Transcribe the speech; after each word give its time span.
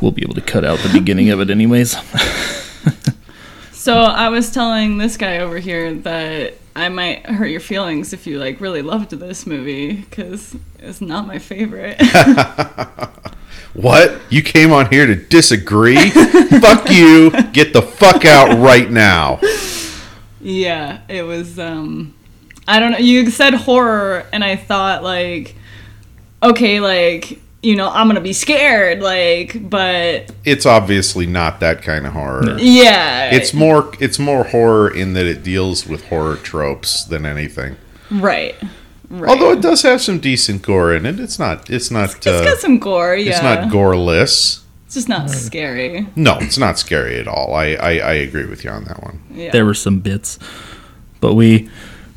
We'll 0.00 0.12
be 0.12 0.22
able 0.22 0.34
to 0.34 0.40
cut 0.40 0.64
out 0.64 0.78
the 0.80 0.90
beginning 0.92 1.30
of 1.30 1.40
it, 1.40 1.50
anyways. 1.50 1.96
So 3.82 3.96
I 4.02 4.28
was 4.28 4.52
telling 4.52 4.98
this 4.98 5.16
guy 5.16 5.38
over 5.38 5.58
here 5.58 5.92
that 5.92 6.54
I 6.76 6.88
might 6.88 7.26
hurt 7.26 7.46
your 7.48 7.58
feelings 7.58 8.12
if 8.12 8.28
you 8.28 8.38
like 8.38 8.60
really 8.60 8.80
loved 8.80 9.10
this 9.10 9.44
movie 9.44 9.94
because 9.94 10.54
it's 10.78 11.00
not 11.00 11.26
my 11.26 11.40
favorite. 11.40 12.00
What? 13.74 14.20
You 14.28 14.42
came 14.42 14.70
on 14.72 14.90
here 14.90 15.06
to 15.06 15.16
disagree? 15.16 16.10
fuck 16.10 16.90
you. 16.90 17.30
Get 17.52 17.72
the 17.72 17.80
fuck 17.80 18.24
out 18.26 18.58
right 18.58 18.90
now. 18.90 19.40
yeah, 20.40 21.00
it 21.08 21.22
was. 21.22 21.58
um 21.58 22.14
I 22.68 22.78
don't 22.78 22.92
know. 22.92 22.98
You 22.98 23.30
said 23.30 23.54
horror, 23.54 24.26
and 24.32 24.44
I 24.44 24.56
thought 24.56 25.02
like, 25.02 25.56
okay, 26.42 26.80
like 26.80 27.40
you 27.62 27.76
know, 27.76 27.88
I'm 27.88 28.08
gonna 28.08 28.20
be 28.20 28.32
scared, 28.32 29.00
like, 29.00 29.68
but 29.70 30.30
It's 30.44 30.66
obviously 30.66 31.26
not 31.26 31.60
that 31.60 31.82
kind 31.82 32.06
of 32.06 32.12
horror. 32.12 32.56
yeah, 32.58 33.30
It's 33.30 33.54
more 33.54 33.92
it's 34.00 34.18
more 34.18 34.44
horror 34.44 34.92
in 34.94 35.12
that 35.14 35.26
it 35.26 35.42
deals 35.42 35.86
with 35.86 36.06
horror 36.08 36.36
tropes 36.36 37.04
than 37.04 37.24
anything. 37.26 37.76
right. 38.10 38.54
Right. 39.10 39.28
Although 39.28 39.52
it 39.52 39.60
does 39.60 39.82
have 39.82 40.00
some 40.00 40.20
decent 40.20 40.62
gore 40.62 40.94
in 40.94 41.04
it. 41.04 41.20
It's 41.20 41.38
not 41.38 41.68
it's 41.68 41.90
not 41.90 42.16
it's 42.16 42.26
uh, 42.26 42.42
got 42.44 42.58
some 42.58 42.78
gore, 42.78 43.14
yeah. 43.14 43.32
it's 43.32 43.42
not 43.42 43.70
goreless. 43.70 44.60
It's 44.86 44.94
just 44.94 45.08
not 45.08 45.28
scary. 45.28 46.06
No, 46.16 46.38
it's 46.40 46.56
not 46.56 46.78
scary 46.78 47.18
at 47.18 47.28
all. 47.28 47.54
I, 47.54 47.74
I, 47.74 47.90
I 47.98 48.12
agree 48.14 48.46
with 48.46 48.64
you 48.64 48.70
on 48.70 48.84
that 48.84 49.02
one. 49.02 49.22
Yeah. 49.30 49.50
There 49.50 49.66
were 49.66 49.74
some 49.74 50.00
bits, 50.00 50.38
but 51.20 51.34
we. 51.34 51.68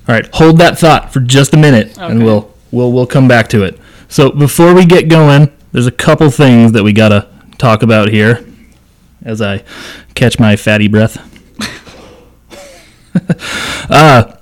All 0.08 0.16
right, 0.16 0.26
hold 0.34 0.58
that 0.60 0.78
thought 0.78 1.12
for 1.12 1.20
just 1.20 1.54
a 1.54 1.58
minute, 1.58 1.98
and 1.98 2.24
we'll 2.24 2.54
we'll 2.72 2.94
we'll 2.94 3.08
come 3.08 3.28
back 3.28 3.50
to 3.50 3.64
it. 3.64 3.78
So 4.08 4.32
before 4.32 4.74
we 4.74 4.86
get 4.86 5.10
going, 5.10 5.52
there's 5.72 5.88
a 5.88 5.92
couple 5.92 6.30
things 6.30 6.72
that 6.74 6.84
we 6.84 6.94
gotta 6.94 7.28
talk 7.58 7.84
about 7.84 8.10
here, 8.10 8.46
as 9.24 9.42
I 9.42 9.64
catch 10.14 10.40
my 10.40 10.56
fatty 10.56 10.88
breath. 10.88 11.18
uh, 13.90 14.36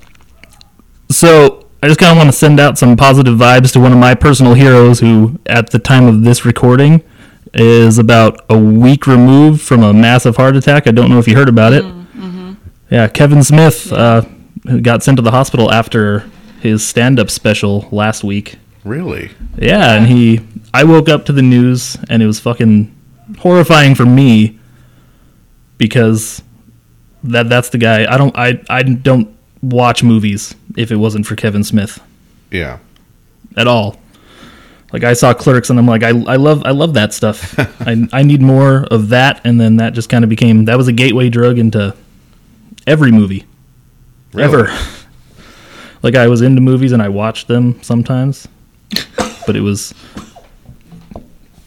so 1.09 1.67
I 1.81 1.87
just 1.87 1.99
kind 1.99 2.11
of 2.11 2.17
want 2.17 2.29
to 2.29 2.37
send 2.37 2.59
out 2.59 2.77
some 2.77 2.95
positive 2.95 3.37
vibes 3.37 3.73
to 3.73 3.79
one 3.79 3.91
of 3.91 3.97
my 3.97 4.15
personal 4.15 4.53
heroes, 4.53 4.99
who 4.99 5.39
at 5.45 5.71
the 5.71 5.79
time 5.79 6.05
of 6.05 6.23
this 6.23 6.45
recording 6.45 7.03
is 7.53 7.97
about 7.99 8.45
a 8.49 8.57
week 8.57 9.05
removed 9.05 9.61
from 9.61 9.83
a 9.83 9.93
massive 9.93 10.37
heart 10.37 10.55
attack. 10.55 10.87
I 10.87 10.91
don't 10.91 11.09
know 11.09 11.19
if 11.19 11.27
you 11.27 11.35
heard 11.35 11.49
about 11.49 11.73
it. 11.73 11.83
Yeah, 12.89 13.07
Kevin 13.07 13.43
Smith 13.43 13.91
uh, 13.91 14.21
got 14.81 15.03
sent 15.03 15.17
to 15.17 15.21
the 15.21 15.31
hospital 15.31 15.71
after 15.71 16.29
his 16.61 16.85
stand-up 16.85 17.29
special 17.29 17.87
last 17.91 18.23
week. 18.23 18.57
Really? 18.83 19.31
Yeah, 19.57 19.95
and 19.95 20.07
he, 20.07 20.41
I 20.73 20.83
woke 20.83 21.07
up 21.09 21.25
to 21.27 21.31
the 21.31 21.41
news 21.41 21.95
and 22.09 22.21
it 22.21 22.27
was 22.27 22.39
fucking 22.39 22.93
horrifying 23.39 23.95
for 23.95 24.05
me 24.05 24.59
because 25.77 26.41
that 27.23 27.49
that's 27.49 27.69
the 27.69 27.77
guy. 27.77 28.11
I 28.11 28.17
don't 28.17 28.37
I 28.37 28.61
I 28.69 28.83
don't 28.83 29.35
watch 29.61 30.03
movies 30.03 30.55
if 30.75 30.91
it 30.91 30.97
wasn't 30.97 31.25
for 31.25 31.35
Kevin 31.35 31.63
Smith 31.63 32.01
Yeah. 32.51 32.79
at 33.55 33.67
all. 33.67 33.99
Like 34.91 35.03
I 35.03 35.13
saw 35.13 35.33
Clerks 35.33 35.69
and 35.69 35.79
I'm 35.79 35.87
like 35.87 36.03
I, 36.03 36.09
I 36.09 36.35
love 36.35 36.63
I 36.65 36.71
love 36.71 36.93
that 36.95 37.13
stuff. 37.13 37.57
I 37.81 38.07
I 38.11 38.23
need 38.23 38.41
more 38.41 38.85
of 38.91 39.09
that 39.09 39.41
and 39.45 39.59
then 39.59 39.77
that 39.77 39.93
just 39.93 40.09
kind 40.09 40.23
of 40.23 40.29
became 40.29 40.65
that 40.65 40.77
was 40.77 40.87
a 40.87 40.91
gateway 40.93 41.29
drug 41.29 41.57
into 41.57 41.95
every 42.85 43.11
movie 43.11 43.45
Really? 44.33 44.47
ever. 44.47 44.77
like 46.03 46.15
I 46.15 46.27
was 46.27 46.41
into 46.41 46.61
movies 46.61 46.91
and 46.91 47.01
I 47.01 47.07
watched 47.09 47.47
them 47.47 47.81
sometimes, 47.81 48.47
but 49.45 49.55
it 49.55 49.61
was 49.61 49.93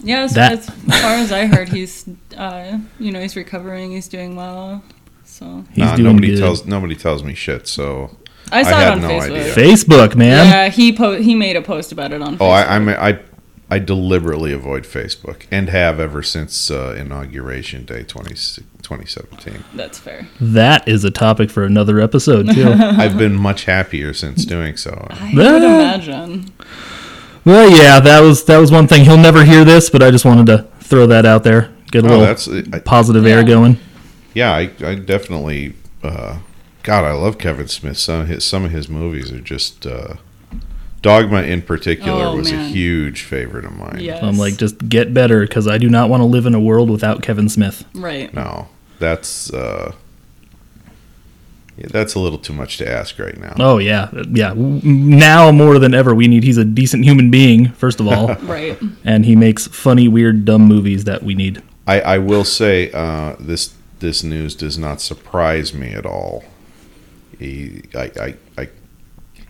Yeah, 0.02 0.20
as, 0.22 0.34
That- 0.34 0.52
as 0.52 0.66
far 0.66 1.14
as 1.14 1.32
I 1.32 1.46
heard, 1.46 1.68
he's, 1.68 2.04
uh, 2.36 2.78
you 3.00 3.10
know, 3.12 3.20
he's 3.20 3.34
recovering. 3.36 3.90
He's 3.90 4.08
doing 4.08 4.36
well. 4.36 4.82
So 5.24 5.64
he's 5.70 5.78
Nah, 5.78 5.96
doing 5.96 6.08
nobody 6.14 6.28
good. 6.34 6.38
tells 6.40 6.64
nobody 6.66 6.94
tells 6.94 7.22
me 7.24 7.34
shit. 7.34 7.66
So 7.66 8.16
I 8.52 8.62
saw 8.62 8.68
I 8.70 8.72
it 8.82 8.84
had 8.84 8.92
on 8.92 9.00
no 9.02 9.08
Facebook. 9.08 9.30
idea. 9.40 9.54
Facebook, 9.54 10.14
man. 10.16 10.46
Yeah, 10.46 10.68
he 10.68 10.92
po- 10.92 11.20
he 11.20 11.34
made 11.34 11.56
a 11.56 11.62
post 11.62 11.90
about 11.92 12.12
it 12.12 12.22
on. 12.22 12.34
oh, 12.34 12.44
Facebook. 12.44 12.66
I 12.66 12.74
I'm, 12.76 12.88
I 12.88 13.18
I 13.68 13.78
deliberately 13.80 14.52
avoid 14.52 14.84
Facebook 14.84 15.46
and 15.50 15.68
have 15.68 15.98
ever 15.98 16.22
since 16.22 16.70
uh, 16.70 16.94
inauguration 16.96 17.84
day 17.84 18.04
20, 18.04 18.30
2017. 18.82 19.64
That's 19.74 19.98
fair. 19.98 20.28
That 20.40 20.86
is 20.86 21.02
a 21.02 21.10
topic 21.10 21.50
for 21.50 21.64
another 21.64 21.98
episode 22.00 22.48
too. 22.54 22.68
I've 22.78 23.18
been 23.18 23.34
much 23.34 23.64
happier 23.64 24.14
since 24.14 24.44
doing 24.44 24.76
so. 24.76 25.08
I 25.10 25.32
would 25.34 25.44
Ah. 25.44 25.56
imagine. 25.96 26.52
Well, 27.46 27.70
yeah, 27.70 27.98
that 28.00 28.20
was 28.20 28.44
that 28.44 28.58
was 28.58 28.70
one 28.70 28.86
thing. 28.86 29.04
He'll 29.04 29.16
never 29.16 29.44
hear 29.44 29.64
this, 29.64 29.88
but 29.88 30.02
I 30.02 30.10
just 30.10 30.24
wanted 30.26 30.46
to 30.46 30.66
throw 30.80 31.06
that 31.06 31.24
out 31.24 31.42
there. 31.44 31.72
Get 31.90 32.04
a 32.04 32.08
Oh, 32.08 32.10
little 32.18 32.24
that's 32.26 32.48
I, 32.74 32.80
positive 32.80 33.24
air 33.24 33.42
going. 33.44 33.78
yeah. 34.34 34.52
I, 34.52 34.70
I 34.84 34.94
definitely. 34.96 35.74
Uh, 36.02 36.38
God, 36.82 37.04
I 37.04 37.12
love 37.12 37.38
Kevin 37.38 37.66
Smith. 37.68 37.96
Some 37.98 38.20
of 38.20 38.28
his 38.28 38.44
some 38.44 38.64
of 38.64 38.70
his 38.72 38.88
movies 38.88 39.32
are 39.32 39.40
just. 39.40 39.86
Uh, 39.86 40.16
Dogma 41.02 41.42
in 41.42 41.62
particular 41.62 42.24
Oh, 42.24 42.36
was 42.36 42.50
a 42.50 42.56
huge 42.64 43.22
favorite 43.22 43.64
of 43.64 43.76
mine. 43.76 43.98
Yes. 44.00 44.24
I'm 44.24 44.36
like, 44.38 44.56
just 44.56 44.88
get 44.88 45.14
better 45.14 45.42
because 45.42 45.68
I 45.68 45.78
do 45.78 45.88
not 45.88 46.10
want 46.10 46.20
to 46.22 46.24
live 46.24 46.46
in 46.46 46.54
a 46.54 46.58
world 46.58 46.90
without 46.90 47.22
Kevin 47.22 47.48
Smith. 47.48 47.84
right. 47.94 48.32
No, 48.34 48.66
that's 48.98 49.52
uh, 49.52 49.92
yeah, 51.76 51.86
that's 51.90 52.14
a 52.14 52.18
little 52.20 52.38
too 52.38 52.52
much 52.52 52.78
to 52.78 52.88
ask 52.90 53.18
right 53.18 53.36
now. 53.38 53.54
Oh 53.58 53.78
yeah, 53.78 54.10
yeah. 54.30 54.54
Now 54.56 55.50
more 55.52 55.78
than 55.78 55.94
ever, 55.94 56.14
we 56.14 56.26
need. 56.28 56.42
He's 56.42 56.56
a 56.58 56.64
decent 56.64 57.04
human 57.04 57.30
being, 57.30 57.68
first 57.72 58.00
of 58.00 58.08
all, 58.08 58.34
Right. 58.42 58.78
and 59.04 59.24
he 59.26 59.36
makes 59.36 59.66
funny, 59.66 60.08
weird, 60.08 60.44
dumb 60.44 60.62
movies 60.62 61.04
that 61.04 61.22
we 61.22 61.34
need. 61.34 61.62
I, 61.86 62.00
I 62.00 62.18
will 62.18 62.44
say 62.44 62.90
uh, 62.92 63.36
this 63.38 63.74
this 64.00 64.22
news 64.24 64.54
does 64.54 64.76
not 64.78 65.00
surprise 65.00 65.72
me 65.74 65.92
at 65.92 66.04
all. 66.06 66.44
He 67.38 67.82
I, 67.94 68.10
I, 68.20 68.34
I 68.58 68.68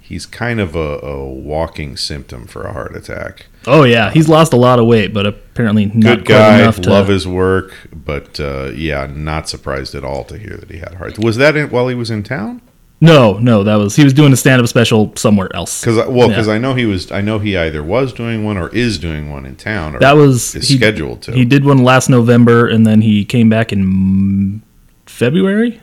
he's 0.01 0.27
kind 0.27 0.61
of 0.61 0.75
a, 0.77 0.99
a 1.01 1.25
walking 1.29 1.97
symptom 1.97 2.47
for 2.47 2.65
a 2.65 2.73
heart 2.73 2.95
attack. 2.97 3.47
Oh 3.67 3.83
yeah, 3.85 4.11
he's 4.11 4.29
lost 4.29 4.53
a 4.53 4.57
lot 4.57 4.79
of 4.79 4.87
weight, 4.87 5.13
but 5.13 5.27
apparently 5.27 5.87
not 5.87 6.19
Good 6.19 6.25
guy, 6.27 6.61
enough 6.61 6.81
to. 6.83 6.91
love 6.91 7.09
his 7.09 7.27
work, 7.27 7.75
but 7.93 8.39
uh, 8.39 8.71
yeah, 8.75 9.07
not 9.13 9.49
surprised 9.49 9.95
at 9.95 10.05
all 10.05 10.25
to 10.25 10.39
hear 10.39 10.57
that 10.57 10.71
he 10.71 10.79
had 10.79 10.95
heart. 10.95 11.19
Was 11.19 11.37
that 11.39 11.57
in, 11.57 11.71
while 11.71 11.89
he 11.89 11.95
was 11.95 12.11
in 12.11 12.23
town? 12.23 12.61
No, 13.01 13.35
no, 13.39 13.63
that 13.65 13.75
was 13.75 13.97
he 13.97 14.05
was 14.05 14.15
doing 14.15 14.33
a 14.33 14.37
stand-up 14.37 14.67
special 14.69 15.13
somewhere 15.17 15.55
else. 15.55 15.81
Because 15.83 15.97
well, 16.09 16.29
because 16.29 16.47
Yeah. 16.47 16.55
I 16.55 16.59
know 16.59 16.75
he 16.75 16.87
was. 16.87 17.11
I 17.13 17.21
know 17.21 17.39
he 17.39 17.57
either 17.57 17.83
was 17.83 18.13
doing 18.13 18.45
one 18.45 18.57
or 18.57 18.69
is 18.75 18.99
doing 18.99 19.31
one 19.31 19.45
in 19.45 19.57
town. 19.57 19.97
Or 19.97 19.99
That 19.99 20.17
was 20.17 20.55
is 20.55 20.69
he- 20.69 20.77
scheduled 20.79 21.21
to. 21.23 21.33
He 21.33 21.45
did 21.45 21.65
one 21.65 21.79
last 21.85 22.09
November, 22.09 22.67
and 22.67 22.87
then 22.87 23.03
he 23.03 23.25
came 23.25 23.51
back 23.51 23.73
in 23.73 24.63
February 25.07 25.81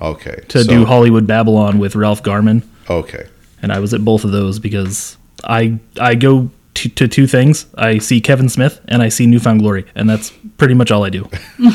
okay 0.00 0.40
to 0.48 0.64
so- 0.64 0.70
do 0.70 0.84
Hollywood 0.84 1.26
Babylon 1.26 1.78
with 1.78 1.94
Ralph 1.96 2.22
Garman, 2.22 2.62
Okay, 2.88 3.26
and 3.60 3.72
I 3.72 3.78
was 3.80 3.92
at 3.94 4.04
both 4.04 4.24
of 4.24 4.30
those 4.32 4.58
because 4.58 5.16
I 5.44 5.78
I 6.00 6.14
go 6.14 6.50
to, 6.74 6.88
to 6.90 7.08
two 7.08 7.26
things: 7.26 7.66
I 7.76 7.98
see 7.98 8.20
Kevin 8.20 8.48
Smith 8.48 8.80
and 8.88 9.02
I 9.02 9.08
see 9.08 9.26
New 9.26 9.38
Found 9.40 9.60
Glory, 9.60 9.84
and 9.94 10.08
that's 10.08 10.32
pretty 10.58 10.74
much 10.74 10.90
all 10.90 11.04
I 11.04 11.10
do 11.10 11.28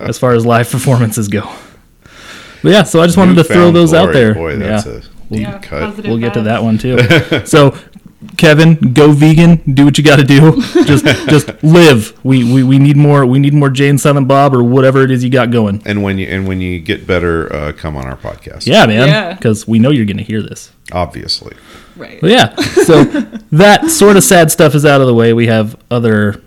as 0.00 0.18
far 0.18 0.34
as 0.34 0.44
live 0.46 0.70
performances 0.70 1.28
go. 1.28 1.42
But 2.62 2.70
yeah, 2.72 2.82
so 2.84 3.00
I 3.00 3.06
just 3.06 3.18
wanted 3.18 3.34
to 3.34 3.44
throw 3.44 3.56
Newfound 3.56 3.76
those 3.76 3.92
out 3.94 4.12
there. 4.12 4.34
Boy, 4.34 4.56
that's 4.56 4.86
yeah. 4.86 4.92
a 4.92 5.00
We'll- 5.30 5.40
Yeah, 5.40 5.58
cut. 5.58 5.96
we'll 6.04 6.18
get 6.18 6.34
to 6.34 6.42
that 6.42 6.62
one 6.62 6.78
too. 6.78 6.98
so, 7.46 7.76
Kevin, 8.36 8.92
go 8.92 9.12
vegan. 9.12 9.56
Do 9.74 9.84
what 9.84 9.98
you 9.98 10.04
got 10.04 10.16
to 10.16 10.24
do. 10.24 10.60
Just, 10.84 11.04
just 11.28 11.62
live. 11.62 12.24
We, 12.24 12.44
we, 12.52 12.62
we 12.62 12.78
need 12.78 12.96
more. 12.96 13.24
We 13.26 13.38
need 13.38 13.54
more 13.54 13.70
Jay 13.70 13.88
and 13.88 14.00
Silent 14.00 14.28
Bob 14.28 14.54
or 14.54 14.62
whatever 14.62 15.02
it 15.02 15.10
is 15.10 15.22
you 15.24 15.30
got 15.30 15.50
going. 15.50 15.82
And 15.84 16.02
when 16.02 16.18
you 16.18 16.26
and 16.26 16.46
when 16.46 16.60
you 16.60 16.80
get 16.80 17.06
better, 17.06 17.52
uh, 17.52 17.72
come 17.72 17.96
on 17.96 18.06
our 18.06 18.16
podcast. 18.16 18.66
Yeah, 18.66 18.86
man. 18.86 19.08
Yeah. 19.08 19.34
Because 19.34 19.66
we 19.66 19.78
know 19.78 19.90
you're 19.90 20.06
gonna 20.06 20.22
hear 20.22 20.42
this. 20.42 20.72
obviously. 20.92 21.56
Right. 21.96 22.20
But 22.20 22.30
yeah. 22.30 22.54
So 22.56 23.04
that 23.52 23.90
sort 23.90 24.16
of 24.16 24.24
sad 24.24 24.50
stuff 24.50 24.74
is 24.74 24.84
out 24.84 25.00
of 25.00 25.06
the 25.06 25.14
way. 25.14 25.32
We 25.32 25.46
have 25.46 25.76
other 25.90 26.42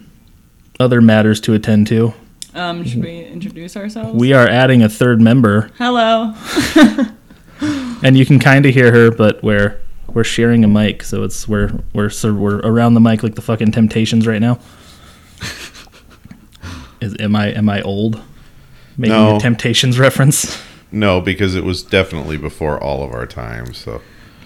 other 0.79 1.01
matters 1.01 1.39
to 1.41 1.53
attend 1.53 1.87
to. 1.87 2.13
Um, 2.53 2.83
should 2.85 3.03
we 3.03 3.25
introduce 3.25 3.75
ourselves? 3.75 4.13
We 4.17 4.33
are 4.33 4.47
adding 4.47 4.81
a 4.81 4.89
third 4.89 5.19
member, 5.21 5.71
Hello. 5.78 6.33
and 8.03 8.17
you 8.17 8.25
can 8.25 8.39
kind 8.39 8.66
of 8.66 8.73
hear 8.73 8.91
her, 8.93 9.11
but 9.11 9.43
we're 9.43 9.81
we're 10.16 10.23
sharing 10.23 10.64
a 10.64 10.67
mic, 10.67 11.03
so 11.03 11.22
it's 11.23 11.47
we're 11.47 11.84
we're 11.94 12.09
so 12.09 12.34
we're 12.34 12.58
around 12.62 12.96
the 12.96 13.00
mic 13.02 13.22
like 13.22 13.35
the 13.35 13.41
fucking 13.44 13.72
Temptations 13.72 14.26
right 14.26 14.41
now. 14.41 14.58
Is 17.02 17.16
am 17.20 17.35
I 17.35 17.47
am 17.52 17.70
I 17.70 17.82
old? 17.82 18.22
Making 18.97 19.16
No. 19.16 19.35
a 19.35 19.40
Temptations 19.40 20.00
reference. 20.00 20.59
No, 20.91 21.20
because 21.20 21.56
it 21.56 21.64
was 21.66 21.84
definitely 21.84 22.38
before 22.38 22.82
all 22.82 23.03
of 23.03 23.12
our 23.12 23.26
time. 23.26 23.73
So 23.73 24.02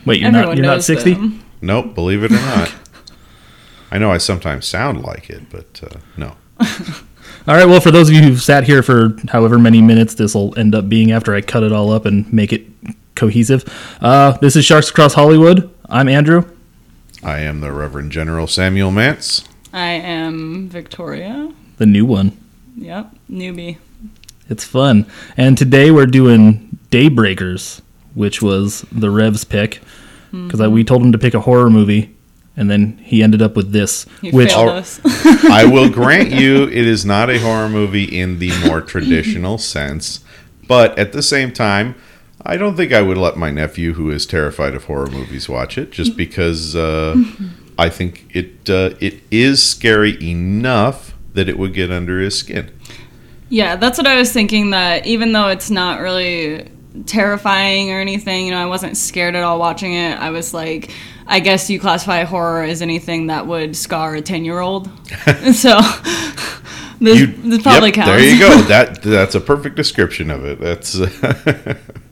Wait, 0.06 0.20
you're 0.20 0.28
Everyone 0.30 0.50
not 0.50 0.58
you're 0.58 0.66
not 0.66 0.84
sixty? 0.84 1.16
nope, 1.62 1.94
believe 1.94 2.24
it 2.24 2.32
or 2.32 2.36
not. 2.36 2.74
I 3.92 3.98
know 3.98 4.12
I 4.12 4.18
sometimes 4.18 4.68
sound 4.68 5.04
like 5.04 5.30
it, 5.30 5.44
but 5.50 5.82
uh, 5.84 5.98
no. 6.18 6.36
All 7.48 7.56
right. 7.56 7.66
Well, 7.66 7.80
for 7.82 7.90
those 7.92 8.10
of 8.10 8.16
you 8.16 8.22
who've 8.22 8.42
sat 8.42 8.64
here 8.66 8.84
for 8.84 9.16
however 9.30 9.58
many 9.58 9.82
minutes 9.82 10.16
this 10.16 10.36
will 10.36 10.58
end 10.60 10.76
up 10.76 10.90
being 10.90 11.12
after 11.12 11.34
I 11.34 11.42
cut 11.42 11.64
it 11.64 11.72
all 11.72 11.92
up 11.92 12.06
and 12.06 12.32
make 12.34 12.52
it 12.54 12.68
cohesive, 13.20 13.66
uh, 14.02 14.32
this 14.38 14.56
is 14.56 14.64
Sharks 14.64 14.90
Across 14.90 15.16
Hollywood. 15.16 15.70
I'm 15.90 16.08
Andrew. 16.08 16.50
I 17.22 17.40
am 17.40 17.60
the 17.60 17.72
Reverend 17.74 18.14
General 18.14 18.48
Samuel 18.48 18.92
Mance. 18.92 19.44
I 19.74 19.90
am 19.90 20.70
Victoria. 20.70 21.52
the 21.78 21.86
new 21.86 22.06
one. 22.06 22.38
Yep, 22.78 23.14
newbie. 23.30 23.78
It's 24.48 24.64
fun. 24.64 25.06
And 25.36 25.58
today 25.58 25.92
we're 25.92 26.06
doing 26.06 26.80
Daybreakers, 26.92 27.82
which 28.14 28.42
was 28.42 28.86
the 28.90 29.12
Rev's 29.12 29.44
pick 29.44 29.82
because 30.32 30.62
we 30.70 30.86
told 30.86 31.02
him 31.02 31.12
to 31.12 31.18
pick 31.18 31.34
a 31.34 31.42
horror 31.42 31.70
movie, 31.70 32.16
and 32.56 32.72
then 32.72 33.00
he 33.00 33.22
ended 33.22 33.42
up 33.42 33.56
with 33.58 33.74
this, 33.74 34.06
He 34.22 34.32
which 34.32 34.54
failed 34.54 34.70
us. 34.70 35.02
I 35.50 35.66
will 35.66 35.90
grant 35.90 36.32
you 36.32 36.64
it 36.70 36.88
is 36.88 37.04
not 37.06 37.30
a 37.30 37.40
horror 37.40 37.68
movie 37.68 38.06
in 38.06 38.40
the 38.40 38.52
more 38.66 38.80
traditional 38.80 39.58
sense, 39.76 40.24
but 40.68 40.98
at 40.98 41.12
the 41.12 41.24
same 41.24 41.52
time, 41.52 41.96
I 42.46 42.56
don't 42.58 42.76
think 42.78 42.94
I 42.94 43.02
would 43.02 43.18
let 43.18 43.36
my 43.38 43.52
nephew, 43.52 43.94
who 43.94 44.10
is 44.10 44.26
terrified 44.26 44.74
of 44.74 44.86
horror 44.86 45.08
movies, 45.08 45.50
watch 45.50 45.78
it 45.78 45.92
just 45.92 46.16
because 46.16 46.76
uh, 46.76 47.16
I 47.78 47.90
think 47.90 48.26
it 48.34 48.70
uh, 48.70 48.92
it 49.00 49.22
is 49.30 49.64
scary 49.64 50.22
enough 50.24 51.14
that 51.34 51.50
it 51.50 51.58
would 51.60 51.74
get 51.74 51.92
under 51.92 52.20
his 52.20 52.38
skin. 52.38 52.72
Yeah, 53.50 53.76
that's 53.76 53.98
what 53.98 54.08
I 54.08 54.16
was 54.16 54.32
thinking. 54.32 54.70
That 54.70 55.06
even 55.06 55.32
though 55.34 55.48
it's 55.50 55.70
not 55.70 56.00
really 56.00 56.70
terrifying 57.06 57.92
or 57.92 58.00
anything, 58.00 58.46
you 58.46 58.52
know, 58.52 58.60
I 58.62 58.66
wasn't 58.68 58.96
scared 58.96 59.36
at 59.36 59.44
all 59.44 59.60
watching 59.60 59.94
it. 59.94 60.18
I 60.18 60.30
was 60.30 60.54
like, 60.54 60.92
I 61.28 61.40
guess 61.42 61.70
you 61.70 61.80
classify 61.80 62.24
horror 62.24 62.64
as 62.64 62.82
anything 62.82 63.28
that 63.28 63.48
would 63.48 63.76
scar 63.76 64.16
a 64.16 64.22
ten-year-old. 64.22 64.88
so 65.54 65.80
this, 67.02 67.20
You- 67.20 67.28
this 67.28 67.62
probably 67.64 67.90
yep, 67.90 67.96
counts. 67.96 68.12
There 68.12 68.20
you 68.24 68.40
go. 68.40 68.62
That 68.68 69.02
that's 69.04 69.36
a 69.36 69.42
perfect 69.42 69.76
description 69.76 70.30
of 70.32 70.46
it. 70.46 70.60
That's 70.60 70.94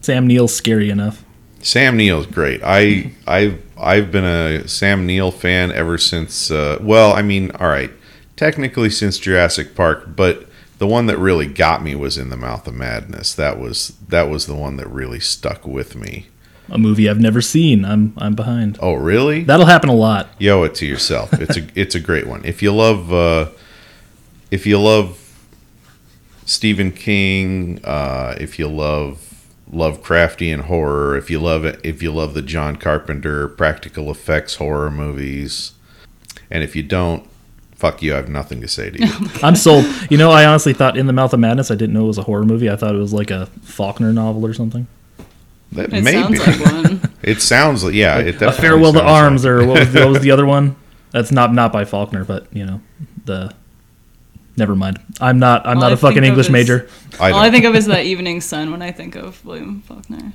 Sam 0.00 0.26
Neill's 0.26 0.54
scary 0.54 0.90
enough. 0.90 1.24
Sam 1.62 1.96
Neill's 1.96 2.26
great. 2.26 2.60
I 2.64 3.12
I've 3.26 3.62
I've 3.78 4.10
been 4.10 4.24
a 4.24 4.68
Sam 4.68 5.06
Neill 5.06 5.30
fan 5.30 5.72
ever 5.72 5.98
since. 5.98 6.50
Uh, 6.50 6.78
well, 6.80 7.12
I 7.12 7.22
mean, 7.22 7.50
all 7.52 7.68
right, 7.68 7.90
technically 8.36 8.90
since 8.90 9.18
Jurassic 9.18 9.74
Park, 9.74 10.16
but 10.16 10.46
the 10.78 10.86
one 10.86 11.06
that 11.06 11.18
really 11.18 11.46
got 11.46 11.82
me 11.82 11.94
was 11.94 12.16
in 12.16 12.30
the 12.30 12.36
Mouth 12.36 12.66
of 12.66 12.74
Madness. 12.74 13.34
That 13.34 13.58
was 13.58 13.94
that 14.08 14.28
was 14.28 14.46
the 14.46 14.54
one 14.54 14.76
that 14.78 14.88
really 14.88 15.20
stuck 15.20 15.66
with 15.66 15.94
me. 15.94 16.26
A 16.70 16.78
movie 16.78 17.08
I've 17.08 17.20
never 17.20 17.42
seen. 17.42 17.84
I'm 17.84 18.14
I'm 18.16 18.34
behind. 18.34 18.78
Oh, 18.80 18.94
really? 18.94 19.44
That'll 19.44 19.66
happen 19.66 19.90
a 19.90 19.94
lot. 19.94 20.28
You 20.38 20.52
owe 20.52 20.62
it 20.62 20.74
to 20.76 20.86
yourself. 20.86 21.32
It's 21.34 21.56
a 21.56 21.66
it's 21.74 21.94
a 21.94 22.00
great 22.00 22.26
one. 22.26 22.44
If 22.44 22.62
you 22.62 22.72
love 22.72 23.12
uh, 23.12 23.50
if 24.50 24.66
you 24.66 24.80
love 24.80 25.18
Stephen 26.46 26.92
King, 26.92 27.80
uh, 27.84 28.36
if 28.40 28.58
you 28.58 28.66
love 28.68 29.29
Lovecraftian 29.72 30.62
horror, 30.62 31.16
if 31.16 31.30
you 31.30 31.38
love 31.40 31.64
it, 31.64 31.80
if 31.84 32.02
you 32.02 32.10
love 32.12 32.34
the 32.34 32.42
John 32.42 32.76
Carpenter 32.76 33.48
practical 33.48 34.10
effects 34.10 34.56
horror 34.56 34.90
movies, 34.90 35.72
and 36.50 36.64
if 36.64 36.74
you 36.74 36.82
don't, 36.82 37.28
fuck 37.74 38.02
you. 38.02 38.12
I 38.14 38.16
have 38.16 38.28
nothing 38.28 38.60
to 38.62 38.68
say 38.68 38.90
to 38.90 38.98
you. 39.06 39.12
I'm 39.42 39.54
sold. 39.56 39.84
You 40.10 40.18
know, 40.18 40.30
I 40.30 40.44
honestly 40.44 40.72
thought 40.72 40.96
In 40.98 41.06
the 41.06 41.12
Mouth 41.12 41.32
of 41.32 41.40
Madness. 41.40 41.70
I 41.70 41.76
didn't 41.76 41.94
know 41.94 42.04
it 42.04 42.08
was 42.08 42.18
a 42.18 42.22
horror 42.22 42.44
movie. 42.44 42.68
I 42.68 42.76
thought 42.76 42.94
it 42.94 42.98
was 42.98 43.12
like 43.12 43.30
a 43.30 43.46
Faulkner 43.62 44.12
novel 44.12 44.44
or 44.44 44.52
something. 44.54 44.86
That 45.72 45.92
It 45.92 46.02
maybe 46.02 46.36
sounds 46.36 46.60
like 46.60 46.72
one. 46.72 47.14
it 47.22 47.40
sounds 47.40 47.84
like 47.84 47.94
yeah. 47.94 48.18
It 48.18 48.42
a 48.42 48.50
Farewell 48.52 48.92
to 48.94 49.02
Arms, 49.02 49.44
like- 49.44 49.50
or 49.52 49.66
what 49.66 49.78
was, 49.80 49.92
the, 49.92 50.00
what 50.00 50.08
was 50.10 50.20
the 50.22 50.30
other 50.32 50.46
one? 50.46 50.74
That's 51.12 51.30
not 51.30 51.52
not 51.54 51.72
by 51.72 51.84
Faulkner, 51.84 52.24
but 52.24 52.46
you 52.52 52.66
know 52.66 52.80
the. 53.24 53.54
Never 54.60 54.76
mind. 54.76 55.00
I'm 55.22 55.38
not. 55.38 55.66
I'm 55.66 55.78
All 55.78 55.82
not 55.84 55.90
I 55.90 55.94
a 55.94 55.96
fucking 55.96 56.22
English 56.22 56.46
is- 56.46 56.52
major. 56.52 56.86
I 57.18 57.30
All 57.32 57.40
I 57.40 57.50
think 57.50 57.64
of 57.64 57.74
is 57.74 57.86
the 57.94 58.02
Evening 58.02 58.42
Sun 58.42 58.70
when 58.70 58.82
I 58.82 58.92
think 58.92 59.16
of 59.16 59.42
William 59.44 59.80
Faulkner. 59.80 60.32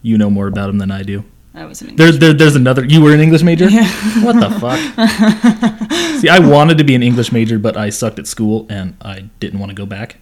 You 0.00 0.16
know 0.16 0.30
more 0.30 0.46
about 0.46 0.70
him 0.70 0.78
than 0.78 0.92
I 0.92 1.02
do. 1.02 1.24
I 1.54 1.64
was 1.64 1.82
an 1.82 1.88
English. 1.88 1.98
There's 1.98 2.18
there, 2.20 2.32
there's 2.32 2.54
another. 2.54 2.84
You 2.84 3.00
were 3.02 3.12
an 3.12 3.18
English 3.20 3.42
major. 3.42 3.68
Yeah. 3.78 3.88
What 4.24 4.36
the 4.38 4.50
fuck? 4.62 4.78
See, 6.20 6.28
I 6.28 6.38
wanted 6.38 6.78
to 6.78 6.84
be 6.84 6.94
an 6.94 7.02
English 7.02 7.32
major, 7.32 7.58
but 7.58 7.76
I 7.76 7.90
sucked 7.90 8.20
at 8.20 8.28
school 8.28 8.66
and 8.70 8.96
I 9.02 9.28
didn't 9.40 9.58
want 9.58 9.70
to 9.70 9.74
go 9.74 9.86
back. 9.86 10.18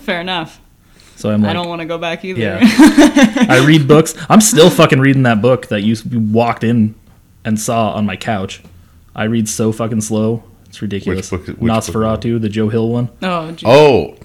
Fair 0.00 0.20
enough. 0.20 0.60
So 1.16 1.30
I'm 1.30 1.40
like, 1.42 1.50
I 1.50 1.52
don't 1.54 1.68
want 1.68 1.80
to 1.80 1.86
go 1.86 1.96
back 1.98 2.24
either. 2.26 2.40
Yeah. 2.40 2.58
I 2.62 3.64
read 3.66 3.88
books. 3.88 4.14
I'm 4.28 4.40
still 4.42 4.68
fucking 4.70 5.00
reading 5.00 5.22
that 5.24 5.40
book 5.40 5.68
that 5.68 5.80
you 5.82 5.96
you 6.10 6.20
walked 6.20 6.62
in 6.62 6.94
and 7.44 7.58
saw 7.58 7.92
on 7.92 8.04
my 8.04 8.16
couch. 8.16 8.62
I 9.16 9.24
read 9.24 9.48
so 9.48 9.72
fucking 9.72 10.02
slow. 10.02 10.44
It's 10.70 10.80
ridiculous. 10.80 11.30
Which 11.30 11.40
book- 11.46 11.58
which 11.58 11.58
book? 11.58 11.68
Nosferatu, 11.68 12.40
the 12.40 12.48
Joe 12.48 12.68
Hill 12.68 12.88
one. 12.88 13.08
oh, 13.22 13.52
gee. 13.52 13.66
Oh, 13.68 14.16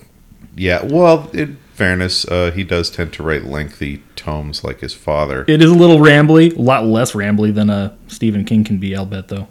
yeah. 0.56 0.84
Well, 0.86 1.30
in 1.34 1.58
fairness, 1.74 2.24
uh, 2.26 2.52
he 2.52 2.64
does 2.64 2.90
tend 2.90 3.12
to 3.14 3.24
write 3.24 3.44
lengthy 3.46 4.02
tomes 4.16 4.64
like 4.64 4.80
his 4.80 4.94
father. 4.94 5.44
It 5.48 5.62
is 5.62 5.70
a 5.70 5.74
little 5.76 5.98
rambly, 6.00 6.56
a 6.56 6.62
lot 6.62 6.86
less 6.86 7.12
rambly 7.12 7.54
than 7.54 7.70
a 7.70 7.98
Stephen 8.08 8.46
King 8.46 8.64
can 8.64 8.78
be. 8.78 8.96
I'll 8.96 9.06
bet 9.06 9.28
though. 9.28 9.48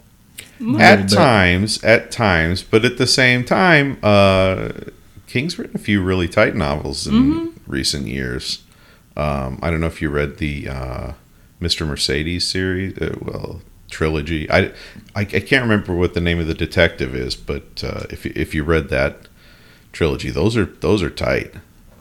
A 0.59 0.63
little 0.63 0.81
At 0.81 1.09
times, 1.09 1.83
at 1.83 2.11
times, 2.11 2.63
but 2.63 2.83
at 2.85 2.97
the 2.97 3.05
same 3.07 3.43
time, 3.43 3.97
uh, 4.01 4.69
King's 5.27 5.59
written 5.59 5.75
a 5.75 5.79
few 5.79 6.01
really 6.01 6.27
tight 6.29 6.55
novels 6.55 7.05
in 7.07 7.13
Mm-hmm. 7.13 7.71
recent 7.71 8.07
years. 8.07 8.63
Um, 9.17 9.59
I 9.61 9.69
don't 9.69 9.81
know 9.81 9.87
if 9.87 10.01
you 10.01 10.09
read 10.09 10.37
the 10.37 10.69
uh, 10.69 11.11
Mr. 11.61 11.85
Mercedes 11.85 12.47
series, 12.47 12.97
uh, 12.97 13.15
well, 13.21 13.61
trilogy. 13.95 14.49
I, 14.51 14.71
I, 15.15 15.21
I 15.21 15.23
can't 15.25 15.63
remember 15.63 15.95
what 15.95 16.13
the 16.13 16.19
name 16.19 16.37
of 16.39 16.47
the 16.47 16.53
detective 16.53 17.15
is, 17.15 17.33
but 17.37 17.81
uh, 17.81 18.03
if 18.09 18.25
you- 18.25 18.33
if 18.35 18.53
you 18.53 18.63
read 18.65 18.89
that 18.89 19.27
trilogy, 19.93 20.29
those 20.29 20.57
are 20.57 20.65
those 20.65 21.01
are 21.01 21.09
tight. 21.09 21.53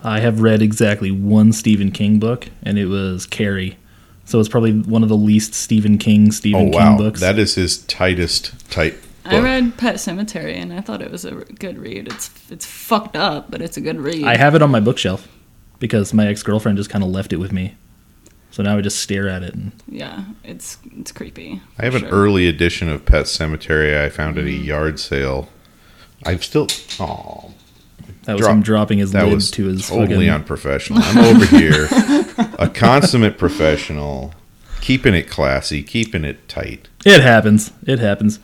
I 0.03 0.19
have 0.21 0.41
read 0.41 0.61
exactly 0.61 1.11
one 1.13 1.53
Stephen 1.53 1.91
King 1.93 2.19
book, 2.19 2.49
and 2.65 2.79
it 2.79 2.87
was 2.87 3.27
Carrie. 3.27 3.79
So 4.25 4.41
it's 4.41 4.49
probably 4.49 4.73
one 4.81 5.03
of 5.05 5.09
the 5.09 5.17
least 5.17 5.55
Stephen 5.55 5.97
King 5.99 6.33
Stephen 6.33 6.75
oh 6.75 6.79
King 6.79 6.97
books. 6.97 7.21
that 7.21 7.39
is 7.39 7.55
his 7.55 7.79
tightest 7.87 8.53
tight. 8.71 8.95
Book. 9.23 9.33
I 9.35 9.41
read 9.41 9.77
Pet 9.79 9.95
Sematary 9.97 10.55
and 10.57 10.73
I 10.73 10.81
thought 10.81 11.01
it 11.01 11.11
was 11.13 11.25
a 11.25 11.31
good 11.33 11.79
read. 11.79 12.09
It's 12.09 12.31
it's 12.51 12.67
fucked 12.67 13.17
up, 13.17 13.51
but 13.53 13.63
it's 13.63 13.77
a 13.77 13.81
good 13.81 14.01
read. 14.01 14.25
I 14.25 14.37
have 14.37 14.55
it 14.57 14.63
on 14.63 14.71
my 14.71 14.81
bookshelf 14.81 15.29
because 15.79 16.13
my 16.13 16.27
ex 16.27 16.43
girlfriend 16.43 16.77
just 16.79 16.91
kind 16.91 17.05
of 17.05 17.11
left 17.11 17.33
it 17.33 17.37
with 17.37 17.53
me. 17.53 17.75
So 18.55 18.63
now 18.63 18.79
I 18.79 18.81
just 18.83 19.01
stare 19.01 19.29
at 19.29 19.43
it 19.43 19.53
and 19.55 19.73
yeah, 19.89 20.27
it's 20.45 20.79
it's 20.97 21.11
creepy. 21.11 21.61
I 21.77 21.87
have 21.87 21.95
for 21.95 21.99
an 21.99 22.05
sure. 22.05 22.13
early 22.13 22.47
edition 22.47 22.89
of 22.89 23.05
Pet 23.05 23.25
Sematary 23.25 24.01
I 24.01 24.09
found 24.11 24.39
at 24.39 24.45
a 24.45 24.47
Mm. 24.47 24.65
yard 24.65 25.01
sale. 25.01 25.49
I've 26.25 26.45
still 26.45 26.69
oh 27.01 27.51
that 28.23 28.35
was 28.35 28.43
Drop- 28.43 28.53
him 28.55 28.63
dropping 28.63 28.99
his 28.99 29.11
that 29.11 29.25
lid 29.25 29.35
was 29.35 29.51
to 29.51 29.65
his 29.65 29.89
totally 29.89 30.27
fucking. 30.29 30.31
unprofessional. 30.31 31.03
I'm 31.03 31.19
over 31.19 31.45
here, 31.47 31.89
a 32.61 32.71
consummate 32.73 33.39
professional, 33.39 34.33
keeping 34.81 35.15
it 35.15 35.29
classy, 35.29 35.83
keeping 35.83 36.25
it 36.25 36.49
tight. 36.49 36.87
It 37.05 37.23
happens. 37.23 37.73
It 37.89 37.99
happens. 37.99 38.39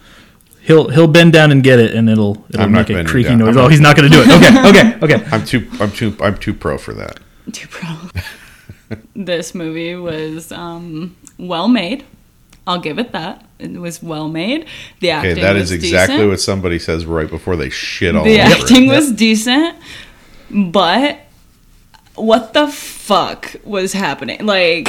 He'll 0.61 0.89
he'll 0.89 1.07
bend 1.07 1.33
down 1.35 1.53
and 1.53 1.63
get 1.63 1.79
it, 1.79 1.95
and 1.95 2.11
it'll 2.11 2.45
it'll 2.51 2.63
I'm 2.63 2.73
make 2.73 2.91
a 2.91 2.95
bending 2.95 3.07
creaky 3.07 3.29
down. 3.29 3.39
noise. 3.39 3.49
I'm 3.51 3.59
oh, 3.59 3.63
not- 3.63 3.71
he's 3.71 3.81
not 3.81 3.97
going 3.97 4.11
to 4.11 4.17
do 4.17 4.23
it. 4.23 4.29
Okay, 4.29 4.97
okay, 4.99 5.15
okay. 5.17 5.29
I'm 5.31 5.45
too 5.45 5.69
I'm 5.81 5.93
too 5.93 6.17
I'm 6.21 6.37
too 6.37 6.53
pro 6.53 6.79
for 6.79 6.95
that. 6.95 7.21
Too 7.53 7.69
pro. 7.69 7.89
this 9.17 9.55
movie 9.55 9.95
was 9.95 10.53
um, 10.53 11.17
well 11.39 11.69
made. 11.69 12.05
I'll 12.67 12.81
give 12.81 12.99
it 12.99 13.13
that. 13.13 13.45
It 13.59 13.73
was 13.73 14.03
well 14.03 14.29
made. 14.29 14.67
The 15.01 15.11
acting 15.11 15.33
Okay, 15.33 15.41
that 15.41 15.57
is 15.57 15.73
exactly 15.73 16.17
decent. 16.17 16.31
what 16.31 16.41
somebody 16.41 16.79
says 16.79 17.07
right 17.07 17.29
before 17.29 17.57
they 17.57 17.71
shit 17.71 18.15
all 18.15 18.25
the 18.25 18.41
over 18.41 18.55
acting 18.55 18.87
it. 18.87 18.91
was 18.91 19.13
decent, 19.13 19.77
but 20.51 21.19
what 22.15 22.53
the 22.53 22.69
fuck 22.69 23.57
was 23.65 23.93
happening? 23.93 24.45
Like, 24.45 24.89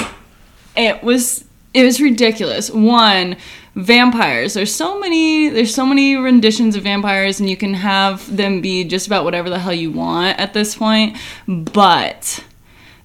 it 0.76 1.04
was 1.04 1.46
it 1.74 1.84
was 1.84 2.02
ridiculous. 2.02 2.70
One, 2.70 3.38
vampires. 3.76 4.54
There's 4.54 4.74
so 4.74 5.00
many. 5.00 5.50
There's 5.50 5.74
so 5.74 5.86
many 5.86 6.16
renditions 6.16 6.76
of 6.76 6.84
vampires, 6.84 7.40
and 7.40 7.50
you 7.50 7.58
can 7.58 7.74
have 7.74 8.36
them 8.36 8.62
be 8.62 8.84
just 8.84 9.08
about 9.08 9.24
whatever 9.24 9.50
the 9.50 9.60
hell 9.60 9.74
you 9.74 9.92
want 9.92 10.40
at 10.40 10.54
this 10.54 10.76
point. 10.76 11.18
But 11.48 12.44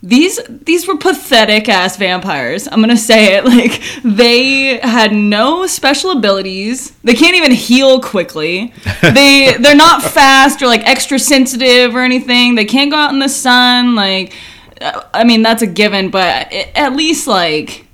these 0.02 0.38
these 0.48 0.86
were 0.86 0.96
pathetic 0.96 1.68
ass 1.68 1.96
vampires. 1.96 2.68
I'm 2.70 2.80
gonna 2.80 2.96
say 2.96 3.36
it. 3.36 3.44
Like 3.56 3.80
they 4.04 4.78
had 4.78 5.12
no 5.12 5.66
special 5.66 6.10
abilities. 6.10 6.90
They 7.04 7.14
can't 7.14 7.36
even 7.36 7.52
heal 7.52 8.00
quickly. 8.00 8.72
They 9.02 9.56
they're 9.58 9.74
not 9.74 10.02
fast 10.02 10.62
or 10.62 10.66
like 10.66 10.86
extra 10.86 11.18
sensitive 11.18 11.94
or 11.94 12.00
anything. 12.00 12.54
They 12.54 12.64
can't 12.64 12.90
go 12.90 12.96
out 12.96 13.12
in 13.12 13.18
the 13.18 13.28
sun. 13.28 13.94
Like 13.94 14.34
uh, 14.80 15.02
I 15.14 15.24
mean 15.24 15.42
that's 15.42 15.62
a 15.62 15.66
given, 15.66 16.10
but 16.10 16.52
at 16.52 16.94
least 16.94 17.26
like 17.26 17.86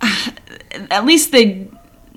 at 0.90 1.04
least 1.04 1.32
they 1.32 1.66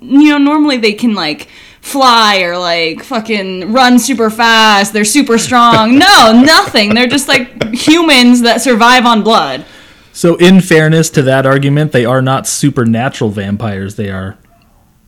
you 0.00 0.28
know 0.28 0.38
normally 0.38 0.76
they 0.76 0.92
can 0.92 1.14
like 1.14 1.48
fly 1.84 2.40
or 2.40 2.56
like 2.56 3.02
fucking 3.04 3.70
run 3.72 3.98
super 3.98 4.30
fast 4.30 4.92
they're 4.94 5.04
super 5.04 5.36
strong 5.36 5.98
no 5.98 6.32
nothing 6.44 6.94
they're 6.94 7.06
just 7.06 7.28
like 7.28 7.62
humans 7.74 8.40
that 8.40 8.60
survive 8.62 9.04
on 9.04 9.22
blood 9.22 9.64
So, 10.12 10.36
in 10.36 10.60
fairness 10.60 11.10
to 11.10 11.22
that 11.22 11.44
argument, 11.44 11.90
they 11.90 12.04
are 12.04 12.22
not 12.22 12.46
supernatural 12.46 13.30
vampires. 13.30 13.96
They 13.96 14.10
are 14.10 14.38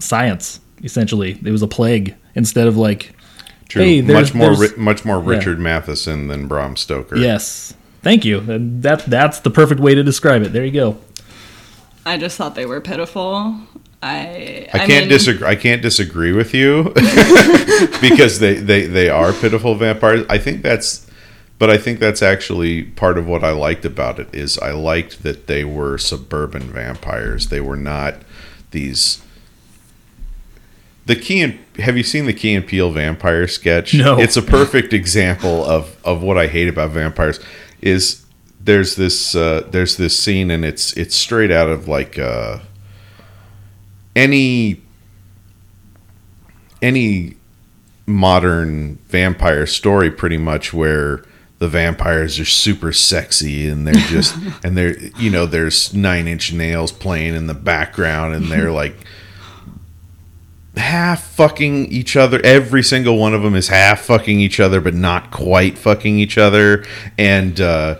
science. 0.00 0.58
Essentially, 0.82 1.38
it 1.44 1.52
was 1.52 1.62
a 1.62 1.68
plague 1.68 2.16
instead 2.34 2.66
of 2.66 2.76
like 2.76 3.14
True. 3.68 3.82
Hey, 3.82 4.00
there's- 4.00 4.34
much 4.34 4.34
more 4.34 4.56
there's- 4.56 4.72
ri- 4.76 4.82
much 4.82 5.04
more 5.04 5.20
Richard 5.20 5.60
Matheson 5.60 6.26
than 6.26 6.48
Bram 6.48 6.74
Stoker. 6.76 7.16
yes. 7.16 7.72
Thank 8.02 8.24
you. 8.24 8.40
That 8.40 9.06
that's 9.06 9.38
the 9.40 9.50
perfect 9.50 9.80
way 9.80 9.94
to 9.94 10.02
describe 10.02 10.42
it. 10.42 10.52
There 10.52 10.64
you 10.64 10.72
go. 10.72 10.96
i 12.04 12.18
just 12.18 12.36
thought 12.36 12.54
they 12.56 12.66
were 12.66 12.80
pitiful 12.80 13.54
I 14.02 14.68
I, 14.72 14.78
can't 14.78 14.88
mean, 14.88 15.08
disagree. 15.08 15.46
I 15.48 15.56
can't 15.56 15.82
disagree 15.82 16.32
with 16.32 16.52
you 16.54 16.92
because 18.00 18.38
they, 18.38 18.54
they 18.54 18.86
they 18.86 19.08
are 19.08 19.32
pitiful 19.32 19.74
vampires. 19.74 20.26
I 20.28 20.38
think 20.38 20.62
that's, 20.62 21.06
but 21.58 21.70
I 21.70 21.78
think 21.78 21.98
that's 21.98 22.22
actually 22.22 22.84
part 22.84 23.16
of 23.18 23.26
what 23.26 23.42
I 23.42 23.52
liked 23.52 23.84
about 23.84 24.18
it 24.20 24.34
is 24.34 24.58
I 24.58 24.72
liked 24.72 25.22
that 25.22 25.46
they 25.46 25.64
were 25.64 25.98
suburban 25.98 26.64
vampires. 26.64 27.48
They 27.48 27.60
were 27.60 27.76
not 27.76 28.16
these. 28.70 29.22
The 31.06 31.16
Key 31.16 31.40
and 31.40 31.58
have 31.78 31.96
you 31.96 32.02
seen 32.02 32.26
the 32.26 32.32
Key 32.32 32.54
and 32.54 32.66
Peele 32.66 32.90
vampire 32.90 33.48
sketch? 33.48 33.94
No. 33.94 34.18
It's 34.18 34.36
a 34.36 34.42
perfect 34.42 34.92
example 34.92 35.64
of 35.64 35.96
of 36.04 36.22
what 36.22 36.36
I 36.36 36.48
hate 36.48 36.68
about 36.68 36.90
vampires. 36.90 37.40
Is 37.80 38.26
there's 38.60 38.96
this 38.96 39.34
uh, 39.34 39.66
there's 39.70 39.96
this 39.96 40.18
scene 40.18 40.50
and 40.50 40.64
it's 40.64 40.92
it's 40.96 41.14
straight 41.14 41.50
out 41.50 41.70
of 41.70 41.88
like. 41.88 42.18
Uh, 42.18 42.58
any 44.16 44.80
any 46.82 47.36
modern 48.06 48.96
vampire 49.08 49.66
story 49.66 50.10
pretty 50.10 50.38
much 50.38 50.72
where 50.72 51.22
the 51.58 51.68
vampires 51.68 52.38
are 52.38 52.44
super 52.44 52.92
sexy 52.92 53.68
and 53.68 53.86
they're 53.86 53.94
just 53.94 54.36
and 54.64 54.76
they're 54.76 54.98
you 55.18 55.30
know 55.30 55.46
there's 55.46 55.94
nine 55.94 56.26
inch 56.26 56.52
nails 56.52 56.90
playing 56.90 57.34
in 57.34 57.46
the 57.46 57.54
background 57.54 58.34
and 58.34 58.46
they're 58.46 58.72
like 58.82 58.96
half 60.76 61.24
fucking 61.28 61.86
each 61.86 62.16
other. 62.16 62.38
Every 62.44 62.82
single 62.82 63.16
one 63.16 63.32
of 63.32 63.42
them 63.42 63.54
is 63.54 63.68
half 63.68 64.00
fucking 64.00 64.40
each 64.40 64.60
other 64.60 64.80
but 64.80 64.94
not 64.94 65.30
quite 65.30 65.78
fucking 65.78 66.18
each 66.18 66.38
other. 66.38 66.84
And 67.16 67.60
uh 67.60 67.98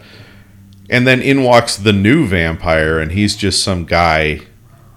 and 0.88 1.06
then 1.06 1.20
in 1.20 1.42
walks 1.42 1.76
the 1.76 1.92
new 1.92 2.26
vampire 2.26 2.98
and 3.00 3.12
he's 3.12 3.36
just 3.36 3.64
some 3.64 3.84
guy 3.84 4.40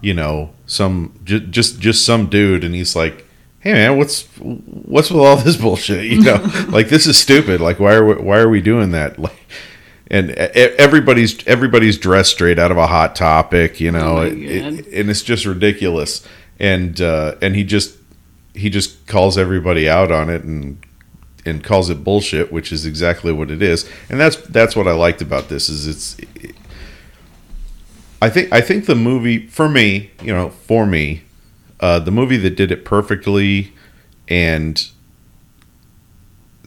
you 0.02 0.14
know 0.14 0.50
some 0.70 1.18
j- 1.24 1.40
just 1.40 1.80
just 1.80 2.04
some 2.06 2.28
dude 2.28 2.62
and 2.64 2.74
he's 2.74 2.94
like 2.94 3.26
hey 3.60 3.72
man 3.72 3.98
what's 3.98 4.22
what's 4.38 5.10
with 5.10 5.20
all 5.20 5.36
this 5.36 5.56
bullshit? 5.64 6.04
You 6.06 6.22
know? 6.22 6.36
Like 6.68 6.88
this 6.88 7.06
is 7.06 7.16
stupid. 7.18 7.60
Like 7.60 7.78
why 7.80 7.94
are 7.94 8.04
we, 8.04 8.14
why 8.14 8.38
are 8.38 8.48
we 8.48 8.60
doing 8.60 8.92
that? 8.92 9.18
Like 9.18 9.36
and 10.10 10.30
everybody's 10.30 11.46
everybody's 11.46 11.98
dressed 11.98 12.32
straight 12.32 12.58
out 12.58 12.70
of 12.70 12.76
a 12.78 12.86
hot 12.86 13.14
topic 13.16 13.80
you 13.80 13.90
know? 13.90 14.14
My 14.16 14.26
it- 14.26 14.78
it- 14.78 14.86
and 15.00 15.10
it's 15.10 15.22
just 15.22 15.44
ridiculous. 15.44 16.26
And 16.58 17.00
uh 17.00 17.34
and 17.42 17.54
he 17.56 17.64
just 17.64 17.96
he 18.54 18.70
just 18.70 19.06
calls 19.06 19.36
everybody 19.38 19.88
out 19.88 20.10
on 20.12 20.30
it 20.30 20.42
and 20.44 20.78
and 21.46 21.64
calls 21.64 21.88
it 21.90 22.04
bullshit 22.04 22.52
which 22.52 22.70
is 22.72 22.86
exactly 22.86 23.32
what 23.32 23.50
it 23.50 23.60
is. 23.62 23.88
And 24.08 24.20
that's 24.20 24.36
that's 24.36 24.76
what 24.76 24.86
i 24.86 24.92
liked 24.92 25.20
about 25.22 25.48
this 25.48 25.68
is 25.68 25.86
it's 25.86 26.16
I 28.22 28.28
think 28.30 28.52
I 28.52 28.60
think 28.60 28.86
the 28.86 28.94
movie 28.94 29.46
for 29.46 29.68
me, 29.68 30.10
you 30.22 30.32
know, 30.32 30.50
for 30.50 30.86
me, 30.86 31.22
uh, 31.80 31.98
the 32.00 32.10
movie 32.10 32.36
that 32.38 32.56
did 32.56 32.70
it 32.70 32.84
perfectly 32.84 33.72
and 34.28 34.86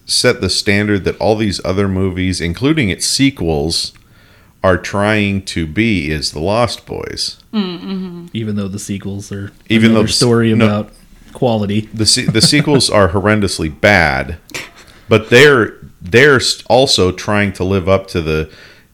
set 0.06 0.42
the 0.42 0.50
standard 0.50 1.04
that 1.06 1.18
all 1.18 1.36
these 1.36 1.64
other 1.64 1.88
movies, 1.88 2.42
including 2.42 2.90
its 2.90 3.06
sequels, 3.06 3.94
are 4.64 4.78
trying 4.78 5.44
to 5.46 5.66
be 5.68 6.10
is 6.12 6.32
The 6.32 6.40
Lost 6.40 6.86
Boys. 6.86 7.38
Even 7.54 8.56
though 8.56 8.68
the 8.68 8.80
sequels 8.80 9.32
are 9.32 9.52
Even 9.70 9.94
though 9.94 10.04
the- 10.04 10.08
story 10.10 10.54
no. 10.54 10.66
about 10.66 10.92
quality. 11.34 11.82
The 11.94 12.06
se- 12.06 12.26
the 12.28 12.42
sequels 12.42 12.90
are 13.00 13.10
horrendously 13.10 13.80
bad, 13.80 14.38
but 15.08 15.30
they're 15.30 15.78
they're 16.02 16.42
also 16.68 17.12
trying 17.12 17.54
to 17.54 17.64
live 17.64 17.88
up 17.88 18.08
to 18.08 18.22
the 18.22 18.50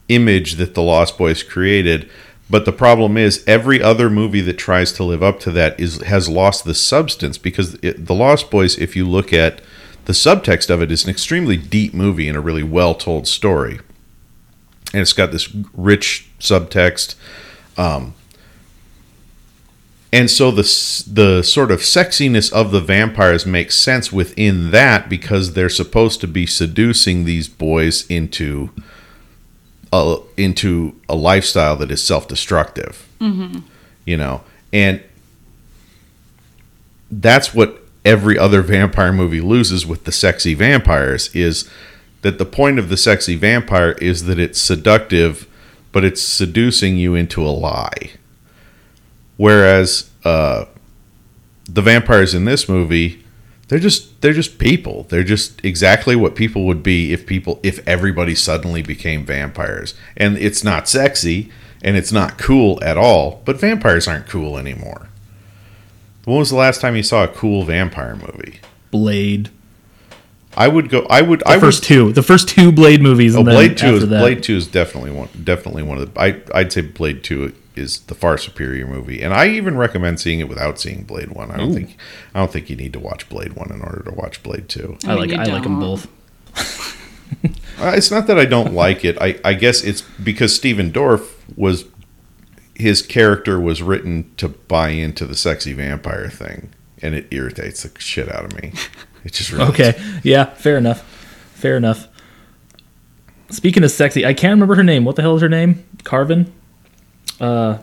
image 0.08 0.54
that 0.54 0.74
the 0.74 0.82
Lost 0.82 1.16
Boys 1.18 1.42
created. 1.42 2.08
But 2.50 2.64
the 2.64 2.72
problem 2.72 3.16
is, 3.16 3.44
every 3.46 3.80
other 3.80 4.10
movie 4.10 4.40
that 4.40 4.58
tries 4.58 4.90
to 4.92 5.04
live 5.04 5.22
up 5.22 5.38
to 5.40 5.52
that 5.52 5.78
is 5.78 6.02
has 6.02 6.28
lost 6.28 6.64
the 6.64 6.74
substance 6.74 7.38
because 7.38 7.74
it, 7.80 8.06
the 8.06 8.14
Lost 8.14 8.50
Boys, 8.50 8.76
if 8.76 8.96
you 8.96 9.08
look 9.08 9.32
at 9.32 9.60
the 10.06 10.12
subtext 10.12 10.68
of 10.68 10.82
it, 10.82 10.90
is 10.90 11.04
an 11.04 11.10
extremely 11.10 11.56
deep 11.56 11.94
movie 11.94 12.26
and 12.26 12.36
a 12.36 12.40
really 12.40 12.64
well 12.64 12.94
told 12.94 13.28
story, 13.28 13.78
and 14.92 15.00
it's 15.00 15.12
got 15.12 15.30
this 15.30 15.54
rich 15.72 16.28
subtext. 16.40 17.14
Um, 17.78 18.14
and 20.12 20.28
so 20.28 20.50
the 20.50 20.64
the 21.08 21.42
sort 21.42 21.70
of 21.70 21.80
sexiness 21.80 22.52
of 22.52 22.72
the 22.72 22.80
vampires 22.80 23.46
makes 23.46 23.76
sense 23.76 24.12
within 24.12 24.72
that 24.72 25.08
because 25.08 25.52
they're 25.52 25.68
supposed 25.68 26.20
to 26.22 26.26
be 26.26 26.46
seducing 26.46 27.24
these 27.24 27.48
boys 27.48 28.10
into 28.10 28.70
a, 29.92 30.18
into 30.36 30.94
a 31.08 31.14
lifestyle 31.14 31.76
that 31.76 31.90
is 31.90 32.02
self-destructive. 32.02 33.08
You 34.04 34.16
know, 34.16 34.42
and 34.72 35.02
that's 37.10 37.52
what 37.52 37.82
every 38.04 38.38
other 38.38 38.62
vampire 38.62 39.12
movie 39.12 39.40
loses 39.40 39.84
with 39.84 40.04
the 40.04 40.12
sexy 40.12 40.54
vampires 40.54 41.34
is 41.34 41.68
that 42.22 42.38
the 42.38 42.44
point 42.46 42.78
of 42.78 42.88
the 42.88 42.96
sexy 42.96 43.34
vampire 43.34 43.92
is 43.92 44.24
that 44.24 44.38
it's 44.38 44.60
seductive, 44.60 45.46
but 45.92 46.04
it's 46.04 46.22
seducing 46.22 46.96
you 46.96 47.14
into 47.14 47.42
a 47.44 47.50
lie. 47.50 48.12
Whereas 49.36 50.10
uh, 50.24 50.66
the 51.64 51.82
vampires 51.82 52.34
in 52.34 52.44
this 52.44 52.68
movie, 52.68 53.24
they're 53.70 53.78
just 53.78 54.20
they're 54.20 54.32
just 54.32 54.58
people. 54.58 55.04
They're 55.10 55.22
just 55.22 55.64
exactly 55.64 56.16
what 56.16 56.34
people 56.34 56.66
would 56.66 56.82
be 56.82 57.12
if 57.12 57.24
people 57.24 57.60
if 57.62 57.86
everybody 57.86 58.34
suddenly 58.34 58.82
became 58.82 59.24
vampires. 59.24 59.94
And 60.16 60.36
it's 60.36 60.64
not 60.64 60.88
sexy 60.88 61.52
and 61.80 61.96
it's 61.96 62.10
not 62.10 62.36
cool 62.36 62.82
at 62.82 62.98
all. 62.98 63.40
But 63.44 63.60
vampires 63.60 64.08
aren't 64.08 64.26
cool 64.26 64.58
anymore. 64.58 65.06
When 66.24 66.38
was 66.38 66.50
the 66.50 66.56
last 66.56 66.80
time 66.80 66.96
you 66.96 67.04
saw 67.04 67.22
a 67.22 67.28
cool 67.28 67.62
vampire 67.62 68.16
movie? 68.16 68.58
Blade. 68.90 69.50
I 70.56 70.66
would 70.66 70.88
go. 70.88 71.06
I 71.08 71.22
would. 71.22 71.38
The 71.38 71.50
I 71.50 71.60
first 71.60 71.82
would, 71.82 71.86
two. 71.86 72.12
The 72.12 72.24
first 72.24 72.48
two 72.48 72.72
Blade 72.72 73.00
movies. 73.00 73.36
Oh, 73.36 73.38
and 73.38 73.46
then 73.48 73.54
Blade 73.54 73.78
Two 73.78 73.94
is 73.94 74.08
that- 74.08 74.20
Blade 74.20 74.42
Two 74.42 74.56
is 74.56 74.66
definitely 74.66 75.12
one. 75.12 75.28
Definitely 75.44 75.84
one 75.84 75.98
of 75.98 76.12
the. 76.12 76.20
I 76.20 76.40
I'd 76.52 76.72
say 76.72 76.80
Blade 76.80 77.22
Two 77.22 77.54
is 77.80 78.00
the 78.02 78.14
far 78.14 78.38
superior 78.38 78.86
movie, 78.86 79.20
and 79.22 79.34
I 79.34 79.48
even 79.48 79.76
recommend 79.76 80.20
seeing 80.20 80.38
it 80.38 80.48
without 80.48 80.78
seeing 80.78 81.02
Blade 81.02 81.30
One. 81.30 81.50
I 81.50 81.56
don't 81.56 81.70
Ooh. 81.70 81.74
think 81.74 81.96
I 82.34 82.38
don't 82.38 82.52
think 82.52 82.70
you 82.70 82.76
need 82.76 82.92
to 82.92 83.00
watch 83.00 83.28
Blade 83.28 83.54
One 83.54 83.72
in 83.72 83.80
order 83.82 84.02
to 84.04 84.12
watch 84.12 84.42
Blade 84.42 84.68
Two. 84.68 84.98
I, 85.04 85.12
I 85.12 85.16
mean, 85.16 85.30
like 85.30 85.48
I 85.48 85.52
like 85.52 85.62
them 85.64 85.80
don't. 85.80 85.80
both. 85.80 86.06
Uh, 87.78 87.92
it's 87.94 88.10
not 88.10 88.26
that 88.26 88.38
I 88.38 88.44
don't 88.44 88.74
like 88.74 89.04
it. 89.06 89.16
I 89.20 89.38
I 89.42 89.54
guess 89.54 89.82
it's 89.82 90.02
because 90.02 90.54
Stephen 90.54 90.92
Dorff 90.92 91.30
was 91.56 91.84
his 92.74 93.00
character 93.02 93.58
was 93.58 93.82
written 93.82 94.30
to 94.36 94.48
buy 94.48 94.90
into 94.90 95.24
the 95.24 95.34
sexy 95.36 95.72
vampire 95.72 96.28
thing, 96.28 96.74
and 97.00 97.14
it 97.14 97.26
irritates 97.30 97.84
the 97.84 98.00
shit 98.00 98.28
out 98.28 98.44
of 98.44 98.60
me. 98.60 98.72
It 99.24 99.32
just 99.34 99.52
really 99.52 99.64
Okay. 99.70 100.00
Yeah. 100.22 100.46
Fair 100.46 100.78
enough. 100.78 101.02
Fair 101.54 101.76
enough. 101.76 102.08
Speaking 103.50 103.84
of 103.84 103.90
sexy, 103.90 104.24
I 104.24 104.32
can't 104.32 104.52
remember 104.52 104.76
her 104.76 104.82
name. 104.82 105.04
What 105.04 105.16
the 105.16 105.22
hell 105.22 105.36
is 105.36 105.42
her 105.42 105.48
name? 105.48 105.84
Karvan. 106.04 106.50
Uh, 107.40 107.78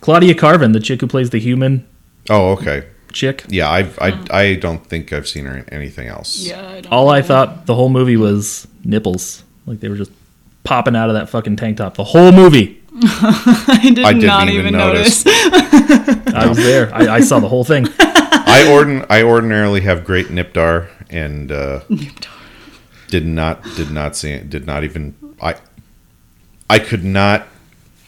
Claudia 0.00 0.34
Karvan, 0.34 0.72
the 0.72 0.80
chick 0.80 1.00
who 1.00 1.06
plays 1.06 1.30
the 1.30 1.38
human 1.38 1.86
Oh, 2.30 2.52
okay. 2.52 2.84
chick. 3.12 3.44
Yeah, 3.48 3.68
I've, 3.70 3.98
I 3.98 4.18
I 4.30 4.54
don't 4.54 4.84
think 4.86 5.12
I've 5.12 5.28
seen 5.28 5.44
her 5.46 5.58
in 5.58 5.68
anything 5.70 6.08
else. 6.08 6.38
Yeah. 6.38 6.60
I 6.66 6.80
don't 6.80 6.92
All 6.92 7.08
I 7.10 7.20
know. 7.20 7.26
thought 7.26 7.66
the 7.66 7.74
whole 7.74 7.88
movie 7.90 8.16
was 8.16 8.66
nipples. 8.84 9.42
Like 9.66 9.80
they 9.80 9.88
were 9.88 9.96
just 9.96 10.12
popping 10.64 10.96
out 10.96 11.08
of 11.10 11.14
that 11.16 11.28
fucking 11.28 11.56
tank 11.56 11.76
top. 11.78 11.94
The 11.96 12.04
whole 12.04 12.32
movie. 12.32 12.78
I 13.02 13.80
did 13.94 13.98
I 14.04 14.12
didn't 14.12 14.26
not 14.26 14.48
even 14.48 14.66
even 14.66 14.72
notice. 14.78 15.24
notice. 15.24 15.54
I 16.34 16.46
was 16.48 16.56
there. 16.58 16.92
I, 16.94 17.16
I 17.16 17.20
saw 17.20 17.38
the 17.40 17.48
whole 17.48 17.64
thing. 17.64 17.86
I 17.98 18.64
ordin 18.68 19.06
I 19.10 19.22
ordinarily 19.22 19.80
have 19.82 20.04
great 20.04 20.26
Nipdar 20.28 20.88
and 21.08 21.50
uh, 21.52 21.80
did 23.08 23.26
not 23.26 23.62
did 23.76 23.90
not 23.90 24.16
see 24.16 24.32
it. 24.32 24.50
Did 24.50 24.66
not 24.66 24.84
even 24.84 25.14
I 25.40 25.56
I 26.68 26.78
could 26.78 27.04
not 27.04 27.46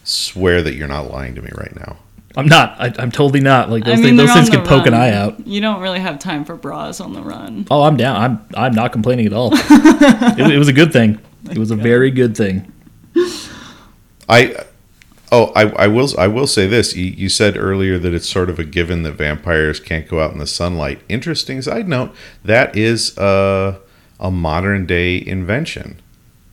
swear 0.03 0.61
that 0.61 0.75
you're 0.75 0.87
not 0.87 1.11
lying 1.11 1.35
to 1.35 1.41
me 1.41 1.49
right 1.55 1.75
now. 1.75 1.97
I'm 2.35 2.47
not. 2.47 2.79
I, 2.79 2.93
I'm 2.97 3.11
totally 3.11 3.41
not. 3.41 3.69
Like 3.69 3.83
those, 3.83 3.99
I 3.99 4.01
things, 4.01 4.17
those 4.17 4.33
things 4.33 4.49
can 4.49 4.63
the 4.63 4.69
poke 4.69 4.87
an 4.87 4.93
eye 4.93 5.11
out. 5.11 5.45
You 5.45 5.61
don't 5.61 5.81
really 5.81 5.99
have 5.99 6.17
time 6.17 6.45
for 6.45 6.55
bras 6.55 6.99
on 6.99 7.13
the 7.13 7.21
run. 7.21 7.67
Oh, 7.69 7.83
I'm 7.83 7.95
down. 7.95 8.15
I'm 8.15 8.45
I'm 8.55 8.73
not 8.73 8.91
complaining 8.91 9.27
at 9.27 9.33
all. 9.33 9.51
it, 9.53 10.51
it 10.51 10.57
was 10.57 10.67
a 10.67 10.73
good 10.73 10.91
thing. 10.91 11.19
It 11.51 11.57
was 11.57 11.71
a 11.71 11.75
very 11.75 12.09
good 12.09 12.35
thing. 12.35 12.71
I 14.27 14.65
oh 15.31 15.51
I, 15.55 15.69
I 15.83 15.87
will 15.87 16.09
I 16.17 16.27
will 16.27 16.47
say 16.47 16.65
this. 16.65 16.95
You, 16.95 17.05
you 17.05 17.29
said 17.29 17.55
earlier 17.55 17.99
that 17.99 18.13
it's 18.15 18.27
sort 18.27 18.49
of 18.49 18.57
a 18.57 18.63
given 18.63 19.03
that 19.03 19.13
vampires 19.13 19.79
can't 19.79 20.07
go 20.07 20.19
out 20.19 20.31
in 20.31 20.39
the 20.39 20.47
sunlight. 20.47 21.01
Interesting 21.07 21.61
side 21.61 21.87
note. 21.87 22.15
That 22.43 22.75
is 22.75 23.15
uh, 23.17 23.77
a 24.19 24.27
a 24.27 24.31
modern 24.31 24.87
day 24.87 25.23
invention. 25.23 25.99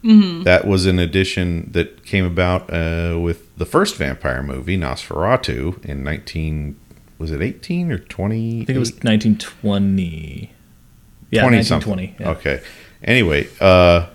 That 0.02 0.66
was 0.66 0.86
an 0.86 0.98
addition 0.98 1.70
that 1.72 2.04
came 2.04 2.24
about 2.24 2.72
uh, 2.72 3.18
with 3.20 3.56
the 3.56 3.66
first 3.66 3.96
vampire 3.96 4.42
movie 4.42 4.78
Nosferatu 4.78 5.84
in 5.84 6.02
nineteen 6.02 6.78
was 7.18 7.30
it 7.30 7.42
eighteen 7.42 7.92
or 7.92 7.98
twenty? 7.98 8.62
I 8.62 8.64
think 8.64 8.76
it 8.76 8.78
was 8.78 8.92
1920. 8.92 10.50
Yeah, 11.30 11.42
20 11.42 11.56
1920. 11.58 12.06
something. 12.06 12.14
Yeah. 12.18 12.30
Okay. 12.30 12.62
Anyway, 13.04 13.48
uh, 13.60 14.08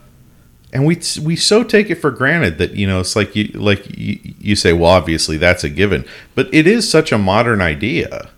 and 0.73 0.85
we 0.85 0.99
we 1.21 1.35
so 1.35 1.63
take 1.63 1.89
it 1.89 1.95
for 1.95 2.11
granted 2.11 2.57
that 2.57 2.71
you 2.75 2.87
know 2.87 2.99
it's 2.99 3.15
like 3.15 3.35
you 3.35 3.45
like 3.53 3.85
you, 3.97 4.19
you 4.39 4.55
say 4.55 4.73
well 4.73 4.91
obviously 4.91 5.37
that's 5.37 5.63
a 5.63 5.69
given 5.69 6.03
but 6.35 6.53
it 6.53 6.67
is 6.67 6.89
such 6.89 7.11
a 7.11 7.17
modern 7.17 7.61
idea 7.61 8.29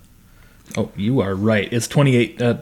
Oh, 0.78 0.92
you 0.96 1.22
are 1.22 1.34
right. 1.34 1.68
It's 1.72 1.88
28 1.88 2.42
uh 2.42 2.58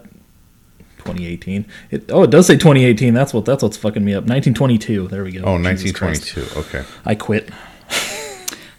2018. 1.06 1.66
It, 1.92 2.12
oh, 2.12 2.24
it 2.24 2.32
does 2.32 2.48
say 2.48 2.56
2018. 2.56 3.14
That's 3.14 3.34
what 3.34 3.46
that's 3.46 3.64
what's 3.64 3.78
fucking 3.78 4.04
me 4.04 4.14
up. 4.14 4.26
1922. 4.26 5.08
There 5.08 5.24
we 5.24 5.32
go. 5.32 5.44
oh 5.44 5.58
Jesus 5.58 5.92
Christ. 5.92 6.36
1922 6.36 6.78
okay 6.78 6.90
I 7.06 7.16
quit. 7.16 7.50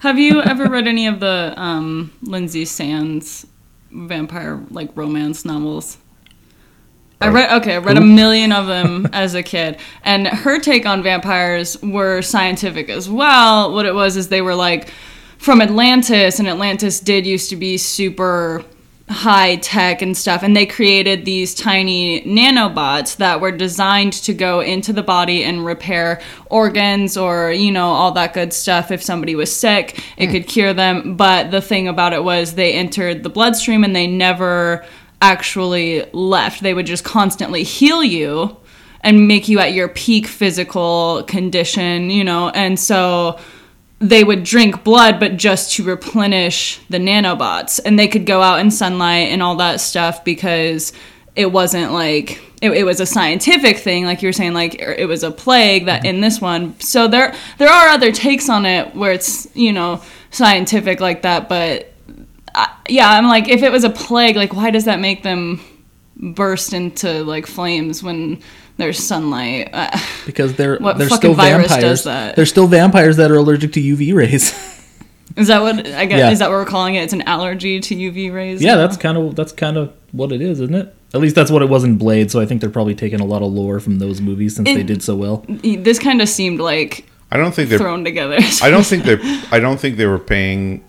Have 0.01 0.19
you 0.19 0.41
ever 0.41 0.69
read 0.69 0.87
any 0.87 1.07
of 1.07 1.19
the 1.19 1.53
um, 1.57 2.13
Lynsay 2.23 2.67
Sands 2.67 3.47
vampire 3.91 4.63
like 4.69 4.95
romance 4.95 5.43
novels? 5.43 5.97
I 7.19 7.29
read 7.29 7.51
okay, 7.61 7.75
I 7.75 7.77
read 7.79 7.97
a 7.97 8.01
million 8.01 8.51
of 8.51 8.67
them 8.67 9.07
as 9.13 9.33
a 9.33 9.41
kid. 9.41 9.79
And 10.03 10.27
her 10.27 10.59
take 10.59 10.85
on 10.85 11.01
vampires 11.01 11.81
were 11.81 12.21
scientific 12.21 12.89
as 12.89 13.09
well. 13.09 13.73
What 13.73 13.87
it 13.87 13.95
was 13.95 14.17
is 14.17 14.27
they 14.27 14.43
were 14.43 14.53
like 14.53 14.91
from 15.39 15.61
Atlantis 15.61 16.39
and 16.39 16.47
Atlantis 16.47 16.99
did 16.99 17.25
used 17.25 17.49
to 17.49 17.55
be 17.55 17.77
super 17.77 18.63
high 19.09 19.55
tech 19.57 20.01
and 20.01 20.17
stuff 20.17 20.43
and 20.43 20.55
they 20.55 20.65
created 20.65 21.23
these 21.23 21.55
tiny 21.55 22.21
nanobots 22.23 23.15
that 23.17 23.39
were 23.39 23.53
designed 23.53 24.11
to 24.11 24.33
go 24.33 24.59
into 24.59 24.91
the 24.91 25.01
body 25.01 25.45
and 25.45 25.65
repair 25.65 26.19
organs 26.47 27.15
or 27.15 27.51
you 27.51 27.71
know 27.71 27.87
all 27.87 28.11
that 28.11 28.33
good 28.33 28.51
stuff. 28.51 28.91
If 28.91 29.01
somebody 29.01 29.33
was 29.33 29.53
sick 29.55 30.03
it 30.17 30.27
hmm. 30.27 30.33
could 30.33 30.47
cure 30.47 30.73
them. 30.73 31.15
But 31.15 31.51
the 31.51 31.61
thing 31.61 31.87
about 31.87 32.11
it 32.11 32.23
was 32.23 32.55
they 32.55 32.73
entered 32.73 33.23
the 33.23 33.29
bloodstream 33.29 33.85
and 33.85 33.95
they 33.95 34.07
never 34.07 34.85
actually 35.21 36.03
left. 36.11 36.61
They 36.61 36.73
would 36.73 36.85
just 36.85 37.05
constantly 37.05 37.63
heal 37.63 38.03
you 38.03 38.57
and 39.01 39.25
make 39.25 39.47
you 39.47 39.59
at 39.59 39.71
your 39.71 39.87
peak 39.87 40.27
physical 40.27 41.23
condition 41.23 42.09
you 42.09 42.25
know? 42.25 42.49
And 42.49 42.77
so 42.77 43.39
they 43.99 44.23
would 44.23 44.43
drink 44.43 44.83
blood, 44.83 45.19
but 45.19 45.37
just 45.37 45.73
to 45.73 45.83
replenish 45.83 46.79
the 46.89 46.99
nanobots. 46.99 47.79
And 47.83 47.97
they 47.97 48.07
could 48.07 48.25
go 48.25 48.41
out 48.41 48.59
in 48.59 48.69
sunlight 48.69 49.29
and 49.29 49.41
all 49.41 49.55
that 49.55 49.81
stuff 49.81 50.23
because 50.23 50.93
it 51.35 51.51
wasn't 51.51 51.91
like 51.93 52.41
it, 52.61 52.71
it 52.71 52.83
was 52.83 52.99
a 52.99 53.05
scientific 53.05 53.77
thing, 53.77 54.05
like 54.05 54.21
you 54.21 54.27
were 54.27 54.33
saying, 54.33 54.53
like 54.53 54.81
er, 54.81 54.91
it 54.91 55.07
was 55.07 55.23
a 55.23 55.31
plague 55.31 55.85
that 55.85 56.05
in 56.05 56.21
this 56.21 56.41
one. 56.41 56.79
So 56.79 57.07
there 57.07 57.33
there 57.57 57.69
are 57.69 57.89
other 57.89 58.11
takes 58.11 58.49
on 58.49 58.65
it 58.65 58.95
where 58.95 59.11
it's 59.11 59.47
you 59.55 59.73
know 59.73 60.01
scientific 60.31 60.99
like 60.99 61.21
that, 61.21 61.49
but 61.49 61.93
I, 62.55 62.75
yeah, 62.89 63.11
I'm 63.11 63.27
like 63.27 63.47
if 63.47 63.61
it 63.61 63.71
was 63.71 63.83
a 63.83 63.89
plague, 63.89 64.35
like 64.35 64.53
why 64.53 64.71
does 64.71 64.85
that 64.85 64.99
make 64.99 65.23
them 65.23 65.61
burst 66.15 66.73
into 66.73 67.23
like 67.23 67.45
flames 67.45 68.01
when 68.01 68.41
there's 68.77 68.99
sunlight? 69.05 69.69
Uh, 69.73 69.97
Because 70.25 70.55
they're 70.55 70.77
What 70.79 70.97
they're 70.97 71.09
fucking 71.09 71.17
still 71.19 71.33
virus 71.33 71.67
vampires. 71.71 71.81
does 71.81 72.03
that? 72.05 72.35
They're 72.35 72.45
still 72.45 72.67
vampires 72.67 73.17
that 73.17 73.31
are 73.31 73.35
allergic 73.35 73.73
to 73.73 73.81
UV 73.81 74.13
rays. 74.15 74.51
is 75.35 75.47
that 75.47 75.61
what 75.61 75.85
I 75.85 76.05
guess? 76.05 76.17
Yeah. 76.19 76.31
Is 76.31 76.39
that 76.39 76.49
what 76.49 76.55
we're 76.57 76.65
calling 76.65 76.95
it? 76.95 77.03
It's 77.03 77.13
an 77.13 77.21
allergy 77.23 77.79
to 77.79 77.95
UV 77.95 78.33
rays. 78.33 78.61
yeah, 78.61 78.75
now? 78.75 78.81
that's 78.81 78.97
kind 78.97 79.17
of 79.17 79.35
that's 79.35 79.51
kind 79.51 79.77
of 79.77 79.93
what 80.11 80.31
it 80.31 80.41
is, 80.41 80.59
isn't 80.61 80.75
it? 80.75 80.95
At 81.13 81.21
least 81.21 81.35
that's 81.35 81.49
what 81.51 81.61
it 81.61 81.69
was 81.69 81.83
in 81.83 81.97
Blade. 81.97 82.31
So 82.31 82.39
I 82.39 82.45
think 82.45 82.61
they're 82.61 82.69
probably 82.69 82.95
taking 82.95 83.19
a 83.19 83.25
lot 83.25 83.41
of 83.41 83.51
lore 83.51 83.79
from 83.79 83.99
those 83.99 84.19
movies 84.21 84.55
since 84.55 84.67
they 84.67 84.83
did 84.83 85.01
so 85.01 85.15
well. 85.15 85.45
this 85.47 85.99
kind 85.99 86.21
of 86.21 86.29
seemed 86.29 86.59
like 86.59 87.05
I 87.31 87.37
don't 87.37 87.53
think 87.53 87.69
they're 87.69 87.77
thrown 87.79 88.03
together. 88.03 88.37
I 88.61 88.69
don't 88.69 88.85
think 88.91 89.03
they 89.03 89.17
I 89.51 89.59
don't 89.59 89.79
think 89.79 89.97
they 89.97 90.05
were 90.05 90.19
paying 90.19 90.83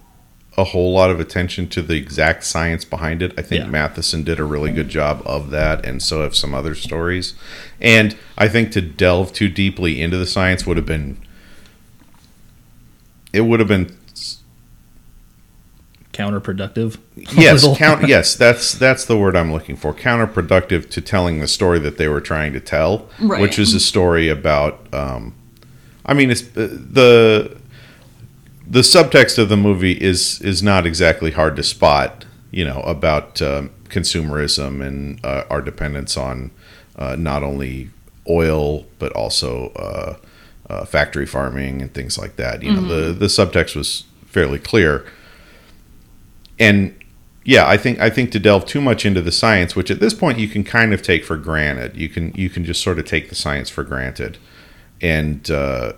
a 0.58 0.64
whole 0.64 0.92
lot 0.92 1.08
of 1.08 1.20
attention 1.20 1.68
to 1.68 1.80
the 1.80 1.94
exact 1.94 2.42
science 2.44 2.84
behind 2.84 3.22
it. 3.22 3.32
I 3.38 3.42
think 3.42 3.64
Yeah. 3.64 3.70
Matheson 3.70 4.24
did 4.24 4.38
a 4.40 4.44
really 4.44 4.72
good 4.72 4.88
job 4.88 5.22
of 5.24 5.50
that, 5.50 5.86
and 5.86 6.02
so 6.02 6.22
have 6.22 6.34
some 6.36 6.52
other 6.52 6.74
stories. 6.74 7.34
And 7.80 8.16
I 8.36 8.48
think 8.48 8.72
to 8.72 8.80
delve 8.82 9.32
too 9.32 9.48
deeply 9.48 10.02
into 10.02 10.16
the 10.18 10.26
science 10.26 10.66
would 10.66 10.76
have 10.76 10.84
been 10.86 11.16
it 13.32 13.42
would 13.42 13.60
have 13.60 13.68
been 13.68 13.94
Counterproductive. 16.12 16.96
yes 17.14 17.64
count 17.78 18.08
yes 18.08 18.34
that's 18.34 18.72
that's 18.72 19.04
the 19.04 19.16
word 19.16 19.36
i'm 19.36 19.52
looking 19.52 19.76
for 19.76 19.94
counterproductive 19.94 20.90
to 20.90 21.00
telling 21.00 21.38
the 21.38 21.46
story 21.46 21.78
that 21.78 21.96
they 21.96 22.08
were 22.08 22.20
trying 22.20 22.52
to 22.54 22.58
tell 22.60 23.08
Right. 23.20 23.40
which 23.40 23.56
is 23.58 23.72
a 23.74 23.78
story 23.78 24.28
about 24.28 24.92
um 24.92 25.34
i 26.06 26.14
mean 26.14 26.30
it's 26.32 26.42
uh, 26.56 26.66
the 26.90 27.56
the 28.68 28.80
subtext 28.80 29.38
of 29.38 29.48
the 29.48 29.56
movie 29.56 29.92
is 29.92 30.40
is 30.42 30.62
not 30.62 30.86
exactly 30.86 31.30
hard 31.30 31.56
to 31.56 31.62
spot 31.62 32.24
you 32.50 32.64
know 32.64 32.80
about 32.80 33.40
um, 33.42 33.70
consumerism 33.84 34.84
and 34.84 35.24
uh, 35.24 35.44
our 35.50 35.62
dependence 35.62 36.16
on 36.16 36.50
uh, 36.96 37.16
not 37.16 37.42
only 37.42 37.90
oil 38.28 38.84
but 38.98 39.12
also 39.12 39.70
uh, 39.70 40.16
uh, 40.68 40.84
factory 40.84 41.26
farming 41.26 41.80
and 41.80 41.94
things 41.94 42.18
like 42.18 42.36
that. 42.36 42.62
You 42.62 42.72
know 42.72 42.82
the 42.82 43.12
the 43.12 43.26
subtext 43.26 43.74
was 43.74 44.04
fairly 44.26 44.58
clear. 44.58 45.06
And 46.58 46.94
yeah, 47.44 47.66
I 47.66 47.76
think 47.76 47.98
I 48.00 48.10
think 48.10 48.32
to 48.32 48.38
delve 48.38 48.66
too 48.66 48.80
much 48.80 49.06
into 49.06 49.22
the 49.22 49.32
science, 49.32 49.74
which 49.74 49.90
at 49.90 50.00
this 50.00 50.12
point 50.12 50.38
you 50.38 50.48
can 50.48 50.64
kind 50.64 50.92
of 50.92 51.00
take 51.02 51.24
for 51.24 51.36
granted, 51.36 51.96
you 51.96 52.08
can 52.08 52.32
you 52.34 52.50
can 52.50 52.64
just 52.64 52.82
sort 52.82 52.98
of 52.98 53.06
take 53.06 53.28
the 53.28 53.34
science 53.34 53.70
for 53.70 53.84
granted, 53.84 54.38
and 55.00 55.50
uh, 55.50 55.94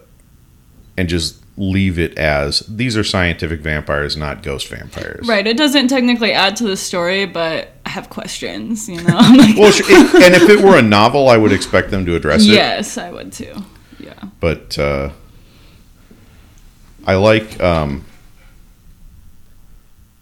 and 0.97 1.09
just 1.09 1.40
leave 1.61 1.99
it 1.99 2.17
as 2.17 2.61
these 2.61 2.97
are 2.97 3.05
scientific 3.05 3.61
vampires, 3.61 4.17
not 4.17 4.43
ghost 4.43 4.69
vampires. 4.69 5.29
right. 5.29 5.47
It 5.47 5.59
doesn't 5.59 5.89
technically 5.89 6.33
add 6.33 6.57
to 6.57 6.65
the 6.65 6.77
story, 6.77 7.27
but 7.27 7.73
I 7.85 7.91
have 7.91 8.09
questions. 8.09 8.89
You 8.89 9.03
know, 9.03 9.15
like, 9.37 9.57
Well, 9.57 9.71
it, 9.75 10.15
and 10.25 10.35
if 10.35 10.49
it 10.49 10.65
were 10.65 10.79
a 10.79 10.83
novel, 10.83 11.29
I 11.29 11.37
would 11.37 11.53
expect 11.53 11.91
them 11.91 12.07
to 12.07 12.17
address 12.17 12.45
it. 12.45 12.53
yes, 12.53 12.97
I 12.97 13.11
would 13.11 13.33
too. 13.33 13.55
Yeah. 13.99 14.15
but 14.41 14.79
uh, 14.79 15.11
I 17.07 17.17
like 17.17 17.61
um, 17.61 18.07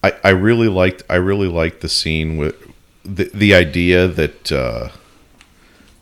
I 0.03 0.13
I 0.25 0.31
really 0.31 0.69
liked 0.69 1.05
I 1.09 1.17
really 1.17 1.47
liked 1.49 1.81
the 1.81 1.89
scene 1.89 2.37
with 2.37 2.57
the 3.05 3.31
the 3.33 3.55
idea 3.55 4.09
that 4.09 4.51
uh, 4.51 4.89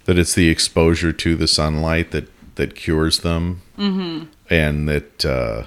that 0.07 0.18
it's 0.18 0.35
the 0.35 0.49
exposure 0.49 1.12
to 1.12 1.37
the 1.37 1.46
sunlight 1.46 2.11
that 2.12 2.29
that 2.55 2.75
cures 2.75 3.18
them, 3.20 3.61
mm-hmm. 3.79 4.25
And 4.51 4.89
that. 4.89 5.25
Uh, 5.25 5.65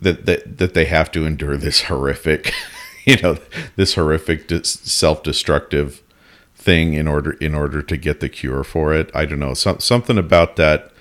that, 0.00 0.26
that 0.26 0.58
that 0.58 0.74
they 0.74 0.86
have 0.86 1.10
to 1.12 1.26
endure 1.26 1.56
this 1.56 1.82
horrific, 1.82 2.52
you 3.04 3.16
know, 3.18 3.36
this 3.76 3.94
horrific 3.94 4.50
self-destructive 4.64 6.02
thing 6.54 6.94
in 6.94 7.08
order 7.08 7.32
in 7.32 7.54
order 7.54 7.82
to 7.82 7.96
get 7.96 8.20
the 8.20 8.28
cure 8.28 8.64
for 8.64 8.94
it. 8.94 9.10
I 9.14 9.24
don't 9.24 9.38
know. 9.40 9.54
Some, 9.54 9.80
something 9.80 10.18
about 10.18 10.56
that 10.56 10.92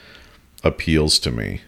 appeals 0.63 1.19
to 1.19 1.31
me. 1.31 1.61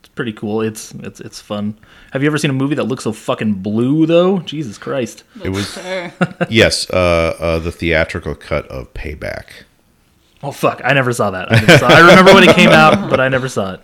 It's 0.00 0.08
pretty 0.08 0.32
cool. 0.32 0.60
It's 0.60 0.92
it's 0.94 1.20
it's 1.20 1.40
fun. 1.40 1.78
Have 2.12 2.22
you 2.22 2.28
ever 2.28 2.38
seen 2.38 2.50
a 2.50 2.54
movie 2.54 2.74
that 2.76 2.84
looks 2.84 3.04
so 3.04 3.12
fucking 3.12 3.54
blue 3.54 4.06
though? 4.06 4.40
Jesus 4.40 4.78
Christ. 4.78 5.24
It 5.42 5.50
was 5.50 5.76
yes, 6.48 6.88
uh, 6.90 7.36
uh, 7.38 7.58
the 7.58 7.72
theatrical 7.72 8.34
cut 8.34 8.66
of 8.68 8.92
Payback. 8.94 9.64
Oh 10.42 10.52
fuck! 10.52 10.80
I 10.84 10.92
never 10.92 11.12
saw 11.12 11.30
that. 11.32 11.50
I, 11.50 11.56
never 11.60 11.78
saw, 11.78 11.86
I 11.88 12.00
remember 12.00 12.32
when 12.34 12.44
it 12.48 12.54
came 12.54 12.70
out, 12.70 13.10
but 13.10 13.18
I 13.20 13.28
never 13.28 13.48
saw 13.48 13.74
it. 13.74 13.80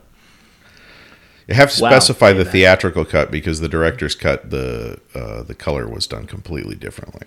You 1.49 1.55
have 1.55 1.71
to 1.73 1.83
Wow, 1.83 1.90
specify 1.90 2.33
the 2.33 2.45
Payback. 2.45 2.53
theatrical 2.53 3.05
cut 3.05 3.31
because 3.31 3.61
the 3.61 3.69
director's 3.69 4.14
cut 4.14 4.51
the 4.51 5.01
uh, 5.14 5.43
the 5.43 5.55
color 5.55 5.88
was 5.88 6.07
done 6.07 6.27
completely 6.27 6.75
differently. 6.77 7.27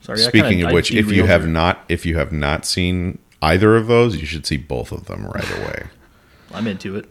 Sorry. 0.00 0.20
I 0.22 0.28
Speaking 0.28 0.50
kinda- 0.50 0.66
of 0.68 0.72
which, 0.72 0.90
if 0.92 1.10
you 1.12 1.26
have 1.26 1.42
here. 1.42 1.50
not 1.50 1.84
if 1.88 2.06
you 2.06 2.16
have 2.16 2.32
not 2.32 2.64
seen 2.64 3.18
either 3.42 3.76
of 3.76 3.86
those, 3.86 4.16
you 4.16 4.26
should 4.26 4.46
see 4.46 4.56
both 4.56 4.90
of 4.92 5.04
them 5.06 5.26
right 5.26 5.50
away. 5.58 5.86
I'm 6.54 6.66
into 6.66 6.96
it. 6.96 7.08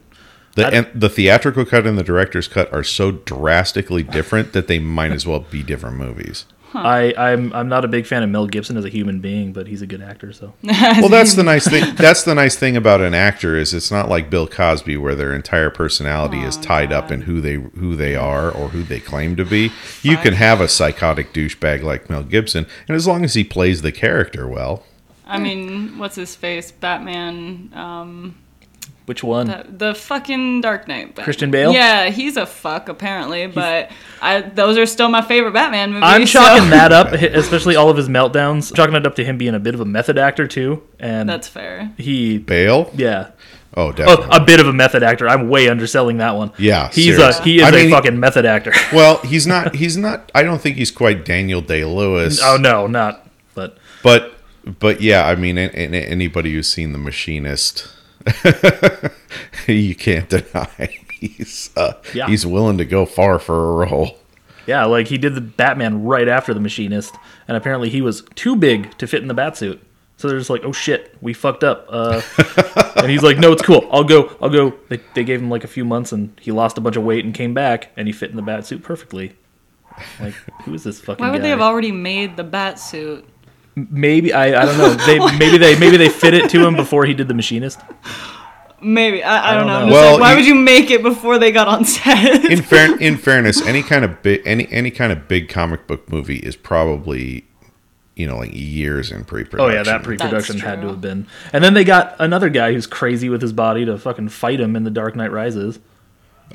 The 0.56 0.66
and 0.68 0.88
the 0.96 1.10
theatrical 1.10 1.66
cut 1.66 1.86
and 1.86 1.98
the 1.98 2.04
director's 2.04 2.48
cut 2.48 2.74
are 2.74 2.84
so 2.84 3.12
drastically 3.12 4.02
different 4.02 4.54
that 4.54 4.68
they 4.68 4.80
might 4.80 5.12
as 5.12 5.28
well 5.28 5.42
be 5.42 5.62
different 5.62 5.98
movies. 5.98 6.46
I 6.74 7.14
I'm 7.18 7.54
I'm 7.54 7.70
not 7.70 7.86
a 7.86 7.88
big 7.88 8.06
fan 8.06 8.24
of 8.24 8.30
Mel 8.30 8.48
Gibson 8.48 8.78
as 8.78 8.86
a 8.86 8.90
human 8.90 9.20
being, 9.20 9.54
but 9.54 9.68
he's 9.68 9.82
a 9.82 9.88
good 9.88 10.02
actor. 10.02 10.34
So 10.34 10.54
Well, 10.64 11.10
that's 11.10 11.34
the 11.34 11.44
nice 11.44 11.68
thing. 11.68 11.96
That's 11.96 12.24
the 12.24 12.36
nice 12.36 12.56
thing 12.56 12.78
about 12.78 13.02
an 13.02 13.14
actor 13.14 13.56
is 13.58 13.74
it's 13.74 13.92
not 13.92 14.10
like 14.10 14.30
Bill 14.30 14.48
Cosby 14.48 14.98
where 14.98 15.16
their 15.16 15.34
entire 15.34 15.70
personality 15.70 16.42
is 16.42 16.58
tied 16.58 16.92
up 16.92 17.12
in 17.12 17.22
who 17.22 17.42
they 17.42 17.56
who 17.56 17.96
they 17.96 18.16
are 18.16 18.52
or 18.52 18.70
who 18.70 18.84
they 18.84 19.00
claim 19.00 19.36
to 19.36 19.46
be. 19.46 19.72
You 20.02 20.18
can 20.18 20.34
have 20.34 20.62
a 20.62 20.68
psychotic 20.68 21.34
douchebag 21.34 21.84
like 21.84 22.10
Mel 22.10 22.24
Gibson, 22.24 22.68
and 22.88 22.96
as 22.96 23.08
long 23.08 23.24
as 23.24 23.34
he 23.34 23.44
plays 23.44 23.82
the 23.82 23.92
character 23.92 24.48
well, 24.48 24.84
I 25.26 25.40
mean, 25.40 25.98
what's 25.98 26.16
his 26.16 26.36
face? 26.36 26.72
Batman. 26.72 27.72
Um, 27.74 28.36
which 29.08 29.24
one? 29.24 29.48
the, 29.48 29.66
the 29.68 29.96
fucking 29.96 30.62
Dark 30.62 30.88
Knight. 30.88 31.08
Batman. 31.08 31.24
Christian 31.24 31.50
Bale? 31.50 31.74
Yeah, 31.74 32.10
he's 32.10 32.38
a 32.38 32.46
fuck 32.46 32.88
apparently, 32.90 33.48
but 33.48 33.90
I 34.22 34.42
those 34.42 34.78
are 34.78 34.86
still 34.86 35.10
my 35.10 35.22
favorite 35.24 35.54
Batman 35.54 35.94
movies. 35.94 36.04
I'm 36.08 36.28
so- 36.28 36.40
chalking 36.40 36.70
that 36.70 36.92
up, 36.92 37.12
especially 37.14 37.76
all 37.76 37.90
of 37.90 37.98
his 37.98 38.08
meltdowns. 38.10 38.76
Chalking 38.76 38.96
it 38.96 39.08
up 39.08 39.16
to 39.16 39.26
him 39.26 39.38
being 39.40 39.56
a 39.56 39.60
bit 39.60 39.74
of 39.74 39.80
a 39.82 39.86
method 39.86 40.18
actor 40.20 40.46
too, 40.48 40.84
and 41.00 41.28
That's 41.28 41.48
fair. 41.48 41.92
he, 41.98 42.38
Bale. 42.38 42.92
yeah, 42.96 43.32
Oh, 43.76 43.88
oh, 43.88 43.92
definitely. 43.92 44.28
a 44.36 44.44
bit 44.44 44.60
of 44.60 44.68
a 44.68 44.74
method 44.74 45.04
actor. 45.04 45.28
I'm 45.30 45.50
way 45.50 45.70
underselling 45.70 46.18
that 46.18 46.36
one. 46.36 46.52
Yeah, 46.58 46.90
he's 46.92 47.16
serious. 47.16 47.40
a 47.40 47.44
he 47.44 47.58
is 47.58 47.64
I 47.64 47.70
a 47.70 47.72
mean- 47.72 47.92
fucking 47.92 48.20
method 48.20 48.46
actor. 48.46 48.74
well, 48.94 49.18
he's 49.20 49.46
not. 49.48 49.76
He's 49.76 49.96
not. 49.98 50.32
I 50.36 50.44
don't 50.44 50.60
think 50.62 50.78
he's 50.78 50.92
quite 50.92 51.24
Daniel 51.26 51.62
Day 51.62 51.86
Lewis. 51.86 52.40
oh 52.44 52.58
no, 52.58 52.88
not. 52.88 53.28
But 53.54 53.78
but 54.04 54.34
but 54.80 55.00
yeah, 55.02 55.26
I 55.28 55.36
mean, 55.36 55.58
a- 55.58 55.70
a- 55.74 56.06
anybody 56.10 56.52
who's 56.54 56.68
seen 56.68 56.92
The 56.92 56.98
Machinist, 56.98 57.88
you 59.68 59.96
can't 59.96 60.30
deny 60.30 61.00
he's 61.20 61.72
uh, 61.76 61.94
Yeah. 62.14 62.28
he's 62.28 62.46
willing 62.46 62.78
to 62.78 62.86
go 62.86 63.06
far 63.06 63.40
for 63.40 63.84
a 63.84 63.88
role. 63.88 64.18
Yeah, 64.66 64.86
like 64.86 65.08
he 65.08 65.18
did 65.18 65.34
the 65.36 65.42
Batman 65.42 66.04
right 66.04 66.28
after 66.28 66.54
the 66.54 66.60
Machinist, 66.60 67.16
and 67.48 67.56
apparently 67.56 67.90
he 67.90 68.02
was 68.02 68.24
too 68.36 68.56
big 68.56 68.98
to 68.98 69.08
fit 69.08 69.22
in 69.22 69.28
the 69.28 69.34
Batsuit. 69.34 69.80
So 70.18 70.28
they're 70.28 70.38
just 70.40 70.50
like, 70.50 70.64
"Oh 70.66 70.72
shit, 70.74 71.16
we 71.22 71.34
fucked 71.34 71.64
up." 71.64 71.86
Uh, 71.90 72.22
and 72.98 73.10
he's 73.10 73.24
like, 73.24 73.38
"No, 73.38 73.52
it's 73.54 73.62
cool. 73.62 73.88
I'll 73.92 74.04
go. 74.04 74.36
I'll 74.42 74.50
go." 74.50 74.74
They, 74.90 75.00
they 75.14 75.24
gave 75.24 75.42
him 75.42 75.50
like 75.50 75.64
a 75.64 75.68
few 75.68 75.86
months, 75.86 76.12
and 76.12 76.38
he 76.42 76.52
lost 76.52 76.78
a 76.78 76.82
bunch 76.82 76.98
of 76.98 77.04
weight 77.04 77.24
and 77.24 77.34
came 77.34 77.54
back, 77.54 77.92
and 77.96 78.08
he 78.08 78.12
fit 78.14 78.30
in 78.32 78.36
the 78.36 78.42
Batsuit 78.44 78.84
perfectly. 78.84 79.36
Like, 80.20 80.34
who 80.64 80.74
is 80.74 80.84
this 80.84 81.00
fucking? 81.00 81.24
Why 81.24 81.32
would 81.32 81.38
guy? 81.38 81.44
they 81.44 81.50
have 81.50 81.62
already 81.62 81.92
made 81.92 82.36
the 82.36 82.44
bat 82.44 82.78
suit? 82.80 83.26
Maybe 83.78 84.34
I, 84.34 84.60
I 84.62 84.66
don't 84.66 84.78
know. 84.80 84.94
They 85.06 85.20
maybe 85.38 85.60
they 85.60 85.78
maybe 85.78 85.98
they 85.98 86.10
fit 86.10 86.34
it 86.34 86.50
to 86.50 86.66
him 86.66 86.76
before 86.76 87.06
he 87.06 87.14
did 87.14 87.28
the 87.28 87.36
Machinist. 87.36 87.80
Maybe 88.82 89.24
I, 89.24 89.52
I, 89.52 89.56
don't 89.56 89.68
don't 89.68 89.82
know. 89.82 89.86
know. 89.88 89.92
Well, 89.92 90.12
like, 90.14 90.22
why 90.22 90.32
you- 90.32 90.36
would 90.38 90.46
you 90.46 90.56
make 90.56 90.90
it 90.92 91.04
before 91.04 91.38
they 91.38 91.52
got 91.52 91.68
on 91.68 91.86
set? 91.86 92.46
In 92.46 92.62
fair, 92.64 92.98
in 93.00 93.18
fairness, 93.18 93.62
any 93.62 93.84
kind 93.84 94.04
of 94.04 94.22
big 94.24 94.42
any 94.46 94.68
any 94.72 94.90
kind 94.92 95.12
of 95.12 95.28
big 95.28 95.48
comic 95.50 95.86
book 95.88 96.10
movie 96.12 96.38
is 96.38 96.56
probably 96.56 97.46
you 98.16 98.28
know 98.28 98.38
like 98.38 98.52
years 98.54 99.12
in 99.12 99.24
pre-production. 99.26 99.60
Oh 99.72 99.74
yeah, 99.74 99.84
that 99.84 100.02
pre-production 100.04 100.60
had 100.60 100.82
to 100.82 100.88
have 100.88 101.02
been. 101.02 101.28
And 101.54 101.64
then 101.64 101.74
they 101.76 101.84
got 101.84 102.16
another 102.20 102.50
guy 102.50 102.74
who's 102.74 102.88
crazy 102.88 103.30
with 103.30 103.42
his 103.44 103.54
body 103.54 103.86
to 103.86 103.98
fucking 103.98 104.30
fight 104.30 104.60
him 104.60 104.76
in 104.76 104.84
the 104.86 104.92
Dark 104.92 105.16
Knight 105.16 105.32
Rises. 105.32 105.80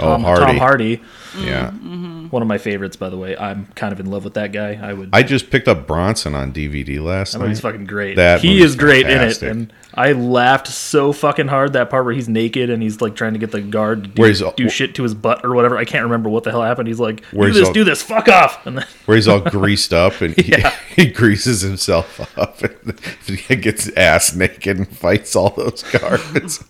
Oh 0.00 0.04
Tom 0.06 0.22
Hardy. 0.24 0.44
Tom 0.46 0.56
Hardy. 0.58 1.02
Yeah, 1.38 1.70
mm-hmm. 1.70 2.26
One 2.28 2.42
of 2.42 2.48
my 2.48 2.58
favorites, 2.58 2.96
by 2.96 3.08
the 3.08 3.16
way. 3.16 3.34
I'm 3.36 3.66
kind 3.74 3.92
of 3.92 4.00
in 4.00 4.06
love 4.10 4.24
with 4.24 4.34
that 4.34 4.52
guy. 4.52 4.74
I 4.82 4.92
would. 4.92 5.10
I 5.14 5.22
just 5.22 5.50
picked 5.50 5.66
up 5.68 5.86
Bronson 5.86 6.34
on 6.34 6.52
DVD 6.52 7.02
last 7.02 7.32
that 7.32 7.38
night. 7.38 7.44
movie's 7.46 7.60
fucking 7.60 7.86
great. 7.86 8.16
That 8.16 8.40
he 8.42 8.62
is 8.62 8.76
great 8.76 9.06
fantastic. 9.06 9.42
in 9.42 9.48
it, 9.48 9.50
and 9.50 9.72
I 9.94 10.12
laughed 10.12 10.68
so 10.68 11.12
fucking 11.12 11.48
hard 11.48 11.72
that 11.72 11.88
part 11.88 12.04
where 12.04 12.12
he's 12.14 12.28
naked 12.28 12.68
and 12.68 12.82
he's 12.82 13.00
like 13.00 13.14
trying 13.16 13.32
to 13.32 13.38
get 13.38 13.50
the 13.50 13.62
guard 13.62 14.04
to 14.04 14.10
do, 14.10 14.20
Where 14.20 14.30
he's- 14.30 14.42
do 14.56 14.68
shit 14.68 14.94
to 14.96 15.02
his 15.04 15.14
butt 15.14 15.42
or 15.44 15.54
whatever. 15.54 15.78
I 15.78 15.84
can't 15.86 16.04
remember 16.04 16.28
what 16.28 16.44
the 16.44 16.50
hell 16.50 16.62
happened. 16.62 16.88
He's 16.88 17.00
like, 17.00 17.22
"Do 17.30 17.42
he's 17.44 17.54
this, 17.54 17.68
all- 17.68 17.72
do 17.74 17.84
this, 17.84 18.02
fuck 18.02 18.28
off!" 18.28 18.66
And 18.66 18.76
then 18.78 18.86
where 19.06 19.16
he's 19.16 19.28
all 19.28 19.40
greased 19.50 19.94
up 19.94 20.20
and 20.20 20.34
he, 20.36 20.50
Yeah. 20.52 20.70
he 20.96 21.06
greases 21.06 21.62
himself 21.62 22.20
up 22.38 22.60
and 22.84 23.62
gets 23.62 23.88
ass 23.90 24.34
naked 24.34 24.76
and 24.78 24.88
fights 24.88 25.34
all 25.34 25.50
those 25.50 25.82
guards. 25.82 26.62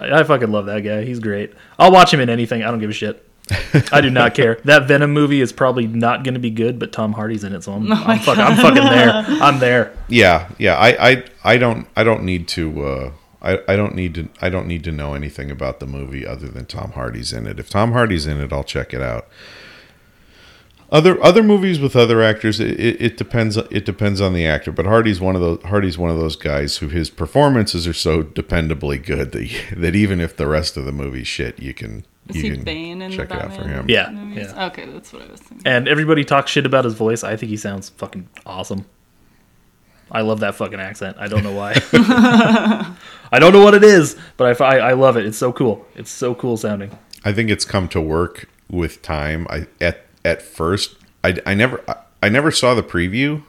I, 0.00 0.20
I 0.20 0.22
fucking 0.24 0.50
love 0.50 0.66
that 0.66 0.80
guy. 0.80 1.04
He's 1.04 1.18
great. 1.20 1.52
I'll 1.78 1.92
watch 1.92 2.12
him 2.12 2.20
in 2.20 2.28
anything. 2.30 2.62
I 2.62 2.70
don't 2.70 2.80
give 2.80 2.90
a 2.90 2.94
shit. 2.94 3.26
I 3.92 4.00
do 4.00 4.10
not 4.10 4.34
care. 4.34 4.58
That 4.64 4.86
Venom 4.86 5.12
movie 5.12 5.40
is 5.40 5.52
probably 5.52 5.86
not 5.86 6.22
going 6.22 6.34
to 6.34 6.40
be 6.40 6.50
good, 6.50 6.78
but 6.78 6.92
Tom 6.92 7.12
Hardy's 7.12 7.42
in 7.42 7.52
it, 7.52 7.64
so 7.64 7.72
I'm, 7.72 7.92
I'm, 7.92 8.18
fuck, 8.20 8.38
I'm 8.38 8.56
fucking 8.56 8.84
there. 8.84 9.10
I'm 9.42 9.58
there. 9.58 9.92
yeah, 10.08 10.48
yeah. 10.58 10.76
I, 10.76 11.10
I, 11.10 11.24
I 11.42 11.56
don't 11.56 11.88
I 11.96 12.04
don't 12.04 12.22
need 12.22 12.46
to 12.48 12.84
uh, 12.84 13.12
I, 13.42 13.58
I 13.66 13.76
don't 13.76 13.94
need 13.94 14.14
to 14.14 14.28
I 14.40 14.50
don't 14.50 14.66
need 14.66 14.84
to 14.84 14.92
know 14.92 15.14
anything 15.14 15.50
about 15.50 15.80
the 15.80 15.86
movie 15.86 16.26
other 16.26 16.48
than 16.48 16.66
Tom 16.66 16.92
Hardy's 16.92 17.32
in 17.32 17.46
it. 17.46 17.58
If 17.58 17.70
Tom 17.70 17.92
Hardy's 17.92 18.26
in 18.26 18.38
it, 18.40 18.52
I'll 18.52 18.64
check 18.64 18.94
it 18.94 19.02
out. 19.02 19.26
Other 20.92 21.22
other 21.22 21.42
movies 21.44 21.78
with 21.78 21.94
other 21.94 22.20
actors, 22.20 22.58
it, 22.58 22.78
it, 22.80 23.00
it 23.00 23.16
depends. 23.16 23.56
It 23.56 23.84
depends 23.84 24.20
on 24.20 24.32
the 24.32 24.44
actor. 24.44 24.72
But 24.72 24.86
Hardy's 24.86 25.20
one 25.20 25.36
of 25.36 25.40
those. 25.40 25.62
Hardy's 25.62 25.96
one 25.96 26.10
of 26.10 26.18
those 26.18 26.34
guys 26.34 26.78
who 26.78 26.88
his 26.88 27.10
performances 27.10 27.86
are 27.86 27.92
so 27.92 28.22
dependably 28.24 29.04
good 29.04 29.30
that 29.32 29.50
that 29.76 29.94
even 29.94 30.20
if 30.20 30.36
the 30.36 30.48
rest 30.48 30.76
of 30.76 30.84
the 30.84 30.92
movie 30.92 31.22
shit, 31.22 31.60
you 31.60 31.72
can 31.74 32.04
Is 32.28 32.36
you 32.36 32.42
he 32.42 32.50
can 32.50 32.64
Bane 32.64 33.02
in 33.02 33.12
check 33.12 33.28
the 33.28 33.36
it 33.36 33.42
out 33.42 33.54
for 33.54 33.68
him. 33.68 33.88
Yeah, 33.88 34.10
movies? 34.10 34.52
yeah. 34.52 34.66
Okay, 34.66 34.86
that's 34.86 35.12
what 35.12 35.22
I 35.22 35.30
was 35.30 35.40
thinking. 35.40 35.64
And 35.64 35.86
everybody 35.86 36.24
talks 36.24 36.50
shit 36.50 36.66
about 36.66 36.84
his 36.84 36.94
voice. 36.94 37.22
I 37.22 37.36
think 37.36 37.50
he 37.50 37.56
sounds 37.56 37.90
fucking 37.90 38.28
awesome. 38.44 38.84
I 40.10 40.22
love 40.22 40.40
that 40.40 40.56
fucking 40.56 40.80
accent. 40.80 41.16
I 41.20 41.28
don't 41.28 41.44
know 41.44 41.52
why. 41.52 41.74
I 43.32 43.38
don't 43.38 43.52
know 43.52 43.62
what 43.62 43.74
it 43.74 43.84
is, 43.84 44.16
but 44.36 44.48
I, 44.48 44.54
fi- 44.54 44.78
I 44.80 44.94
love 44.94 45.16
it. 45.16 45.24
It's 45.24 45.38
so 45.38 45.52
cool. 45.52 45.86
It's 45.94 46.10
so 46.10 46.34
cool 46.34 46.56
sounding. 46.56 46.90
I 47.24 47.32
think 47.32 47.48
it's 47.48 47.64
come 47.64 47.86
to 47.90 48.00
work 48.00 48.48
with 48.68 49.02
time. 49.02 49.46
I 49.50 49.68
at 49.80 50.06
at 50.24 50.42
first 50.42 50.96
I, 51.24 51.36
I 51.46 51.54
never 51.54 51.82
I, 51.88 51.96
I 52.22 52.28
never 52.28 52.50
saw 52.50 52.74
the 52.74 52.82
preview, 52.82 53.42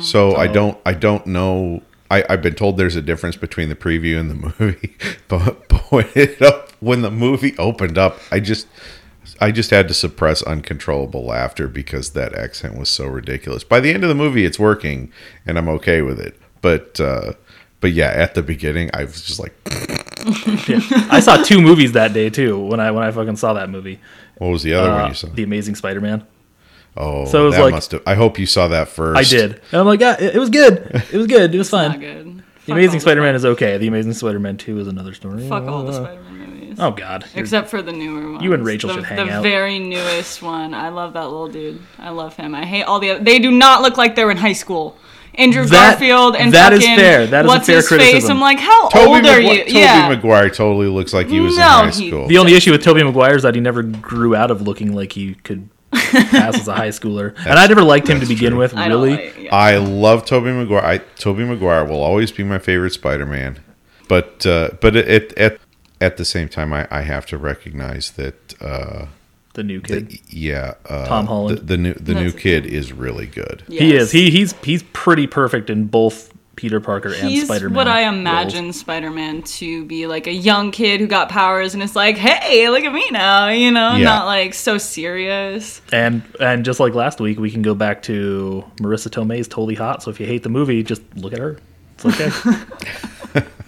so 0.00 0.34
I 0.36 0.46
don't 0.46 0.78
I 0.86 0.94
don't 0.94 1.26
know. 1.26 1.82
I, 2.10 2.24
I've 2.28 2.42
been 2.42 2.54
told 2.54 2.76
there's 2.76 2.96
a 2.96 3.02
difference 3.02 3.36
between 3.36 3.68
the 3.68 3.74
preview 3.74 4.20
and 4.20 4.30
the 4.30 4.34
movie, 4.58 4.96
but, 5.28 5.68
but 5.68 5.90
when 5.90 6.08
it 6.14 6.40
up 6.40 6.70
when 6.80 7.02
the 7.02 7.10
movie 7.10 7.56
opened 7.58 7.98
up, 7.98 8.18
I 8.30 8.40
just 8.40 8.66
I 9.40 9.50
just 9.50 9.70
had 9.70 9.88
to 9.88 9.94
suppress 9.94 10.42
uncontrollable 10.42 11.24
laughter 11.24 11.66
because 11.66 12.10
that 12.10 12.34
accent 12.34 12.78
was 12.78 12.88
so 12.88 13.06
ridiculous. 13.06 13.64
By 13.64 13.80
the 13.80 13.92
end 13.92 14.04
of 14.04 14.08
the 14.08 14.14
movie, 14.14 14.44
it's 14.44 14.58
working, 14.58 15.12
and 15.46 15.58
I'm 15.58 15.68
okay 15.70 16.02
with 16.02 16.20
it. 16.20 16.38
But 16.60 17.00
uh, 17.00 17.32
but 17.80 17.92
yeah, 17.92 18.08
at 18.08 18.34
the 18.34 18.42
beginning, 18.42 18.90
I 18.94 19.04
was 19.04 19.22
just 19.22 19.40
like, 19.40 19.54
Yeah. 20.68 20.80
I 21.10 21.20
saw 21.20 21.36
two 21.36 21.60
movies 21.60 21.92
that 21.92 22.14
day 22.14 22.30
too. 22.30 22.58
When 22.58 22.80
I 22.80 22.90
when 22.90 23.04
I 23.04 23.10
fucking 23.10 23.36
saw 23.36 23.52
that 23.54 23.68
movie, 23.68 24.00
what 24.38 24.48
was 24.48 24.62
the 24.62 24.74
other 24.74 24.90
uh, 24.90 25.00
one 25.02 25.08
you 25.10 25.14
saw? 25.14 25.28
The 25.28 25.42
Amazing 25.42 25.74
Spider-Man. 25.76 26.26
Oh, 26.96 27.24
So 27.26 27.42
it 27.42 27.46
was 27.46 27.54
that 27.56 27.62
like- 27.62 27.74
must 27.74 27.90
have. 27.92 28.02
I 28.06 28.14
hope 28.14 28.38
you 28.38 28.46
saw 28.46 28.68
that 28.68 28.88
first. 28.88 29.18
I 29.18 29.24
did, 29.24 29.60
and 29.72 29.80
I'm 29.80 29.86
like, 29.86 30.00
yeah, 30.00 30.16
it, 30.20 30.36
it 30.36 30.38
was 30.38 30.50
good. 30.50 30.78
It 31.12 31.16
was 31.16 31.26
good. 31.26 31.54
It 31.54 31.58
was 31.58 31.72
Not 31.72 31.92
fine. 31.92 32.00
good. 32.00 32.26
The 32.38 32.42
Fuck 32.70 32.76
Amazing 32.76 33.00
Spider-Man 33.00 33.34
is 33.34 33.44
okay. 33.44 33.76
The 33.78 33.88
Amazing 33.88 34.12
Spider-Man 34.14 34.56
Two 34.56 34.78
is 34.78 34.86
another 34.88 35.12
story. 35.12 35.46
Fuck 35.48 35.64
all 35.64 35.82
the 35.84 35.92
Spider-Man 35.92 36.50
movies. 36.50 36.76
Oh 36.78 36.92
God. 36.92 37.24
You're- 37.34 37.40
Except 37.40 37.68
for 37.68 37.82
the 37.82 37.92
newer 37.92 38.32
ones. 38.32 38.42
You 38.44 38.52
and 38.54 38.64
Rachel 38.64 38.88
the, 38.88 38.94
should 38.96 39.04
hang 39.04 39.26
the 39.26 39.32
out. 39.34 39.42
very 39.42 39.78
newest 39.78 40.40
one. 40.42 40.72
I 40.72 40.88
love 40.88 41.12
that 41.12 41.24
little 41.24 41.48
dude. 41.48 41.80
I 41.98 42.10
love 42.10 42.36
him. 42.36 42.54
I 42.54 42.64
hate 42.64 42.84
all 42.84 43.00
the 43.00 43.10
other. 43.10 43.24
They 43.24 43.38
do 43.38 43.50
not 43.50 43.82
look 43.82 43.96
like 43.98 44.14
they're 44.14 44.30
in 44.30 44.36
high 44.38 44.54
school. 44.54 44.96
Andrew 45.36 45.64
That- 45.66 45.98
Garfield 45.98 46.36
and 46.36 46.52
that 46.54 46.72
is 46.72 46.80
fucking 46.80 46.96
fair. 46.96 47.26
That 47.26 47.44
is 47.44 47.50
a 47.50 47.54
what's 47.54 47.66
fair 47.66 47.76
his 47.76 47.88
face? 47.88 48.28
I'm 48.28 48.40
like, 48.40 48.58
how 48.58 48.88
Toby 48.88 49.06
old 49.06 49.16
are 49.26 49.38
Magu- 49.40 49.52
you? 49.58 49.58
Toby 49.64 49.72
yeah. 49.78 50.08
Maguire 50.08 50.50
totally 50.50 50.86
looks 50.88 51.12
like 51.12 51.28
he 51.28 51.40
was 51.40 51.56
No, 51.56 51.62
in 51.62 51.68
high 51.68 51.90
he- 51.90 52.08
school. 52.08 52.26
The 52.26 52.38
only 52.38 52.54
issue 52.54 52.70
with 52.72 52.82
Tobey 52.82 53.02
Maguire 53.02 53.36
is 53.36 53.42
that 53.42 53.54
he 53.54 53.60
never 53.60 53.82
grew 53.82 54.34
out 54.36 54.50
of 54.50 54.62
looking 54.62 54.94
like 54.94 55.12
he 55.12 55.34
could 55.34 55.68
pass 55.92 56.58
as 56.60 56.68
a 56.68 56.74
high 56.74 56.88
schooler, 56.88 57.34
and 57.46 57.58
I 57.58 57.66
never 57.66 57.82
liked 57.82 58.08
him 58.08 58.20
to 58.20 58.26
begin 58.26 58.50
true. 58.50 58.58
with. 58.60 58.74
I 58.74 58.88
Really, 58.88 59.10
like- 59.12 59.38
yeah. 59.38 59.54
I 59.54 59.76
love 59.76 60.24
Tobey 60.24 60.50
Maguire. 60.52 60.84
I, 60.84 60.98
Tobey 60.98 61.44
Maguire 61.44 61.84
will 61.84 62.02
always 62.02 62.32
be 62.32 62.42
my 62.44 62.58
favorite 62.58 62.90
Spider-Man, 62.92 63.60
but 64.08 64.44
uh, 64.46 64.70
but 64.80 64.96
at 64.96 65.32
at 65.38 65.58
at 66.00 66.16
the 66.16 66.24
same 66.24 66.48
time, 66.48 66.72
I, 66.72 66.86
I 66.90 67.02
have 67.02 67.26
to 67.26 67.38
recognize 67.38 68.10
that 68.12 68.54
uh, 68.60 69.06
the 69.54 69.62
new 69.64 69.80
kid. 69.80 70.20
yeah, 70.28 70.74
uh, 70.88 71.06
Tom 71.06 71.26
Holland. 71.26 71.58
the, 71.58 71.62
the 71.64 71.76
new 71.76 71.94
the 71.94 72.14
new 72.14 72.30
kid 72.32 72.66
is 72.66 72.92
really 72.92 73.26
good. 73.26 73.64
He 73.68 73.94
is. 73.96 74.12
He 74.12 74.30
he's 74.30 74.52
he's 74.62 74.82
pretty 74.92 75.26
perfect 75.26 75.70
in 75.70 75.86
both 75.86 76.30
Peter 76.56 76.78
Parker 76.80 77.08
and 77.12 77.28
He's 77.28 77.46
Spider-Man. 77.46 77.74
what 77.74 77.88
I 77.88 78.04
roles. 78.04 78.16
imagine 78.16 78.72
Spider-Man 78.72 79.42
to 79.42 79.84
be 79.86 80.06
like 80.06 80.28
a 80.28 80.32
young 80.32 80.70
kid 80.70 81.00
who 81.00 81.08
got 81.08 81.28
powers 81.28 81.74
and 81.74 81.82
it's 81.82 81.96
like, 81.96 82.16
hey, 82.16 82.68
look 82.68 82.84
at 82.84 82.92
me 82.92 83.04
now, 83.10 83.48
you 83.48 83.72
know, 83.72 83.96
Yeah. 83.96 84.04
not 84.04 84.26
like 84.26 84.54
so 84.54 84.78
serious. 84.78 85.82
And 85.92 86.22
and 86.38 86.64
just 86.64 86.78
like 86.78 86.94
last 86.94 87.18
week, 87.20 87.40
we 87.40 87.50
can 87.50 87.62
go 87.62 87.74
back 87.74 88.02
to 88.02 88.64
Marisa 88.76 89.08
Tomei's 89.10 89.48
totally 89.48 89.74
hot. 89.74 90.02
So 90.04 90.10
if 90.12 90.20
you 90.20 90.26
hate 90.26 90.44
the 90.44 90.48
movie, 90.48 90.82
just 90.84 91.02
look 91.16 91.32
at 91.32 91.40
her. 91.40 91.58
It's 91.98 92.06
okay. 92.06 93.42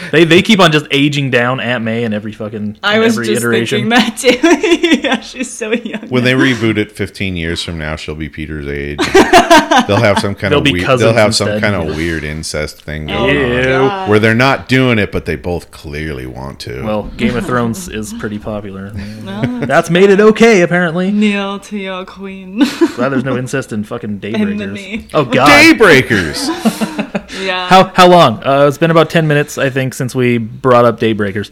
they 0.12 0.24
they 0.24 0.42
keep 0.42 0.60
on 0.60 0.72
just 0.72 0.86
aging 0.90 1.30
down 1.30 1.60
Aunt 1.60 1.84
May 1.84 2.04
in 2.04 2.12
every 2.12 2.32
fucking 2.32 2.78
I 2.82 2.98
was 2.98 3.14
every 3.14 3.26
just 3.26 3.42
iteration. 3.42 3.88
thinking 3.88 3.88
that 3.90 4.16
too. 4.16 5.00
yeah, 5.08 5.20
she's 5.20 5.50
so 5.52 5.72
young. 5.72 6.08
When 6.08 6.24
they 6.24 6.32
reboot 6.32 6.76
it 6.76 6.92
15 6.92 7.36
years 7.36 7.62
from 7.62 7.78
now, 7.78 7.96
she'll 7.96 8.14
be 8.14 8.28
Peter's 8.28 8.66
age. 8.66 8.98
they'll 9.86 9.96
have 9.96 10.18
some 10.18 10.34
kind 10.34 10.52
They'll 10.52 10.60
of 10.60 10.70
weird, 10.70 10.98
they'll 10.98 11.12
have 11.14 11.34
some 11.34 11.60
kind 11.60 11.74
of 11.74 11.96
weird 11.96 12.24
incest 12.24 12.82
thing 12.82 13.10
Oh, 13.10 13.26
going 13.26 13.36
on. 13.36 13.52
Ew. 13.52 13.62
God. 13.64 14.10
Where 14.10 14.18
they're 14.18 14.34
not 14.34 14.68
doing 14.68 14.98
it, 14.98 15.10
but 15.12 15.24
they 15.26 15.36
both 15.36 15.70
clearly 15.70 16.26
want 16.26 16.60
to. 16.60 16.82
Well, 16.84 17.04
Game 17.16 17.36
of 17.36 17.46
Thrones 17.46 17.88
is 17.88 18.12
pretty 18.14 18.38
popular. 18.38 18.90
That's 18.90 19.90
made 19.90 20.10
it 20.10 20.20
okay, 20.20 20.62
apparently. 20.62 21.10
Kneel 21.10 21.60
to 21.60 21.76
your 21.78 22.04
queen. 22.04 22.58
Glad 22.96 23.10
there's 23.10 23.24
no 23.24 23.36
incest 23.36 23.72
in 23.72 23.84
fucking 23.84 24.20
Daybreakers. 24.20 24.72
knee. 24.72 25.08
Oh 25.14 25.24
God. 25.24 25.48
Daybreakers. 25.78 27.19
Yeah. 27.38 27.68
How 27.68 27.84
how 27.94 28.08
long? 28.08 28.42
Uh, 28.44 28.66
it's 28.68 28.78
been 28.78 28.90
about 28.90 29.10
ten 29.10 29.26
minutes, 29.28 29.58
I 29.58 29.70
think, 29.70 29.94
since 29.94 30.14
we 30.14 30.38
brought 30.38 30.84
up 30.84 30.98
Daybreakers, 31.00 31.50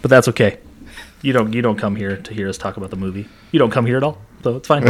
but 0.00 0.10
that's 0.10 0.28
okay. 0.28 0.58
You 1.22 1.32
don't 1.32 1.52
you 1.52 1.62
don't 1.62 1.78
come 1.78 1.96
here 1.96 2.16
to 2.16 2.34
hear 2.34 2.48
us 2.48 2.58
talk 2.58 2.76
about 2.76 2.90
the 2.90 2.96
movie. 2.96 3.28
You 3.52 3.58
don't 3.58 3.70
come 3.70 3.86
here 3.86 3.96
at 3.96 4.02
all, 4.02 4.18
so 4.42 4.56
it's 4.56 4.66
fine. 4.68 4.82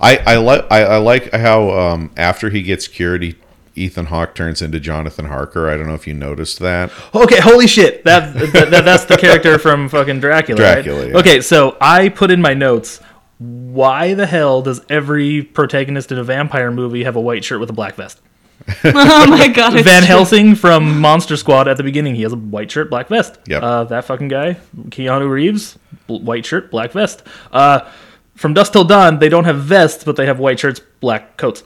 I 0.00 0.18
I 0.26 0.36
like 0.36 0.64
I, 0.70 0.82
I 0.84 0.96
like 0.98 1.32
how 1.32 1.70
um, 1.70 2.10
after 2.16 2.50
he 2.50 2.62
gets 2.62 2.86
cured, 2.88 3.22
he, 3.22 3.34
Ethan 3.74 4.06
Hawke 4.06 4.34
turns 4.34 4.62
into 4.62 4.80
Jonathan 4.80 5.26
Harker. 5.26 5.68
I 5.68 5.76
don't 5.76 5.86
know 5.88 5.94
if 5.94 6.06
you 6.06 6.14
noticed 6.14 6.58
that. 6.60 6.90
okay, 7.14 7.40
holy 7.40 7.66
shit! 7.66 8.04
That, 8.04 8.32
that, 8.34 8.70
that- 8.70 8.84
that's 8.84 9.04
the 9.04 9.16
character 9.16 9.58
from 9.58 9.88
fucking 9.88 10.20
Dracula. 10.20 10.62
right? 10.62 10.74
Dracula, 10.84 11.08
yeah. 11.08 11.16
Okay, 11.18 11.40
so 11.40 11.76
I 11.80 12.08
put 12.08 12.30
in 12.30 12.40
my 12.40 12.54
notes. 12.54 13.00
Why 13.38 14.14
the 14.14 14.26
hell 14.26 14.62
does 14.62 14.80
every 14.90 15.42
protagonist 15.42 16.10
in 16.12 16.18
a 16.18 16.24
vampire 16.24 16.70
movie 16.70 17.04
have 17.04 17.16
a 17.16 17.20
white 17.20 17.44
shirt 17.44 17.60
with 17.60 17.70
a 17.70 17.72
black 17.72 17.94
vest? 17.94 18.20
oh 18.84 19.26
my 19.28 19.48
god. 19.48 19.74
it's 19.74 19.84
Van 19.84 20.00
true. 20.02 20.06
Helsing 20.08 20.54
from 20.56 21.00
Monster 21.00 21.36
Squad 21.36 21.68
at 21.68 21.76
the 21.76 21.82
beginning, 21.84 22.16
he 22.16 22.22
has 22.22 22.32
a 22.32 22.36
white 22.36 22.70
shirt, 22.70 22.90
black 22.90 23.08
vest. 23.08 23.38
Yep. 23.46 23.62
Uh, 23.62 23.84
that 23.84 24.04
fucking 24.04 24.28
guy, 24.28 24.58
Keanu 24.88 25.30
Reeves, 25.30 25.78
bl- 26.06 26.18
white 26.18 26.44
shirt, 26.44 26.70
black 26.70 26.90
vest. 26.92 27.22
Uh, 27.52 27.88
from 28.34 28.54
dusk 28.54 28.72
till 28.72 28.84
dawn, 28.84 29.20
they 29.20 29.28
don't 29.28 29.44
have 29.44 29.60
vests, 29.60 30.04
but 30.04 30.16
they 30.16 30.26
have 30.26 30.38
white 30.38 30.58
shirts, 30.58 30.80
black 31.00 31.36
coats. 31.36 31.62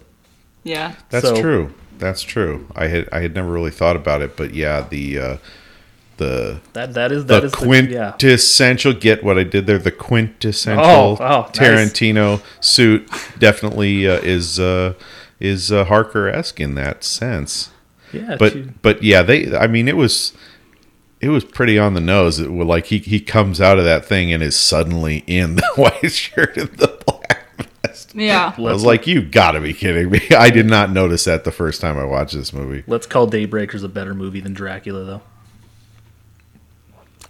Yeah. 0.64 0.94
That's 1.10 1.26
So- 1.28 1.40
true. 1.40 1.74
That's 1.98 2.22
true. 2.22 2.66
I 2.74 2.88
had 2.88 3.08
I 3.12 3.20
had 3.20 3.32
never 3.34 3.48
really 3.52 3.70
thought 3.70 3.94
about 3.94 4.22
it, 4.22 4.36
but 4.36 4.54
yeah, 4.54 4.80
the 4.90 5.18
uh, 5.18 5.36
the 6.22 6.60
That 6.72 6.94
that 6.94 7.12
is 7.12 7.26
that 7.26 7.40
the 7.40 7.46
is 7.46 7.52
the, 7.52 7.88
yeah. 7.92 8.12
quintessential 8.12 8.92
get 8.94 9.22
what 9.24 9.38
I 9.38 9.42
did 9.44 9.66
there. 9.66 9.78
The 9.78 9.90
quintessential 9.92 10.84
Oh, 10.84 11.16
oh, 11.20 11.40
nice. 11.42 11.50
Tarantino 11.50 12.42
suit 12.60 13.08
definitely 13.38 14.06
uh, 14.08 14.18
is 14.20 14.58
uh, 14.60 14.94
is 15.40 15.70
uh, 15.72 15.84
Harker 15.84 16.28
esque 16.28 16.60
in 16.60 16.74
that 16.76 17.04
sense. 17.04 17.70
Yeah, 18.12 18.36
But 18.38 18.52
she- 18.52 18.62
but 18.82 19.02
yeah, 19.02 19.22
they. 19.22 19.56
I 19.56 19.66
mean, 19.66 19.88
it 19.88 19.96
was 19.96 20.32
it 21.20 21.28
was 21.30 21.44
pretty 21.44 21.78
on 21.78 21.94
the 21.94 22.00
nose. 22.00 22.38
It 22.38 22.52
was 22.52 22.66
like 22.66 22.86
he 22.86 22.98
he 22.98 23.20
comes 23.20 23.60
out 23.60 23.78
of 23.78 23.84
that 23.84 24.04
thing 24.04 24.32
and 24.32 24.42
is 24.42 24.56
suddenly 24.58 25.24
in 25.26 25.56
the 25.56 25.66
white 25.76 26.12
shirt 26.12 26.56
and 26.56 26.68
the 26.76 26.88
black 27.06 27.46
vest. 27.82 28.14
Yeah. 28.14 28.52
I 28.56 28.60
was 28.60 28.84
like, 28.84 29.06
you 29.06 29.22
got 29.22 29.52
to 29.52 29.60
be 29.60 29.72
kidding 29.72 30.10
me! 30.10 30.20
I 30.36 30.50
did 30.50 30.66
not 30.66 30.90
notice 30.90 31.24
that 31.24 31.44
the 31.44 31.52
first 31.52 31.80
time 31.80 31.96
I 31.96 32.04
watched 32.04 32.34
this 32.34 32.52
movie. 32.52 32.84
let's 32.86 33.06
call 33.06 33.30
Daybreakers 33.30 33.82
a 33.82 33.88
better 33.88 34.14
movie 34.14 34.40
than 34.40 34.52
Dracula, 34.52 35.04
though. 35.04 35.22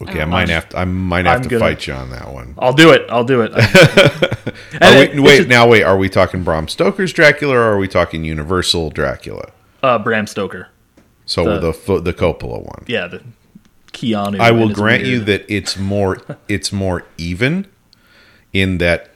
Okay, 0.02 0.20
I 0.20 0.24
might 0.24 0.48
have 0.48 0.68
to, 0.70 0.78
I 0.78 0.84
might 0.84 1.26
have 1.26 1.36
I'm 1.36 1.42
to 1.44 1.48
gonna- 1.48 1.60
fight 1.60 1.86
you 1.86 1.94
on 1.94 2.10
that 2.10 2.32
one. 2.32 2.54
I'll 2.58 2.72
do 2.72 2.90
it. 2.90 3.06
I'll 3.10 3.24
do 3.24 3.40
it. 3.42 3.52
I- 4.80 5.10
we- 5.14 5.20
wait, 5.20 5.40
it's 5.40 5.48
now 5.48 5.66
wait. 5.68 5.82
Are 5.82 5.96
we 5.96 6.08
talking 6.08 6.42
Bram 6.42 6.68
Stoker's 6.68 7.12
Dracula 7.12 7.54
or 7.56 7.60
are 7.62 7.78
we 7.78 7.88
talking 7.88 8.24
Universal 8.24 8.90
Dracula? 8.90 9.50
uh, 9.82 9.98
Bram 9.98 10.26
Stoker. 10.26 10.68
So 11.26 11.44
The- 11.60 11.72
the 11.72 12.00
the, 12.00 12.12
Coppola 12.12 12.64
one. 12.64 12.84
Yeah, 12.86 13.06
the 13.06 13.22
Keanu. 13.92 14.40
I 14.40 14.50
will 14.50 14.68
grant 14.70 15.04
you 15.04 15.20
that 15.20 15.44
it's 15.48 15.76
more 15.76 16.18
it's 16.48 16.72
more 16.72 17.04
even 17.18 17.66
in 18.52 18.78
that 18.78 19.11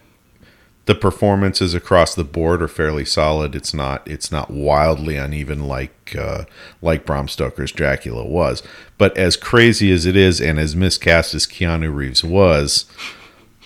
the 0.87 0.95
performances 0.95 1.75
across 1.75 2.15
the 2.15 2.25
board 2.25 2.63
are 2.63 2.69
fairly 2.69 3.05
solid. 3.05 3.55
It's 3.55 3.75
not 3.75 4.07
it's 4.07 4.31
not 4.31 4.51
wildly 4.51 5.17
uneven 5.17 5.67
like 5.67 6.15
uh, 6.17 6.45
like 6.81 7.05
Bram 7.05 7.29
Stoker's 7.29 7.73
Dracula 7.73 8.25
was. 8.25 8.63
But 8.97 9.17
as 9.19 9.37
crazy 9.37 9.93
as 9.93 10.07
it 10.07 10.17
is, 10.17 10.41
and 10.41 10.59
as 10.59 10.75
miscast 10.75 11.35
as 11.35 11.47
Keanu 11.47 11.95
Reeves 11.95 12.23
was, 12.23 12.87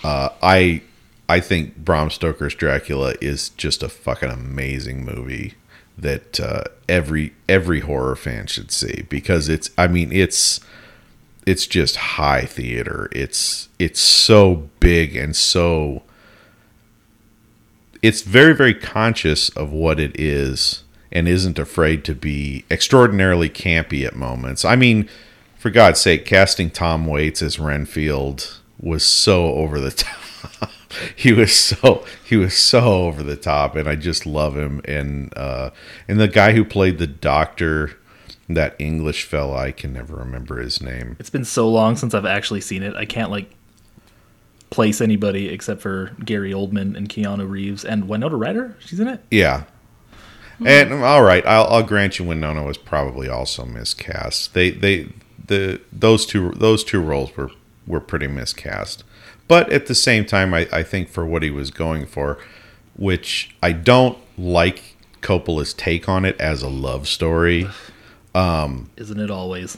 uh, 0.03 0.29
I 0.41 0.81
I 1.29 1.39
think 1.39 1.77
Bram 1.77 2.09
Stoker's 2.09 2.55
Dracula 2.55 3.13
is 3.21 3.49
just 3.49 3.83
a 3.83 3.89
fucking 3.89 4.31
amazing 4.31 5.05
movie 5.05 5.53
that 5.97 6.39
uh, 6.39 6.63
every 6.89 7.33
every 7.47 7.81
horror 7.81 8.15
fan 8.15 8.47
should 8.47 8.71
see 8.71 9.05
because 9.09 9.47
it's 9.47 9.69
I 9.77 9.87
mean 9.87 10.11
it's 10.11 10.59
it's 11.45 11.67
just 11.67 11.97
high 11.97 12.45
theater. 12.45 13.09
It's 13.11 13.69
it's 13.77 13.99
so 13.99 14.69
big 14.79 15.15
and 15.15 15.35
so 15.35 16.01
it's 18.01 18.21
very 18.21 18.53
very 18.53 18.73
conscious 18.73 19.49
of 19.49 19.71
what 19.71 19.99
it 19.99 20.19
is 20.19 20.83
and 21.11 21.27
isn't 21.27 21.59
afraid 21.59 22.03
to 22.05 22.15
be 22.15 22.63
extraordinarily 22.71 23.49
campy 23.49 24.05
at 24.05 24.15
moments. 24.15 24.63
I 24.63 24.75
mean, 24.75 25.09
for 25.57 25.69
God's 25.69 25.99
sake, 25.99 26.25
casting 26.25 26.69
Tom 26.69 27.05
Waits 27.05 27.41
as 27.41 27.59
Renfield 27.59 28.59
was 28.79 29.03
so 29.03 29.53
over 29.53 29.79
the 29.79 29.91
top. 29.91 30.69
he 31.15 31.31
was 31.31 31.53
so 31.53 32.05
he 32.23 32.35
was 32.35 32.57
so 32.57 32.79
over 33.05 33.23
the 33.23 33.35
top 33.35 33.75
and 33.75 33.87
I 33.87 33.95
just 33.95 34.25
love 34.25 34.57
him 34.57 34.81
and 34.85 35.35
uh 35.37 35.69
and 36.07 36.19
the 36.19 36.27
guy 36.27 36.51
who 36.51 36.65
played 36.65 36.97
the 36.97 37.07
doctor 37.07 37.97
that 38.55 38.75
English 38.79 39.23
fella, 39.23 39.55
I 39.57 39.71
can 39.71 39.93
never 39.93 40.15
remember 40.15 40.59
his 40.59 40.81
name. 40.81 41.15
It's 41.19 41.29
been 41.29 41.45
so 41.45 41.69
long 41.69 41.95
since 41.95 42.13
I've 42.13 42.25
actually 42.25 42.61
seen 42.61 42.83
it. 42.83 42.95
I 42.95 43.05
can't 43.05 43.31
like 43.31 43.49
place 44.71 44.99
anybody 45.01 45.49
except 45.49 45.81
for 45.81 46.11
Gary 46.25 46.51
Oldman 46.51 46.95
and 46.97 47.07
Keanu 47.07 47.47
Reeves 47.47 47.85
and 47.85 48.07
Winona 48.07 48.35
Ryder. 48.35 48.75
She's 48.79 48.99
in 48.99 49.07
it. 49.07 49.21
Yeah. 49.29 49.65
And 50.65 50.93
all 50.93 51.23
right, 51.23 51.45
I'll, 51.45 51.65
I'll 51.67 51.83
grant 51.83 52.19
you 52.19 52.25
Winona 52.25 52.63
was 52.63 52.77
probably 52.77 53.27
also 53.27 53.65
miscast. 53.65 54.53
They 54.53 54.69
they 54.71 55.07
the 55.47 55.81
those 55.91 56.25
two 56.25 56.51
those 56.51 56.83
two 56.83 56.99
roles 57.01 57.35
were 57.35 57.49
were 57.87 57.99
pretty 57.99 58.27
miscast. 58.27 59.03
But 59.47 59.71
at 59.71 59.87
the 59.87 59.95
same 59.95 60.23
time, 60.25 60.53
I, 60.53 60.67
I 60.71 60.83
think 60.83 61.09
for 61.09 61.25
what 61.25 61.41
he 61.43 61.49
was 61.49 61.71
going 61.71 62.05
for, 62.05 62.37
which 62.95 63.53
I 63.61 63.71
don't 63.73 64.17
like 64.37 64.95
Coppola's 65.21 65.73
take 65.73 66.07
on 66.07 66.23
it 66.25 66.39
as 66.39 66.61
a 66.61 66.69
love 66.69 67.07
story, 67.07 67.67
Um, 68.33 68.89
Isn't 68.97 69.19
it 69.19 69.29
always? 69.31 69.77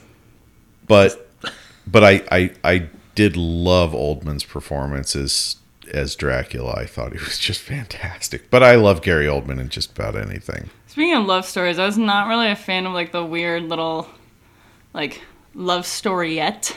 but 0.86 1.29
but 1.88 2.03
I, 2.03 2.21
I 2.29 2.51
I 2.63 2.89
did 3.15 3.36
love 3.38 3.91
Oldman's 3.91 4.43
performance 4.43 5.15
as 5.15 5.58
as 5.91 6.15
Dracula. 6.15 6.73
I 6.78 6.86
thought 6.86 7.12
he 7.13 7.19
was 7.19 7.38
just 7.38 7.62
fantastic. 7.62 8.49
But 8.49 8.63
I 8.63 8.76
love 8.76 9.02
Gary 9.02 9.26
Oldman 9.26 9.60
in 9.60 9.69
just 9.69 9.91
about 9.91 10.15
anything. 10.15 10.69
Speaking 10.88 11.15
of 11.15 11.26
love 11.26 11.45
stories, 11.45 11.78
I 11.78 11.86
was 11.86 11.97
not 11.97 12.28
really 12.28 12.49
a 12.49 12.56
fan 12.56 12.86
of 12.86 12.93
like 12.93 13.12
the 13.12 13.23
weird 13.23 13.63
little 13.63 14.08
like 14.93 15.21
love 15.54 15.86
story 15.86 16.36
yet 16.36 16.76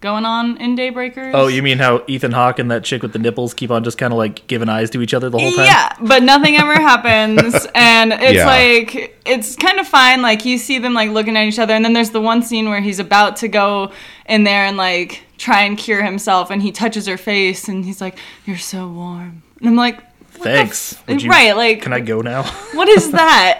going 0.00 0.24
on 0.24 0.56
in 0.56 0.76
Daybreakers. 0.76 1.32
Oh, 1.34 1.46
you 1.48 1.62
mean 1.62 1.76
how 1.78 2.02
Ethan 2.06 2.32
Hawke 2.32 2.58
and 2.58 2.70
that 2.70 2.84
chick 2.84 3.02
with 3.02 3.12
the 3.12 3.18
nipples 3.18 3.52
keep 3.52 3.70
on 3.70 3.84
just 3.84 3.98
kind 3.98 4.12
of 4.14 4.16
like 4.18 4.46
giving 4.46 4.68
eyes 4.70 4.88
to 4.90 5.02
each 5.02 5.12
other 5.14 5.28
the 5.30 5.38
whole 5.38 5.52
time? 5.52 5.66
Yeah, 5.66 5.94
but 6.00 6.22
nothing 6.22 6.56
ever 6.56 6.74
happens, 6.80 7.66
and 7.74 8.12
it's 8.14 8.34
Yeah. 8.34 8.46
like 8.46 9.18
it's 9.26 9.54
kind 9.56 9.78
of 9.78 9.86
fine. 9.86 10.22
Like 10.22 10.44
you 10.44 10.56
see 10.58 10.78
them 10.78 10.94
like 10.94 11.10
looking 11.10 11.36
at 11.36 11.44
each 11.44 11.58
other, 11.58 11.74
and 11.74 11.84
then 11.84 11.92
there's 11.92 12.10
the 12.10 12.20
one 12.20 12.42
scene 12.42 12.68
where 12.68 12.80
he's 12.80 12.98
about 12.98 13.36
to 13.36 13.48
go 13.48 13.92
in 14.26 14.44
there 14.44 14.64
and 14.64 14.76
like 14.76 15.22
try 15.40 15.62
and 15.62 15.76
cure 15.78 16.02
himself, 16.02 16.50
and 16.50 16.60
he 16.62 16.70
touches 16.70 17.06
her 17.06 17.16
face, 17.16 17.66
and 17.68 17.84
he's 17.84 18.00
like, 18.00 18.18
"You're 18.46 18.58
so 18.58 18.86
warm," 18.88 19.42
and 19.60 19.68
I'm 19.68 19.76
like, 19.76 20.02
Thanks. 20.32 20.94
f- 21.08 21.22
you- 21.22 21.28
right? 21.28 21.56
Like, 21.56 21.82
Can 21.82 21.92
I 21.92 22.00
go 22.00 22.20
now? 22.20 22.44
what 22.74 22.88
is 22.88 23.10
that? 23.12 23.58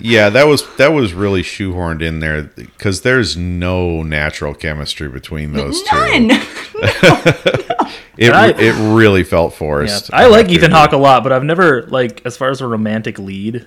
Yeah, 0.00 0.30
that 0.30 0.46
was 0.46 0.64
that 0.76 0.92
was 0.92 1.12
really 1.14 1.42
shoehorned 1.42 2.02
in 2.02 2.20
there 2.20 2.44
because 2.44 3.02
there's 3.02 3.36
no 3.36 4.02
natural 4.02 4.54
chemistry 4.54 5.08
between 5.08 5.52
those 5.52 5.82
None. 5.92 6.28
two. 6.30 6.36
It 8.18 8.32
I- 8.32 8.48
it 8.58 8.94
really 8.96 9.24
felt 9.24 9.52
yeah. 9.52 9.58
forced. 9.58 10.10
I 10.12 10.26
like 10.26 10.48
Ethan. 10.48 10.70
Hawke 10.70 10.92
a 10.92 10.96
lot, 10.96 11.22
but 11.22 11.32
I've 11.32 11.44
never 11.44 11.82
like 11.88 12.22
as 12.24 12.34
far 12.34 12.48
as 12.50 12.62
a 12.62 12.66
romantic 12.66 13.18
lead. 13.18 13.66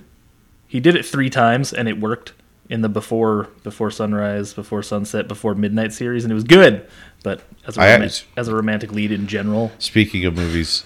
He 0.68 0.80
did 0.80 0.96
it 0.96 1.06
three 1.06 1.30
times 1.30 1.72
and 1.72 1.88
it 1.88 2.00
worked 2.00 2.34
in 2.70 2.82
the 2.82 2.90
before 2.90 3.50
before 3.64 3.90
sunrise, 3.92 4.54
before 4.54 4.84
sunset, 4.84 5.28
before 5.28 5.56
midnight 5.56 5.92
series, 5.92 6.24
and 6.24 6.32
it 6.32 6.36
was 6.36 6.44
good. 6.44 6.86
But 7.24 7.42
as 7.68 7.78
a 7.78 7.82
roman- 7.82 8.10
as 8.38 8.48
a 8.48 8.56
romantic 8.56 8.92
lead 8.92 9.12
in 9.12 9.28
general, 9.28 9.72
Speaking 9.80 10.24
of 10.26 10.36
movies, 10.36 10.84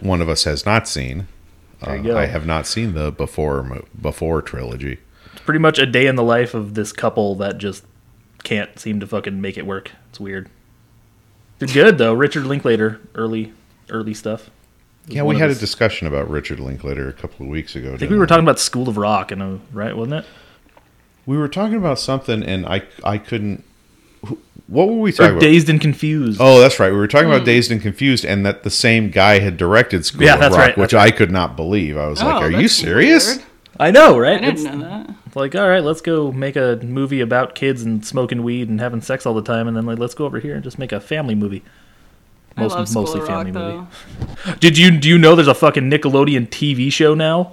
one 0.00 0.20
of 0.20 0.28
us 0.28 0.44
has 0.44 0.66
not 0.66 0.86
seen. 0.88 1.26
Uh. 1.82 1.92
I 2.14 2.26
have 2.26 2.44
not 2.46 2.66
seen 2.66 2.92
the 2.94 3.10
before 3.10 3.82
before 4.00 4.42
trilogy. 4.42 4.98
it's 5.32 5.40
pretty 5.42 5.60
much 5.60 5.78
a 5.78 5.86
day 5.86 6.06
in 6.06 6.16
the 6.16 6.22
life 6.22 6.52
of 6.52 6.74
this 6.74 6.92
couple 6.92 7.34
that 7.36 7.56
just 7.58 7.84
can't 8.42 8.78
seem 8.78 9.00
to 9.00 9.06
fucking 9.06 9.40
make 9.40 9.56
it 9.56 9.64
work. 9.66 9.92
It's 10.10 10.20
weird. 10.20 10.50
They're 11.58 11.68
good 11.68 11.96
though. 11.98 12.12
Richard 12.12 12.44
Linklater, 12.46 13.00
early 13.14 13.52
early 13.88 14.12
stuff. 14.14 14.50
Yeah, 15.06 15.22
we 15.22 15.38
had 15.38 15.48
his- 15.48 15.56
a 15.58 15.60
discussion 15.60 16.06
about 16.06 16.28
Richard 16.30 16.60
Linklater 16.60 17.08
a 17.08 17.12
couple 17.14 17.46
of 17.46 17.50
weeks 17.50 17.74
ago. 17.74 17.94
I 17.94 17.96
think 17.96 18.10
we 18.10 18.18
were 18.18 18.26
talking 18.26 18.44
about 18.44 18.58
School 18.60 18.88
of 18.88 18.96
Rock, 18.98 19.32
and 19.32 19.42
uh, 19.42 19.56
right, 19.72 19.96
wasn't 19.96 20.24
it? 20.24 20.24
We 21.30 21.38
were 21.38 21.46
talking 21.46 21.76
about 21.76 22.00
something, 22.00 22.42
and 22.42 22.66
I 22.66 22.82
I 23.04 23.16
couldn't. 23.16 23.62
What 24.66 24.88
were 24.88 24.96
we 24.96 25.12
talking 25.12 25.26
Or 25.26 25.30
about? 25.34 25.42
Dazed 25.42 25.68
and 25.68 25.80
Confused. 25.80 26.40
Oh, 26.42 26.58
that's 26.58 26.80
right. 26.80 26.90
We 26.90 26.98
were 26.98 27.06
talking 27.06 27.28
about 27.28 27.42
hmm. 27.42 27.44
Dazed 27.44 27.70
and 27.70 27.80
Confused, 27.80 28.24
and 28.24 28.44
that 28.44 28.64
the 28.64 28.70
same 28.70 29.10
guy 29.10 29.38
had 29.38 29.56
directed 29.56 30.04
School 30.04 30.24
Yeah, 30.24 30.34
of 30.34 30.40
that's 30.40 30.56
Rock, 30.56 30.66
right, 30.66 30.76
which 30.76 30.90
that's 30.90 31.04
I 31.04 31.12
could 31.12 31.30
not 31.30 31.54
believe. 31.54 31.96
I 31.96 32.08
was 32.08 32.20
oh, 32.20 32.26
like, 32.26 32.34
Oh, 32.34 32.46
"Are 32.46 32.50
you 32.50 32.66
serious?" 32.66 33.36
weird. 33.36 33.46
I 33.78 33.92
know, 33.92 34.18
right? 34.18 34.38
I 34.38 34.50
didn't 34.50 34.54
It's 34.54 34.64
know 34.64 34.80
that. 34.80 35.36
like, 35.36 35.54
all 35.54 35.68
right, 35.68 35.84
let's 35.84 36.00
go 36.00 36.32
make 36.32 36.56
a 36.56 36.80
movie 36.82 37.20
about 37.20 37.54
kids 37.54 37.84
and 37.84 38.04
smoking 38.04 38.42
weed 38.42 38.68
and 38.68 38.80
having 38.80 39.00
sex 39.00 39.24
all 39.24 39.34
the 39.34 39.40
time, 39.40 39.68
and 39.68 39.76
then 39.76 39.86
like, 39.86 40.00
let's 40.00 40.14
go 40.14 40.24
over 40.24 40.40
here 40.40 40.56
and 40.56 40.64
just 40.64 40.80
make 40.80 40.90
a 40.90 40.98
family 40.98 41.36
movie. 41.36 41.62
I 42.56 42.64
love 42.64 42.92
mostly 42.92 43.20
of 43.20 43.28
Rock, 43.28 43.44
family 43.46 43.52
though. 43.52 43.86
movie. 44.46 44.58
Did 44.58 44.76
you 44.76 44.98
do 44.98 45.08
you 45.08 45.16
know 45.16 45.36
there's 45.36 45.46
a 45.46 45.54
fucking 45.54 45.88
Nickelodeon 45.88 46.48
TV 46.48 46.92
show 46.92 47.14
now? 47.14 47.52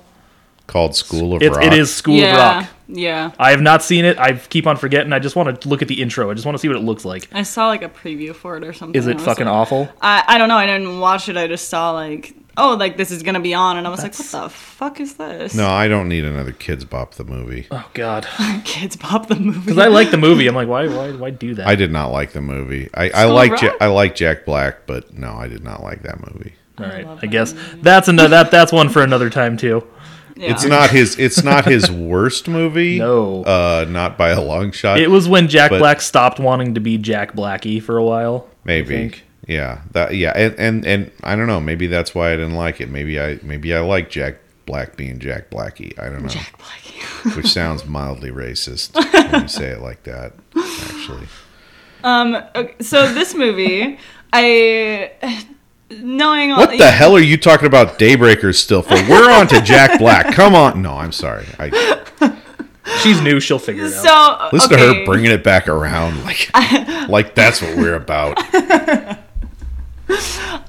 Called 0.66 0.96
School 0.96 1.36
of 1.36 1.44
It's, 1.44 1.56
Rock. 1.56 1.66
it 1.66 1.74
is 1.74 1.94
School 1.94 2.16
yeah, 2.16 2.32
of 2.32 2.64
Rock. 2.66 2.77
Yeah. 2.88 3.32
I 3.38 3.52
have 3.52 3.62
not 3.62 3.84
seen 3.84 4.06
it. 4.06 4.18
I 4.18 4.34
keep 4.34 4.66
on 4.68 4.78
forgetting. 4.78 5.12
I 5.14 5.20
just 5.20 5.36
want 5.36 5.62
to 5.62 5.68
look 5.70 5.82
at 5.82 5.88
the 5.88 6.02
intro. 6.02 6.32
I 6.32 6.34
just 6.34 6.46
want 6.46 6.56
to 6.56 6.60
see 6.60 6.68
what 6.68 6.78
it 6.78 6.84
looks 6.84 7.04
like. 7.06 7.28
I 7.34 7.44
saw 7.44 7.68
like 7.68 7.82
a 7.84 7.90
preview 7.90 8.34
for 8.34 8.58
it 8.58 8.64
or 8.64 8.74
something. 8.74 8.98
Is 9.00 9.08
it 9.08 9.20
fucking 9.20 9.46
like- 9.46 9.54
awful? 9.54 9.90
I, 10.02 10.24
I 10.28 10.38
don't 10.38 10.48
know. 10.50 10.56
I 10.58 10.66
didn't 10.66 11.00
watch 11.00 11.28
it. 11.30 11.36
I 11.38 11.48
just 11.48 11.68
saw 11.70 11.92
like, 11.92 12.34
oh, 12.56 12.76
like 12.76 12.96
this 12.98 13.12
is 13.12 13.24
gonna 13.24 13.40
be 13.42 13.54
on, 13.54 13.78
and 13.78 13.86
I 13.86 13.90
was 13.90 14.02
like, 14.02 14.18
what 14.18 14.32
the 14.32 14.50
fuck 14.50 15.00
is 15.02 15.16
this? 15.16 15.54
No, 15.54 15.68
I 15.68 15.88
don't 15.88 16.08
need 16.08 16.24
another 16.26 16.54
Kidz 16.54 16.90
Bop 16.90 17.16
the 17.16 17.24
movie. 17.26 17.68
Oh 17.72 17.88
God. 17.94 18.24
Kidz 18.64 19.00
Bop 19.00 19.28
the 19.28 19.36
movie. 19.36 19.60
Because 19.60 19.78
I 19.80 19.88
like 19.88 20.10
the 20.12 20.18
movie. 20.18 20.48
I'm 20.48 20.56
like, 20.56 20.68
why, 20.70 20.88
why, 20.88 21.12
why 21.12 21.30
do 21.30 21.56
that? 21.56 21.68
I 21.68 21.76
did 21.76 21.92
not 21.92 22.12
like 22.12 22.32
the 22.32 22.42
movie. 22.42 22.90
I, 22.94 23.10
I 23.10 23.26
like 23.26 23.52
Rock? 23.52 23.62
ja- 23.64 23.76
I 23.82 23.88
like 23.88 24.16
Jack 24.16 24.46
Black, 24.46 24.88
but 24.88 25.14
no, 25.14 25.34
I 25.34 25.48
did 25.48 25.64
not 25.64 25.84
like 25.84 26.04
that 26.04 26.20
movie. 26.34 26.54
All 26.80 26.86
right. 26.86 27.06
love 27.06 27.18
I 27.18 27.22
that 27.22 27.28
guess 27.28 27.56
that's 27.82 28.08
another 28.08 28.30
that 28.30 28.52
that's 28.52 28.72
one 28.72 28.90
for 28.90 29.02
another 29.02 29.32
time 29.32 29.58
too. 29.58 29.86
Yeah. 30.38 30.52
It's 30.52 30.66
not 30.66 30.90
his. 30.92 31.18
It's 31.18 31.44
not 31.44 31.66
his 31.66 31.90
worst 32.14 32.48
movie. 32.48 33.00
No. 33.00 33.44
uh, 33.44 33.86
not 33.90 34.18
by 34.18 34.30
a 34.30 34.42
long 34.42 34.72
shot. 34.72 35.00
It 35.00 35.10
was 35.10 35.28
when 35.28 35.48
Jack 35.48 35.72
But- 35.72 35.80
Black 35.80 36.00
stopped 36.02 36.40
wanting 36.40 36.76
to 36.76 36.80
be 36.80 36.98
Jack 36.98 37.34
Blackie 37.34 37.82
for 37.82 37.98
a 37.98 38.04
while. 38.04 38.48
I 38.50 38.54
Maybe. 38.66 38.88
think. 38.96 39.24
Yeah, 39.48 39.82
that 39.94 40.14
yeah, 40.16 40.34
and, 40.36 40.54
and 40.60 40.86
and 40.86 41.12
I 41.24 41.36
don't 41.38 41.48
know. 41.48 41.62
Maybe 41.62 41.88
that's 41.88 42.14
why 42.14 42.34
I 42.34 42.36
didn't 42.36 42.56
like 42.56 42.82
it. 42.82 42.90
Maybe 42.90 43.20
I 43.20 43.40
maybe 43.44 43.74
I 43.74 43.80
like 43.80 44.10
Jack 44.10 44.36
Black 44.66 44.98
being 44.98 45.20
Jack 45.20 45.50
Blackie. 45.50 45.98
I 45.98 46.10
don't 46.10 46.22
know, 46.22 46.28
Jack 46.28 46.54
Black. 46.58 47.36
which 47.38 47.48
sounds 47.48 47.86
mildly 47.86 48.30
racist 48.30 48.94
when 49.32 49.44
you 49.44 49.48
say 49.48 49.70
it 49.70 49.80
like 49.82 50.04
that. 50.04 50.34
Actually, 50.58 51.28
Um. 52.04 52.36
okay, 52.56 52.76
So 52.82 53.12
this 53.14 53.34
movie, 53.36 53.98
I 54.34 55.12
knowing 55.90 56.52
all 56.52 56.60
what 56.60 56.78
the 56.78 56.92
hell 56.92 57.16
are 57.16 57.22
you 57.22 57.38
talking 57.38 57.68
about? 57.68 58.00
Daybreakers 58.00 58.56
still 58.56 58.82
for? 58.82 58.96
We're 59.10 59.32
on 59.32 59.48
to 59.48 59.62
Jack 59.62 60.00
Black. 60.00 60.34
Come 60.34 60.56
on. 60.56 60.82
No, 60.82 60.94
I'm 60.94 61.12
sorry. 61.12 61.46
I 61.60 62.04
She's 63.02 63.22
new. 63.22 63.40
She'll 63.40 63.60
figure 63.60 63.86
it 63.86 63.94
out. 63.94 64.50
So 64.50 64.50
listen 64.56 64.74
okay. 64.74 64.86
to 64.86 64.94
her 65.00 65.06
bringing 65.06 65.32
it 65.32 65.44
back 65.44 65.68
around 65.68 66.24
like 66.24 66.50
like 67.10 67.36
that's 67.36 67.62
what 67.62 67.78
we're 67.78 67.96
about. 67.96 68.38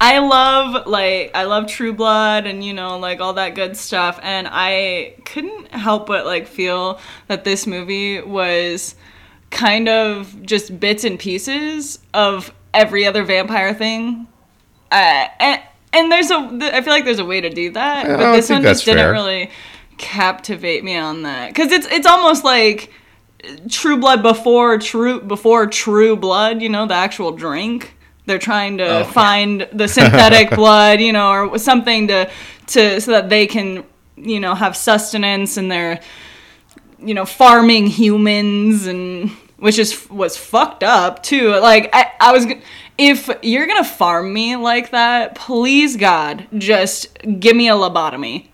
I 0.00 0.18
love 0.18 0.86
like 0.86 1.30
I 1.34 1.44
love 1.44 1.68
True 1.68 1.92
Blood 1.92 2.46
and 2.46 2.64
you 2.64 2.72
know 2.72 2.98
like 2.98 3.20
all 3.20 3.34
that 3.34 3.54
good 3.54 3.76
stuff 3.76 4.18
and 4.22 4.48
I 4.50 5.14
couldn't 5.24 5.68
help 5.72 6.06
but 6.06 6.26
like 6.26 6.46
feel 6.46 7.00
that 7.28 7.44
this 7.44 7.66
movie 7.66 8.20
was 8.20 8.94
kind 9.50 9.88
of 9.88 10.42
just 10.42 10.78
bits 10.78 11.04
and 11.04 11.18
pieces 11.18 12.00
of 12.12 12.52
every 12.74 13.06
other 13.06 13.24
vampire 13.24 13.74
thing. 13.74 14.26
Uh, 14.90 15.26
and 15.40 15.62
and 15.92 16.12
there's 16.12 16.30
a 16.30 16.36
I 16.36 16.80
feel 16.82 16.92
like 16.92 17.04
there's 17.04 17.18
a 17.18 17.24
way 17.24 17.40
to 17.40 17.50
do 17.50 17.70
that, 17.72 18.06
I 18.06 18.16
but 18.16 18.32
this 18.36 18.48
one 18.50 18.62
just 18.62 18.84
didn't 18.84 18.98
fair. 19.00 19.12
really 19.12 19.50
captivate 19.98 20.84
me 20.84 20.96
on 20.96 21.22
that 21.24 21.54
cuz 21.54 21.72
it's 21.72 21.86
it's 21.90 22.06
almost 22.06 22.44
like 22.44 22.92
True 23.70 23.96
Blood 23.98 24.22
before 24.22 24.78
True 24.78 25.20
before 25.20 25.66
True 25.66 26.16
Blood, 26.16 26.60
you 26.62 26.68
know, 26.68 26.86
the 26.86 26.94
actual 26.94 27.32
drink. 27.32 27.94
They're 28.26 28.38
trying 28.38 28.78
to 28.78 29.00
Oh. 29.00 29.04
find 29.04 29.66
the 29.72 29.88
synthetic 29.88 30.50
blood, 30.56 31.00
you 31.00 31.12
know, 31.12 31.30
or 31.32 31.58
something 31.58 32.08
to 32.08 32.28
to 32.68 33.00
so 33.00 33.10
that 33.12 33.28
they 33.30 33.46
can, 33.46 33.84
you 34.16 34.40
know, 34.40 34.54
have 34.54 34.76
sustenance 34.76 35.56
and 35.56 35.70
they're 35.70 36.00
you 37.00 37.14
know, 37.14 37.24
farming 37.24 37.86
humans 37.86 38.86
and 38.86 39.30
which 39.58 39.78
is 39.78 40.08
was 40.10 40.36
fucked 40.36 40.82
up 40.82 41.22
too. 41.22 41.50
Like 41.56 41.90
I, 41.92 42.10
I 42.20 42.32
was 42.32 42.46
if 42.98 43.30
you're 43.42 43.66
to 43.82 43.88
farm 43.88 44.32
me 44.32 44.56
like 44.56 44.90
that, 44.90 45.34
please 45.36 45.96
God, 45.96 46.46
just 46.56 47.16
give 47.40 47.56
me 47.56 47.68
a 47.68 47.72
lobotomy. 47.74 48.48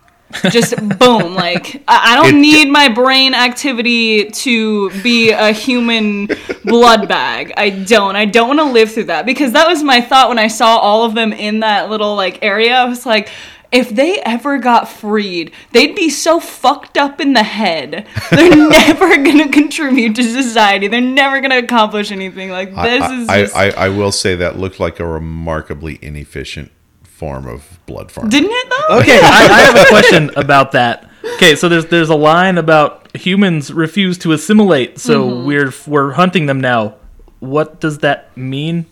Just 0.50 0.74
boom, 0.98 1.34
like 1.34 1.82
I, 1.86 2.12
I 2.12 2.16
don't 2.16 2.36
It- 2.36 2.40
need 2.40 2.68
my 2.68 2.88
brain 2.88 3.34
activity 3.34 4.30
to 4.30 4.90
be 5.02 5.30
a 5.30 5.52
human 5.52 6.28
blood 6.64 7.08
bag. 7.08 7.52
I 7.56 7.70
don't. 7.70 8.16
I 8.16 8.24
don't 8.24 8.48
want 8.48 8.58
to 8.60 8.64
live 8.64 8.90
through 8.92 9.04
that 9.04 9.26
because 9.26 9.52
that 9.52 9.68
was 9.68 9.82
my 9.84 10.00
thought 10.00 10.28
when 10.28 10.38
I 10.38 10.48
saw 10.48 10.76
all 10.78 11.04
of 11.04 11.14
them 11.14 11.32
in 11.32 11.60
that 11.60 11.88
little 11.88 12.16
like 12.16 12.42
area. 12.42 12.74
I 12.74 12.84
was 12.86 13.06
like, 13.06 13.28
if 13.74 13.90
they 13.90 14.20
ever 14.20 14.58
got 14.58 14.88
freed, 14.88 15.52
they'd 15.72 15.94
be 15.94 16.08
so 16.08 16.38
fucked 16.40 16.96
up 16.96 17.20
in 17.20 17.32
the 17.32 17.42
head. 17.42 18.06
They're 18.30 18.56
never 18.70 19.16
gonna 19.22 19.50
contribute 19.50 20.14
to 20.16 20.22
society. 20.22 20.88
They're 20.88 21.00
never 21.00 21.40
gonna 21.40 21.58
accomplish 21.58 22.10
anything. 22.12 22.50
Like 22.50 22.70
this 22.70 23.02
I, 23.02 23.14
is 23.20 23.28
I, 23.28 23.40
just. 23.42 23.56
I, 23.56 23.70
I 23.70 23.88
will 23.88 24.12
say 24.12 24.36
that 24.36 24.58
looked 24.58 24.78
like 24.80 25.00
a 25.00 25.06
remarkably 25.06 25.98
inefficient 26.00 26.70
form 27.02 27.46
of 27.46 27.78
blood 27.86 28.10
farming. 28.10 28.30
didn't 28.30 28.50
it 28.52 28.68
though? 28.70 28.98
Okay, 28.98 29.18
I, 29.22 29.48
I 29.50 29.60
have 29.62 29.76
a 29.76 29.84
question 29.88 30.30
about 30.36 30.72
that. 30.72 31.10
Okay, 31.34 31.56
so 31.56 31.68
there's 31.68 31.86
there's 31.86 32.10
a 32.10 32.14
line 32.16 32.58
about 32.58 33.16
humans 33.16 33.72
refuse 33.72 34.18
to 34.18 34.32
assimilate, 34.32 34.98
so 34.98 35.28
Mm-hmm. 35.30 35.46
we're 35.46 35.72
we're 35.86 36.12
hunting 36.12 36.46
them 36.46 36.60
now. 36.60 36.94
What 37.40 37.80
does 37.80 37.98
that 37.98 38.36
mean? 38.36 38.86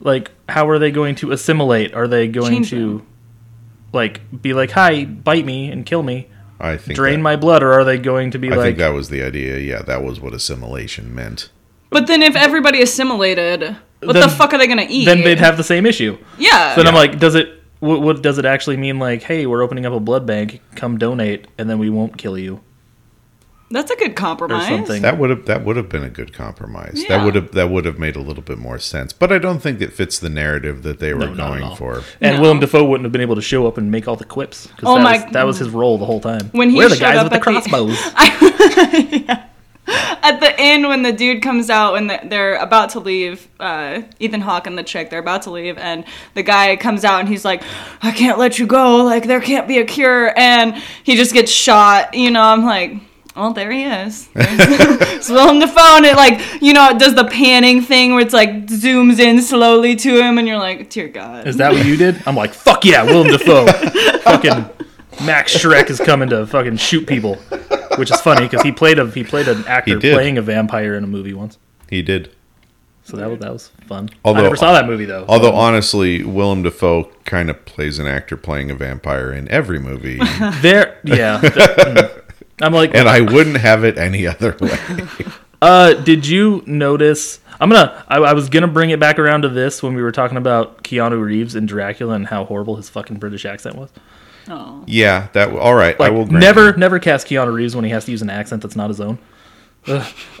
Like, 0.00 0.30
how 0.48 0.68
are 0.68 0.78
they 0.78 0.90
going 0.90 1.14
to 1.16 1.30
assimilate? 1.32 1.94
Are 1.94 2.08
they 2.08 2.26
going 2.28 2.52
Change 2.52 2.70
to 2.70 2.76
them. 2.98 3.06
Like 3.92 4.20
be 4.42 4.54
like, 4.54 4.70
"Hi, 4.72 5.04
bite 5.04 5.44
me 5.44 5.70
and 5.70 5.84
kill 5.86 6.02
me, 6.02 6.28
I 6.60 6.76
think 6.76 6.96
drain 6.96 7.20
that, 7.20 7.22
my 7.22 7.36
blood," 7.36 7.62
or 7.62 7.72
are 7.72 7.84
they 7.84 7.98
going 7.98 8.30
to 8.32 8.38
be 8.38 8.50
I 8.50 8.56
like, 8.56 8.64
think 8.64 8.78
that 8.78 8.92
was 8.94 9.08
the 9.08 9.22
idea. 9.22 9.58
Yeah, 9.58 9.82
that 9.82 10.02
was 10.02 10.20
what 10.20 10.34
assimilation 10.34 11.14
meant. 11.14 11.50
But 11.90 12.06
then 12.06 12.22
if 12.22 12.34
everybody 12.36 12.80
assimilated, 12.82 13.76
what 14.00 14.14
Then- 14.14 14.22
the 14.22 14.28
fuck 14.28 14.52
are 14.54 14.58
they 14.58 14.66
gonna 14.66 14.86
eat? 14.88 15.04
then 15.04 15.22
they'd 15.22 15.38
have 15.38 15.56
the 15.56 15.64
same 15.64 15.84
issue? 15.86 16.16
yeah. 16.38 16.74
So 16.74 16.82
then 16.82 16.88
I'm 16.88 16.94
like, 16.94 17.18
does 17.18 17.34
it? 17.34 17.58
What, 17.80 18.00
what 18.00 18.22
does 18.22 18.38
it 18.38 18.44
actually 18.44 18.76
mean? 18.76 18.98
Like, 19.00 19.22
hey, 19.24 19.44
we're 19.44 19.60
opening 19.62 19.84
up 19.86 19.92
a 19.92 19.98
blood 20.00 20.24
bank. 20.24 20.60
Come 20.76 20.98
donate, 20.98 21.48
and 21.58 21.68
then 21.68 21.78
we 21.80 21.90
won't 21.90 22.16
kill 22.16 22.38
you. 22.38 22.60
That's 23.72 23.90
a 23.90 23.96
good 23.96 24.14
compromise. 24.14 24.68
something. 24.68 25.02
That 25.02 25.18
would 25.18 25.30
have 25.30 25.46
that 25.46 25.64
would 25.64 25.76
have 25.76 25.88
been 25.88 26.04
a 26.04 26.10
good 26.10 26.32
compromise. 26.32 27.02
Yeah. 27.02 27.16
That 27.18 27.24
would 27.24 27.34
have 27.34 27.52
that 27.52 27.70
would 27.70 27.84
have 27.84 27.98
made 27.98 28.14
a 28.16 28.20
little 28.20 28.42
bit 28.42 28.58
more 28.58 28.78
sense. 28.78 29.12
But 29.12 29.32
I 29.32 29.38
don't 29.38 29.60
think 29.60 29.80
it 29.80 29.92
fits 29.92 30.18
the 30.18 30.28
narrative 30.28 30.82
that 30.84 30.98
they 31.00 31.14
were 31.14 31.26
No, 31.26 31.34
going 31.34 31.76
for. 31.76 32.02
And 32.20 32.36
No. 32.36 32.42
Willem 32.42 32.60
Dafoe 32.60 32.84
wouldn't 32.84 33.04
have 33.04 33.12
been 33.12 33.20
able 33.22 33.34
to 33.36 33.42
show 33.42 33.66
up 33.66 33.78
and 33.78 33.90
make 33.90 34.06
all 34.06 34.16
the 34.16 34.24
quips 34.24 34.66
because 34.68 34.88
Oh 34.88 34.96
that, 34.96 35.02
my- 35.02 35.24
was, 35.24 35.32
that 35.32 35.46
was 35.46 35.58
his 35.58 35.70
role 35.70 35.98
the 35.98 36.04
whole 36.06 36.20
time. 36.20 36.48
When 36.52 36.70
he 36.70 36.76
We're 36.76 36.88
the 36.88 36.96
showed 36.96 37.00
guys 37.00 37.16
up 37.18 37.32
with 37.32 37.42
the 37.42 37.48
at 37.48 37.64
the- 37.64 37.70
crossbows. 37.70 39.38
At 40.24 40.38
the 40.38 40.54
end, 40.60 40.86
when 40.86 41.02
the 41.02 41.10
dude 41.12 41.42
comes 41.42 41.68
out 41.68 41.94
and 41.96 42.08
the- 42.08 42.20
they're 42.22 42.54
about 42.54 42.90
to 42.90 43.00
leave, 43.00 43.48
uh, 43.58 44.02
Ethan 44.20 44.40
Hawke 44.40 44.68
and 44.68 44.78
the 44.78 44.84
chick, 44.84 45.10
they're 45.10 45.18
about 45.18 45.42
to 45.42 45.50
leave, 45.50 45.76
and 45.76 46.04
the 46.34 46.44
guy 46.44 46.76
comes 46.76 47.04
out 47.04 47.18
and 47.18 47.28
he's 47.28 47.44
like, 47.44 47.64
I 48.02 48.12
can't 48.12 48.38
let 48.38 48.60
you 48.60 48.66
go. 48.68 48.98
Like, 49.04 49.24
there 49.26 49.40
can't 49.40 49.66
be 49.66 49.78
a 49.78 49.84
cure. 49.84 50.32
And 50.38 50.76
he 51.02 51.16
just 51.16 51.34
gets 51.34 51.50
shot. 51.50 52.14
You 52.14 52.30
know, 52.30 52.42
I'm 52.42 52.64
like, 52.64 52.92
well, 53.36 53.52
there 53.52 53.70
he 53.70 53.84
is. 53.84 54.28
There's 54.28 54.48
it's 54.58 55.28
Willem 55.30 55.58
Dafoe, 55.60 55.96
and 55.96 56.04
it 56.06 56.16
like, 56.16 56.40
you 56.62 56.72
know, 56.72 56.90
it 56.90 56.98
does 56.98 57.14
the 57.14 57.24
panning 57.24 57.80
thing 57.82 58.12
where 58.12 58.20
it's 58.22 58.34
like 58.34 58.66
zooms 58.66 59.18
in 59.18 59.40
slowly 59.42 59.96
to 59.96 60.20
him, 60.20 60.38
and 60.38 60.46
you're 60.46 60.58
like, 60.58 60.90
dear 60.90 61.08
God. 61.08 61.46
Is 61.46 61.56
that 61.56 61.72
what 61.72 61.86
you 61.86 61.96
did? 61.96 62.22
I'm 62.26 62.36
like, 62.36 62.52
fuck 62.54 62.84
yeah, 62.84 63.02
Willem 63.04 63.28
Dafoe. 63.28 63.66
fucking 64.22 64.66
Max 65.24 65.56
Schreck 65.56 65.90
is 65.90 65.98
coming 65.98 66.28
to 66.30 66.46
fucking 66.46 66.76
shoot 66.76 67.06
people, 67.06 67.36
which 67.96 68.10
is 68.10 68.20
funny 68.20 68.42
because 68.46 68.62
he 68.62 68.72
played 68.72 68.98
a 68.98 69.10
he 69.10 69.24
played 69.24 69.48
an 69.48 69.64
actor 69.66 69.98
did. 69.98 70.14
playing 70.14 70.38
a 70.38 70.42
vampire 70.42 70.94
in 70.94 71.04
a 71.04 71.08
movie 71.08 71.34
once. 71.34 71.58
He 71.88 72.02
did. 72.02 72.34
So 73.04 73.16
that 73.16 73.28
was 73.28 73.38
that 73.40 73.52
was 73.52 73.68
fun. 73.86 74.10
Although- 74.24 74.40
I 74.40 74.42
never 74.44 74.56
saw 74.56 74.72
that 74.72 74.86
movie 74.86 75.04
though. 75.04 75.24
Although 75.28 75.52
honestly, 75.54 76.22
Willem 76.22 76.62
Dafoe 76.62 77.10
kind 77.24 77.50
of 77.50 77.64
plays 77.64 77.98
an 77.98 78.06
actor 78.06 78.36
playing 78.36 78.70
a 78.70 78.74
vampire 78.74 79.32
in 79.32 79.48
every 79.48 79.78
movie, 79.80 80.18
there, 80.60 80.98
yeah. 81.04 81.40
th- 81.40 81.52
mm. 81.54 82.21
I'm 82.60 82.72
like, 82.72 82.94
and 82.94 83.08
I 83.08 83.20
wouldn't 83.20 83.58
have 83.58 83.84
it 83.84 83.98
any 83.98 84.26
other 84.26 84.56
way. 84.60 84.78
Uh, 85.62 85.94
did 85.94 86.26
you 86.26 86.60
notice? 86.66 87.38
I'm 87.60 87.70
gonna. 87.70 88.04
I, 88.08 88.16
I 88.16 88.32
was 88.32 88.48
gonna 88.48 88.66
bring 88.66 88.90
it 88.90 88.98
back 88.98 89.20
around 89.20 89.42
to 89.42 89.48
this 89.48 89.80
when 89.80 89.94
we 89.94 90.02
were 90.02 90.10
talking 90.10 90.36
about 90.36 90.82
Keanu 90.82 91.22
Reeves 91.22 91.54
and 91.54 91.68
Dracula 91.68 92.14
and 92.14 92.26
how 92.26 92.44
horrible 92.44 92.74
his 92.74 92.90
fucking 92.90 93.18
British 93.20 93.44
accent 93.44 93.76
was. 93.76 93.90
Oh. 94.48 94.82
Yeah, 94.88 95.28
that 95.34 95.50
all 95.50 95.76
right. 95.76 95.96
Like, 96.00 96.10
I 96.10 96.10
will 96.12 96.26
grant 96.26 96.40
never, 96.40 96.70
you. 96.70 96.76
never 96.78 96.98
cast 96.98 97.28
Keanu 97.28 97.54
Reeves 97.54 97.76
when 97.76 97.84
he 97.84 97.92
has 97.92 98.04
to 98.06 98.10
use 98.10 98.22
an 98.22 98.30
accent 98.30 98.60
that's 98.62 98.74
not 98.74 98.90
his 98.90 99.00
own. 99.00 99.18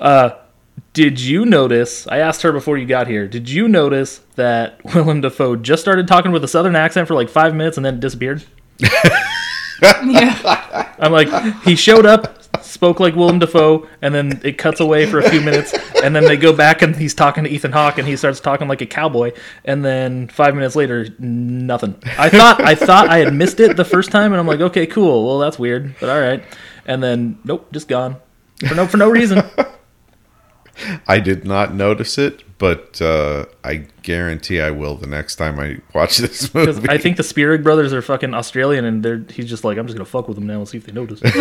Uh, 0.00 0.30
did 0.92 1.20
you 1.20 1.44
notice? 1.46 2.08
I 2.08 2.18
asked 2.18 2.42
her 2.42 2.50
before 2.50 2.76
you 2.76 2.86
got 2.86 3.06
here. 3.06 3.28
Did 3.28 3.48
you 3.48 3.68
notice 3.68 4.22
that 4.34 4.84
Willem 4.94 5.20
Dafoe 5.20 5.54
just 5.54 5.82
started 5.82 6.08
talking 6.08 6.32
with 6.32 6.42
a 6.42 6.48
southern 6.48 6.74
accent 6.74 7.06
for 7.06 7.14
like 7.14 7.28
five 7.28 7.54
minutes 7.54 7.76
and 7.76 7.86
then 7.86 8.00
disappeared? 8.00 8.44
Yeah. 9.82 10.94
I'm 10.98 11.12
like, 11.12 11.28
he 11.64 11.74
showed 11.74 12.06
up, 12.06 12.42
spoke 12.62 13.00
like 13.00 13.16
Willem 13.16 13.38
Dafoe, 13.38 13.88
and 14.00 14.14
then 14.14 14.40
it 14.44 14.58
cuts 14.58 14.80
away 14.80 15.06
for 15.06 15.18
a 15.18 15.28
few 15.28 15.40
minutes, 15.40 15.74
and 16.02 16.14
then 16.14 16.24
they 16.24 16.36
go 16.36 16.52
back 16.52 16.82
and 16.82 16.94
he's 16.94 17.14
talking 17.14 17.44
to 17.44 17.50
Ethan 17.50 17.72
Hawke, 17.72 17.98
and 17.98 18.06
he 18.06 18.16
starts 18.16 18.40
talking 18.40 18.68
like 18.68 18.80
a 18.80 18.86
cowboy, 18.86 19.32
and 19.64 19.84
then 19.84 20.28
five 20.28 20.54
minutes 20.54 20.76
later, 20.76 21.08
nothing. 21.18 21.96
I 22.18 22.28
thought 22.28 22.60
I 22.60 22.74
thought 22.74 23.08
I 23.08 23.18
had 23.18 23.34
missed 23.34 23.60
it 23.60 23.76
the 23.76 23.84
first 23.84 24.10
time, 24.10 24.32
and 24.32 24.40
I'm 24.40 24.46
like, 24.46 24.60
okay, 24.60 24.86
cool. 24.86 25.26
Well, 25.26 25.38
that's 25.38 25.58
weird, 25.58 25.94
but 26.00 26.08
all 26.08 26.20
right. 26.20 26.42
And 26.86 27.02
then 27.02 27.38
nope, 27.44 27.70
just 27.72 27.88
gone 27.88 28.16
for 28.66 28.74
no 28.74 28.86
for 28.86 28.96
no 28.96 29.10
reason. 29.10 29.42
I 31.06 31.20
did 31.20 31.44
not 31.44 31.74
notice 31.74 32.18
it, 32.18 32.42
but 32.62 33.02
uh, 33.02 33.44
I 33.64 33.86
guarantee 34.04 34.60
I 34.60 34.70
will 34.70 34.94
the 34.94 35.08
next 35.08 35.34
time 35.34 35.58
I 35.58 35.78
watch 35.92 36.18
this 36.24 36.54
movie. 36.58 36.88
I 36.88 36.96
think 36.96 37.16
the 37.16 37.24
Spierig 37.24 37.64
brothers 37.64 37.92
are 37.92 38.00
fucking 38.00 38.34
Australian, 38.34 38.84
and 38.84 39.02
they're 39.04 39.24
he's 39.34 39.50
just 39.50 39.64
like, 39.64 39.78
I'm 39.78 39.86
just 39.88 39.96
gonna 39.96 40.04
fuck 40.04 40.28
with 40.28 40.36
them 40.36 40.46
now 40.46 40.58
and 40.60 40.68
see 40.68 40.78
if 40.78 40.86
they 40.86 40.92
notice. 40.92 41.20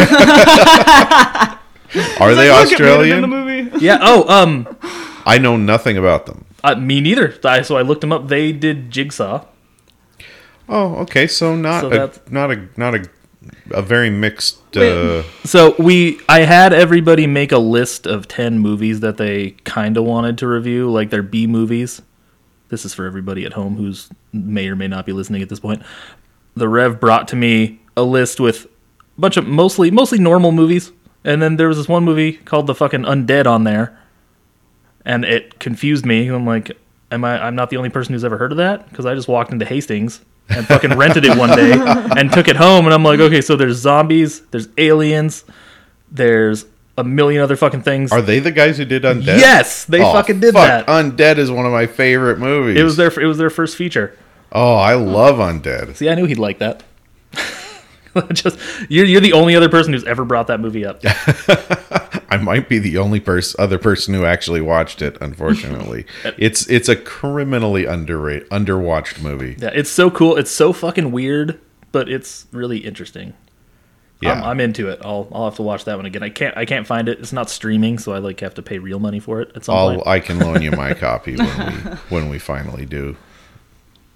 Are 2.20 2.34
they 2.36 2.50
Australian 2.50 3.24
in 3.26 3.30
the 3.30 3.36
Australian? 3.36 3.70
movie. 3.70 3.86
yeah. 3.86 4.00
Oh, 4.02 4.28
um, 4.28 4.68
I 5.26 5.38
know 5.38 5.58
nothing 5.58 5.98
about 5.98 6.26
them. 6.26 6.46
uh, 6.64 6.74
me 6.76 7.02
neither. 7.02 7.36
I, 7.44 7.62
so 7.62 7.78
I 7.78 7.82
looked 7.84 8.02
them 8.02 8.12
up. 8.12 8.28
They 8.30 8.52
did 8.52 8.90
Jigsaw. 8.90 9.46
Oh, 10.70 10.96
okay. 11.04 11.28
So 11.28 11.56
not 11.56 11.82
So 11.82 11.92
a, 11.92 12.32
not 12.32 12.50
a 12.52 12.68
not 12.78 12.96
a 12.96 13.06
a 13.72 13.82
very 13.82 14.10
mixed. 14.10 14.60
Uh, 14.76 15.24
So 15.44 15.76
we, 15.80 16.20
I 16.30 16.42
had 16.42 16.74
everybody 16.74 17.28
make 17.28 17.52
a 17.52 17.58
list 17.58 18.06
of 18.06 18.28
ten 18.28 18.60
movies 18.60 19.00
that 19.00 19.18
they 19.18 19.52
kind 19.64 19.98
of 19.98 20.04
wanted 20.04 20.38
to 20.40 20.48
review, 20.48 20.92
like 20.92 21.10
their 21.10 21.24
B 21.24 21.48
movies. 21.48 22.02
This 22.70 22.86
is 22.86 22.94
for 22.94 23.06
everybody 23.06 23.46
at 23.46 23.54
home 23.54 23.76
who's 23.76 24.10
may 24.32 24.68
or 24.68 24.76
may 24.76 24.88
not 24.88 25.06
be 25.06 25.12
listening 25.12 25.42
at 25.42 25.50
this 25.50 25.60
point. 25.60 25.82
The 26.56 26.70
Rev 26.70 27.00
brought 27.00 27.28
to 27.30 27.36
me 27.36 27.82
a 27.98 28.04
list 28.04 28.40
with 28.40 28.66
a 29.18 29.22
bunch 29.22 29.38
of 29.38 29.46
mostly 29.48 29.92
mostly 29.92 30.20
normal 30.20 30.52
movies, 30.52 30.92
and 31.24 31.42
then 31.42 31.58
there 31.58 31.68
was 31.68 31.78
this 31.78 31.88
one 31.88 32.04
movie 32.04 32.34
called 32.34 32.68
The 32.68 32.76
Fucking 32.76 33.04
Undead 33.04 33.46
on 33.48 33.64
there, 33.64 33.98
and 35.06 35.26
it 35.26 35.60
confused 35.60 36.06
me. 36.06 36.28
I'm 36.28 36.46
like, 36.46 36.72
am 37.12 37.26
I? 37.26 37.46
I'm 37.46 37.56
not 37.56 37.70
the 37.72 37.78
only 37.78 37.90
person 37.90 38.14
who's 38.14 38.24
ever 38.24 38.38
heard 38.38 38.52
of 38.52 38.58
that 38.58 38.90
because 38.90 39.06
I 39.06 39.16
just 39.16 39.28
walked 39.28 39.52
into 39.52 39.66
Hastings 39.66 40.22
and 40.56 40.66
fucking 40.68 40.98
rented 40.98 41.26
it 41.26 41.38
one 41.38 41.50
day 41.56 41.74
and 42.18 42.32
took 42.32 42.48
it 42.48 42.56
home, 42.56 42.86
and 42.86 42.94
I'm 42.94 43.04
like, 43.04 43.20
okay, 43.20 43.42
so 43.42 43.56
there's 43.56 43.78
zombies, 43.78 44.42
there's 44.52 44.68
aliens, 44.78 45.44
there's 46.12 46.66
a 46.98 47.04
million 47.04 47.42
other 47.42 47.56
fucking 47.56 47.82
things. 47.84 48.12
Are 48.12 48.22
they 48.22 48.40
the 48.40 48.52
guys 48.52 48.78
who 48.78 48.86
did 48.86 49.04
Undead? 49.04 49.38
Yes, 49.40 49.86
they 49.86 50.02
Oh, 50.04 50.12
fucking 50.12 50.40
did 50.42 50.54
fuck, 50.54 50.86
that. 50.86 50.88
Undead 50.88 51.38
is 51.38 51.50
one 51.50 51.66
of 51.66 51.72
my 51.72 51.88
favorite 51.88 52.38
movies. 52.40 52.78
it 52.80 52.84
was 52.84 52.98
their 52.98 53.08
it 53.20 53.26
was 53.26 53.38
their 53.38 53.50
first 53.50 53.76
feature. 53.78 54.18
Oh, 54.52 54.76
I 54.76 54.96
love 54.96 55.38
Undead. 55.38 55.96
See, 55.96 56.10
I 56.10 56.16
knew 56.16 56.26
he'd 56.26 56.38
like 56.38 56.60
that. 56.60 56.84
Just 58.34 58.60
you're 58.90 59.06
you're 59.06 59.22
the 59.22 59.32
only 59.32 59.56
other 59.56 59.70
person 59.70 59.94
who's 59.94 60.04
ever 60.04 60.26
brought 60.26 60.48
that 60.48 60.60
movie 60.60 60.86
up. 60.86 61.02
I 62.32 62.38
might 62.38 62.70
be 62.70 62.80
the 62.80 62.98
only 62.98 63.20
person, 63.20 63.62
other 63.62 63.78
person 63.78 64.14
who 64.14 64.24
actually 64.24 64.62
watched 64.62 65.02
it. 65.02 65.18
Unfortunately, 65.20 66.06
it's 66.38 66.68
it's 66.70 66.88
a 66.88 66.96
criminally 66.96 67.86
underrated, 67.86 68.50
underwatched 68.50 69.22
movie. 69.22 69.58
Yeah, 69.60 69.72
it's 69.74 69.92
so 69.92 70.10
cool. 70.10 70.38
It's 70.38 70.50
so 70.50 70.72
fucking 70.72 71.12
weird, 71.12 71.60
but 71.92 72.08
it's 72.08 72.48
really 72.54 72.80
interesting. 72.80 73.34
Yeah, 74.22 74.34
I'm, 74.34 74.44
I'm 74.44 74.60
into 74.62 74.88
it. 74.88 75.02
I'll 75.04 75.28
I'll 75.34 75.46
have 75.46 75.58
to 75.58 75.62
watch 75.62 75.84
that 75.86 75.98
one 75.98 76.06
again. 76.06 76.24
I 76.24 76.30
can't 76.30 76.56
I 76.56 76.64
can't 76.64 76.88
find 76.88 77.10
it. 77.10 77.20
It's 77.20 77.34
not 77.34 77.50
streaming, 77.50 78.00
so 78.00 78.14
I 78.14 78.20
like 78.20 78.40
have 78.40 78.54
to 78.54 78.62
pay 78.62 78.78
real 78.78 79.00
money 79.00 79.20
for 79.20 79.42
it 79.42 79.52
some 79.66 79.76
I'll. 79.76 80.04
I 80.06 80.22
can 80.22 80.40
loan 80.40 80.62
you 80.62 80.72
my 80.72 80.94
copy 80.94 81.36
when 81.36 81.58
we 81.58 81.74
when 82.10 82.30
we 82.30 82.40
finally 82.40 82.86
do 82.86 83.18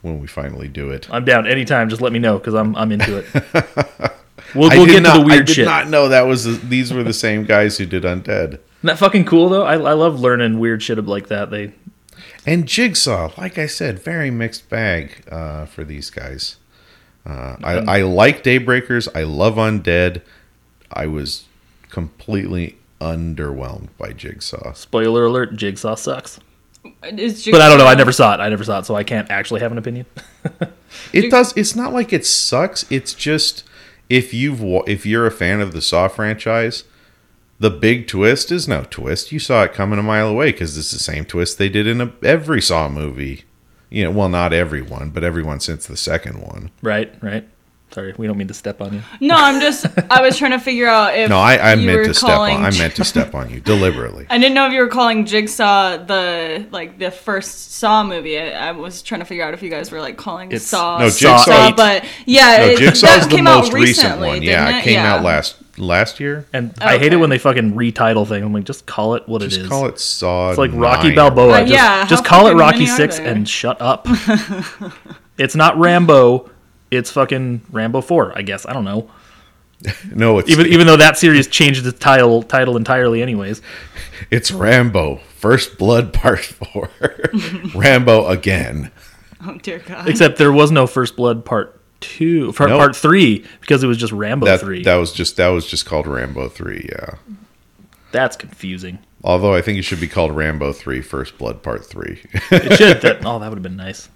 when 0.04 0.22
we 0.22 0.28
finally 0.28 0.70
do 0.70 0.90
it. 0.90 1.10
I'm 1.12 1.26
down 1.26 1.48
anytime. 1.48 1.90
Just 1.90 2.02
let 2.02 2.14
me 2.14 2.20
know 2.20 2.38
because 2.38 2.54
I'm 2.54 2.78
I'm 2.78 2.94
into 2.94 3.18
it. 3.18 4.12
We'll, 4.54 4.70
we'll 4.70 4.86
did 4.86 4.94
get 4.94 5.04
not, 5.04 5.14
to 5.14 5.20
the 5.20 5.26
weird 5.26 5.34
shit. 5.34 5.42
I 5.42 5.46
did 5.46 5.54
shit. 5.54 5.66
not 5.66 5.90
know 5.90 6.10
that 6.10 6.24
was 6.24 6.44
the, 6.44 6.52
these 6.54 6.94
were 6.94 7.04
the 7.04 7.14
same 7.14 7.46
guys 7.46 7.78
who 7.78 7.86
did 7.86 8.04
Undead 8.04 8.54
Isn't 8.54 8.62
that 8.84 8.98
fucking 8.98 9.26
cool 9.26 9.50
though? 9.50 9.64
I, 9.64 9.74
I 9.74 9.94
love 9.94 10.20
learning 10.20 10.60
weird 10.60 10.84
shit 10.84 11.04
like 11.06 11.28
that. 11.28 11.52
They 11.52 11.74
and 12.46 12.68
Jigsaw. 12.68 13.32
Like 13.38 13.58
I 13.58 13.66
said, 13.66 14.00
very 14.00 14.30
mixed 14.30 14.70
bag 14.70 15.24
uh, 15.32 15.66
for 15.66 15.84
these 15.84 16.10
guys. 16.10 16.58
Uh, 17.26 17.56
I, 17.64 17.74
I 17.98 18.02
like 18.04 18.44
Daybreakers. 18.44 19.08
I 19.16 19.24
love 19.24 19.56
Undead. 19.56 20.22
I 20.92 21.08
was 21.08 21.46
completely 21.90 22.78
underwhelmed 23.02 23.90
by 23.98 24.14
Jigsaw. 24.14 24.74
spoiler 24.74 25.26
alert: 25.26 25.56
Jigsaw 25.56 25.96
sucks. 25.96 26.40
Is 27.04 27.48
But 27.50 27.62
I 27.62 27.70
don't 27.70 27.80
know. 27.80 27.88
I 27.88 27.96
never 27.96 28.12
saw 28.12 28.36
it. 28.36 28.40
I 28.40 28.50
never 28.50 28.64
saw 28.64 28.80
it, 28.80 28.86
so 28.86 28.96
I 28.96 29.04
can't 29.04 29.30
actually 29.32 29.62
have 29.62 29.72
an 29.72 29.78
opinion. 29.78 30.06
It 31.12 31.30
does. 31.30 31.56
It's 31.58 31.76
not 31.76 31.94
like 31.94 32.14
it 32.14 32.26
sucks. 32.26 32.86
It's 32.90 33.14
just 33.14 33.64
if 34.10 34.34
you've 34.34 34.62
if 34.88 35.06
you're 35.06 35.26
a 35.26 35.32
fan 35.32 35.62
of 35.62 35.74
the 35.74 35.82
Saw 35.82 36.08
franchise, 36.08 36.84
the 37.60 37.70
big 37.70 38.08
twist 38.08 38.52
is 38.52 38.68
no 38.68 38.86
twist. 38.90 39.32
You 39.32 39.40
saw 39.40 39.64
it 39.64 39.74
coming 39.74 40.00
a 40.00 40.04
mile 40.04 40.28
away 40.28 40.52
because 40.52 40.78
it's 40.78 40.92
the 40.92 41.00
same 41.00 41.26
twist 41.26 41.58
they 41.58 41.70
did 41.70 41.88
in 41.88 42.02
a, 42.02 42.12
every 42.24 42.62
Saw 42.62 42.90
movie. 42.90 43.46
You 43.90 44.06
know, 44.06 44.12
well, 44.12 44.30
not 44.30 44.52
everyone, 44.52 45.12
but 45.12 45.24
everyone 45.24 45.60
since 45.60 45.86
the 45.86 45.96
second 45.96 46.42
one. 46.42 46.72
right, 46.82 47.14
right. 47.22 47.48
Sorry, 47.92 48.14
we 48.18 48.28
don't 48.28 48.38
mean 48.38 48.50
to 48.50 48.54
step 48.54 48.82
on 48.82 48.94
you. 48.94 49.02
No, 49.22 49.36
I'm 49.36 49.62
just. 49.62 49.86
I 50.12 50.22
was 50.22 50.38
trying 50.38 50.52
to 50.52 50.60
figure 50.60 50.88
out 50.88 51.16
if 51.18 51.30
No, 51.30 51.38
I, 51.38 51.56
I 51.56 51.74
you 51.76 51.86
meant 51.86 52.00
were 52.00 52.06
to 52.06 52.14
step 52.14 52.40
on. 52.40 52.66
I 52.66 52.70
meant 52.72 52.96
to 52.98 53.06
step 53.06 53.34
on 53.34 53.50
you 53.50 53.62
deliberately. 53.62 54.26
I 54.30 54.38
didn't 54.38 54.54
know 54.54 54.68
if 54.68 54.74
you 54.74 54.82
were 54.82 54.90
calling 54.90 55.26
Jigsaw 55.26 55.98
the 56.06 56.68
like 56.72 57.00
the 57.00 57.10
first 57.10 57.72
Saw 57.76 58.04
movie. 58.04 58.38
I, 58.38 58.68
I 58.70 58.72
was 58.74 59.02
trying 59.02 59.22
to 59.22 59.26
figure 59.26 59.46
out 59.46 59.54
if 59.54 59.64
you 59.64 59.70
guys 59.70 59.92
were 59.92 60.02
like 60.02 60.18
calling 60.18 60.50
It's- 60.50 60.64
Saw 60.64 60.98
No, 61.00 61.08
Saw, 61.08 61.38
Jigsaw- 61.46 61.76
but 61.78 62.04
yeah, 62.26 62.58
No, 62.58 62.66
it, 62.66 62.78
Jigsaw's 62.80 63.02
that 63.02 63.30
the 63.30 63.36
came 63.38 63.48
out 63.48 63.60
most 63.64 63.74
recent 63.74 64.08
recently, 64.08 64.28
one. 64.28 64.42
Yeah, 64.42 64.78
it 64.80 64.84
came 64.84 65.00
out 65.00 65.24
last 65.24 65.56
last 65.78 66.20
year. 66.20 66.46
And 66.52 66.74
I 66.82 66.98
hate 66.98 67.14
it 67.14 67.18
when 67.18 67.30
they 67.30 67.38
fucking 67.38 67.76
retitle 67.76 68.28
things. 68.28 68.44
I'm 68.46 68.52
like, 68.52 68.66
just 68.66 68.86
call 68.86 69.16
it 69.16 69.26
what 69.28 69.42
Just 69.42 69.58
it 69.58 69.62
is. 69.64 69.70
call 69.70 69.86
it 69.86 70.00
Saw. 70.00 70.50
It's 70.50 70.58
like 70.58 70.72
Rocky 70.74 71.10
9. 71.10 71.16
Balboa. 71.16 71.54
Uh, 71.54 71.60
just, 71.62 71.72
yeah, 71.72 72.02
how 72.02 72.06
just 72.08 72.26
call 72.26 72.48
it 72.48 72.56
Rocky 72.56 72.88
Six 72.88 73.20
and 73.20 73.48
shut 73.48 73.82
up. 73.82 74.06
it's 75.38 75.56
not 75.56 75.78
Rambo. 75.78 76.50
It's 76.96 77.12
fucking 77.12 77.62
Rambo 77.72 78.02
Four. 78.02 78.38
I 78.38 78.42
guess 78.42 78.66
I 78.66 78.74
don't 78.74 78.86
know. 78.86 79.10
No, 80.16 80.40
it's 80.40 80.50
Even 80.50 80.68
even 80.68 80.88
though 80.88 80.98
that 80.98 81.18
series 81.18 81.48
changed 81.48 81.86
its 81.86 82.00
title 82.00 82.42
title 82.42 82.78
entirely, 82.78 83.22
anyways. 83.22 83.62
it's 84.32 84.50
Rambo 84.52 85.18
First 85.36 85.78
Blood 85.78 86.14
Part 86.14 86.40
Four. 86.46 86.90
Rambo 87.76 88.26
again. 88.28 88.92
Oh 89.46 89.58
dear 89.58 89.80
God! 89.80 90.08
Except 90.10 90.38
there 90.38 90.52
was 90.52 90.72
no 90.72 90.88
First 90.88 91.16
Blood 91.16 91.46
Part 91.46 91.80
Two, 92.00 92.52
part, 92.54 92.70
Nope. 92.70 92.80
part 92.80 92.96
Three, 92.96 93.46
because 93.62 93.84
it 93.84 93.88
was 93.88 93.98
just 93.98 94.14
Rambo 94.14 94.46
That 94.46 94.60
Three. 94.62 94.82
that 94.84 94.96
was 94.96 95.12
just 95.12 95.38
that 95.38 95.50
was 95.50 95.68
just 95.68 95.86
called 95.86 96.08
Rambo 96.08 96.50
Three. 96.50 96.88
Yeah. 96.92 97.16
That's 98.12 98.38
confusing. 98.38 99.00
Although 99.24 99.54
I 99.54 99.62
think 99.62 99.78
it 99.78 99.82
should 99.84 100.00
be 100.00 100.08
called 100.08 100.32
Rambo 100.36 100.72
3 100.72 101.02
First 101.02 101.38
Blood 101.38 101.62
Part 101.64 101.84
3. 101.86 102.22
It 102.52 102.78
should. 102.78 103.02
that, 103.02 103.26
oh, 103.26 103.40
that 103.40 103.50
would 103.50 103.56
have 103.58 103.64
been 103.64 103.76
nice. 103.76 104.08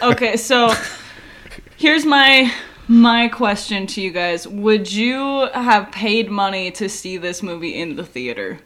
okay, 0.00 0.36
so 0.36 0.72
here's 1.76 2.04
my 2.04 2.52
my 2.88 3.28
question 3.28 3.86
to 3.88 4.00
you 4.00 4.10
guys: 4.10 4.46
Would 4.46 4.92
you 4.92 5.48
have 5.54 5.90
paid 5.92 6.30
money 6.30 6.70
to 6.72 6.88
see 6.88 7.16
this 7.16 7.42
movie 7.42 7.74
in 7.74 7.96
the 7.96 8.04
theater? 8.04 8.58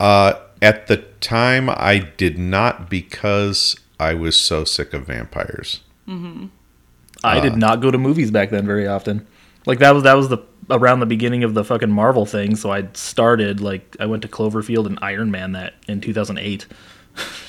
uh, 0.00 0.34
at 0.60 0.86
the 0.88 0.96
time, 1.20 1.68
I 1.70 1.98
did 2.16 2.38
not 2.38 2.88
because 2.90 3.76
I 4.00 4.14
was 4.14 4.38
so 4.40 4.64
sick 4.64 4.92
of 4.94 5.06
vampires. 5.06 5.80
I 6.08 7.38
Uh. 7.38 7.40
did 7.40 7.56
not 7.56 7.80
go 7.80 7.90
to 7.90 7.98
movies 7.98 8.30
back 8.30 8.50
then 8.50 8.66
very 8.66 8.86
often. 8.86 9.26
Like 9.66 9.78
that 9.78 9.94
was 9.94 10.02
that 10.04 10.14
was 10.16 10.28
the 10.28 10.38
around 10.70 11.00
the 11.00 11.06
beginning 11.06 11.44
of 11.44 11.54
the 11.54 11.64
fucking 11.64 11.90
Marvel 11.90 12.26
thing. 12.26 12.56
So 12.56 12.70
I 12.70 12.88
started 12.94 13.60
like 13.60 13.96
I 14.00 14.06
went 14.06 14.22
to 14.22 14.28
Cloverfield 14.28 14.86
and 14.86 14.98
Iron 15.02 15.30
Man 15.30 15.52
that 15.52 15.74
in 15.88 16.00
2008. 16.00 16.66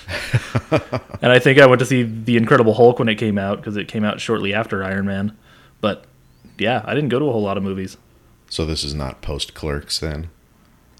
and 1.21 1.31
I 1.31 1.39
think 1.39 1.59
I 1.59 1.65
went 1.65 1.79
to 1.79 1.85
see 1.85 2.03
the 2.03 2.37
Incredible 2.37 2.73
Hulk 2.73 2.99
when 2.99 3.09
it 3.09 3.15
came 3.15 3.37
out 3.37 3.57
because 3.57 3.77
it 3.77 3.87
came 3.87 4.03
out 4.03 4.19
shortly 4.19 4.53
after 4.53 4.83
Iron 4.83 5.05
Man. 5.05 5.37
But 5.81 6.05
yeah, 6.57 6.83
I 6.85 6.93
didn't 6.93 7.09
go 7.09 7.19
to 7.19 7.25
a 7.25 7.31
whole 7.31 7.41
lot 7.41 7.57
of 7.57 7.63
movies. 7.63 7.97
So 8.49 8.65
this 8.65 8.83
is 8.83 8.93
not 8.93 9.21
post 9.21 9.53
clerks 9.53 9.99
then. 9.99 10.29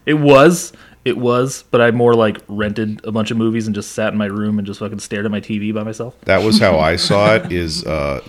It 0.05 0.15
was, 0.15 0.73
it 1.05 1.17
was, 1.17 1.63
but 1.71 1.81
I 1.81 1.91
more 1.91 2.13
like 2.13 2.39
rented 2.47 3.01
a 3.05 3.11
bunch 3.11 3.31
of 3.31 3.37
movies 3.37 3.67
and 3.67 3.75
just 3.75 3.91
sat 3.91 4.11
in 4.11 4.17
my 4.17 4.25
room 4.25 4.57
and 4.57 4.65
just 4.65 4.79
fucking 4.79 4.99
stared 4.99 5.25
at 5.25 5.31
my 5.31 5.39
TV 5.39 5.73
by 5.73 5.83
myself. 5.83 6.19
That 6.21 6.43
was 6.43 6.59
how 6.59 6.79
I 6.79 6.95
saw 6.97 7.35
it. 7.35 7.51
Is 7.51 7.85
uh, 7.85 8.21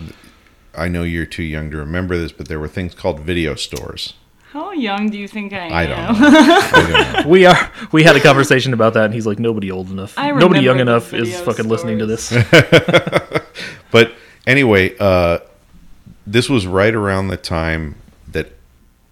I 0.74 0.88
know 0.88 1.02
you're 1.02 1.26
too 1.26 1.42
young 1.42 1.70
to 1.70 1.76
remember 1.76 2.16
this, 2.16 2.32
but 2.32 2.48
there 2.48 2.60
were 2.60 2.68
things 2.68 2.94
called 2.94 3.20
video 3.20 3.54
stores. 3.54 4.14
How 4.54 4.70
young 4.70 5.10
do 5.10 5.18
you 5.18 5.26
think 5.26 5.52
I 5.52 5.66
am? 5.66 5.72
I 5.72 5.84
don't 5.84 6.20
know. 6.20 6.28
I 6.28 6.70
don't 7.12 7.24
know. 7.24 7.28
We 7.28 7.44
are. 7.44 7.72
We 7.90 8.04
had 8.04 8.14
a 8.14 8.20
conversation 8.20 8.72
about 8.72 8.94
that, 8.94 9.06
and 9.06 9.12
he's 9.12 9.26
like, 9.26 9.40
"Nobody 9.40 9.68
old 9.68 9.90
enough, 9.90 10.14
I 10.16 10.30
nobody 10.30 10.60
young 10.60 10.78
enough 10.78 11.12
is 11.12 11.28
video 11.30 11.44
fucking 11.44 11.68
listening 11.68 11.98
to 11.98 12.06
this." 12.06 12.32
But 13.90 14.12
anyway, 14.46 14.96
uh, 14.98 15.38
this 16.26 16.48
was 16.48 16.66
right 16.68 16.94
around 16.94 17.28
the 17.28 17.36
time 17.36 17.96
that 18.28 18.52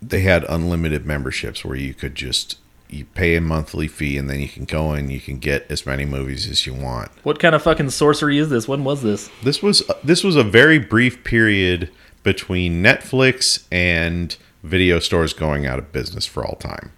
they 0.00 0.20
had 0.20 0.44
unlimited 0.48 1.06
memberships 1.06 1.64
where 1.64 1.76
you 1.76 1.94
could 1.94 2.14
just 2.16 2.58
you 2.88 3.04
pay 3.04 3.34
a 3.36 3.40
monthly 3.40 3.88
fee 3.88 4.18
and 4.18 4.30
then 4.30 4.38
you 4.40 4.48
can 4.48 4.64
go 4.64 4.90
and 4.92 5.10
you 5.10 5.20
can 5.20 5.38
get 5.38 5.68
as 5.70 5.86
many 5.86 6.04
movies 6.04 6.48
as 6.48 6.66
you 6.66 6.74
want. 6.74 7.10
what 7.22 7.38
kind 7.38 7.54
of 7.54 7.62
fucking 7.62 7.90
sorcery 7.90 8.38
is 8.38 8.48
this? 8.48 8.68
When 8.68 8.84
was 8.84 9.02
this? 9.02 9.28
This 9.42 9.60
was 9.60 9.82
this 10.04 10.22
was 10.22 10.36
a 10.36 10.44
very 10.44 10.78
brief 10.78 11.24
period 11.24 11.90
between 12.22 12.80
Netflix 12.80 13.66
and 13.72 14.36
video 14.62 14.98
stores 14.98 15.32
going 15.32 15.66
out 15.66 15.78
of 15.78 15.92
business 15.92 16.26
for 16.26 16.44
all 16.44 16.56
time. 16.56 16.92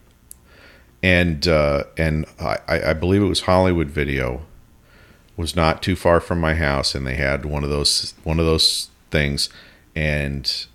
And 1.02 1.46
uh, 1.46 1.84
and 1.98 2.24
I, 2.40 2.58
I 2.68 2.92
believe 2.94 3.22
it 3.22 3.26
was 3.26 3.42
Hollywood 3.42 3.88
Video 3.88 4.46
was 5.36 5.56
not 5.56 5.82
too 5.82 5.96
far 5.96 6.20
from 6.20 6.40
my 6.40 6.54
house, 6.54 6.94
and 6.94 7.06
they 7.06 7.16
had 7.16 7.44
one 7.44 7.64
of 7.64 7.70
those 7.70 8.14
one 8.22 8.40
of 8.40 8.46
those 8.46 8.90
things, 9.10 9.50
and 9.94 10.66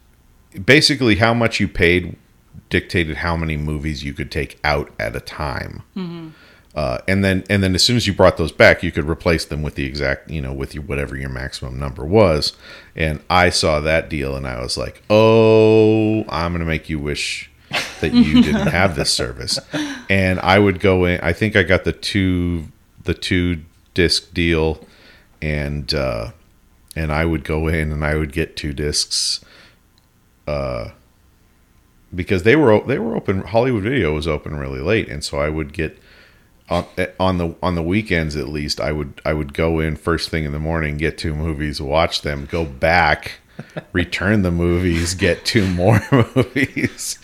basically 0.66 1.16
how 1.16 1.34
much 1.34 1.60
you 1.60 1.68
paid 1.68 2.16
dictated 2.70 3.18
how 3.18 3.36
many 3.36 3.58
movies 3.58 4.04
you 4.04 4.14
could 4.14 4.32
take 4.32 4.60
out 4.64 4.92
at 5.00 5.16
a 5.16 5.20
time. 5.20 5.82
Uh, 6.80 6.98
and 7.10 7.26
then 7.26 7.44
and 7.50 7.62
then 7.62 7.76
as 7.76 7.84
soon 7.84 7.98
as 7.98 8.08
you 8.08 8.14
brought 8.14 8.38
those 8.38 8.54
back, 8.54 8.82
you 8.82 8.90
could 8.90 9.04
replace 9.04 9.44
them 9.44 9.62
with 9.62 9.76
the 9.76 9.84
exact 9.84 10.32
you 10.32 10.42
know 10.42 10.54
with 10.54 10.74
your 10.74 10.82
whatever 10.82 11.18
your 11.18 11.28
maximum 11.28 11.78
number 11.78 12.06
was. 12.06 12.54
And 12.96 13.20
I 13.30 13.50
saw 13.50 13.82
that 13.82 14.08
deal, 14.10 14.34
and 14.34 14.48
I 14.48 14.62
was 14.62 14.78
like, 14.78 15.04
oh, 15.10 16.22
I'm 16.30 16.54
gonna 16.54 16.64
make 16.64 16.88
you 16.88 16.98
wish 16.98 17.52
that 18.00 18.14
you 18.14 18.42
didn't 18.42 18.68
have 18.68 18.96
this 18.96 19.12
service. 19.12 19.60
And 20.10 20.40
I 20.40 20.58
would 20.58 20.80
go 20.80 21.04
in. 21.04 21.20
I 21.20 21.34
think 21.34 21.58
I 21.58 21.64
got 21.64 21.84
the 21.84 21.92
two 21.92 22.68
the 23.04 23.14
two 23.14 23.60
disc 23.94 24.34
deal, 24.34 24.88
and 25.42 25.94
uh, 25.94 26.32
and 26.96 27.12
I 27.12 27.26
would 27.26 27.44
go 27.44 27.68
in 27.68 27.92
and 27.92 28.06
I 28.06 28.16
would 28.16 28.32
get 28.32 28.56
two 28.56 28.72
discs. 28.72 29.44
Uh, 30.48 30.92
because 32.16 32.44
they 32.44 32.56
were 32.56 32.80
they 32.80 33.00
were 33.00 33.18
open. 33.18 33.42
Hollywood 33.42 33.84
Video 33.84 34.16
was 34.16 34.30
open 34.30 34.56
really 34.56 34.80
late, 34.80 35.10
and 35.10 35.26
so 35.26 35.40
I 35.40 35.50
would 35.50 35.74
get 35.74 36.00
on, 36.70 36.86
on 37.20 37.38
the 37.38 37.56
on 37.64 37.76
the 37.76 37.84
weekends 37.84 38.36
at 38.36 38.48
least. 38.50 38.80
I 38.80 38.92
would 38.92 39.22
I 39.26 39.34
would 39.34 39.54
go 39.54 39.80
in 39.80 39.96
first 39.96 40.30
thing 40.30 40.46
in 40.46 40.52
the 40.52 40.60
morning, 40.60 40.98
get 40.98 41.18
two 41.18 41.34
movies, 41.36 41.82
watch 41.82 42.22
them, 42.22 42.48
go 42.50 42.64
back, 42.66 43.40
return 43.94 44.42
the 44.44 44.52
movies, 44.52 45.14
get 45.16 45.46
two 45.46 45.68
more 45.68 46.02
movies, 46.12 47.18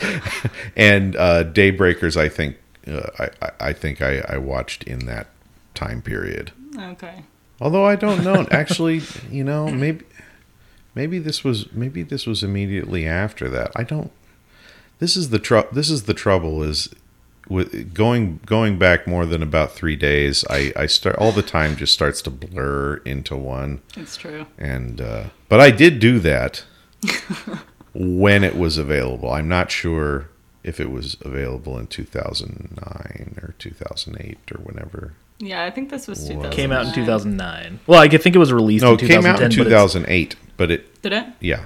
and 0.76 1.16
uh, 1.16 1.44
Daybreakers. 1.44 2.18
I 2.18 2.30
think 2.30 2.58
uh, 2.88 3.10
I 3.20 3.30
I- 3.42 3.52
I 3.60 3.74
think 3.74 4.02
I, 4.02 4.20
I 4.28 4.38
watched 4.38 4.84
in 4.84 5.06
that 5.08 5.28
time 5.74 6.02
period. 6.02 6.52
Okay. 6.78 7.24
Although 7.62 7.86
I 7.86 7.96
don't 7.96 8.24
know. 8.24 8.46
Actually, 8.52 9.02
you 9.32 9.44
know, 9.44 9.70
maybe 9.70 10.06
maybe 10.94 11.20
this 11.20 11.44
was 11.44 11.72
maybe 11.72 12.04
this 12.04 12.26
was 12.28 12.44
immediately 12.44 13.08
after 13.08 13.50
that. 13.50 13.72
I 13.76 13.84
don't. 13.84 14.12
This 15.00 15.16
is 15.16 15.30
the 15.30 15.40
trouble. 15.40 15.70
This 15.72 15.90
is 15.90 16.04
the 16.04 16.14
trouble. 16.14 16.62
Is 16.64 16.90
with 17.48 17.94
going 17.94 18.40
going 18.46 18.78
back 18.80 19.08
more 19.08 19.26
than 19.26 19.42
about 19.44 19.72
three 19.74 19.96
days. 19.96 20.44
I 20.50 20.72
I 20.76 20.86
start 20.88 21.16
all 21.18 21.32
the 21.32 21.42
time 21.44 21.76
just 21.76 21.94
starts 21.94 22.22
to 22.24 22.30
blur 22.30 22.98
into 23.06 23.36
one. 23.36 23.82
It's 23.96 24.18
true. 24.18 24.46
And 24.58 25.00
uh, 25.02 25.26
but 25.50 25.60
I 25.60 25.72
did 25.72 26.00
do 26.00 26.20
that 26.20 26.64
when 27.94 28.44
it 28.44 28.56
was 28.58 28.78
available. 28.78 29.32
I'm 29.32 29.48
not 29.48 29.72
sure 29.72 30.30
if 30.64 30.80
it 30.80 30.90
was 30.90 31.18
available 31.22 31.78
in 31.78 31.88
2009 31.88 33.40
or 33.42 33.54
2008 33.60 34.38
or 34.54 34.62
whenever. 34.64 35.14
Yeah, 35.38 35.64
I 35.64 35.70
think 35.70 35.90
this 35.90 36.08
was 36.08 36.20
Wow. 36.22 36.28
2000. 36.50 36.52
Came 36.52 36.72
out 36.72 36.86
in 36.88 36.94
2009. 36.94 37.80
Well, 37.88 38.00
I 38.00 38.08
could 38.08 38.24
think 38.24 38.36
it 38.36 38.40
was 38.40 38.54
released 38.54 38.84
No, 38.84 38.94
in 38.94 39.00
it 39.00 39.08
came 39.08 39.26
out 39.26 39.42
in 39.42 39.50
but 39.50 39.54
it's- 39.54 39.56
2008, 39.56 40.36
but 40.58 40.72
it 40.72 41.02
Did 41.02 41.14
it? 41.14 41.26
yeah 41.40 41.66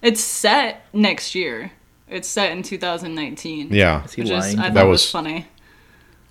It's 0.00 0.20
set 0.20 0.86
next 0.92 1.34
year. 1.34 1.72
It's 2.08 2.28
set 2.28 2.52
in 2.52 2.62
2019. 2.62 3.68
yeah. 3.72 4.04
Is 4.04 4.12
he 4.12 4.22
Which 4.22 4.30
is, 4.30 4.38
lying? 4.44 4.58
I 4.58 4.62
thought 4.64 4.74
That 4.74 4.82
was, 4.84 5.02
was- 5.02 5.10
funny. 5.10 5.46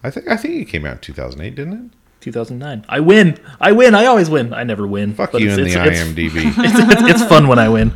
I 0.04 0.10
think 0.12 0.28
I 0.28 0.36
think 0.38 0.56
it 0.62 0.66
came 0.66 0.86
out 0.86 0.94
in 0.96 1.00
2008, 1.00 1.56
didn't 1.56 1.74
it? 1.74 1.92
2009. 2.22 2.86
I 2.90 3.00
win. 3.00 3.40
I 3.60 3.72
win. 3.72 3.96
I 3.96 4.06
always 4.06 4.30
win. 4.30 4.54
I 4.54 4.64
never 4.64 4.86
win. 4.86 5.14
Fuck 5.14 5.32
but 5.32 5.42
you 5.42 5.50
it's, 5.50 5.58
in 5.58 5.64
the 5.64 5.88
it's, 5.92 6.00
IMDb. 6.02 6.34
It's, 6.58 6.58
it's, 6.58 7.22
it's 7.22 7.24
fun 7.30 7.48
when 7.48 7.58
I 7.60 7.70
win. 7.70 7.94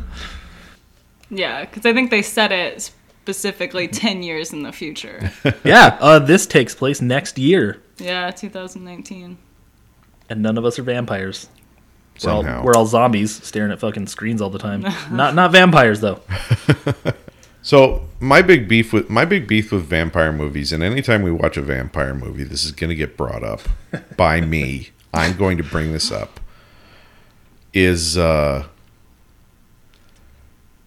Yeah, 1.30 1.64
because 1.64 1.84
I 1.86 1.92
think 1.92 2.10
they 2.10 2.22
set 2.22 2.50
it 2.52 2.80
specifically 2.80 3.86
10 3.88 4.22
years 4.22 4.52
in 4.54 4.62
the 4.62 4.72
future. 4.72 5.30
Yeah. 5.64 5.98
Uh, 6.00 6.18
this 6.18 6.46
takes 6.46 6.74
place 6.74 7.02
next 7.02 7.38
year, 7.38 7.82
yeah, 7.98 8.30
2019. 8.30 9.36
and 10.30 10.42
none 10.42 10.56
of 10.58 10.64
us 10.64 10.78
are 10.78 10.82
vampires. 10.82 11.48
We're 12.24 12.30
all, 12.32 12.42
Somehow. 12.42 12.62
we're 12.64 12.74
all 12.74 12.86
zombies 12.86 13.42
staring 13.44 13.70
at 13.70 13.78
fucking 13.80 14.06
screens 14.08 14.40
all 14.42 14.50
the 14.50 14.58
time. 14.58 14.80
not 15.10 15.34
not 15.34 15.52
vampires 15.52 16.00
though. 16.00 16.20
So 17.62 18.06
my 18.20 18.42
big 18.42 18.68
beef 18.68 18.92
with 18.92 19.10
my 19.10 19.24
big 19.24 19.46
beef 19.46 19.72
with 19.72 19.84
vampire 19.84 20.32
movies, 20.32 20.72
and 20.72 20.82
anytime 20.82 21.22
we 21.22 21.30
watch 21.32 21.56
a 21.56 21.62
vampire 21.62 22.14
movie, 22.14 22.44
this 22.44 22.64
is 22.64 22.72
going 22.72 22.90
to 22.90 22.96
get 22.96 23.16
brought 23.16 23.42
up 23.42 23.60
by 24.16 24.40
me. 24.40 24.90
I'm 25.12 25.36
going 25.36 25.56
to 25.58 25.64
bring 25.64 25.92
this 25.92 26.12
up. 26.12 26.40
Is 27.74 28.16
uh, 28.16 28.66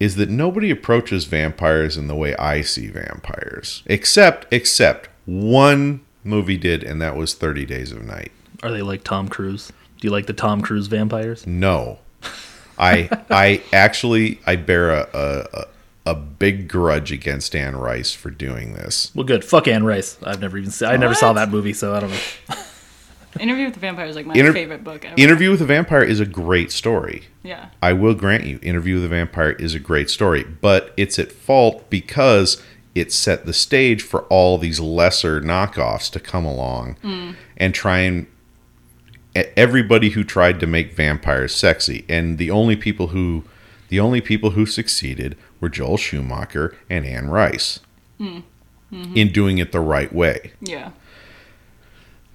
is 0.00 0.16
that 0.16 0.28
nobody 0.28 0.70
approaches 0.70 1.26
vampires 1.26 1.96
in 1.96 2.08
the 2.08 2.14
way 2.16 2.34
I 2.36 2.62
see 2.62 2.88
vampires, 2.88 3.82
except 3.86 4.52
except 4.52 5.08
one 5.26 6.00
movie 6.24 6.56
did, 6.56 6.82
and 6.82 7.00
that 7.00 7.14
was 7.16 7.34
Thirty 7.34 7.64
Days 7.64 7.92
of 7.92 8.02
Night. 8.04 8.32
Are 8.62 8.70
they 8.72 8.82
like 8.82 9.04
Tom 9.04 9.28
Cruise? 9.28 9.72
Do 10.00 10.08
you 10.08 10.10
like 10.10 10.26
the 10.26 10.32
Tom 10.32 10.60
Cruise 10.60 10.88
vampires? 10.88 11.46
No, 11.46 12.00
I 12.78 13.08
I 13.30 13.62
actually 13.72 14.40
I 14.44 14.56
bear 14.56 14.90
a, 14.90 15.08
a 15.14 15.46
a 15.60 15.64
a 16.04 16.14
big 16.14 16.68
grudge 16.68 17.12
against 17.12 17.54
Anne 17.54 17.76
Rice 17.76 18.12
for 18.12 18.30
doing 18.30 18.74
this. 18.74 19.12
Well, 19.14 19.24
good. 19.24 19.44
Fuck 19.44 19.68
Anne 19.68 19.84
Rice. 19.84 20.18
I've 20.22 20.40
never 20.40 20.58
even 20.58 20.70
seen. 20.70 20.88
I 20.88 20.96
never 20.96 21.14
saw 21.14 21.32
that 21.34 21.48
movie, 21.48 21.72
so 21.72 21.94
I 21.94 22.00
don't 22.00 22.10
know. 22.10 22.56
Interview 23.40 23.64
with 23.64 23.74
the 23.74 23.80
Vampire 23.80 24.06
is 24.06 24.16
like 24.16 24.26
my 24.26 24.34
Inter- 24.34 24.52
favorite 24.52 24.84
book 24.84 25.04
ever. 25.04 25.14
Interview 25.16 25.50
with 25.50 25.62
a 25.62 25.64
Vampire 25.64 26.02
is 26.02 26.20
a 26.20 26.26
great 26.26 26.70
story. 26.70 27.24
yeah. 27.42 27.70
I 27.80 27.92
will 27.94 28.14
grant 28.14 28.44
you, 28.44 28.58
Interview 28.62 28.96
with 28.96 29.04
a 29.04 29.08
Vampire 29.08 29.52
is 29.52 29.74
a 29.74 29.78
great 29.78 30.10
story, 30.10 30.44
but 30.44 30.92
it's 30.96 31.18
at 31.18 31.32
fault 31.32 31.88
because 31.88 32.62
it 32.94 33.12
set 33.12 33.46
the 33.46 33.52
stage 33.54 34.02
for 34.02 34.22
all 34.24 34.58
these 34.58 34.80
lesser 34.80 35.40
knockoffs 35.40 36.10
to 36.10 36.20
come 36.20 36.44
along 36.44 36.96
mm. 37.02 37.34
and 37.56 37.74
try 37.74 38.00
and 38.00 38.26
e- 39.36 39.44
everybody 39.56 40.10
who 40.10 40.22
tried 40.22 40.60
to 40.60 40.66
make 40.66 40.92
vampires 40.92 41.54
sexy 41.54 42.04
and 42.08 42.36
the 42.36 42.50
only 42.50 42.76
people 42.76 43.08
who 43.08 43.44
the 43.88 43.98
only 44.00 44.20
people 44.20 44.50
who 44.50 44.66
succeeded 44.66 45.36
were 45.62 45.70
Joel 45.70 45.96
Schumacher 45.96 46.76
and 46.90 47.06
Anne 47.06 47.30
Rice 47.30 47.78
in 49.14 49.32
doing 49.32 49.56
it 49.58 49.72
the 49.72 49.80
right 49.80 50.12
way. 50.12 50.52
Yeah. 50.60 50.90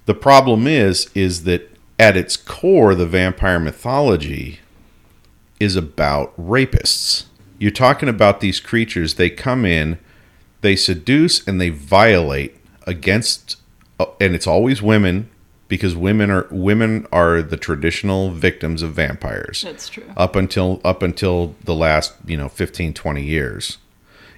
The 0.06 0.14
problem 0.14 0.66
is 0.66 1.10
is 1.14 1.44
that 1.44 1.70
at 1.98 2.16
its 2.16 2.36
core 2.36 2.94
the 2.94 3.06
vampire 3.06 3.60
mythology 3.60 4.58
is 5.60 5.76
about 5.76 6.34
rapists. 6.36 7.26
You're 7.58 7.70
talking 7.70 8.08
about 8.08 8.40
these 8.40 8.60
creatures, 8.60 9.14
they 9.14 9.30
come 9.30 9.64
in, 9.64 9.98
they 10.62 10.74
seduce 10.74 11.46
and 11.46 11.60
they 11.60 11.68
violate 11.68 12.56
against 12.86 13.56
uh, 14.00 14.06
and 14.20 14.34
it's 14.34 14.46
always 14.46 14.80
women 14.80 15.28
because 15.68 15.94
women 15.94 16.30
are 16.30 16.46
women 16.50 17.06
are 17.12 17.42
the 17.42 17.56
traditional 17.56 18.30
victims 18.30 18.82
of 18.82 18.92
vampires. 18.92 19.62
That's 19.62 19.88
true. 19.88 20.04
up 20.16 20.34
until 20.34 20.80
up 20.84 21.02
until 21.02 21.54
the 21.64 21.74
last 21.74 22.14
you 22.26 22.36
know 22.36 22.48
15 22.48 22.94
20 22.94 23.22
years 23.22 23.78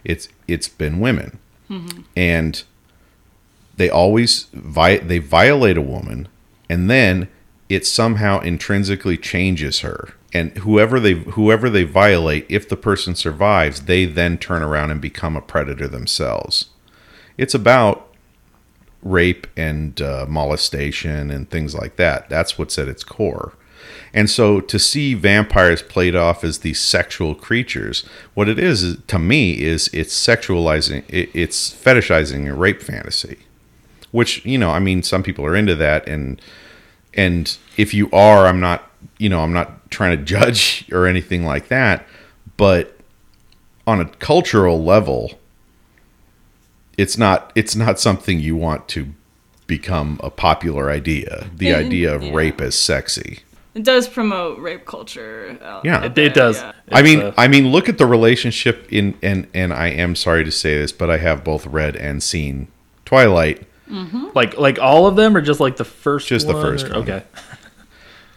it's 0.04 0.28
it's 0.48 0.68
been 0.68 1.00
women. 1.00 1.38
Mm-hmm. 1.68 2.02
And 2.16 2.62
they 3.76 3.88
always 3.88 4.46
vi- 4.52 4.98
they 4.98 5.18
violate 5.18 5.76
a 5.76 5.82
woman 5.82 6.28
and 6.68 6.90
then 6.90 7.28
it 7.68 7.86
somehow 7.86 8.40
intrinsically 8.40 9.16
changes 9.16 9.80
her. 9.80 10.14
And 10.32 10.56
whoever 10.58 11.00
they 11.00 11.14
whoever 11.14 11.70
they 11.70 11.84
violate 11.84 12.46
if 12.48 12.68
the 12.68 12.76
person 12.76 13.14
survives 13.14 13.82
they 13.82 14.04
then 14.06 14.38
turn 14.38 14.62
around 14.62 14.90
and 14.90 15.00
become 15.00 15.36
a 15.36 15.42
predator 15.42 15.88
themselves. 15.88 16.70
It's 17.36 17.54
about 17.54 18.09
rape 19.02 19.46
and 19.56 20.00
uh, 20.00 20.26
molestation 20.28 21.30
and 21.30 21.48
things 21.50 21.74
like 21.74 21.96
that. 21.96 22.28
That's 22.28 22.58
what's 22.58 22.78
at 22.78 22.88
its 22.88 23.04
core. 23.04 23.54
And 24.12 24.28
so 24.28 24.60
to 24.60 24.78
see 24.78 25.14
vampires 25.14 25.82
played 25.82 26.16
off 26.16 26.42
as 26.42 26.58
these 26.58 26.80
sexual 26.80 27.34
creatures, 27.34 28.04
what 28.34 28.48
it 28.48 28.58
is, 28.58 28.98
to 29.06 29.18
me 29.18 29.60
is 29.60 29.88
it's 29.92 30.14
sexualizing, 30.14 31.04
it's 31.08 31.72
fetishizing 31.72 32.50
a 32.50 32.54
rape 32.54 32.82
fantasy, 32.82 33.38
which 34.10 34.44
you 34.44 34.58
know, 34.58 34.70
I 34.70 34.80
mean, 34.80 35.02
some 35.02 35.22
people 35.22 35.46
are 35.46 35.54
into 35.54 35.74
that, 35.76 36.08
and 36.08 36.42
and 37.14 37.56
if 37.76 37.94
you 37.94 38.10
are, 38.12 38.46
I'm 38.46 38.60
not, 38.60 38.90
you 39.18 39.28
know, 39.28 39.40
I'm 39.42 39.52
not 39.52 39.90
trying 39.90 40.18
to 40.18 40.24
judge 40.24 40.86
or 40.92 41.06
anything 41.06 41.44
like 41.44 41.68
that, 41.68 42.04
but 42.56 42.96
on 43.86 44.00
a 44.00 44.06
cultural 44.06 44.82
level, 44.82 45.39
it's 47.00 47.16
not 47.18 47.52
it's 47.54 47.74
not 47.74 47.98
something 48.00 48.38
you 48.40 48.56
want 48.56 48.88
to 48.88 49.00
become 49.66 50.18
a 50.22 50.30
popular 50.30 50.90
idea. 50.90 51.48
The 51.56 51.66
Yeah, 51.66 51.76
idea 51.76 52.14
of 52.14 52.22
yeah. 52.22 52.34
rape 52.34 52.60
as 52.60 52.74
sexy. 52.74 53.40
It 53.74 53.84
does 53.84 54.08
promote 54.08 54.58
rape 54.58 54.84
culture. 54.84 55.56
Yeah. 55.84 56.04
It, 56.06 56.18
it 56.18 56.34
does. 56.34 56.56
yeah. 56.56 56.72
I 56.90 57.02
mean, 57.02 57.20
uh, 57.20 57.32
I 57.38 57.46
mean, 57.46 57.68
look 57.70 57.88
at 57.88 57.98
the 57.98 58.06
relationship 58.06 58.86
in 58.90 59.14
and 59.22 59.46
and 59.54 59.72
I 59.72 59.88
am 59.88 60.16
sorry 60.16 60.44
to 60.44 60.50
say 60.50 60.76
this, 60.78 60.92
but 60.92 61.08
I 61.08 61.18
have 61.18 61.44
both 61.44 61.66
read 61.66 61.94
and 61.96 62.20
seen 62.22 62.66
Twilight. 63.04 63.66
like 64.34 64.58
like 64.58 64.78
all 64.80 65.06
of 65.06 65.14
them, 65.16 65.36
or 65.36 65.40
just 65.40 65.60
like 65.60 65.76
the 65.76 65.84
first. 65.84 66.26
Just 66.28 66.46
the 66.48 66.52
first 66.54 66.86
or- 66.86 66.90
one. 66.90 66.98
Okay. 67.02 67.22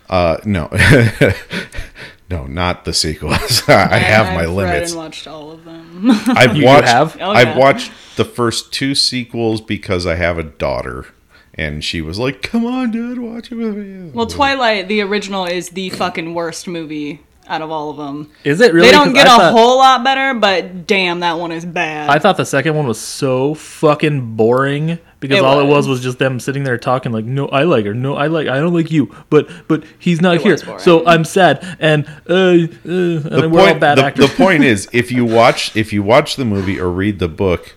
Uh, 0.10 0.38
no, 0.46 0.70
no, 2.30 2.46
not 2.46 2.86
the 2.86 2.94
sequels. 2.94 3.64
I 3.68 3.98
have 3.98 4.34
my 4.36 4.46
limits. 4.46 4.46
I've 4.46 4.58
read 4.58 4.74
limits. 4.74 4.92
and 4.92 5.00
watched 5.02 5.28
all 5.28 5.52
of 5.52 5.64
them. 5.66 6.12
I've 6.28 6.56
You- 6.56 6.62
you 6.62 6.68
watched. 6.68 6.88
have? 6.88 7.18
Oh, 7.22 7.32
I've 7.32 7.48
yeah. 7.50 7.58
watched 7.58 7.92
the 8.16 8.26
first 8.26 8.72
two 8.74 8.96
sequels 8.96 9.62
because 9.62 10.06
I 10.06 10.16
have 10.16 10.38
a 10.38 10.44
daughter, 10.44 11.08
and 11.56 11.84
she 11.84 12.02
was 12.02 12.20
like, 12.20 12.42
"Come 12.42 12.66
on, 12.66 12.92
dude, 12.92 13.20
watch 13.20 13.52
it 13.52 13.56
with 13.56 13.76
me." 13.76 14.12
well, 14.14 14.28
Twilight, 14.28 14.88
the 14.88 15.02
original, 15.02 15.46
is 15.46 15.70
the 15.70 15.90
fucking 15.90 16.34
worst 16.34 16.68
movie 16.68 17.22
out 17.48 17.62
of 17.62 17.70
all 17.70 17.90
of 17.90 17.98
them. 17.98 18.32
Is 18.46 18.62
it 18.62 18.74
really? 18.74 18.88
they 18.88 18.92
don't 18.94 19.12
get 19.14 19.28
I 19.28 19.36
a 19.36 19.38
thought- 19.38 19.52
whole 19.52 19.78
lot 19.78 20.04
better, 20.04 20.34
but 20.34 20.88
damn, 20.88 21.20
that 21.20 21.34
one 21.40 21.52
is 21.52 21.66
bad. 21.66 22.10
I 22.10 22.18
thought 22.18 22.38
the 22.38 22.46
second 22.46 22.76
one 22.76 22.88
was 22.88 23.00
so 23.00 23.54
fucking 23.54 24.36
boring 24.38 24.98
because 25.20 25.40
It 25.40 25.44
all 25.44 25.60
it 25.60 25.66
was 25.66 25.88
was. 25.88 25.88
was 25.90 26.02
just 26.02 26.20
them 26.20 26.40
sitting 26.40 26.64
there 26.64 26.78
talking 26.78 27.12
like, 27.12 27.26
"No, 27.26 27.48
I 27.50 27.64
like 27.64 27.86
her. 27.86 27.94
No, 27.94 28.16
I 28.16 28.28
like. 28.28 28.48
I 28.48 28.60
don't 28.62 28.74
like 28.74 28.92
you. 28.92 29.14
But 29.30 29.50
but 29.68 29.84
he's 30.00 30.22
not 30.22 30.36
It 30.38 30.42
here, 30.44 30.58
so 30.80 31.06
I'm 31.06 31.26
sad." 31.26 31.78
And 31.82 32.06
uh, 32.30 32.34
uh 32.34 32.38
and 32.46 33.24
the 33.26 33.50
we're 33.52 33.60
all 33.60 33.68
point, 33.68 33.80
bad 33.82 33.98
the, 33.98 34.06
actors. 34.06 34.30
the 34.30 34.36
point 34.38 34.64
is, 34.74 34.88
if 34.94 35.12
you 35.12 35.26
watch 35.26 35.76
if 35.76 35.92
you 35.92 36.02
watch 36.02 36.38
the 36.38 36.46
movie 36.46 36.80
or 36.80 36.90
read 36.90 37.20
the 37.20 37.28
book, 37.30 37.76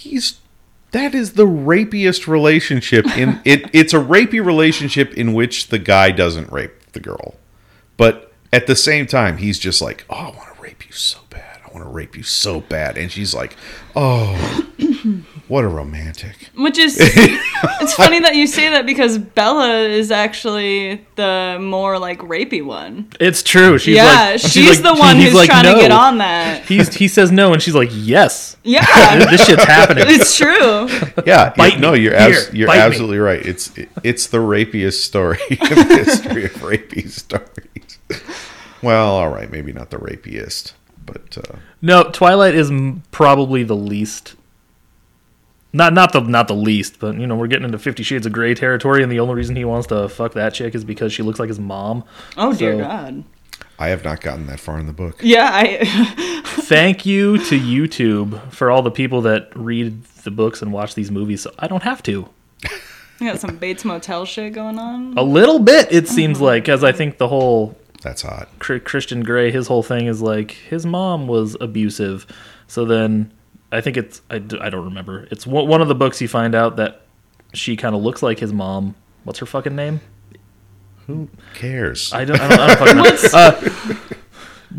he's 0.00 0.40
that 0.92 1.14
is 1.14 1.34
the 1.34 1.46
rapiest 1.46 2.26
relationship 2.26 3.06
in 3.16 3.40
it. 3.44 3.70
It's 3.72 3.94
a 3.94 3.98
rapey 3.98 4.44
relationship 4.44 5.14
in 5.14 5.32
which 5.32 5.68
the 5.68 5.78
guy 5.78 6.10
doesn't 6.10 6.50
rape 6.50 6.92
the 6.92 7.00
girl, 7.00 7.36
but 7.96 8.32
at 8.52 8.66
the 8.66 8.74
same 8.76 9.06
time, 9.06 9.36
he's 9.36 9.58
just 9.58 9.80
like, 9.80 10.04
"Oh, 10.10 10.16
I 10.16 10.30
want 10.30 10.56
to 10.56 10.62
rape 10.62 10.86
you 10.86 10.92
so 10.92 11.18
bad. 11.30 11.60
I 11.64 11.72
want 11.72 11.84
to 11.84 11.90
rape 11.90 12.16
you 12.16 12.22
so 12.22 12.60
bad," 12.60 12.98
and 12.98 13.10
she's 13.10 13.34
like, 13.34 13.56
"Oh." 13.94 14.66
What 15.50 15.64
a 15.64 15.68
romantic. 15.68 16.36
Which 16.56 16.78
is 16.78 16.96
it's 17.00 17.94
funny 17.94 18.20
that 18.20 18.36
you 18.36 18.46
say 18.46 18.70
that 18.70 18.86
because 18.86 19.18
Bella 19.18 19.80
is 19.80 20.12
actually 20.12 21.04
the 21.16 21.58
more 21.60 21.98
like 21.98 22.20
rapey 22.20 22.64
one. 22.64 23.08
It's 23.18 23.42
true. 23.42 23.76
She's 23.76 23.96
yeah, 23.96 24.30
like, 24.30 24.38
she's, 24.40 24.80
like- 24.80 24.94
the 24.94 25.00
one 25.00 25.16
he's 25.16 25.24
who's 25.26 25.34
like, 25.34 25.50
trying 25.50 25.64
no. 25.64 25.74
to 25.74 25.80
get 25.80 25.90
on 25.90 26.18
that. 26.18 26.64
He's 26.66 26.94
he 26.94 27.08
says 27.08 27.32
no, 27.32 27.52
and 27.52 27.60
she's 27.60 27.74
like, 27.74 27.88
yes, 27.92 28.56
Yeah, 28.62 28.84
this 29.30 29.44
shit's 29.44 29.64
happening. 29.64 30.04
it's 30.08 30.36
true. 30.36 30.86
Yeah, 31.26 31.52
Bite 31.56 31.74
you, 31.74 31.80
no, 31.80 31.94
you're 31.94 32.16
Here, 32.16 32.44
you're 32.52 32.68
bite 32.68 32.76
me. 32.76 32.82
absolutely 32.82 33.18
right. 33.18 33.44
It's 33.44 33.72
it's 34.04 34.28
the 34.28 34.38
rapiest 34.38 35.04
story 35.04 35.38
in 35.50 35.58
the 35.58 36.02
history 36.04 36.44
of 36.44 36.52
rapey 36.52 37.08
stories. 37.10 37.98
Well, 38.82 39.08
all 39.16 39.30
right, 39.30 39.50
maybe 39.50 39.72
not 39.72 39.90
the 39.90 39.98
rapiest, 39.98 40.74
but 41.04 41.36
uh, 41.38 41.56
No, 41.82 42.04
Twilight 42.04 42.54
is 42.54 42.70
m- 42.70 43.02
probably 43.10 43.62
the 43.64 43.76
least. 43.76 44.36
Not 45.72 45.92
not 45.92 46.12
the 46.12 46.20
not 46.20 46.48
the 46.48 46.54
least, 46.54 46.98
but 46.98 47.16
you 47.16 47.26
know 47.26 47.36
we're 47.36 47.46
getting 47.46 47.64
into 47.64 47.78
Fifty 47.78 48.02
Shades 48.02 48.26
of 48.26 48.32
Grey 48.32 48.54
territory, 48.54 49.02
and 49.02 49.10
the 49.10 49.20
only 49.20 49.34
reason 49.34 49.54
he 49.54 49.64
wants 49.64 49.86
to 49.88 50.08
fuck 50.08 50.32
that 50.34 50.52
chick 50.52 50.74
is 50.74 50.84
because 50.84 51.12
she 51.12 51.22
looks 51.22 51.38
like 51.38 51.48
his 51.48 51.60
mom. 51.60 52.04
Oh 52.36 52.52
dear 52.52 52.76
God. 52.76 53.24
I 53.78 53.88
have 53.88 54.04
not 54.04 54.20
gotten 54.20 54.46
that 54.48 54.60
far 54.60 54.78
in 54.78 54.86
the 54.86 54.92
book. 54.92 55.20
Yeah, 55.22 55.48
I. 55.50 56.42
Thank 56.44 57.06
you 57.06 57.38
to 57.38 57.58
YouTube 57.58 58.52
for 58.52 58.70
all 58.70 58.82
the 58.82 58.90
people 58.90 59.22
that 59.22 59.50
read 59.56 60.04
the 60.04 60.30
books 60.30 60.60
and 60.60 60.72
watch 60.72 60.94
these 60.94 61.10
movies. 61.10 61.42
So 61.42 61.52
I 61.58 61.66
don't 61.66 61.82
have 61.82 62.02
to. 62.04 62.28
You 63.20 63.26
got 63.26 63.40
some 63.40 63.56
Bates 63.56 63.84
Motel 63.84 64.24
shit 64.24 64.52
going 64.54 64.78
on. 64.78 65.16
A 65.16 65.22
little 65.22 65.58
bit, 65.58 65.92
it 65.92 66.08
seems 66.08 66.38
uh-huh. 66.38 66.46
like, 66.46 66.62
because 66.64 66.82
I 66.82 66.92
think 66.92 67.18
the 67.18 67.28
whole 67.28 67.76
That's 68.02 68.22
hot. 68.22 68.48
Christian 68.58 69.22
Grey, 69.22 69.50
his 69.50 69.66
whole 69.66 69.82
thing 69.82 70.06
is 70.06 70.22
like 70.22 70.52
his 70.52 70.86
mom 70.86 71.26
was 71.26 71.56
abusive. 71.60 72.26
So 72.66 72.84
then 72.84 73.32
I 73.72 73.80
think 73.80 73.96
it's 73.96 74.22
I, 74.30 74.38
d- 74.38 74.58
I 74.60 74.70
don't 74.70 74.84
remember. 74.84 75.28
It's 75.30 75.46
one 75.46 75.68
one 75.68 75.80
of 75.80 75.88
the 75.88 75.94
books 75.94 76.20
you 76.20 76.28
find 76.28 76.54
out 76.54 76.76
that 76.76 77.02
she 77.54 77.76
kind 77.76 77.94
of 77.94 78.02
looks 78.02 78.22
like 78.22 78.38
his 78.38 78.52
mom. 78.52 78.94
What's 79.24 79.38
her 79.38 79.46
fucking 79.46 79.74
name? 79.74 80.00
Who 81.06 81.28
cares? 81.54 82.12
I 82.12 82.24
don't. 82.24 82.40
I 82.40 82.48
don't, 82.48 82.60
I 82.60 82.66
don't 82.66 83.18
fucking 83.18 83.92
know. 83.92 83.96
Uh, 84.72 84.76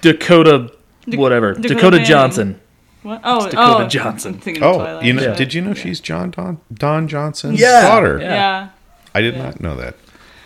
Dakota, 0.00 0.72
whatever. 1.08 1.52
Dakota 1.52 1.74
Dakota, 1.74 1.98
Johnson. 2.02 2.60
What? 3.02 3.20
Oh, 3.22 3.50
Dakota 3.50 3.84
oh, 3.84 3.88
Johnson. 3.88 4.34
I'm 4.34 4.40
thinking 4.40 4.62
of 4.62 4.76
oh, 4.76 5.00
you 5.00 5.12
know? 5.12 5.22
shit. 5.22 5.36
Did 5.36 5.52
you 5.52 5.60
know 5.60 5.74
she's 5.74 6.00
John 6.00 6.30
Don 6.30 6.60
Don 6.72 7.06
Johnson's 7.06 7.60
Yeah. 7.60 7.82
daughter? 7.82 8.18
Yeah. 8.18 8.28
Yeah. 8.28 8.68
I 9.14 9.20
did 9.20 9.36
not 9.36 9.60
know 9.60 9.76
that. 9.76 9.96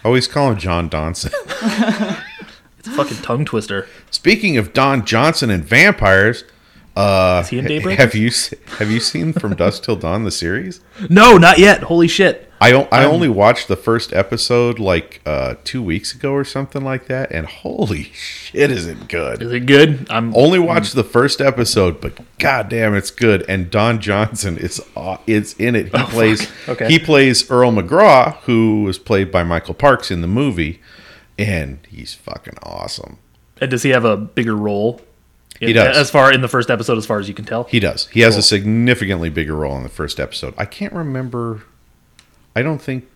I 0.04 0.08
always 0.08 0.26
call 0.26 0.50
him 0.50 0.58
John 0.58 0.90
Donson. 0.90 1.32
It's 2.78 2.86
a 2.86 2.92
fucking 2.92 3.16
tongue 3.18 3.44
twister. 3.44 3.88
Speaking 4.10 4.56
of 4.56 4.72
Don 4.72 5.04
Johnson 5.04 5.50
and 5.50 5.64
vampires, 5.64 6.44
uh, 6.98 7.40
Is 7.44 7.48
he 7.50 7.58
in 7.58 7.64
Daybreakers? 7.66 7.96
have 7.96 8.14
you 8.14 8.30
have 8.78 8.90
you 8.90 9.00
seen 9.00 9.32
From 9.32 9.54
Dusk 9.62 9.84
Till 9.84 9.96
Dawn 9.96 10.24
the 10.24 10.30
series? 10.30 10.80
No, 11.08 11.36
not 11.38 11.58
yet. 11.58 11.84
Holy 11.84 12.08
shit. 12.08 12.44
I 12.60 12.72
o- 12.72 12.88
I 12.90 13.04
only 13.04 13.28
watched 13.28 13.68
the 13.68 13.76
first 13.76 14.12
episode 14.12 14.80
like 14.80 15.20
uh, 15.24 15.54
two 15.62 15.80
weeks 15.80 16.12
ago 16.12 16.32
or 16.32 16.42
something 16.44 16.82
like 16.82 17.06
that, 17.06 17.30
and 17.30 17.46
holy 17.46 18.10
shit, 18.14 18.72
is 18.72 18.88
it 18.88 19.06
good! 19.06 19.42
Is 19.42 19.52
it 19.52 19.60
good? 19.66 20.08
I'm. 20.10 20.34
Only 20.36 20.58
watched 20.58 20.96
the 20.96 21.04
first 21.04 21.40
episode, 21.40 22.00
but 22.00 22.18
goddamn, 22.40 22.94
it's 22.96 23.12
good. 23.12 23.44
And 23.48 23.70
Don 23.70 24.00
Johnson 24.00 24.58
is 24.58 24.82
uh, 24.96 25.18
is 25.28 25.54
in 25.60 25.76
it. 25.76 25.96
He 25.96 26.02
plays 26.06 26.50
Okay. 26.68 26.88
he 26.88 26.98
plays 26.98 27.48
Earl 27.48 27.70
McGraw, 27.70 28.34
who 28.38 28.82
was 28.82 28.98
played 28.98 29.30
by 29.30 29.44
Michael 29.44 29.74
Parks 29.74 30.10
in 30.10 30.20
the 30.20 30.26
movie, 30.26 30.80
and 31.38 31.78
he's 31.88 32.14
fucking 32.14 32.54
awesome. 32.64 33.18
And 33.60 33.70
does 33.70 33.84
he 33.84 33.90
have 33.90 34.04
a 34.04 34.16
bigger 34.16 34.56
role? 34.56 35.00
He 35.60 35.72
does. 35.72 35.96
As 35.96 36.10
far 36.10 36.32
in 36.32 36.40
the 36.40 36.48
first 36.48 36.70
episode, 36.70 36.98
as 36.98 37.06
far 37.06 37.18
as 37.18 37.28
you 37.28 37.34
can 37.34 37.44
tell. 37.44 37.64
He 37.64 37.80
does. 37.80 38.06
He 38.08 38.20
has 38.20 38.34
Cool. 38.34 38.40
a 38.40 38.42
significantly 38.42 39.28
bigger 39.30 39.54
role 39.54 39.76
in 39.76 39.82
the 39.82 39.88
first 39.88 40.20
episode. 40.20 40.54
I 40.56 40.64
can't 40.66 40.92
remember. 40.92 41.62
I 42.54 42.62
don't 42.62 42.80
think. 42.80 43.06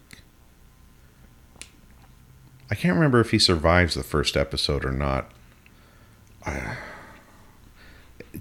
I 2.70 2.74
can't 2.74 2.94
remember 2.94 3.20
if 3.20 3.30
he 3.32 3.38
survives 3.38 3.94
the 3.94 4.02
first 4.02 4.36
episode 4.36 4.84
or 4.84 4.92
not. 4.92 5.30
I- 6.46 6.76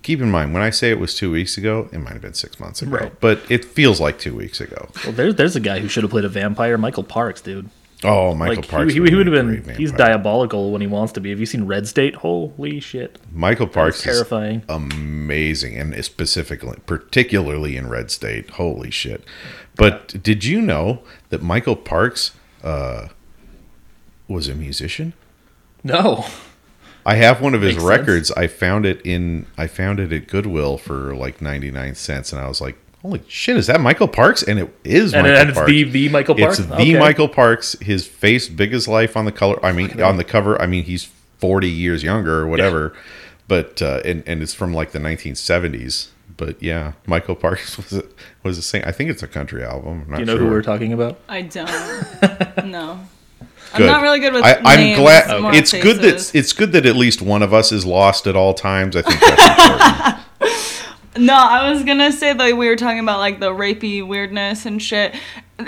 keep 0.02 0.22
in 0.22 0.32
mind, 0.32 0.54
when 0.54 0.64
I 0.64 0.70
say 0.70 0.90
it 0.90 1.00
was 1.00 1.14
two 1.14 1.30
weeks 1.32 1.58
ago, 1.58 1.90
it 1.92 2.00
might 2.00 2.14
have 2.14 2.22
been 2.22 2.34
six 2.34 2.60
months 2.60 2.82
ago, 2.82 2.92
Right. 2.96 3.20
but 3.20 3.42
it 3.50 3.66
feels 3.66 4.00
like 4.00 4.18
two 4.20 4.34
weeks 4.34 4.62
ago. 4.62 4.90
Well, 5.04 5.12
there's 5.14 5.36
there's 5.36 5.56
a 5.56 5.60
guy 5.60 5.80
who 5.80 5.88
should 5.90 6.04
have 6.04 6.12
played 6.12 6.24
a 6.26 6.30
vampire, 6.30 6.78
Michael 6.78 7.04
Parks, 7.04 7.42
dude. 7.42 7.70
Oh, 8.04 8.34
Michael 8.34 8.56
like 8.56 8.68
Parks. 8.68 8.94
he, 8.94 8.96
he, 8.96 9.16
would 9.16 9.28
have 9.28 9.34
been. 9.36 9.62
great 9.62 9.78
He's 9.78 9.92
diabolical 9.92 10.72
when 10.72 10.82
he 10.82 10.88
wants 10.88 11.14
to 11.14 11.22
be. 11.22 11.30
Have 11.30 11.40
you 11.40 11.46
seen 11.46 11.66
Red 11.68 11.88
State? 11.88 12.16
Holy 12.16 12.80
shit, 12.80 13.20
Michael 13.32 13.68
Parks 13.68 13.98
is 13.98 14.04
terrifying. 14.04 14.64
amazing, 14.68 15.78
and 15.78 16.04
specifically, 16.04 16.80
particularly 16.88 17.78
in 17.78 17.88
Red 17.90 18.10
State. 18.10 18.50
Holy 18.52 18.90
shit! 18.90 19.24
But 19.76 20.22
did 20.24 20.44
you 20.44 20.62
know 20.62 21.04
that 21.30 21.44
Michael 21.44 21.76
Parks 21.76 22.32
uh, 22.64 23.10
was 24.28 24.48
a 24.48 24.56
musician? 24.56 25.14
No, 25.84 26.26
I 27.06 27.16
have 27.16 27.40
one 27.40 27.54
of 27.54 27.62
his 27.62 27.76
Makes 27.76 27.84
sense. 27.88 28.00
records. 28.00 28.32
I 28.32 28.48
found 28.48 28.86
it 28.88 29.00
in. 29.06 29.46
I 29.58 29.68
found 29.68 30.00
it 30.00 30.12
at 30.12 30.28
Goodwill 30.28 30.78
for 30.80 31.16
like 31.16 31.40
ninety 31.40 31.70
nine 31.70 31.94
cents, 31.94 32.34
and 32.34 32.42
I 32.42 32.48
was 32.48 32.62
like, 32.62 32.78
"Holy 33.02 33.22
shit! 33.28 33.58
Is 33.58 33.68
that 33.68 33.82
Michael 33.82 34.08
Parks?" 34.08 34.44
And 34.44 34.60
it 34.60 34.74
is. 34.84 35.14
and, 35.14 35.24
Michael 35.24 35.40
and 35.40 35.50
it's 35.50 35.58
Parks. 35.58 35.72
the 35.72 35.84
the 35.84 36.10
Michael 36.10 36.36
Parks. 36.36 36.60
It's 36.60 36.68
the 36.68 36.74
Okay. 36.76 37.00
Michael 37.00 37.28
Parks. 37.30 37.76
His 37.82 38.06
face 38.08 38.48
big 38.50 38.74
as 38.74 38.88
life 38.88 39.16
on 39.18 39.26
the 39.26 39.32
color. 39.32 39.64
I 39.66 39.72
mean, 39.72 40.02
on 40.02 40.18
the 40.18 40.24
cover. 40.24 40.62
I 40.62 40.68
mean, 40.68 40.84
he's 40.84 41.06
forty 41.40 41.70
years 41.70 42.04
younger 42.04 42.40
or 42.40 42.48
whatever. 42.48 42.94
But 43.48 43.82
uh, 43.82 44.02
and 44.06 44.24
and 44.26 44.42
it's 44.42 44.54
from 44.54 44.74
like 44.74 44.92
the 44.92 45.00
nineteen 45.00 45.36
seventies. 45.36 46.10
But 46.38 46.62
yeah, 46.64 46.94
Michael 47.06 47.36
Parks 47.36 47.78
was 47.78 47.94
a, 47.94 48.04
was 48.44 48.58
a 48.58 48.62
sing. 48.62 48.84
I 48.86 48.92
think 48.92 49.10
it's 49.10 49.22
a 49.24 49.28
country 49.28 49.64
album. 49.64 50.04
I'm 50.06 50.10
not 50.10 50.16
Do 50.18 50.22
you 50.22 50.26
know 50.26 50.38
sure. 50.38 50.46
who 50.46 50.50
we're 50.50 50.62
talking 50.62 50.94
about? 50.94 51.20
I 51.28 51.42
don't. 51.42 51.68
no. 52.66 53.00
I'm 53.74 53.86
not 53.86 54.02
really 54.02 54.20
good 54.20 54.34
with 54.34 54.44
I, 54.44 54.60
I'm 54.66 54.98
glad 54.98 55.42
more 55.42 55.54
it's 55.54 55.72
good 55.72 56.02
that 56.02 56.32
it's 56.36 56.52
good 56.52 56.74
that 56.74 56.86
at 56.86 56.96
least 56.98 57.22
one 57.22 57.42
of 57.42 57.54
us 57.54 57.72
is 57.72 57.86
lost 57.86 58.28
at 58.28 58.36
all 58.36 58.54
times. 58.54 58.96
I 58.98 59.02
think 59.02 59.20
that's 59.22 59.42
important. 60.12 60.26
No, 61.22 61.36
I 61.36 61.72
was 61.72 61.84
gonna 61.84 62.12
say 62.12 62.34
that 62.34 62.58
we 62.58 62.68
were 62.68 62.76
talking 62.76 63.00
about 63.00 63.20
like 63.20 63.40
the 63.40 63.52
rapey 63.52 64.06
weirdness 64.06 64.66
and 64.66 64.82
shit. 64.82 65.16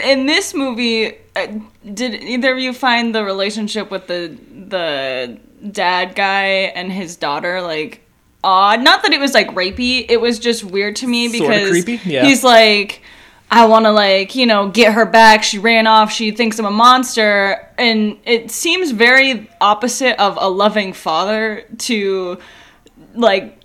In 0.04 0.26
this 0.26 0.54
movie, 0.54 1.16
uh, 1.36 1.48
did 1.94 2.16
either 2.16 2.54
of 2.54 2.60
you 2.60 2.74
find 2.74 3.14
the 3.14 3.24
relationship 3.24 3.92
with 3.92 4.08
the 4.08 4.38
the 4.68 5.40
dad 5.72 6.16
guy 6.16 6.72
and 6.76 6.92
his 6.92 7.16
daughter 7.16 7.62
like 7.62 8.02
odd? 8.44 8.82
Not 8.82 9.04
that 9.04 9.14
it 9.14 9.20
was 9.20 9.34
like 9.34 9.50
rapey. 9.50 10.06
It 10.10 10.20
was 10.20 10.40
just 10.40 10.64
weird 10.64 10.96
to 10.98 11.08
me 11.08 11.28
because? 11.28 11.88
Yeah. 12.06 12.26
he's 12.26 12.44
like. 12.44 13.02
I 13.52 13.66
want 13.68 13.86
to 13.86 13.92
like, 13.92 14.34
you 14.34 14.48
know, 14.48 14.70
get 14.70 14.94
her 14.94 15.06
back. 15.06 15.44
She 15.44 15.60
ran 15.60 15.86
off. 15.86 16.12
She 16.12 16.32
thinks 16.32 16.58
I'm 16.58 16.66
a 16.66 16.72
monster. 16.72 17.70
And 17.78 18.18
it 18.26 18.50
seems 18.50 18.90
very 18.90 19.48
opposite 19.62 20.20
of 20.20 20.40
a 20.42 20.50
loving 20.50 20.92
father 20.92 21.64
to 21.80 22.40
like 23.14 23.63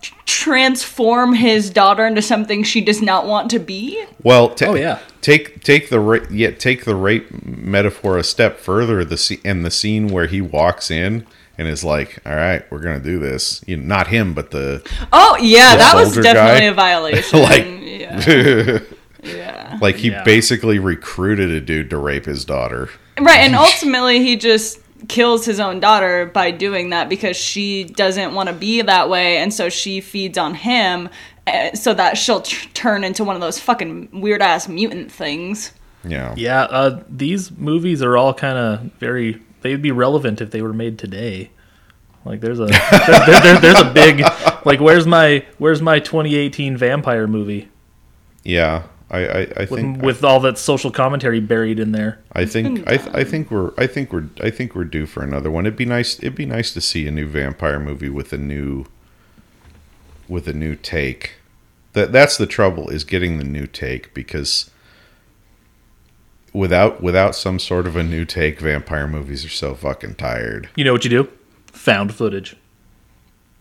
transform 0.00 1.34
his 1.34 1.70
daughter 1.70 2.06
into 2.06 2.22
something 2.22 2.62
she 2.62 2.80
does 2.80 3.00
not 3.02 3.26
want 3.26 3.50
to 3.50 3.58
be. 3.58 4.04
Well, 4.22 4.50
ta- 4.50 4.66
Oh, 4.66 4.74
yeah. 4.74 4.98
Take 5.22 5.62
take 5.64 5.88
the 5.88 5.98
ra- 6.00 6.26
yeah 6.30 6.50
take 6.52 6.84
the 6.84 6.94
rape 6.94 7.26
metaphor 7.44 8.16
a 8.18 8.22
step 8.24 8.58
further. 8.58 9.04
The 9.04 9.16
scene 9.16 9.40
and 9.44 9.64
the 9.64 9.70
scene 9.70 10.08
where 10.08 10.26
he 10.26 10.40
walks 10.40 10.90
in 10.90 11.26
and 11.58 11.66
is 11.66 11.82
like, 11.82 12.18
"All 12.24 12.34
right, 12.36 12.62
we're 12.70 12.78
gonna 12.80 13.00
do 13.00 13.18
this." 13.18 13.60
You 13.66 13.76
know, 13.78 13.84
not 13.84 14.06
him, 14.08 14.34
but 14.34 14.50
the 14.52 14.86
Oh 15.12 15.36
yeah, 15.40 15.72
The 15.72 15.78
that 15.78 15.94
was 15.96 16.14
definitely 16.14 16.60
guy? 16.60 16.64
a 16.66 16.74
violation. 16.74 17.40
Like- 17.40 17.66
yeah, 17.66 18.78
yeah, 19.24 19.78
like 19.82 19.96
he 19.96 20.10
Yeah. 20.10 20.22
basically 20.22 20.78
recruited 20.78 21.50
a 21.50 21.60
dude 21.60 21.90
to 21.90 21.96
rape 21.98 22.26
his 22.26 22.44
daughter. 22.44 22.88
right. 23.18 23.40
And 23.40 23.56
ultimately, 23.66 24.22
he 24.22 24.36
just 24.36 24.78
kills 25.08 25.44
his 25.44 25.60
own 25.60 25.80
daughter 25.80 26.26
by 26.26 26.50
doing 26.50 26.90
that 26.90 27.08
because 27.08 27.36
she 27.36 27.84
doesn't 27.84 28.34
want 28.34 28.48
to 28.48 28.54
be 28.54 28.82
that 28.82 29.08
way, 29.08 29.38
and 29.38 29.52
so 29.52 29.68
she 29.68 30.00
feeds 30.00 30.36
on 30.38 30.54
him. 30.54 31.08
uh, 31.46 31.72
So 31.74 31.94
that 31.94 32.16
she'll 32.18 32.40
t- 32.42 32.68
turn 32.74 33.04
into 33.04 33.24
one 33.24 33.34
of 33.36 33.40
those 33.40 33.58
fucking 33.58 34.08
weird 34.12 34.42
ass 34.42 34.68
mutant 34.68 35.10
things. 35.12 35.72
Yeah. 36.04 36.34
Yeah, 36.36 36.62
uh, 36.62 37.02
these 37.08 37.50
movies 37.50 38.02
are 38.02 38.16
all 38.16 38.32
kind 38.34 38.56
of 38.58 38.80
very. 39.00 39.42
They'd 39.62 39.82
be 39.82 39.90
relevant 39.90 40.40
if 40.40 40.50
they 40.52 40.62
were 40.62 40.72
made 40.72 40.98
today. 40.98 41.50
Like 42.24 42.40
there's 42.40 42.60
a 42.60 42.66
there, 42.66 42.80
there- 43.26 43.40
there- 43.40 43.58
there's 43.60 43.80
a 43.80 43.90
big 43.92 44.20
like 44.64 44.80
where's 44.80 45.06
my 45.06 45.44
where's 45.58 45.80
my 45.82 45.98
2018 46.00 46.76
vampire 46.76 47.26
movie 47.26 47.68
Yeah. 48.44 48.82
I, 49.08 49.18
I, 49.18 49.40
I 49.40 49.60
with, 49.60 49.70
think 49.70 50.02
with 50.02 50.24
all 50.24 50.40
that 50.40 50.58
social 50.58 50.90
commentary 50.90 51.40
buried 51.40 51.78
in 51.78 51.92
there. 51.92 52.18
I 52.32 52.44
think 52.44 52.86
I, 52.88 52.96
th- 52.96 53.14
I 53.14 53.22
think 53.22 53.50
we're 53.50 53.72
I 53.78 53.86
think 53.86 54.12
we're 54.12 54.28
I 54.40 54.50
think 54.50 54.74
we're 54.74 54.84
due 54.84 55.06
for 55.06 55.22
another 55.22 55.50
one. 55.50 55.64
It'd 55.64 55.76
be 55.76 55.84
nice 55.84 56.18
it'd 56.18 56.34
be 56.34 56.46
nice 56.46 56.72
to 56.74 56.80
see 56.80 57.06
a 57.06 57.10
new 57.12 57.26
vampire 57.26 57.78
movie 57.78 58.08
with 58.08 58.32
a 58.32 58.38
new 58.38 58.86
with 60.28 60.48
a 60.48 60.52
new 60.52 60.74
take. 60.74 61.34
That 61.92 62.10
that's 62.10 62.36
the 62.36 62.46
trouble 62.46 62.88
is 62.88 63.04
getting 63.04 63.38
the 63.38 63.44
new 63.44 63.66
take 63.68 64.12
because 64.12 64.70
without 66.52 67.00
without 67.00 67.36
some 67.36 67.60
sort 67.60 67.86
of 67.86 67.96
a 67.96 68.02
new 68.02 68.24
take, 68.24 68.58
vampire 68.60 69.06
movies 69.06 69.44
are 69.44 69.50
so 69.50 69.74
fucking 69.74 70.16
tired. 70.16 70.68
You 70.74 70.84
know 70.84 70.92
what 70.92 71.04
you 71.04 71.10
do? 71.10 71.28
Found 71.72 72.12
footage. 72.12 72.56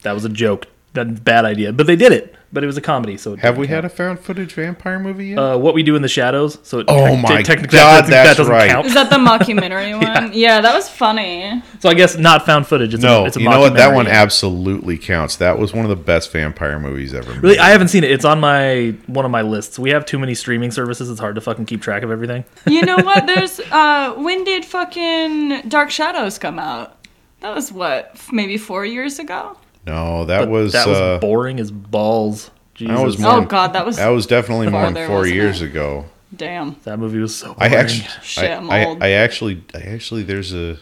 That 0.01 0.13
was 0.13 0.25
a 0.25 0.29
joke. 0.29 0.67
That 0.95 1.23
bad 1.23 1.45
idea, 1.45 1.71
but 1.73 1.87
they 1.87 1.95
did 1.95 2.11
it. 2.11 2.35
But 2.53 2.63
it 2.63 2.67
was 2.67 2.77
a 2.77 2.81
comedy, 2.81 3.17
so 3.17 3.33
it 3.33 3.39
Have 3.39 3.57
we 3.57 3.67
count. 3.67 3.75
had 3.75 3.85
a 3.85 3.89
found 3.89 4.17
footage 4.21 4.53
vampire 4.53 4.97
movie 4.97 5.27
yet? 5.27 5.37
uh, 5.39 5.57
what 5.57 5.73
we 5.73 5.83
do 5.83 5.97
in 5.97 6.01
the 6.01 6.07
shadows? 6.07 6.57
So 6.63 6.79
it 6.79 6.85
Oh 6.87 7.07
te- 7.15 7.21
my 7.21 7.41
technically 7.41 7.77
God, 7.77 8.05
that, 8.05 8.09
that's 8.09 8.29
that 8.29 8.37
doesn't 8.37 8.53
right. 8.53 8.69
count. 8.69 8.85
Is 8.85 8.93
that 8.93 9.09
the 9.09 9.17
mockumentary 9.17 9.91
one? 10.01 10.31
yeah. 10.33 10.61
that 10.61 10.73
was 10.73 10.87
funny. 10.87 11.61
So 11.81 11.89
I 11.89 11.95
guess 11.95 12.17
not 12.17 12.45
found 12.45 12.65
footage. 12.65 12.93
It's 12.93 13.03
no, 13.03 13.23
a, 13.23 13.27
it's 13.27 13.35
a 13.35 13.41
you 13.41 13.49
know 13.49 13.59
what? 13.59 13.73
That 13.73 13.93
one 13.93 14.07
absolutely 14.07 14.97
counts. 14.97 15.35
That 15.35 15.59
was 15.59 15.73
one 15.73 15.83
of 15.83 15.89
the 15.89 15.97
best 16.01 16.31
vampire 16.31 16.79
movies 16.79 17.13
ever. 17.13 17.33
Really. 17.41 17.59
I 17.59 17.71
haven't 17.71 17.89
seen 17.89 18.05
it. 18.05 18.11
It's 18.11 18.23
on 18.23 18.39
my 18.39 18.95
one 19.07 19.25
of 19.25 19.31
my 19.31 19.41
lists. 19.41 19.77
We 19.77 19.89
have 19.89 20.05
too 20.05 20.19
many 20.19 20.33
streaming 20.33 20.71
services. 20.71 21.09
It's 21.09 21.19
hard 21.19 21.35
to 21.35 21.41
fucking 21.41 21.65
keep 21.65 21.81
track 21.81 22.03
of 22.03 22.11
everything. 22.11 22.45
You 22.67 22.83
know 22.83 22.97
what? 22.97 23.25
There's 23.27 23.59
uh, 23.59 24.13
when 24.17 24.45
did 24.45 24.63
fucking 24.63 25.67
Dark 25.67 25.91
Shadows 25.91 26.37
come 26.37 26.57
out? 26.59 27.05
That 27.41 27.53
was 27.53 27.69
what, 27.69 28.17
maybe 28.31 28.57
four 28.57 28.85
years 28.85 29.19
ago. 29.19 29.57
No, 29.85 30.25
that 30.25 30.39
But 30.39 30.49
was 30.49 30.73
that 30.73 30.87
was 30.87 30.97
uh, 30.97 31.19
boring 31.19 31.59
as 31.59 31.71
balls. 31.71 32.51
Jesus. 32.73 32.99
was 32.99 33.23
Oh 33.23 33.45
God, 33.45 33.73
that 33.73 33.85
was 33.85 33.97
that 33.97 34.09
was 34.09 34.25
definitely 34.27 34.69
more 34.69 34.91
than 34.91 35.07
four 35.07 35.25
years 35.25 35.61
it? 35.61 35.67
ago. 35.67 36.05
damn. 36.35 36.75
that 36.83 36.99
movie 36.99 37.19
was 37.19 37.33
so 37.35 37.55
I 37.57 37.67
actually, 37.67 38.07
Shit, 38.21 38.51
I, 38.51 38.55
I'm 38.55 38.69
I, 38.69 38.85
old. 38.85 39.03
I 39.03 39.11
actually, 39.11 39.63
I 39.73 39.79
actually, 39.79 40.23
there's 40.23 40.53
a, 40.53 40.77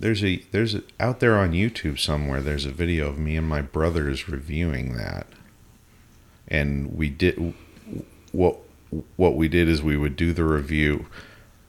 there's 0.00 0.24
a, 0.24 0.42
there's 0.50 0.74
a, 0.74 0.82
out 0.98 1.20
there 1.20 1.36
on 1.38 1.52
YouTube 1.52 1.98
somewhere. 2.00 2.40
There's 2.40 2.64
a 2.66 2.72
video 2.72 3.08
of 3.08 3.18
me 3.18 3.36
and 3.36 3.48
my 3.48 3.62
brothers 3.62 4.28
reviewing 4.28 4.96
that, 4.96 5.28
and 6.48 6.96
we 6.96 7.08
did 7.10 7.54
what 8.32 8.58
what 9.16 9.36
we 9.36 9.46
did 9.46 9.68
is 9.68 9.82
we 9.82 9.96
would 9.96 10.16
do 10.16 10.32
the 10.32 10.44
review 10.44 11.06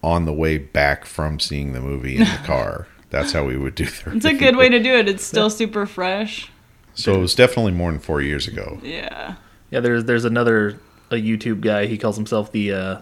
on 0.03 0.25
the 0.25 0.33
way 0.33 0.57
back 0.57 1.05
from 1.05 1.39
seeing 1.39 1.73
the 1.73 1.81
movie 1.81 2.15
in 2.15 2.23
the 2.23 2.41
car. 2.45 2.87
That's 3.11 3.31
how 3.33 3.43
we 3.45 3.55
would 3.57 3.75
do 3.75 3.85
the. 4.05 4.15
It's 4.15 4.25
a 4.25 4.33
good 4.33 4.55
way 4.55 4.69
to 4.69 4.79
do 4.81 4.93
it. 4.95 5.07
It's 5.07 5.23
still 5.23 5.49
super 5.51 5.85
fresh. 5.85 6.49
So 6.95 7.13
it 7.13 7.19
was 7.19 7.35
definitely 7.35 7.71
more 7.73 7.91
than 7.91 7.99
four 8.01 8.21
years 8.21 8.47
ago. 8.47 8.79
Yeah. 8.83 9.35
Yeah, 9.69 9.79
there's 9.81 10.05
there's 10.05 10.25
another 10.25 10.79
a 11.11 11.15
YouTube 11.15 11.61
guy. 11.61 11.85
He 11.85 11.97
calls 11.97 12.15
himself 12.17 12.51
the 12.51 12.71
uh 12.73 13.01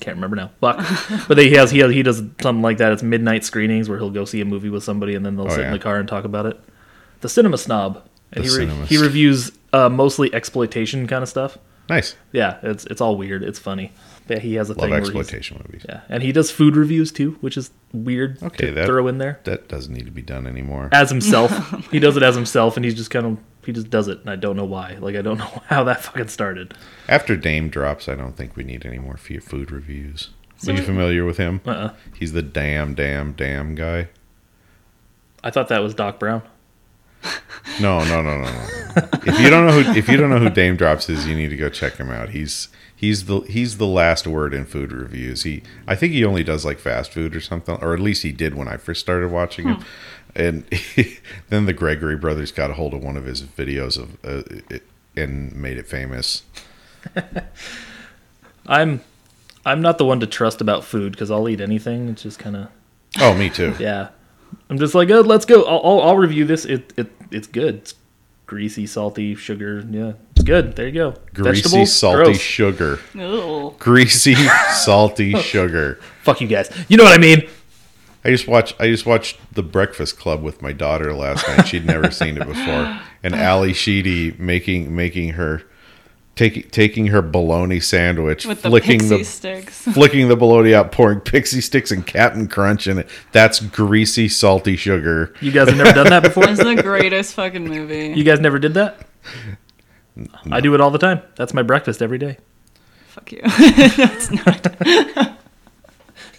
can't 0.00 0.16
remember 0.16 0.36
now. 0.36 0.50
Buck. 0.60 0.78
but 1.28 1.36
he 1.38 1.52
has 1.54 1.70
he 1.70 1.80
has, 1.80 1.90
he 1.92 2.02
does 2.02 2.18
something 2.40 2.62
like 2.62 2.78
that. 2.78 2.92
It's 2.92 3.02
midnight 3.02 3.44
screenings 3.44 3.88
where 3.88 3.98
he'll 3.98 4.10
go 4.10 4.24
see 4.24 4.40
a 4.40 4.44
movie 4.44 4.70
with 4.70 4.82
somebody 4.84 5.14
and 5.14 5.24
then 5.24 5.36
they'll 5.36 5.46
Oh, 5.46 5.50
sit 5.54 5.66
in 5.66 5.72
the 5.72 5.78
car 5.78 5.98
and 5.98 6.08
talk 6.08 6.24
about 6.24 6.46
it. 6.46 6.58
The 7.20 7.28
Cinema 7.28 7.58
Snob. 7.58 8.02
And 8.32 8.44
The 8.44 8.48
he 8.48 8.56
re- 8.56 8.62
Cinema 8.66 8.86
he 8.86 8.96
reviews 8.98 9.52
uh, 9.72 9.88
mostly 9.88 10.32
exploitation 10.32 11.06
kind 11.06 11.22
of 11.22 11.28
stuff. 11.28 11.58
Nice. 11.88 12.16
Yeah, 12.32 12.58
it's 12.62 12.84
it's 12.86 13.00
all 13.00 13.16
weird. 13.16 13.42
It's 13.42 13.58
funny. 13.58 13.92
But 14.30 14.42
he 14.42 14.54
has 14.54 14.70
a 14.70 14.74
Love 14.74 14.82
thing 14.82 14.90
where 14.90 15.00
exploitation 15.00 15.60
movies. 15.66 15.84
yeah, 15.88 16.02
and 16.08 16.22
he 16.22 16.30
does 16.30 16.52
food 16.52 16.76
reviews 16.76 17.10
too, 17.10 17.36
which 17.40 17.56
is 17.56 17.72
weird 17.92 18.40
Okay, 18.42 18.66
to 18.68 18.72
that- 18.74 18.86
throw 18.86 19.08
in 19.08 19.18
there 19.18 19.40
That 19.42 19.68
doesn't 19.68 19.92
need 19.92 20.04
to 20.06 20.12
be 20.12 20.22
done 20.22 20.46
anymore. 20.46 20.88
as 20.92 21.10
himself. 21.10 21.50
he 21.90 21.98
does 21.98 22.16
it 22.16 22.22
as 22.22 22.36
himself, 22.36 22.76
and 22.76 22.84
he's 22.84 22.94
just 22.94 23.10
kind 23.10 23.26
of 23.26 23.38
he 23.66 23.72
just 23.72 23.90
does 23.90 24.06
it, 24.08 24.20
and 24.20 24.30
I 24.30 24.36
don't 24.36 24.56
know 24.56 24.64
why. 24.64 24.96
Like 25.00 25.16
I 25.16 25.22
don't 25.22 25.38
know 25.38 25.62
how 25.66 25.82
that 25.84 26.00
fucking 26.02 26.28
started. 26.28 26.74
After 27.08 27.36
Daym 27.36 27.70
Drops, 27.72 28.08
I 28.08 28.14
don't 28.14 28.36
think 28.36 28.54
we 28.56 28.62
need 28.62 28.86
any 28.86 28.98
more 29.00 29.16
food 29.16 29.70
reviews. 29.72 30.30
So 30.58 30.72
Are 30.72 30.76
you 30.76 30.82
familiar 30.82 31.24
with 31.24 31.38
him? 31.38 31.60
Uh-uh. 31.66 31.94
He's 32.16 32.32
the 32.32 32.42
damn, 32.42 32.94
damn, 32.94 33.32
damn 33.32 33.74
guy. 33.74 34.08
I 35.42 35.50
thought 35.50 35.68
that 35.68 35.82
was 35.82 35.94
Doc 35.94 36.20
Brown. 36.20 36.42
No, 37.80 38.02
no, 38.04 38.22
no, 38.22 38.36
no, 38.40 38.44
no. 38.44 39.08
if 39.26 39.38
you 39.40 39.50
don't 39.50 39.66
know 39.66 39.72
who 39.82 39.90
if 39.98 40.08
you 40.08 40.16
don't 40.16 40.30
know 40.30 40.38
who 40.38 40.48
Daym 40.50 40.76
Drops 40.78 41.08
is, 41.08 41.26
you 41.26 41.34
need 41.34 41.48
to 41.48 41.56
go 41.56 41.68
check 41.68 41.96
him 41.96 42.10
out. 42.10 42.30
He's 42.30 42.68
he's 43.00 43.24
the 43.24 43.40
he's 43.40 43.78
the 43.78 43.86
last 43.86 44.26
word 44.26 44.52
in 44.52 44.66
food 44.66 44.92
reviews. 44.92 45.44
He 45.44 45.62
I 45.88 45.96
think 45.96 46.12
he 46.12 46.22
only 46.22 46.44
does 46.44 46.66
like 46.66 46.78
fast 46.78 47.12
food 47.12 47.34
or 47.34 47.40
something, 47.40 47.76
or 47.80 47.94
at 47.94 48.00
least 48.00 48.22
he 48.22 48.30
did 48.30 48.54
when 48.54 48.68
I 48.68 48.76
first 48.76 49.00
started 49.00 49.30
watching 49.30 49.68
him. 49.68 49.84
And 50.36 50.64
then 51.48 51.64
the 51.64 51.72
Gregory 51.72 52.16
brothers 52.16 52.52
got 52.52 52.70
a 52.70 52.74
hold 52.74 52.92
of 52.92 53.02
one 53.02 53.16
of 53.16 53.24
his 53.24 53.42
videos 53.42 53.98
of 53.98 54.22
uh, 54.22 54.42
it, 54.68 54.82
and 55.16 55.54
made 55.54 55.78
it 55.78 55.86
famous. 55.86 56.42
I'm 58.66 59.00
I'm 59.64 59.80
not 59.80 59.96
the 59.96 60.04
one 60.04 60.20
to 60.20 60.26
trust 60.26 60.60
about 60.60 60.84
food 60.84 61.12
because 61.12 61.30
I'll 61.30 61.48
eat 61.48 61.60
anything. 61.60 62.08
It's 62.08 62.22
just 62.22 62.38
kind 62.38 62.54
of 62.54 62.68
Oh, 63.18 63.34
me 63.34 63.50
too. 63.50 63.74
yeah. 63.80 64.08
I'm 64.68 64.78
just 64.78 64.94
like, 64.94 65.10
oh, 65.10 65.20
let's 65.20 65.44
go. 65.44 65.62
I'll, 65.64 65.80
I'll, 65.84 66.00
I'll 66.08 66.16
review 66.16 66.44
this. 66.44 66.64
It, 66.64 66.92
it 66.96 67.10
it's 67.30 67.46
good. 67.46 67.76
It's 67.76 67.94
greasy, 68.50 68.84
salty, 68.84 69.36
sugar. 69.36 69.84
Yeah, 69.88 70.14
it's 70.34 70.42
good. 70.44 70.74
There 70.74 70.86
you 70.88 70.92
go. 70.92 71.10
Greasy, 71.32 71.62
Vegetables? 71.62 71.92
salty 71.94 72.24
Gross. 72.32 72.40
sugar. 72.40 72.98
Ew. 73.14 73.76
Greasy, 73.78 74.34
salty 74.74 75.34
sugar. 75.40 76.00
Fuck 76.24 76.40
you 76.40 76.48
guys. 76.48 76.68
You 76.88 76.96
know 76.96 77.04
what 77.04 77.12
I 77.16 77.22
mean? 77.22 77.48
I 78.24 78.30
just 78.30 78.48
watched 78.48 78.74
I 78.80 78.88
just 78.88 79.06
watched 79.06 79.38
The 79.54 79.62
Breakfast 79.62 80.18
Club 80.18 80.42
with 80.42 80.60
my 80.62 80.72
daughter 80.72 81.14
last 81.14 81.46
night. 81.46 81.68
She'd 81.68 81.86
never 81.86 82.10
seen 82.10 82.36
it 82.36 82.46
before. 82.46 83.00
And 83.22 83.34
Ally 83.34 83.72
Sheedy 83.72 84.34
making 84.38 84.96
making 84.96 85.34
her 85.34 85.62
taking 86.40 86.62
taking 86.70 87.06
her 87.08 87.20
bologna 87.20 87.80
sandwich, 87.80 88.46
With 88.46 88.62
the 88.62 88.70
flicking 88.70 88.98
pixie 89.00 89.18
the 89.18 89.24
sticks. 89.24 89.82
flicking 89.92 90.28
the 90.28 90.36
bologna 90.36 90.74
out, 90.74 90.90
pouring 90.90 91.20
pixie 91.20 91.60
sticks 91.60 91.90
and 91.90 92.06
Captain 92.06 92.48
Crunch 92.48 92.86
in 92.86 92.98
it. 92.98 93.08
That's 93.32 93.60
greasy, 93.60 94.26
salty 94.26 94.74
sugar. 94.76 95.34
You 95.42 95.52
guys 95.52 95.68
have 95.68 95.76
never 95.76 95.92
done 95.92 96.08
that 96.08 96.22
before. 96.22 96.40
It's 96.50 96.58
the 96.58 96.82
greatest 96.82 97.34
fucking 97.34 97.68
movie. 97.68 98.14
You 98.16 98.24
guys 98.24 98.40
never 98.40 98.58
did 98.58 98.74
that. 98.74 99.06
I 100.50 100.60
do 100.60 100.74
it 100.74 100.80
all 100.80 100.90
the 100.90 100.98
time. 100.98 101.20
That's 101.36 101.52
my 101.54 101.62
breakfast 101.62 102.02
every 102.02 102.18
day. 102.18 102.38
Fuck 103.08 103.32
you. 103.32 103.40
That's 103.44 104.30
not. 104.30 105.38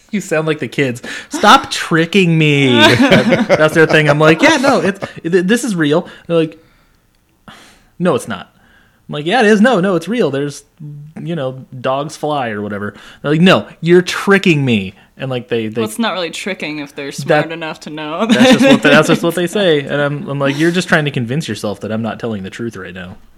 You 0.10 0.20
sound 0.20 0.48
like 0.48 0.60
the 0.60 0.68
kids. 0.68 1.02
Stop 1.30 1.70
tricking 1.72 2.38
me. 2.38 2.74
That's 2.74 3.76
their 3.76 3.86
thing. 3.86 4.10
I'm 4.10 4.20
like, 4.20 4.42
yeah, 4.42 4.58
no, 4.58 4.82
it's 4.82 5.00
it, 5.24 5.48
this 5.48 5.64
is 5.64 5.76
real. 5.76 6.10
They're 6.28 6.36
like, 6.36 6.60
no, 8.00 8.16
it's 8.16 8.28
not. 8.28 8.54
I'm 9.12 9.16
like, 9.16 9.26
yeah, 9.26 9.42
it 9.42 9.48
is. 9.48 9.60
No, 9.60 9.82
no, 9.82 9.96
it's 9.98 10.08
real. 10.08 10.32
There's, 10.32 10.64
you 11.22 11.36
know, 11.36 11.66
dogs 11.82 12.16
fly 12.16 12.48
or 12.52 12.62
whatever. 12.62 12.96
They're 13.22 13.32
like, 13.32 13.42
no, 13.42 13.68
you're 13.82 14.02
tricking 14.02 14.64
me. 14.64 14.94
And 15.18 15.30
like 15.30 15.50
they 15.50 15.68
they 15.68 15.82
Well, 15.82 15.90
it's 15.90 16.00
not 16.00 16.14
really 16.14 16.30
tricking 16.32 16.80
if 16.80 16.96
they're 16.96 17.12
smart 17.12 17.50
That- 17.50 17.52
enough 17.52 17.82
to 17.82 17.90
know. 17.90 18.26
that's 18.26 18.54
just 18.54 18.64
what 18.66 18.82
that's 18.82 19.08
just 19.10 19.22
what 19.22 19.36
they 19.36 19.48
say. 19.60 19.82
And 19.82 20.02
I'm 20.02 20.30
I'm 20.30 20.40
like, 20.40 20.58
you're 20.58 20.72
just 20.72 20.88
trying 20.88 21.04
to 21.06 21.12
convince 21.12 21.46
yourself 21.50 21.82
that 21.82 21.92
I'm 21.92 22.02
not 22.02 22.22
telling 22.22 22.44
the 22.44 22.50
truth 22.50 22.78
right 22.78 22.94
now. 22.94 23.18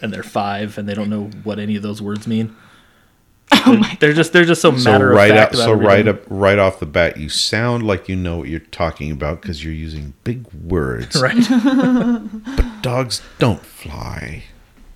and 0.00 0.10
they're 0.12 0.22
five 0.22 0.78
and 0.78 0.88
they 0.88 0.94
don't 0.94 1.10
know 1.10 1.24
what 1.44 1.58
any 1.58 1.76
of 1.76 1.82
those 1.82 2.00
words 2.00 2.26
mean. 2.26 2.56
oh 3.66 3.76
my. 3.76 3.96
They're 4.00 4.14
just 4.14 4.32
they're 4.32 4.46
just 4.46 4.62
so, 4.62 4.74
So 4.78 4.90
matter 4.90 5.10
right 5.10 5.30
of 5.30 5.36
fact. 5.36 5.54
about 5.54 5.64
so 5.64 5.72
right 5.74 6.08
up 6.08 6.22
right 6.30 6.58
off 6.58 6.80
the 6.80 6.86
bat, 6.86 7.18
you 7.18 7.28
sound 7.28 7.86
like 7.86 8.08
you 8.08 8.16
know 8.16 8.38
what 8.38 8.48
you're 8.48 8.58
talking 8.60 9.12
about 9.12 9.42
because 9.42 9.62
you're 9.62 9.74
using 9.74 10.14
big 10.24 10.50
words. 10.54 11.20
right. 11.20 11.36
But 12.56 12.82
dogs 12.82 13.20
don't 13.38 13.60
fly. 13.64 14.44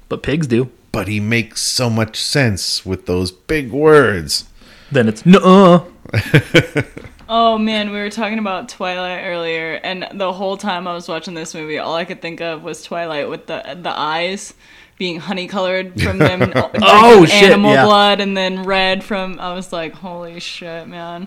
But 0.08 0.22
pigs 0.22 0.46
do. 0.46 0.70
But 0.92 1.08
he 1.08 1.20
makes 1.20 1.60
so 1.60 1.90
much 1.90 2.16
sense 2.20 2.86
with 2.86 3.06
those 3.06 3.30
big 3.30 3.70
words. 3.70 4.44
Then 4.90 5.08
it's 5.08 5.26
no. 5.26 5.88
Oh 7.28 7.58
man, 7.58 7.90
we 7.90 7.98
were 7.98 8.08
talking 8.08 8.38
about 8.38 8.68
Twilight 8.68 9.24
earlier, 9.24 9.80
and 9.82 10.06
the 10.14 10.32
whole 10.32 10.56
time 10.56 10.86
I 10.86 10.94
was 10.94 11.08
watching 11.08 11.34
this 11.34 11.54
movie, 11.54 11.76
all 11.76 11.96
I 11.96 12.04
could 12.04 12.22
think 12.22 12.40
of 12.40 12.62
was 12.62 12.84
Twilight 12.84 13.28
with 13.28 13.46
the 13.46 13.76
the 13.82 13.90
eyes 13.90 14.54
being 14.96 15.18
honey 15.18 15.48
colored 15.48 16.00
from 16.00 16.18
them 16.18 16.38
drinking 16.50 16.80
Oh, 16.84 17.24
shit, 17.26 17.50
animal 17.50 17.72
yeah. 17.72 17.84
blood, 17.84 18.20
and 18.20 18.36
then 18.36 18.62
red 18.62 19.02
from. 19.02 19.40
I 19.40 19.54
was 19.54 19.72
like, 19.72 19.92
holy 19.94 20.38
shit, 20.38 20.86
man! 20.86 21.26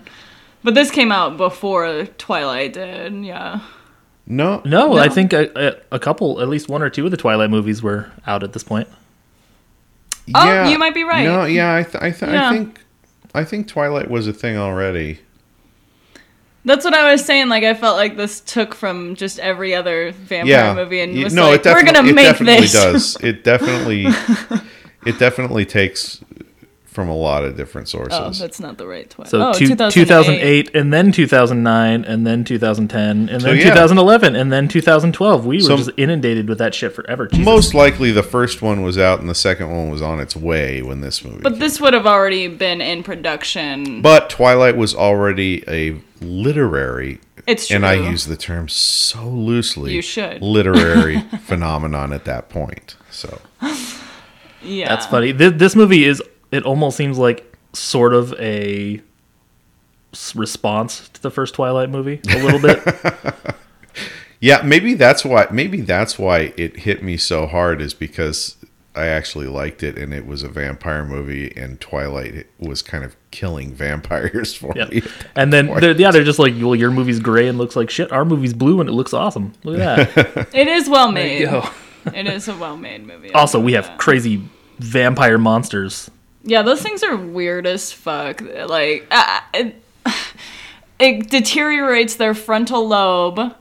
But 0.64 0.74
this 0.74 0.90
came 0.90 1.12
out 1.12 1.36
before 1.36 2.06
Twilight 2.16 2.72
did, 2.72 3.12
yeah. 3.22 3.60
No, 4.30 4.62
No, 4.64 4.96
I 4.96 5.08
think 5.08 5.32
a, 5.32 5.50
a, 5.90 5.96
a 5.96 5.98
couple, 5.98 6.40
at 6.40 6.48
least 6.48 6.68
one 6.68 6.82
or 6.82 6.88
two 6.90 7.04
of 7.04 7.10
the 7.10 7.16
Twilight 7.16 7.50
movies 7.50 7.82
were 7.82 8.12
out 8.26 8.44
at 8.44 8.52
this 8.52 8.62
point. 8.62 8.88
Oh, 10.32 10.68
you 10.68 10.78
might 10.78 10.94
be 10.94 11.02
right. 11.02 11.24
No, 11.24 11.44
yeah, 11.44 11.74
I, 11.74 11.82
th- 11.82 11.96
I, 11.96 12.10
th- 12.12 12.30
Yeah. 12.32 12.48
I 12.48 12.52
think, 12.52 12.80
I 13.34 13.44
think 13.44 13.66
Twilight 13.66 14.08
was 14.08 14.28
a 14.28 14.32
thing 14.32 14.56
already. 14.56 15.18
That's 16.64 16.84
what 16.84 16.94
I 16.94 17.10
was 17.10 17.24
saying. 17.24 17.48
Like, 17.48 17.64
I 17.64 17.74
felt 17.74 17.96
like 17.96 18.16
this 18.16 18.40
took 18.40 18.74
from 18.74 19.16
just 19.16 19.40
every 19.40 19.74
other 19.74 20.12
vampire 20.12 20.46
Yeah, 20.48 20.74
movie, 20.74 21.00
and 21.00 21.20
was 21.24 21.34
no, 21.34 21.50
like, 21.50 21.60
it 21.60 21.66
we're 21.66 21.82
definitely, 21.82 21.92
gonna 21.92 22.08
it 22.10 22.14
make 22.14 22.26
definitely 22.26 22.60
this. 22.60 22.72
does. 22.72 23.16
It 23.24 23.42
definitely, 23.44 24.06
it 25.06 25.18
definitely 25.18 25.64
takes 25.64 26.22
from 26.90 27.08
a 27.08 27.14
lot 27.16 27.44
of 27.44 27.56
different 27.56 27.88
sources. 27.88 28.12
Oh, 28.18 28.24
sources. 28.24 28.40
that's 28.40 28.58
not 28.58 28.76
the 28.76 28.86
right 28.86 29.08
Twilight. 29.08 29.30
So 29.30 29.48
oh, 29.48 29.52
two, 29.52 29.68
2008. 29.68 29.92
2008, 30.64 30.74
and 30.74 30.92
then 30.92 31.12
2009, 31.12 32.04
and 32.04 32.26
then 32.26 32.42
2010, 32.42 33.28
and 33.28 33.40
So, 33.40 33.48
then 33.48 33.56
yeah. 33.58 33.62
2011, 33.70 34.34
and 34.34 34.52
then 34.52 34.66
2012. 34.66 35.46
We 35.46 35.56
were 35.62 35.76
just 35.76 35.90
inundated 35.96 36.48
with 36.48 36.58
that 36.58 36.74
shit 36.74 36.92
forever. 36.92 37.28
Jesus. 37.28 37.44
Most 37.44 37.74
likely, 37.74 38.10
the 38.10 38.24
first 38.24 38.60
one 38.60 38.82
was 38.82 38.98
out, 38.98 39.20
and 39.20 39.28
the 39.28 39.36
second 39.36 39.70
one 39.70 39.88
was 39.90 40.02
on 40.02 40.18
its 40.18 40.34
way 40.34 40.82
when 40.82 41.00
this 41.00 41.24
movie. 41.24 41.40
But 41.42 41.52
came. 41.52 41.60
this 41.60 41.80
would 41.80 41.94
have 41.94 42.06
already 42.08 42.48
been 42.48 42.80
in 42.80 43.04
production. 43.04 44.02
but 44.02 44.28
Twilight 44.28 44.76
was 44.76 44.92
already 44.94 45.62
a 45.68 46.00
literary, 46.20 47.20
It's 47.46 47.68
true. 47.68 47.76
and 47.76 47.86
I 47.86 47.94
use 47.94 48.26
the 48.26 48.36
term 48.36 48.68
so 48.68 49.28
loosely. 49.28 49.94
You 49.94 50.02
should. 50.02 50.42
literary 50.42 51.20
phenomenon 51.46 52.12
at 52.12 52.24
that 52.24 52.48
point. 52.48 52.96
So 53.10 53.40
yeah, 54.62 54.88
That's 54.88 55.06
funny. 55.06 55.32
This, 55.32 55.54
this 55.56 55.76
movie 55.76 56.04
is, 56.04 56.22
it 56.50 56.64
almost 56.64 56.96
seems 56.96 57.18
like 57.18 57.56
sort 57.72 58.14
of 58.14 58.32
a 58.40 59.00
response 60.34 61.08
to 61.10 61.22
the 61.22 61.30
first 61.30 61.54
Twilight 61.54 61.88
movie, 61.90 62.20
a 62.28 62.42
little 62.42 62.60
bit. 62.60 62.82
Yeah, 64.42 64.62
maybe 64.64 64.94
that's 64.94 65.22
why. 65.22 65.48
Maybe 65.50 65.82
that's 65.82 66.18
why 66.18 66.54
it 66.56 66.78
hit 66.78 67.02
me 67.02 67.18
so 67.18 67.46
hard 67.46 67.82
is 67.82 67.92
because 67.92 68.56
I 68.96 69.04
actually 69.08 69.48
liked 69.48 69.82
it, 69.82 69.98
and 69.98 70.14
it 70.14 70.24
was 70.24 70.42
a 70.42 70.48
vampire 70.48 71.04
movie, 71.04 71.54
and 71.54 71.78
Twilight 71.78 72.46
was 72.58 72.80
kind 72.80 73.04
of 73.04 73.14
killing 73.30 73.74
vampires 73.74 74.54
for 74.54 74.72
Yeah. 74.74 74.86
me. 74.86 75.02
And 75.36 75.52
then 75.52 75.66
they're, 75.66 75.92
yeah, 75.92 76.10
they're 76.10 76.24
just 76.24 76.38
like, 76.38 76.54
well, 76.56 76.74
your 76.74 76.90
movie's 76.90 77.20
gray 77.20 77.48
and 77.48 77.58
looks 77.58 77.76
like 77.76 77.90
shit. 77.90 78.10
Our 78.12 78.24
movie's 78.24 78.54
blue 78.54 78.80
and 78.80 78.88
it 78.88 78.92
looks 78.92 79.12
awesome. 79.12 79.52
Look 79.62 79.78
at 79.78 80.14
that. 80.14 80.48
It 80.54 80.68
is 80.68 80.88
well 80.88 81.12
made. 81.12 81.42
It 82.14 82.26
is 82.26 82.48
a 82.48 82.56
well 82.56 82.78
made 82.78 83.06
movie. 83.06 83.34
I 83.34 83.40
Also, 83.40 83.60
we 83.60 83.74
have 83.74 83.88
that. 83.88 83.98
crazy 83.98 84.42
vampire 84.78 85.36
monsters. 85.36 86.10
Yeah, 86.42 86.62
those 86.62 86.82
things 86.82 87.02
are 87.02 87.16
weird 87.16 87.66
as 87.66 87.92
fuck. 87.92 88.40
Like, 88.40 89.06
uh, 89.10 89.40
it, 89.54 89.82
it 90.98 91.30
deteriorates 91.30 92.16
their 92.16 92.34
frontal 92.34 92.86
lobe. 92.88 93.54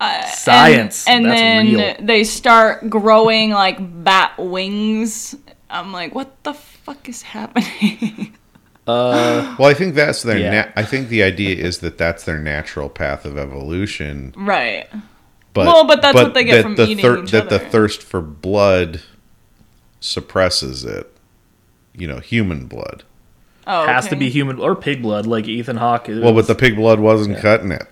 uh, 0.00 0.24
Science. 0.26 1.06
And, 1.06 1.24
That's 1.24 1.40
then 1.40 1.66
real. 1.74 1.94
they 2.00 2.24
start 2.24 2.90
growing 2.90 3.50
like 3.50 3.78
bat 4.04 4.32
wings. 4.38 5.34
I'm 5.70 5.92
like, 5.92 6.14
what 6.14 6.42
the 6.44 6.54
fuck 6.54 7.08
is 7.08 7.22
happening? 7.22 8.36
Uh, 8.88 9.56
Well, 9.58 9.68
I 9.68 9.74
think 9.74 9.96
that's 9.96 10.22
their. 10.22 10.38
Yeah. 10.38 10.50
Na- 10.66 10.72
I 10.76 10.84
think 10.84 11.08
the 11.08 11.24
idea 11.24 11.56
is 11.56 11.78
that 11.80 11.98
that's 11.98 12.22
their 12.22 12.38
natural 12.38 12.88
path 12.88 13.24
of 13.24 13.36
evolution. 13.36 14.32
right. 14.36 14.86
But 15.52 15.66
Well, 15.66 15.88
but 15.88 16.02
that's 16.02 16.14
what 16.14 16.34
they 16.34 16.44
get 16.44 16.56
that 16.58 16.62
from 16.62 16.76
the 16.76 16.84
eating 16.86 17.24
each 17.24 17.32
That 17.32 17.48
the 17.48 17.58
thirst 17.58 18.00
for 18.00 18.20
blood 18.20 19.02
suppresses 19.98 20.84
it. 20.84 21.15
You 21.96 22.06
know, 22.06 22.18
human 22.20 22.66
blood. 22.66 23.02
Oh, 23.66 23.86
has 23.86 24.06
to 24.08 24.16
be 24.16 24.30
human 24.30 24.60
or 24.60 24.76
pig 24.76 25.02
blood, 25.02 25.26
like 25.26 25.46
Ethan 25.48 25.76
Hawke. 25.78 26.06
Well, 26.08 26.32
but 26.34 26.46
the 26.46 26.54
pig 26.54 26.76
blood 26.76 27.00
wasn't 27.00 27.38
cutting 27.38 27.72
it. 27.72 27.82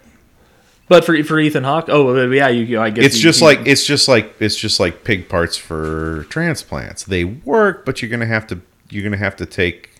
but 0.89 1.05
for 1.05 1.21
for 1.25 1.39
Ethan 1.41 1.65
Hawke, 1.65 1.87
oh 1.89 2.31
yeah, 2.31 2.49
you. 2.49 2.81
I 2.81 2.91
guess 2.91 3.07
It's 3.07 3.17
you- 3.17 3.23
just 3.23 3.41
you- 3.41 3.47
like 3.49 3.61
it's 3.67 3.85
just 3.85 4.07
like 4.07 4.35
it's 4.39 4.57
just 4.57 4.79
like 4.79 5.03
pig 5.05 5.29
parts 5.29 5.57
for 5.57 6.27
transplants. 6.31 7.03
They 7.05 7.25
work, 7.25 7.85
but 7.85 8.01
you're 8.03 8.11
gonna 8.11 8.27
have 8.27 8.47
to 8.49 8.61
you're 8.91 9.03
gonna 9.03 9.17
have 9.17 9.35
to 9.37 9.47
take 9.47 9.91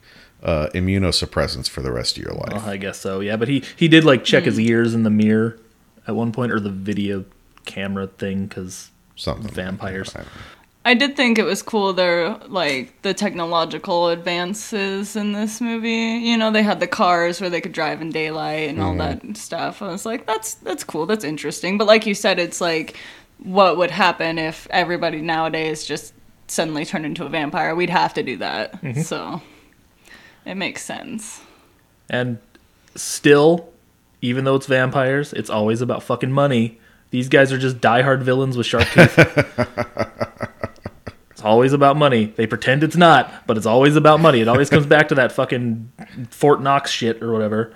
uh, 0.45 0.69
immunosuppressants 0.75 1.69
for 1.71 1.81
the 1.83 1.91
rest 1.91 2.19
of 2.19 2.23
your 2.23 2.35
life. 2.35 2.53
Well, 2.53 2.69
I 2.69 2.77
guess 2.77 3.01
so. 3.01 3.19
Yeah, 3.21 3.37
but 3.37 3.49
he 3.49 3.65
he 3.75 3.89
did 3.89 4.05
like 4.05 4.23
check 4.25 4.45
Hmm. 4.45 4.51
his 4.51 4.61
ears 4.61 4.95
in 4.95 5.03
the 5.03 5.11
mirror 5.11 5.59
at 6.07 6.15
one 6.15 6.31
point, 6.33 6.53
or 6.53 6.61
the 6.61 6.71
video 6.71 7.25
camera 7.65 8.07
thing, 8.07 8.47
because 8.47 8.91
Something 9.17 9.51
vampires. 9.51 10.15
I 10.87 10.93
did 10.95 11.17
think 11.17 11.39
it 11.39 11.45
was 11.45 11.63
cool 11.63 11.95
their 11.95 12.37
like 12.47 13.01
the 13.03 13.15
technological 13.15 14.09
advances 14.09 15.17
in 15.17 15.33
this 15.33 15.61
movie. 15.61 15.89
You 15.89 16.37
know, 16.37 16.51
they 16.51 16.63
had 16.63 16.79
the 16.79 16.87
cars 16.87 17.41
where 17.41 17.49
they 17.49 17.63
could 17.63 17.73
drive 17.73 18.03
in 18.03 18.11
daylight 18.11 18.69
and 18.69 18.83
all 18.83 18.95
that 18.97 19.19
mm-hmm. 19.19 19.33
stuff. 19.33 19.81
I 19.81 19.89
was 19.89 20.05
like, 20.05 20.27
that's 20.27 20.55
that's 20.55 20.85
cool, 20.85 21.07
that's 21.07 21.25
interesting. 21.25 21.79
But 21.79 21.87
like 21.87 22.05
you 22.05 22.15
said, 22.15 22.39
it's 22.39 22.61
like 22.61 22.99
what 23.39 23.77
would 23.79 23.91
happen 23.91 24.39
if 24.39 24.67
everybody 24.71 25.21
nowadays 25.21 25.85
just 25.85 26.13
suddenly 26.49 26.85
turned 26.85 27.07
into 27.07 27.25
a 27.25 27.29
vampire? 27.29 27.75
We'd 27.75 27.91
have 27.91 28.15
to 28.15 28.23
do 28.23 28.37
that. 28.39 28.81
Mm-hmm. 28.83 29.01
So 29.01 29.41
it 30.45 30.55
makes 30.55 30.85
sense. 30.85 31.41
And 32.11 32.39
still, 32.95 33.73
even 34.21 34.45
though 34.45 34.57
it's 34.57 34.67
vampires, 34.67 35.33
it's 35.33 35.51
always 35.51 35.81
about 35.81 36.03
fucking 36.03 36.33
money. 36.33 36.79
These 37.11 37.29
guys 37.29 37.53
are 37.53 37.59
just 37.59 37.79
diehard 37.79 38.23
villains 38.23 38.57
with 38.57 38.67
sharp 38.67 38.89
teeth. 38.89 39.19
it's 41.45 41.51
always 41.51 41.75
about 41.75 41.99
money. 41.99 42.25
They 42.25 42.47
pretend 42.47 42.83
it's 42.83 42.97
not, 42.97 43.47
but 43.47 43.59
it's 43.59 43.67
always 43.67 43.97
about 43.97 44.19
money. 44.19 44.41
It 44.41 44.49
always 44.49 44.71
comes 44.71 44.87
back 44.87 45.09
to 45.09 45.17
that 45.17 45.31
fucking 45.31 45.93
Fort 46.31 46.63
Knox 46.63 46.91
shit 46.91 47.23
or 47.23 47.35
whatever. 47.35 47.75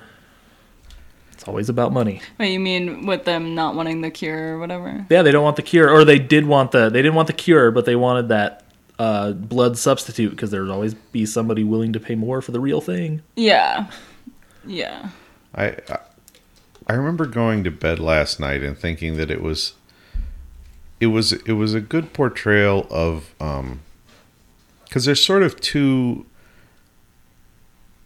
It's 1.32 1.44
always 1.46 1.68
about 1.68 1.92
money. 1.92 2.22
What 2.36 2.46
you 2.46 2.60
mean 2.60 3.04
with 3.04 3.26
them 3.26 3.54
not 3.54 3.74
wanting 3.74 4.00
the 4.00 4.10
cure 4.10 4.54
or 4.54 4.58
whatever? 4.58 5.04
Yeah, 5.10 5.20
they 5.20 5.32
don't 5.32 5.44
want 5.44 5.56
the 5.56 5.62
cure, 5.62 5.90
or 5.90 6.06
they 6.06 6.18
did 6.18 6.46
want 6.46 6.70
the. 6.70 6.88
They 6.88 7.02
didn't 7.02 7.14
want 7.14 7.26
the 7.26 7.34
cure, 7.34 7.70
but 7.70 7.84
they 7.84 7.94
wanted 7.94 8.28
that 8.28 8.64
uh, 8.98 9.32
blood 9.32 9.76
substitute 9.76 10.30
because 10.30 10.50
there 10.50 10.62
would 10.62 10.72
always 10.72 10.94
be 10.94 11.26
somebody 11.26 11.62
willing 11.62 11.92
to 11.92 12.00
pay 12.00 12.14
more 12.14 12.40
for 12.40 12.52
the 12.52 12.60
real 12.60 12.80
thing. 12.80 13.20
Yeah. 13.36 13.90
Yeah. 14.66 15.10
I, 15.54 15.76
I 15.90 15.98
I 16.86 16.94
remember 16.94 17.26
going 17.26 17.64
to 17.64 17.70
bed 17.70 17.98
last 17.98 18.40
night 18.40 18.62
and 18.62 18.78
thinking 18.78 19.18
that 19.18 19.30
it 19.30 19.42
was 19.42 19.74
it 21.00 21.06
was 21.06 21.32
it 21.32 21.52
was 21.52 21.74
a 21.74 21.80
good 21.80 22.12
portrayal 22.12 22.86
of 22.90 23.34
um 23.40 23.80
cuz 24.90 25.04
there's 25.04 25.24
sort 25.24 25.42
of 25.42 25.60
two 25.60 26.26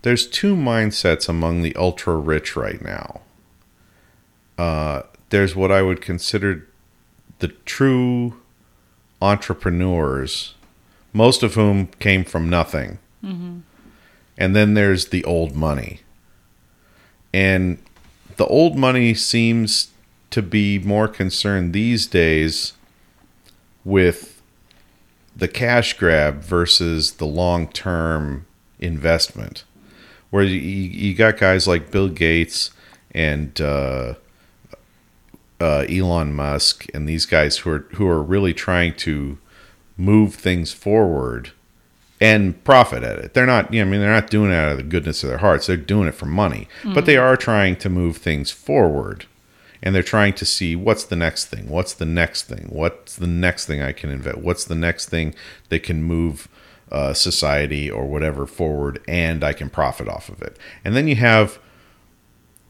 there's 0.03 0.27
two 0.27 0.57
mindsets 0.57 1.29
among 1.29 1.63
the 1.63 1.75
ultra 1.77 2.17
rich 2.17 2.57
right 2.57 2.83
now. 2.83 3.21
Uh 4.59 5.03
there's 5.31 5.57
what 5.57 5.73
I 5.73 5.81
would 5.83 6.01
consider 6.03 6.67
the 7.39 7.49
true 7.49 8.35
entrepreneurs, 9.23 10.55
most 11.13 11.43
of 11.43 11.55
whom 11.55 11.87
came 11.99 12.25
from 12.25 12.51
nothing. 12.51 12.99
And 14.37 14.57
then 14.57 14.75
there's 14.75 15.07
the 15.09 15.25
old 15.25 15.55
money. 15.55 16.01
And 17.33 17.79
the 18.37 18.47
old 18.47 18.77
money 18.77 19.15
seems 19.15 19.89
to 20.31 20.43
be 20.43 20.79
more 20.79 21.07
concerned 21.09 21.73
these 21.73 22.07
days 22.07 22.73
with 23.85 24.43
the 25.35 25.49
cash 25.49 25.99
grab 25.99 26.43
versus 26.43 27.13
the 27.13 27.27
long 27.27 27.69
term 27.69 28.47
investment. 28.79 29.65
Where 30.31 30.45
you, 30.45 30.57
you 30.57 31.15
got 31.15 31.37
guys 31.39 31.67
like 31.67 31.91
Bill 31.91 32.09
Gates 32.09 32.71
and 33.11 33.61
uh, 33.61 34.15
uh, 35.61 35.85
Elon 35.89 36.33
Musk 36.33 36.87
and 36.95 37.09
these 37.09 37.27
guys 37.27 37.59
who 37.59 37.71
are 37.71 37.87
who 37.93 38.09
are 38.09 38.23
really 38.23 38.55
trying 38.55 38.95
to 38.97 39.39
move 39.97 40.35
things 40.35 40.73
forward 40.73 41.53
and 42.21 42.63
profit 42.65 43.03
at 43.03 43.19
it. 43.19 43.35
They're 43.35 43.47
not, 43.47 43.73
you 43.75 43.81
know, 43.81 43.89
I 43.89 43.91
mean, 43.91 44.01
they're 44.01 44.11
not 44.15 44.31
doing 44.31 44.53
it 44.53 44.55
out 44.55 44.71
of 44.71 44.77
the 44.77 44.85
goodness 44.85 45.23
of 45.23 45.29
their 45.29 45.39
hearts. 45.39 45.67
They're 45.67 45.77
doing 45.77 46.09
it 46.09 46.15
for 46.15 46.27
money, 46.27 46.69
but 46.95 47.05
they 47.05 47.17
are 47.17 47.37
trying 47.37 47.77
to 47.77 47.91
move 47.91 48.17
things 48.17 48.51
forward, 48.53 49.27
and 49.83 49.95
they're 49.95 50.03
trying 50.03 50.33
to 50.35 50.45
see 50.45 50.77
what's 50.77 51.05
the 51.05 51.17
next 51.17 51.47
thing, 51.47 51.69
what's 51.69 51.95
the 51.95 52.07
next 52.07 52.45
thing, 52.45 52.67
what's 52.71 53.17
the 53.17 53.27
next 53.27 53.67
thing 53.67 53.83
I 53.83 53.93
can 53.93 54.11
invent, 54.11 54.39
what's 54.39 54.65
the 54.65 54.75
next 54.75 55.09
thing 55.09 55.35
that 55.69 55.83
can 55.83 56.03
move 56.03 56.49
uh, 56.91 57.15
society 57.15 57.91
or 57.91 58.07
whatever 58.07 58.47
forward, 58.47 59.03
and 59.09 59.43
I 59.43 59.53
can 59.53 59.71
profit 59.71 60.09
off 60.09 60.29
of 60.29 60.43
it. 60.43 60.59
And 60.85 60.95
then 60.95 61.09
you 61.09 61.17
have, 61.17 61.59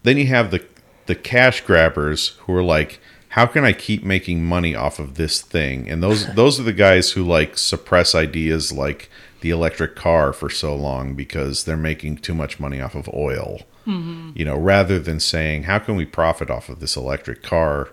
then 0.04 0.16
you 0.16 0.26
have 0.26 0.50
the 0.50 0.64
the 1.06 1.14
cash 1.14 1.60
grabbers 1.62 2.28
who 2.40 2.54
are 2.54 2.62
like 2.62 3.00
how 3.30 3.46
can 3.46 3.64
i 3.64 3.72
keep 3.72 4.04
making 4.04 4.44
money 4.44 4.74
off 4.74 4.98
of 4.98 5.14
this 5.14 5.40
thing 5.40 5.88
and 5.90 6.02
those 6.02 6.32
those 6.34 6.60
are 6.60 6.64
the 6.64 6.72
guys 6.72 7.12
who 7.12 7.24
like 7.24 7.58
suppress 7.58 8.14
ideas 8.14 8.72
like 8.72 9.10
the 9.42 9.50
electric 9.50 9.94
car 9.94 10.32
for 10.32 10.48
so 10.50 10.74
long 10.74 11.14
because 11.14 11.64
they're 11.64 11.76
making 11.76 12.16
too 12.16 12.34
much 12.34 12.58
money 12.58 12.80
off 12.80 12.94
of 12.94 13.08
oil 13.14 13.60
you 13.84 14.44
know 14.44 14.56
rather 14.56 14.98
than 15.00 15.18
saying 15.20 15.64
how 15.64 15.78
can 15.78 15.96
we 15.96 16.04
profit 16.06 16.48
off 16.50 16.68
of 16.68 16.78
this 16.80 16.96
electric 16.96 17.42
car 17.42 17.88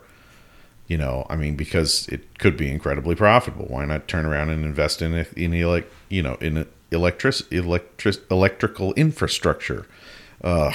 you 0.87 0.95
know 0.97 1.25
i 1.29 1.35
mean 1.35 1.55
because 1.55 2.07
it 2.09 2.37
could 2.37 2.55
be 2.55 2.69
incredibly 2.69 3.15
profitable 3.15 3.65
why 3.65 3.83
not 3.85 4.07
turn 4.07 4.25
around 4.25 4.49
and 4.49 4.63
invest 4.63 5.01
in 5.01 5.13
it 5.15 5.33
in 5.33 5.51
elec 5.51 5.85
you 6.07 6.21
know 6.21 6.35
in 6.41 6.65
electric 6.91 7.35
electric 7.51 8.15
electrical 8.29 8.93
infrastructure 8.93 9.85
uh, 10.43 10.71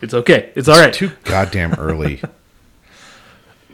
It's 0.00 0.14
okay. 0.14 0.52
It's 0.54 0.68
all 0.68 0.78
right. 0.78 0.92
too 0.94 1.10
goddamn 1.24 1.74
early. 1.74 2.20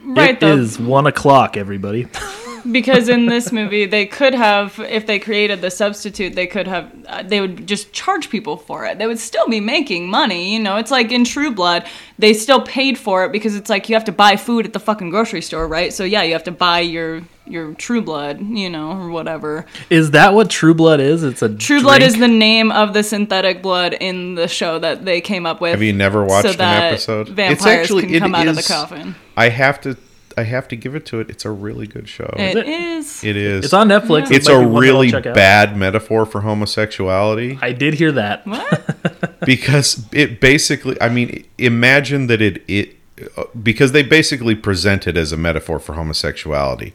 Right 0.07 0.35
It 0.35 0.39
though. 0.39 0.55
is 0.57 0.77
one 0.79 1.07
o'clock, 1.07 1.57
everybody. 1.57 2.07
because 2.71 3.09
in 3.09 3.27
this 3.27 3.51
movie 3.51 3.85
they 3.85 4.05
could 4.05 4.33
have 4.33 4.79
if 4.79 5.05
they 5.05 5.19
created 5.19 5.61
the 5.61 5.71
substitute 5.71 6.33
they 6.33 6.47
could 6.47 6.67
have 6.67 6.91
uh, 7.07 7.23
they 7.23 7.41
would 7.41 7.67
just 7.67 7.93
charge 7.93 8.29
people 8.29 8.57
for 8.57 8.85
it. 8.85 8.97
They 8.97 9.07
would 9.07 9.19
still 9.19 9.47
be 9.47 9.59
making 9.59 10.09
money 10.09 10.53
you 10.53 10.59
know? 10.59 10.77
It's 10.77 10.91
like 10.91 11.11
in 11.11 11.23
true 11.23 11.51
blood 11.51 11.85
they 12.17 12.33
still 12.33 12.61
paid 12.61 12.97
for 12.97 13.25
it 13.25 13.31
because 13.31 13.55
it's 13.55 13.69
like 13.69 13.89
you 13.89 13.95
have 13.95 14.05
to 14.05 14.11
buy 14.11 14.35
food 14.35 14.65
at 14.65 14.73
the 14.73 14.79
fucking 14.79 15.09
grocery 15.09 15.41
store 15.41 15.67
right? 15.67 15.93
So 15.93 16.03
yeah 16.03 16.23
you 16.23 16.33
have 16.33 16.43
to 16.45 16.51
buy 16.51 16.79
your 16.79 17.21
your 17.47 17.73
true 17.75 18.01
blood 18.01 18.41
you 18.41 18.69
know 18.69 18.91
or 18.91 19.09
whatever. 19.09 19.65
Is 19.89 20.11
that 20.11 20.33
what 20.33 20.49
True 20.49 20.73
Blood 20.73 20.99
is? 20.99 21.23
It's 21.23 21.41
a 21.41 21.55
true 21.55 21.81
blood 21.81 22.01
is 22.01 22.17
the 22.17 22.27
name 22.27 22.71
of 22.71 22.93
the 22.93 23.03
synthetic 23.03 23.61
blood 23.61 23.93
in 23.93 24.35
the 24.35 24.47
show 24.47 24.79
that 24.79 25.05
they 25.05 25.21
came 25.21 25.45
up 25.45 25.61
with 25.61 25.71
Have 25.71 25.83
you 25.83 25.93
never 25.93 26.23
watched 26.23 26.47
so 26.47 26.51
an 26.53 26.57
that 26.57 26.93
episode? 26.93 27.29
vampires 27.29 27.87
can 27.87 28.13
it 28.13 28.19
come 28.19 28.33
out 28.35 28.47
of 28.47 28.55
the 28.55 28.63
coffin. 28.63 29.15
I 29.37 29.49
have 29.49 29.79
to 29.81 29.95
I 30.37 30.43
have 30.43 30.67
to 30.69 30.75
give 30.75 30.95
it 30.95 31.05
to 31.07 31.19
it. 31.19 31.29
It's 31.29 31.45
a 31.45 31.51
really 31.51 31.87
good 31.87 32.09
show. 32.09 32.33
it 32.37 32.57
it? 32.57 32.67
is 32.67 33.23
it 33.23 33.35
is. 33.35 33.65
It's 33.65 33.73
on 33.73 33.87
Netflix. 33.89 34.31
It 34.31 34.37
It's 34.37 34.47
might 34.47 34.55
a 34.55 34.59
be 34.59 34.65
one 34.65 34.73
that 34.73 34.75
I'll 34.75 34.81
really 34.81 35.11
bad 35.33 35.77
metaphor 35.77 36.25
for 36.25 36.41
homosexuality 36.41 37.57
I 37.61 37.71
did 37.71 37.93
hear 37.95 38.11
that. 38.13 38.45
what 38.45 39.39
because 39.45 40.05
it 40.11 40.39
basically 40.41 40.99
I 41.01 41.09
mean 41.09 41.45
imagine 41.57 42.27
that 42.27 42.41
it 42.41 42.63
it 42.67 42.95
uh, 43.37 43.43
because 43.61 43.91
they 43.93 44.03
basically 44.03 44.55
present 44.55 45.07
it 45.07 45.15
as 45.15 45.31
a 45.31 45.37
metaphor 45.37 45.79
for 45.79 45.93
homosexuality. 45.93 46.93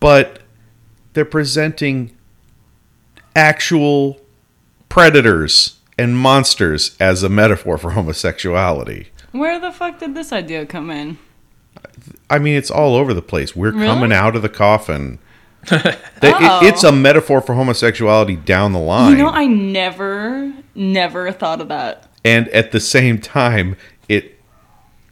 But 0.00 0.40
they're 1.14 1.24
presenting 1.24 2.14
actual 3.34 4.20
predators 4.88 5.78
and 5.98 6.16
monsters 6.16 6.96
as 7.00 7.22
a 7.22 7.28
metaphor 7.28 7.78
for 7.78 7.90
homosexuality. 7.92 9.08
Where 9.32 9.58
the 9.58 9.72
fuck 9.72 9.98
did 9.98 10.14
this 10.14 10.32
idea 10.32 10.64
come 10.66 10.90
in? 10.90 11.18
I 12.30 12.38
mean, 12.38 12.56
it's 12.56 12.70
all 12.70 12.94
over 12.96 13.14
the 13.14 13.22
place. 13.22 13.56
We're 13.56 13.72
Really? 13.72 13.86
coming 13.86 14.12
out 14.12 14.36
of 14.36 14.42
the 14.42 14.48
coffin. 14.48 15.18
Oh. 15.70 15.78
it- 16.62 16.68
it's 16.68 16.82
a 16.84 16.92
metaphor 16.92 17.40
for 17.40 17.54
homosexuality 17.54 18.36
down 18.36 18.72
the 18.72 18.78
line. 18.78 19.12
You 19.12 19.18
know, 19.24 19.28
I 19.30 19.46
never, 19.46 20.52
never 20.74 21.30
thought 21.32 21.60
of 21.60 21.68
that. 21.68 22.06
and 22.24 22.48
at 22.48 22.72
the 22.72 22.80
same 22.80 23.18
time, 23.20 23.76
it 24.08 24.38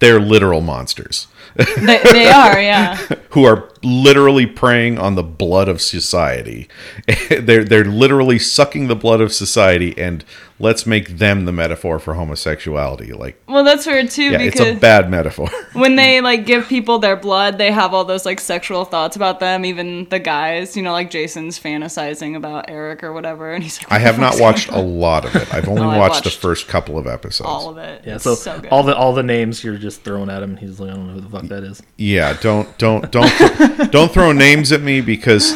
they're 0.01 0.21
literal 0.21 0.61
monsters 0.61 1.27
They, 1.55 2.01
they 2.03 2.27
are, 2.31 2.61
yeah. 2.61 2.97
who 3.31 3.45
are 3.45 3.71
literally 3.83 4.47
preying 4.47 4.99
on 4.99 5.15
the 5.15 5.23
blood 5.23 5.69
of 5.69 5.81
society. 5.81 6.69
they're 7.31 7.65
they're 7.65 7.85
literally 7.85 8.39
sucking 8.39 8.89
the 8.89 8.97
blood 8.97 9.21
of 9.21 9.33
society, 9.33 9.97
and 9.99 10.25
let's 10.59 10.87
make 10.87 11.19
them 11.19 11.45
the 11.45 11.53
metaphor 11.53 11.99
for 11.99 12.15
homosexuality. 12.15 13.13
Like, 13.13 13.41
Well, 13.47 13.63
that's 13.65 13.87
weird 13.87 14.11
too 14.11 14.31
yeah, 14.31 14.41
it's 14.41 14.59
because 14.59 14.77
a 14.77 14.81
bad 14.81 15.11
metaphor. 15.11 15.49
when 15.75 15.97
they 15.97 16.21
like 16.21 16.47
give 16.47 16.67
people 16.69 16.99
their 16.99 17.17
blood, 17.17 17.59
they 17.59 17.71
have 17.71 17.93
all 17.95 18.05
those 18.05 18.25
like 18.25 18.41
sexual 18.41 18.85
thoughts 18.85 19.17
about 19.17 19.41
them. 19.41 19.65
Even 19.65 20.09
the 20.09 20.19
guys, 20.19 20.77
you 20.77 20.83
know, 20.83 20.93
like 20.93 21.11
Jason's 21.11 21.61
fantasizing 21.61 22.37
about 22.37 22.69
Eric 22.69 23.05
or 23.05 23.13
whatever, 23.13 23.53
and 23.53 23.63
he's 23.63 23.79
like, 23.81 23.93
I 23.93 23.99
have 23.99 24.19
oh 24.19 24.23
not 24.23 24.41
watched 24.41 24.69
a 24.69 24.81
lot 24.81 25.25
of 25.25 25.37
it. 25.37 25.53
I've 25.55 25.69
only 25.69 25.83
Oh, 25.83 25.91
I 25.91 25.99
watched, 25.99 26.25
the 26.25 26.31
first 26.31 26.67
couple 26.69 26.99
of 26.99 27.07
episodes. 27.07 27.49
all 27.49 27.69
of 27.69 27.79
it. 27.79 28.03
Yeah, 28.05 28.15
It's 28.17 28.25
so, 28.25 28.35
so 28.35 28.59
good. 28.59 28.71
all 28.71 28.83
the 28.83 28.97
all 28.97 29.13
the 29.13 29.23
names 29.23 29.63
you're 29.63 29.77
just 29.79 30.03
throwing 30.03 30.31
at 30.31 30.43
him, 30.43 30.51
and 30.51 30.59
he's 30.59 30.81
like, 30.81 30.91
I 30.91 30.95
don't 30.95 31.07
know 31.09 31.13
who 31.15 31.21
the 31.21 31.29
fuck 31.41 31.49
that 31.49 31.65
is. 31.65 31.83
Yeah, 31.97 32.37
don't 32.41 32.77
don't 32.79 33.11
don't 33.11 33.91
don't 33.91 34.13
throw 34.13 34.33
names 34.33 34.73
at 34.73 34.83
me 34.83 35.01
because 35.01 35.55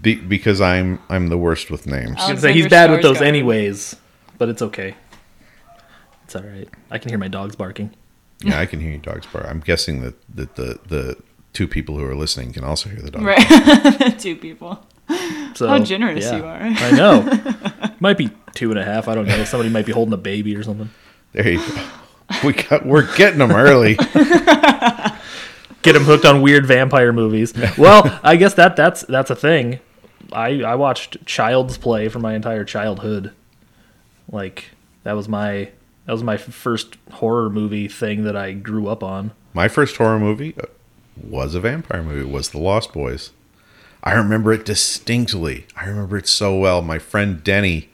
be, 0.00 0.16
because 0.16 0.60
I'm 0.60 0.98
I'm 1.08 1.28
the 1.28 1.38
worst 1.38 1.70
with 1.70 1.86
names. 1.86 2.10
I 2.10 2.12
was 2.12 2.26
gonna 2.28 2.40
say 2.40 2.52
he's 2.52 2.62
Alexander 2.64 2.68
bad 2.70 2.90
with 2.90 3.02
those 3.02 3.16
Skarsgård. 3.18 3.26
anyways, 3.28 3.96
but 4.38 4.48
it's 4.48 4.62
okay. 4.62 4.94
It's 6.24 6.36
all 6.36 6.42
right. 6.42 6.68
I 6.90 6.98
can 6.98 7.10
hear 7.10 7.18
my 7.18 7.28
dogs 7.28 7.56
barking. 7.56 7.94
Yeah, 8.40 8.58
I 8.58 8.66
can 8.66 8.80
hear 8.80 8.90
your 8.90 8.98
dogs 8.98 9.26
bark. 9.26 9.46
I'm 9.48 9.60
guessing 9.60 10.02
that, 10.02 10.14
that 10.34 10.56
the 10.56 10.78
the 10.88 11.16
two 11.52 11.68
people 11.68 11.98
who 11.98 12.04
are 12.04 12.16
listening 12.16 12.52
can 12.52 12.64
also 12.64 12.88
hear 12.88 13.00
the 13.00 13.10
dog. 13.10 13.22
right, 13.22 14.18
two 14.18 14.36
people. 14.36 14.84
So 15.54 15.68
How 15.68 15.78
generous 15.80 16.24
yeah. 16.24 16.36
you 16.36 16.44
are. 16.44 16.58
I 16.60 16.90
know. 16.92 17.94
Might 18.00 18.16
be 18.16 18.30
two 18.54 18.70
and 18.70 18.78
a 18.78 18.84
half. 18.84 19.08
I 19.08 19.14
don't 19.14 19.26
know. 19.26 19.44
Somebody 19.44 19.70
might 19.70 19.86
be 19.86 19.92
holding 19.92 20.14
a 20.14 20.18
baby 20.18 20.56
or 20.56 20.62
something. 20.62 20.90
There 21.32 21.48
you 21.48 21.58
go. 21.58 21.88
We 22.46 22.52
got 22.54 22.84
we're 22.84 23.14
getting 23.16 23.38
them 23.38 23.52
early. 23.52 23.94
Get 25.82 25.94
them 25.94 26.04
hooked 26.04 26.24
on 26.24 26.42
weird 26.42 26.64
vampire 26.64 27.12
movies. 27.12 27.52
Well, 27.76 28.20
I 28.22 28.36
guess 28.36 28.54
that 28.54 28.76
that's 28.76 29.02
that's 29.02 29.30
a 29.30 29.36
thing. 29.36 29.80
I 30.32 30.62
I 30.62 30.76
watched 30.76 31.24
Child's 31.26 31.76
Play 31.76 32.08
for 32.08 32.20
my 32.20 32.34
entire 32.34 32.64
childhood. 32.64 33.32
Like 34.30 34.70
that 35.02 35.12
was 35.12 35.28
my 35.28 35.70
that 36.06 36.12
was 36.12 36.22
my 36.22 36.36
first 36.36 36.96
horror 37.12 37.50
movie 37.50 37.88
thing 37.88 38.24
that 38.24 38.36
I 38.36 38.52
grew 38.52 38.88
up 38.88 39.02
on. 39.02 39.32
My 39.54 39.68
first 39.68 39.96
horror 39.96 40.18
movie 40.18 40.54
uh, 40.60 40.66
was 41.20 41.54
a 41.54 41.60
vampire 41.60 42.02
movie. 42.02 42.28
Was 42.30 42.50
The 42.50 42.58
Lost 42.58 42.92
Boys. 42.92 43.30
I 44.04 44.14
remember 44.14 44.52
it 44.52 44.64
distinctly. 44.64 45.66
I 45.76 45.86
remember 45.86 46.16
it 46.16 46.26
so 46.26 46.56
well. 46.56 46.82
My 46.82 46.98
friend 46.98 47.42
Denny, 47.44 47.88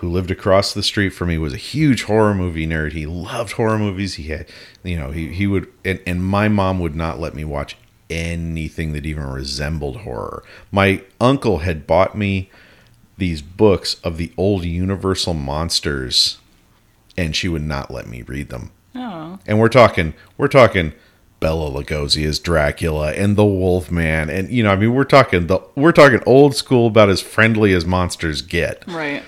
who 0.00 0.08
lived 0.08 0.30
across 0.30 0.74
the 0.74 0.82
street 0.82 1.10
from 1.10 1.28
me, 1.28 1.38
was 1.38 1.54
a 1.54 1.58
huge 1.58 2.04
horror 2.04 2.34
movie 2.34 2.66
nerd. 2.66 2.92
He 2.92 3.06
loved 3.06 3.52
horror 3.52 3.78
movies. 3.78 4.14
He 4.14 4.24
had, 4.24 4.46
you 4.82 4.98
know, 4.98 5.10
he, 5.10 5.28
he 5.28 5.46
would, 5.46 5.68
and, 5.84 6.00
and 6.06 6.24
my 6.24 6.48
mom 6.48 6.78
would 6.80 6.96
not 6.96 7.20
let 7.20 7.34
me 7.34 7.44
watch 7.44 7.76
anything 8.08 8.92
that 8.92 9.06
even 9.06 9.24
resembled 9.24 9.98
horror. 9.98 10.42
My 10.72 11.02
uncle 11.20 11.58
had 11.58 11.86
bought 11.86 12.16
me 12.16 12.50
these 13.16 13.42
books 13.42 13.94
of 14.02 14.16
the 14.16 14.32
old 14.36 14.64
Universal 14.64 15.34
monsters, 15.34 16.38
and 17.16 17.36
she 17.36 17.48
would 17.48 17.62
not 17.62 17.90
let 17.90 18.08
me 18.08 18.22
read 18.22 18.48
them 18.48 18.72
Oh, 18.94 19.38
and 19.46 19.58
we're 19.60 19.68
talking 19.68 20.14
we're 20.36 20.48
talking 20.48 20.92
Bela 21.38 21.70
Lugosi 21.70 22.26
as 22.26 22.38
Dracula 22.38 23.12
and 23.12 23.36
the 23.36 23.44
Wolfman 23.44 24.28
and 24.28 24.50
you 24.50 24.62
know 24.62 24.70
I 24.70 24.76
mean 24.76 24.92
we're 24.94 25.04
talking 25.04 25.46
the 25.46 25.60
we're 25.76 25.92
talking 25.92 26.20
old 26.26 26.56
school 26.56 26.88
about 26.88 27.08
as 27.08 27.20
friendly 27.20 27.72
as 27.72 27.86
monsters 27.86 28.42
get 28.42 28.82
right. 28.88 29.22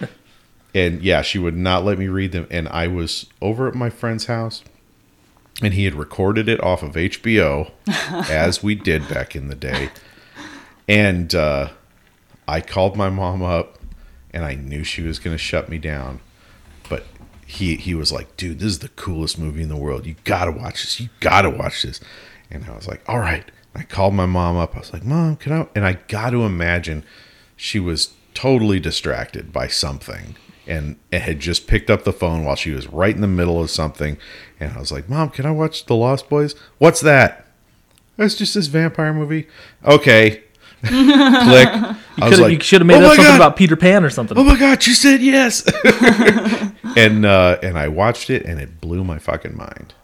And 0.75 1.03
yeah 1.03 1.23
she 1.23 1.39
would 1.39 1.57
not 1.57 1.85
let 1.85 1.99
me 1.99 2.09
read 2.09 2.33
them 2.33 2.47
and 2.51 2.69
I 2.69 2.87
was 2.87 3.27
over 3.41 3.69
at 3.69 3.75
my 3.75 3.91
friend's 3.91 4.27
house 4.27 4.63
and 5.63 5.75
he 5.75 5.85
had 5.85 5.95
recorded 5.95 6.49
it 6.49 6.63
off 6.63 6.83
of 6.83 6.95
HBO 6.95 7.71
as 7.87 8.63
we 8.63 8.75
did 8.75 9.09
back 9.09 9.37
in 9.37 9.49
the 9.49 9.55
day 9.55 9.91
and 10.89 11.35
uh, 11.35 11.71
I 12.49 12.61
called 12.61 12.97
my 12.97 13.11
mom 13.11 13.43
up 13.43 13.79
and 14.33 14.45
I 14.45 14.55
knew 14.55 14.83
she 14.83 15.03
was 15.03 15.19
going 15.19 15.35
to 15.35 15.39
shut 15.39 15.69
me 15.69 15.79
down 15.79 16.21
but 16.89 17.05
he 17.53 17.77
he 17.77 17.95
was 17.95 18.11
like, 18.11 18.37
dude, 18.37 18.61
this 18.61 18.73
is 18.73 18.79
the 18.79 18.89
coolest 18.89 19.39
movie 19.39 19.63
in 19.63 19.69
the 19.69 19.77
world. 19.77 20.07
You 20.07 20.17
gotta 20.25 20.51
watch 20.51 20.83
this. 20.83 21.01
You 21.01 21.11
gotta 21.21 21.51
watch 21.51 21.83
this. 21.83 22.01
And 22.51 22.65
I 22.65 22.75
was 22.75 22.89
like, 22.89 23.03
all 23.07 23.19
right. 23.19 23.45
I 23.75 23.83
called 23.85 24.15
my 24.15 24.27
mom 24.27 24.57
up. 24.57 24.75
I 24.75 24.81
was 24.81 24.93
like, 24.93 25.05
mom, 25.05 25.37
can 25.37 25.53
I? 25.53 25.67
And 25.75 25.87
I 25.87 25.95
got 26.09 26.31
to 26.31 26.45
imagine 26.45 27.05
she 27.57 27.81
was 27.81 28.15
totally 28.35 28.81
distracted 28.81 29.53
by 29.53 29.69
something 29.69 30.37
and 30.67 30.97
had 31.13 31.41
just 31.41 31.67
picked 31.67 31.91
up 31.91 32.05
the 32.05 32.13
phone 32.13 32.45
while 32.45 32.57
she 32.57 32.71
was 32.71 32.87
right 32.87 33.15
in 33.15 33.21
the 33.21 33.27
middle 33.27 33.61
of 33.61 33.71
something. 33.71 34.17
And 34.61 34.73
I 34.73 34.79
was 34.79 34.93
like, 34.93 35.09
mom, 35.09 35.31
can 35.31 35.45
I 35.47 35.51
watch 35.51 35.87
The 35.87 35.97
Lost 35.97 36.29
Boys? 36.29 36.55
What's 36.79 37.01
that? 37.01 37.47
It's 38.19 38.35
just 38.37 38.55
this 38.55 38.67
vampire 38.69 39.13
movie. 39.13 39.49
Okay. 39.85 40.43
Click. 40.85 41.69
I 41.69 41.97
was 42.21 42.41
like, 42.41 42.53
you 42.53 42.61
should 42.61 42.81
have 42.81 42.87
made 42.87 42.97
"Oh 43.03 43.07
up 43.07 43.17
something 43.17 43.25
God!" 43.25 43.37
about 43.37 43.57
Peter 43.57 43.77
Pan 43.77 44.05
or 44.05 44.11
something. 44.11 44.37
oh 44.37 44.43
my 44.43 44.59
god 44.59 44.85
you 44.85 44.95
said 44.95 45.21
yes 45.23 45.63
and 46.97 47.25
uh 47.25 47.57
and 47.63 47.79
i 47.79 47.87
watched 47.87 48.29
it 48.31 48.45
and 48.45 48.61
it 48.61 48.81
blew 48.81 49.05
my 49.05 49.17
fucking 49.19 49.57
mind 49.57 49.95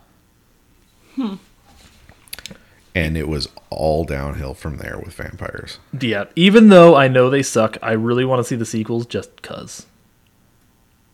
and 2.95 3.17
it 3.17 3.29
was 3.29 3.49
all 3.71 4.05
downhill 4.05 4.55
from 4.55 4.77
there 4.79 4.99
with 4.99 5.15
vampires 5.15 5.79
Yeah, 5.99 6.25
even 6.37 6.69
though 6.69 6.95
I 6.95 7.09
know 7.09 7.29
they 7.31 7.43
suck, 7.43 7.77
I 7.83 7.93
really 7.93 8.25
want 8.25 8.41
to 8.41 8.45
see 8.45 8.57
the 8.57 8.65
sequels 8.65 9.07
just 9.07 9.43
cuz. 9.43 9.87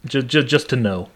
Just, 0.06 0.26
just, 0.26 0.46
just 0.48 0.68
to 0.70 0.76
know. 0.76 1.08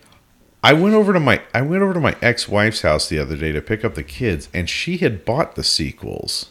i 0.63 0.73
went 0.73 0.95
over 0.95 1.13
to 1.13 1.21
my 1.21 1.43
i 1.55 1.61
went 1.63 1.83
over 1.83 1.95
to 1.95 2.01
my 2.01 2.17
ex-wife's 2.23 2.83
house 2.83 3.09
the 3.09 3.19
other 3.19 3.37
day 3.37 3.53
to 3.53 3.61
pick 3.61 3.85
up 3.85 3.95
the 3.95 4.03
kids 4.03 4.49
and 4.55 4.69
she 4.69 4.97
had 4.99 5.25
bought 5.25 5.55
the 5.55 5.65
sequels 5.65 6.51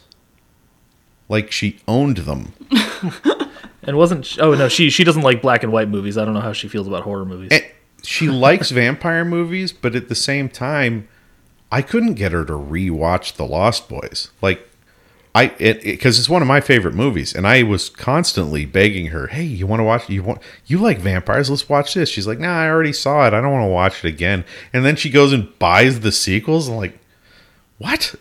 like 1.28 1.50
she 1.52 1.78
owned 1.86 2.18
them 2.18 2.52
And 3.82 3.96
wasn't 3.96 4.26
sh- 4.26 4.38
oh 4.40 4.54
no, 4.54 4.68
she 4.68 4.90
she 4.90 5.02
doesn't 5.02 5.22
like 5.22 5.40
black 5.40 5.62
and 5.62 5.72
white 5.72 5.88
movies. 5.88 6.18
I 6.18 6.24
don't 6.26 6.34
know 6.34 6.40
how 6.40 6.52
she 6.52 6.68
feels 6.68 6.86
about 6.86 7.04
horror 7.04 7.24
movies. 7.24 7.48
and 7.52 7.64
she 8.02 8.28
likes 8.28 8.70
vampire 8.70 9.24
movies 9.24 9.72
but 9.72 9.94
at 9.94 10.08
the 10.08 10.14
same 10.14 10.48
time 10.48 11.08
i 11.72 11.80
couldn't 11.82 12.14
get 12.14 12.30
her 12.32 12.44
to 12.44 12.52
rewatch 12.52 13.34
the 13.36 13.44
lost 13.46 13.88
boys 13.88 14.30
like 14.42 14.67
I 15.38 15.54
it 15.60 15.82
because 15.82 16.18
it's 16.18 16.28
one 16.28 16.42
of 16.42 16.48
my 16.48 16.60
favorite 16.60 16.94
movies, 16.94 17.32
and 17.32 17.46
I 17.46 17.62
was 17.62 17.88
constantly 17.88 18.66
begging 18.66 19.06
her, 19.06 19.28
"Hey, 19.28 19.44
you 19.44 19.68
want 19.68 19.78
to 19.78 19.84
watch? 19.84 20.10
You 20.10 20.24
want 20.24 20.42
you 20.66 20.78
like 20.78 20.98
vampires? 20.98 21.48
Let's 21.48 21.68
watch 21.68 21.94
this." 21.94 22.08
She's 22.08 22.26
like, 22.26 22.40
"Nah, 22.40 22.62
I 22.62 22.68
already 22.68 22.92
saw 22.92 23.24
it. 23.24 23.32
I 23.32 23.40
don't 23.40 23.52
want 23.52 23.62
to 23.62 23.68
watch 23.68 24.04
it 24.04 24.08
again." 24.08 24.44
And 24.72 24.84
then 24.84 24.96
she 24.96 25.10
goes 25.10 25.32
and 25.32 25.56
buys 25.60 26.00
the 26.00 26.10
sequels. 26.10 26.68
I'm 26.68 26.76
like, 26.76 26.98
"What?" 27.78 28.16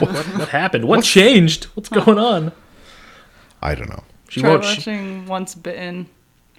what, 0.00 0.26
what 0.38 0.48
happened? 0.50 0.84
What 0.84 1.02
changed? 1.02 1.64
What's 1.74 1.88
going 1.88 2.18
on? 2.18 2.52
I 3.62 3.74
don't 3.74 3.88
know. 3.88 4.04
She 4.28 4.40
Try 4.40 4.50
won't. 4.50 4.64
She, 4.64 4.76
watching 4.76 5.26
Once 5.26 5.54
Bitten. 5.54 6.08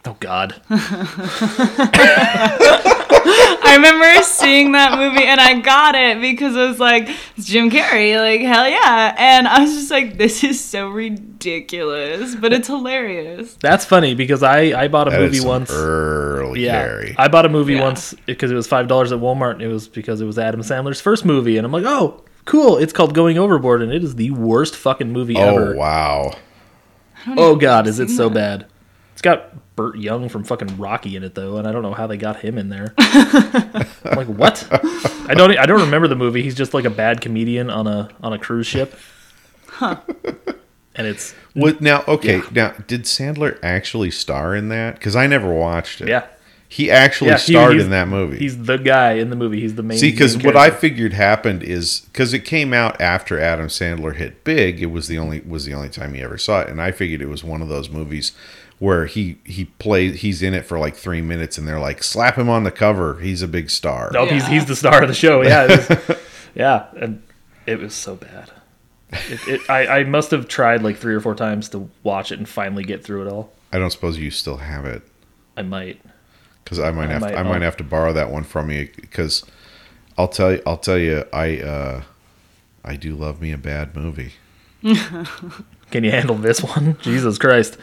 oh 0.05 0.17
God. 0.19 0.59
I 3.63 3.73
remember 3.75 4.23
seeing 4.23 4.71
that 4.73 4.97
movie 4.97 5.23
and 5.25 5.39
I 5.39 5.59
got 5.59 5.95
it 5.95 6.19
because 6.19 6.55
it 6.55 6.59
was 6.67 6.79
like 6.79 7.09
it's 7.37 7.47
Jim 7.47 7.69
Carrey, 7.69 8.17
like 8.19 8.41
hell 8.41 8.67
yeah, 8.67 9.15
and 9.17 9.47
I 9.47 9.61
was 9.61 9.73
just 9.73 9.91
like, 9.91 10.17
this 10.17 10.43
is 10.43 10.63
so 10.63 10.89
ridiculous, 10.89 12.35
but 12.35 12.53
it's 12.53 12.67
hilarious. 12.67 13.55
That's 13.55 13.85
funny 13.85 14.13
because 14.15 14.43
I 14.43 14.79
I 14.83 14.87
bought 14.87 15.07
a 15.07 15.11
That 15.11 15.21
is 15.21 15.27
movie 15.29 15.37
some 15.39 15.47
once. 15.47 15.71
early 15.71 16.65
Yeah, 16.65 16.83
Carrie. 16.83 17.15
I 17.17 17.27
bought 17.27 17.45
a 17.45 17.49
movie 17.49 17.73
Yeah. 17.75 17.83
once 17.83 18.13
because 18.25 18.51
it 18.51 18.55
was 18.55 18.67
five 18.67 18.87
dollars 18.87 19.11
at 19.11 19.19
Walmart. 19.19 19.53
And 19.53 19.61
it 19.61 19.67
was 19.67 19.87
because 19.87 20.21
it 20.21 20.25
was 20.25 20.37
Adam 20.39 20.61
Sandler's 20.61 21.01
first 21.01 21.25
movie, 21.25 21.57
and 21.57 21.65
I'm 21.65 21.71
like, 21.71 21.85
oh, 21.85 22.23
cool. 22.45 22.77
It's 22.77 22.93
called 22.93 23.13
Going 23.13 23.37
Overboard, 23.37 23.81
and 23.81 23.91
it 23.91 24.03
is 24.03 24.15
the 24.15 24.31
worst 24.31 24.75
fucking 24.75 25.11
movie 25.11 25.35
oh 25.37 25.41
ever. 25.55 25.75
wow! 25.75 26.33
Oh 27.37 27.55
God, 27.55 27.87
is 27.87 27.99
it 27.99 28.09
so 28.09 28.29
bad? 28.29 28.65
It's 29.13 29.21
got 29.21 29.53
Burt 29.81 29.97
Young 29.97 30.29
from 30.29 30.43
fucking 30.43 30.77
Rocky 30.77 31.15
in 31.15 31.23
it 31.23 31.33
though, 31.33 31.57
and 31.57 31.67
I 31.67 31.71
don't 31.71 31.81
know 31.81 31.93
how 31.93 32.05
they 32.05 32.17
got 32.17 32.41
him 32.41 32.57
in 32.59 32.69
there. 32.69 32.93
I'm 32.97 34.15
like, 34.15 34.27
what? 34.27 34.67
I 35.27 35.33
don't. 35.35 35.57
I 35.57 35.65
don't 35.65 35.81
remember 35.81 36.07
the 36.07 36.15
movie. 36.15 36.43
He's 36.43 36.53
just 36.55 36.73
like 36.75 36.85
a 36.85 36.89
bad 36.91 37.19
comedian 37.21 37.69
on 37.71 37.87
a 37.87 38.09
on 38.21 38.31
a 38.33 38.37
cruise 38.37 38.67
ship. 38.67 38.95
Huh. 39.67 39.99
And 40.95 41.07
it's 41.07 41.33
What 41.53 41.81
now? 41.81 42.03
Okay, 42.07 42.41
now 42.51 42.73
did 42.85 43.03
Sandler 43.05 43.57
actually 43.63 44.11
star 44.11 44.55
in 44.55 44.69
that? 44.69 44.95
Because 44.95 45.15
I 45.15 45.25
never 45.25 45.51
watched 45.51 46.01
it. 46.01 46.09
yeah. 46.09 46.27
he 46.69 46.91
actually 46.91 47.29
Yeah, 47.31 47.37
starred 47.37 47.71
he's- 47.73 47.85
in 47.85 47.89
that 47.91 48.07
movie. 48.07 48.37
He's 48.37 48.61
the 48.63 48.77
guy 48.77 49.13
in 49.13 49.29
the 49.29 49.35
movie. 49.35 49.61
He's 49.61 49.75
the 49.75 49.83
main. 49.83 49.97
See, 49.97 50.11
because 50.11 50.37
what 50.37 50.55
I 50.57 50.69
figured 50.69 51.13
happened 51.13 51.63
is 51.63 52.01
because 52.11 52.33
it 52.33 52.41
came 52.41 52.73
out 52.73 52.99
after 53.01 53.39
Adam 53.39 53.67
Sandler 53.67 54.15
hit 54.15 54.43
big. 54.43 54.81
It 54.83 54.87
was 54.87 55.07
the 55.07 55.17
only 55.17 55.39
was 55.41 55.65
the 55.65 55.73
only 55.73 55.89
time 55.89 56.13
he 56.13 56.21
ever 56.21 56.37
saw 56.37 56.61
it, 56.61 56.67
and 56.69 56.79
I 56.81 56.91
figured 56.91 57.21
it 57.21 57.29
was 57.29 57.43
one 57.43 57.61
of 57.63 57.67
those 57.69 57.89
movies 57.89 58.33
where 58.81 59.05
he 59.05 59.37
he 59.43 59.65
plays 59.65 60.21
he's 60.21 60.41
in 60.41 60.55
it 60.55 60.65
for 60.65 60.79
like 60.79 60.95
three 60.95 61.21
minutes 61.21 61.55
and 61.55 61.67
they're 61.67 61.79
like 61.79 62.01
slap 62.01 62.35
him 62.35 62.49
on 62.49 62.63
the 62.63 62.71
cover 62.71 63.19
he's 63.19 63.43
a 63.43 63.47
big 63.47 63.69
star 63.69 64.09
Nope, 64.11 64.29
he's 64.29 64.41
Yeah. 64.41 64.49
he's 64.49 64.65
the 64.65 64.75
star 64.75 65.03
of 65.03 65.07
the 65.07 65.13
show. 65.13 65.43
Yeah, 65.43 65.67
was, 65.67 66.17
yeah, 66.55 66.87
and 66.99 67.21
it 67.67 67.77
was 67.79 67.93
so 67.93 68.15
bad. 68.15 68.49
It, 69.11 69.47
it, 69.47 69.69
I 69.69 69.99
I 69.99 70.03
must 70.05 70.31
have 70.31 70.47
tried 70.47 70.81
like 70.81 70.97
three 70.97 71.13
or 71.13 71.19
four 71.21 71.35
times 71.35 71.69
to 71.69 71.89
watch 72.01 72.31
it 72.31 72.39
and 72.39 72.49
finally 72.49 72.83
get 72.83 73.03
through 73.03 73.27
it 73.27 73.31
all. 73.31 73.51
i 73.71 73.77
don't 73.77 73.91
suppose 73.91 74.17
you 74.17 74.31
still 74.31 74.57
have 74.57 74.85
it 74.85 75.03
I 75.55 75.61
might. 75.61 76.01
because 76.63 76.79
i 76.79 76.89
might 76.89 77.09
I 77.09 77.13
have 77.13 77.21
might- 77.21 77.35
i 77.35 77.43
might 77.43 77.61
have 77.61 77.77
to 77.77 77.83
borrow 77.83 78.13
that 78.13 78.31
one 78.31 78.43
from 78.45 78.71
you 78.71 78.89
because 78.99 79.45
i'll 80.17 80.27
tell 80.27 80.53
you 80.53 80.61
i'll 80.65 80.77
tell 80.77 80.97
you 80.97 81.23
i 81.31 81.59
uh 81.59 82.01
i 82.83 82.95
do 82.95 83.13
love 83.15 83.41
me 83.41 83.51
a 83.51 83.57
bad 83.59 83.95
movie 83.95 84.31
Can 85.91 86.05
you 86.05 86.11
handle 86.11 86.35
this 86.35 86.63
one? 86.63 86.97
Jesus 87.01 87.37
Christ, 87.37 87.77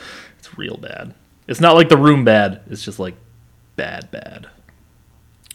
real 0.58 0.76
bad. 0.76 1.14
It's 1.46 1.60
not 1.60 1.74
like 1.76 1.88
the 1.88 1.96
room 1.96 2.24
bad. 2.24 2.60
It's 2.68 2.84
just 2.84 2.98
like 2.98 3.14
bad, 3.76 4.10
bad. 4.10 4.48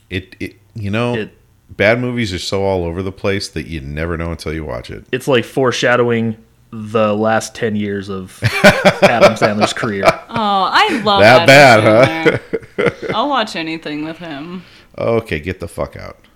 it 0.09 0.35
it 0.39 0.55
you 0.73 0.89
know 0.89 1.13
It 1.15 1.37
bad 1.69 1.99
movies 1.99 2.33
are 2.33 2.39
so 2.39 2.63
all 2.63 2.83
over 2.85 3.03
the 3.03 3.11
place 3.11 3.47
that 3.49 3.67
you 3.67 3.81
never 3.81 4.17
know 4.17 4.31
until 4.31 4.53
you 4.53 4.63
watch 4.65 4.89
it 4.91 5.05
it's 5.11 5.27
like 5.27 5.43
foreshadowing 5.45 6.37
the 6.71 7.13
last 7.15 7.53
ten 7.53 7.75
years 7.75 8.09
of 8.09 8.39
Adam 9.03 9.33
Sandler's 9.33 9.73
career. 9.73 10.03
Oh, 10.05 10.69
I 10.71 11.01
love 11.03 11.19
That 11.21 11.47
Adam 11.47 11.85
bad, 11.85 12.41
Sandler. 12.77 13.13
I'll 13.15 13.29
watch 13.29 13.55
anything 13.55 14.03
with 14.05 14.17
him. 14.17 14.63
okay 14.97 15.39
get 15.39 15.59
the 15.59 15.67
fuck 15.67 15.95
out 15.95 16.17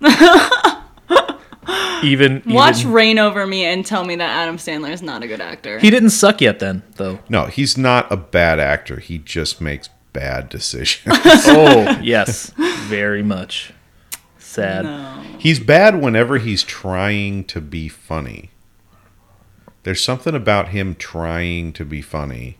Even 2.04 2.42
Watch 2.46 2.80
even- 2.80 2.92
Reign 2.92 3.18
Over 3.18 3.46
Me 3.46 3.64
and 3.64 3.84
tell 3.84 4.04
me 4.04 4.16
that 4.16 4.30
Adam 4.30 4.56
Sandler 4.56 4.90
is 4.92 5.02
not 5.02 5.22
a 5.22 5.26
good 5.26 5.40
actor. 5.40 5.78
he 5.78 5.90
didn't 5.90 6.10
suck 6.10 6.40
yet. 6.40 6.58
Then 6.58 6.82
though. 6.96 7.18
no 7.28 7.46
he's 7.46 7.76
not 7.78 8.10
a 8.12 8.16
bad 8.16 8.58
actor 8.60 9.00
he 9.00 9.18
just 9.18 9.60
makes 9.60 9.88
bad 10.12 10.48
decisions 10.48 11.14
Oh 11.46 11.98
yes, 12.02 12.52
very 12.86 13.22
much. 13.22 13.72
Sad. 14.38 14.84
no. 14.84 15.22
He's 15.38 15.60
bad 15.60 16.00
whenever 16.00 16.38
he's 16.38 16.62
trying 16.64 17.44
to 17.44 17.60
be 17.60 17.88
funny. 17.88 18.50
There's 19.84 20.02
something 20.02 20.34
about 20.34 20.68
him 20.70 20.94
trying 20.96 21.72
to 21.74 21.84
be 21.84 22.02
funny 22.02 22.56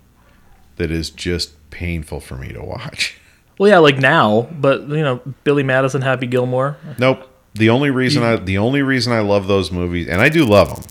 that 0.76 0.90
is 0.90 1.10
just 1.10 1.70
painful 1.70 2.20
for 2.20 2.36
me 2.36 2.52
to 2.52 2.62
watch. 2.62 3.18
Well, 3.58 3.68
yeah, 3.68 3.78
like 3.78 3.98
now, 3.98 4.48
but 4.52 4.82
you 4.82 5.02
know, 5.02 5.20
Billy 5.42 5.64
Madison, 5.64 6.00
Happy 6.02 6.26
Gilmore. 6.28 6.76
Nope. 6.98 7.27
The 7.58 7.70
only 7.70 7.90
reason 7.90 8.22
I 8.22 8.36
the 8.36 8.58
only 8.58 8.82
reason 8.82 9.12
I 9.12 9.20
love 9.20 9.46
those 9.46 9.70
movies 9.70 10.08
and 10.08 10.20
I 10.20 10.28
do 10.28 10.44
love 10.44 10.74
them. 10.74 10.84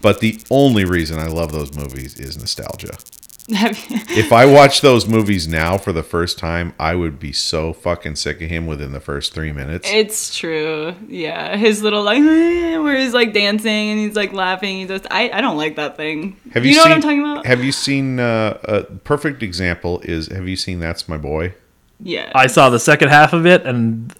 But 0.00 0.20
the 0.20 0.40
only 0.50 0.84
reason 0.84 1.18
I 1.18 1.26
love 1.26 1.52
those 1.52 1.74
movies 1.74 2.18
is 2.18 2.38
nostalgia. 2.38 2.96
If 4.14 4.32
I 4.32 4.46
watch 4.46 4.82
those 4.82 5.06
movies 5.08 5.48
now 5.48 5.76
for 5.76 5.92
the 5.92 6.02
first 6.02 6.38
time, 6.38 6.74
I 6.78 6.94
would 6.94 7.18
be 7.18 7.32
so 7.32 7.72
fucking 7.72 8.16
sick 8.16 8.40
of 8.40 8.48
him 8.48 8.66
within 8.66 8.92
the 8.92 9.00
first 9.00 9.34
3 9.34 9.52
minutes. 9.52 9.88
it's 9.90 10.36
true. 10.36 10.94
Yeah, 11.08 11.56
his 11.56 11.82
little 11.82 12.02
like 12.02 12.20
where 12.22 12.96
he's 12.96 13.12
like 13.14 13.32
dancing 13.32 13.90
and 13.90 13.98
he's 13.98 14.14
like 14.14 14.32
laughing. 14.32 14.76
He 14.76 14.86
just 14.86 15.06
I, 15.10 15.30
I 15.30 15.40
don't 15.40 15.56
like 15.56 15.76
that 15.76 15.96
thing. 15.96 16.36
Have 16.54 16.64
you, 16.64 16.70
you, 16.70 16.76
know 16.76 16.82
seen, 16.82 16.90
what 16.90 16.96
I'm 16.96 17.02
talking 17.02 17.20
about? 17.20 17.46
Have 17.46 17.64
you 17.64 17.72
seen 17.72 18.20
uh, 18.20 18.58
a 18.64 18.82
perfect 18.84 19.42
example 19.42 20.00
is 20.00 20.28
have 20.28 20.46
you 20.46 20.56
seen 20.56 20.78
That's 20.78 21.08
My 21.08 21.18
Boy? 21.18 21.54
yeah. 22.02 22.30
I 22.34 22.46
saw 22.46 22.70
the 22.70 22.80
second 22.80 23.08
half 23.08 23.32
of 23.32 23.46
it, 23.46 23.66
and 23.66 24.12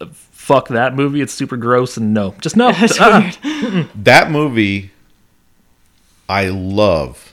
fuck 0.43 0.69
that 0.69 0.95
movie. 0.97 1.21
It's 1.21 1.33
super 1.33 1.57
gross, 1.57 1.97
and 1.97 2.13
no, 2.13 2.35
just 2.41 2.57
no. 2.57 2.73
That's 2.81 3.01
Uh-uh. 3.01 3.33
weird. 3.45 3.89
That 3.95 4.31
movie 4.31 4.91
I 6.29 6.49
love 6.49 7.33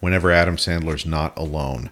whenever 0.00 0.30
Adam 0.30 0.56
Sandler's 0.56 1.06
not 1.06 1.36
alone. 1.38 1.90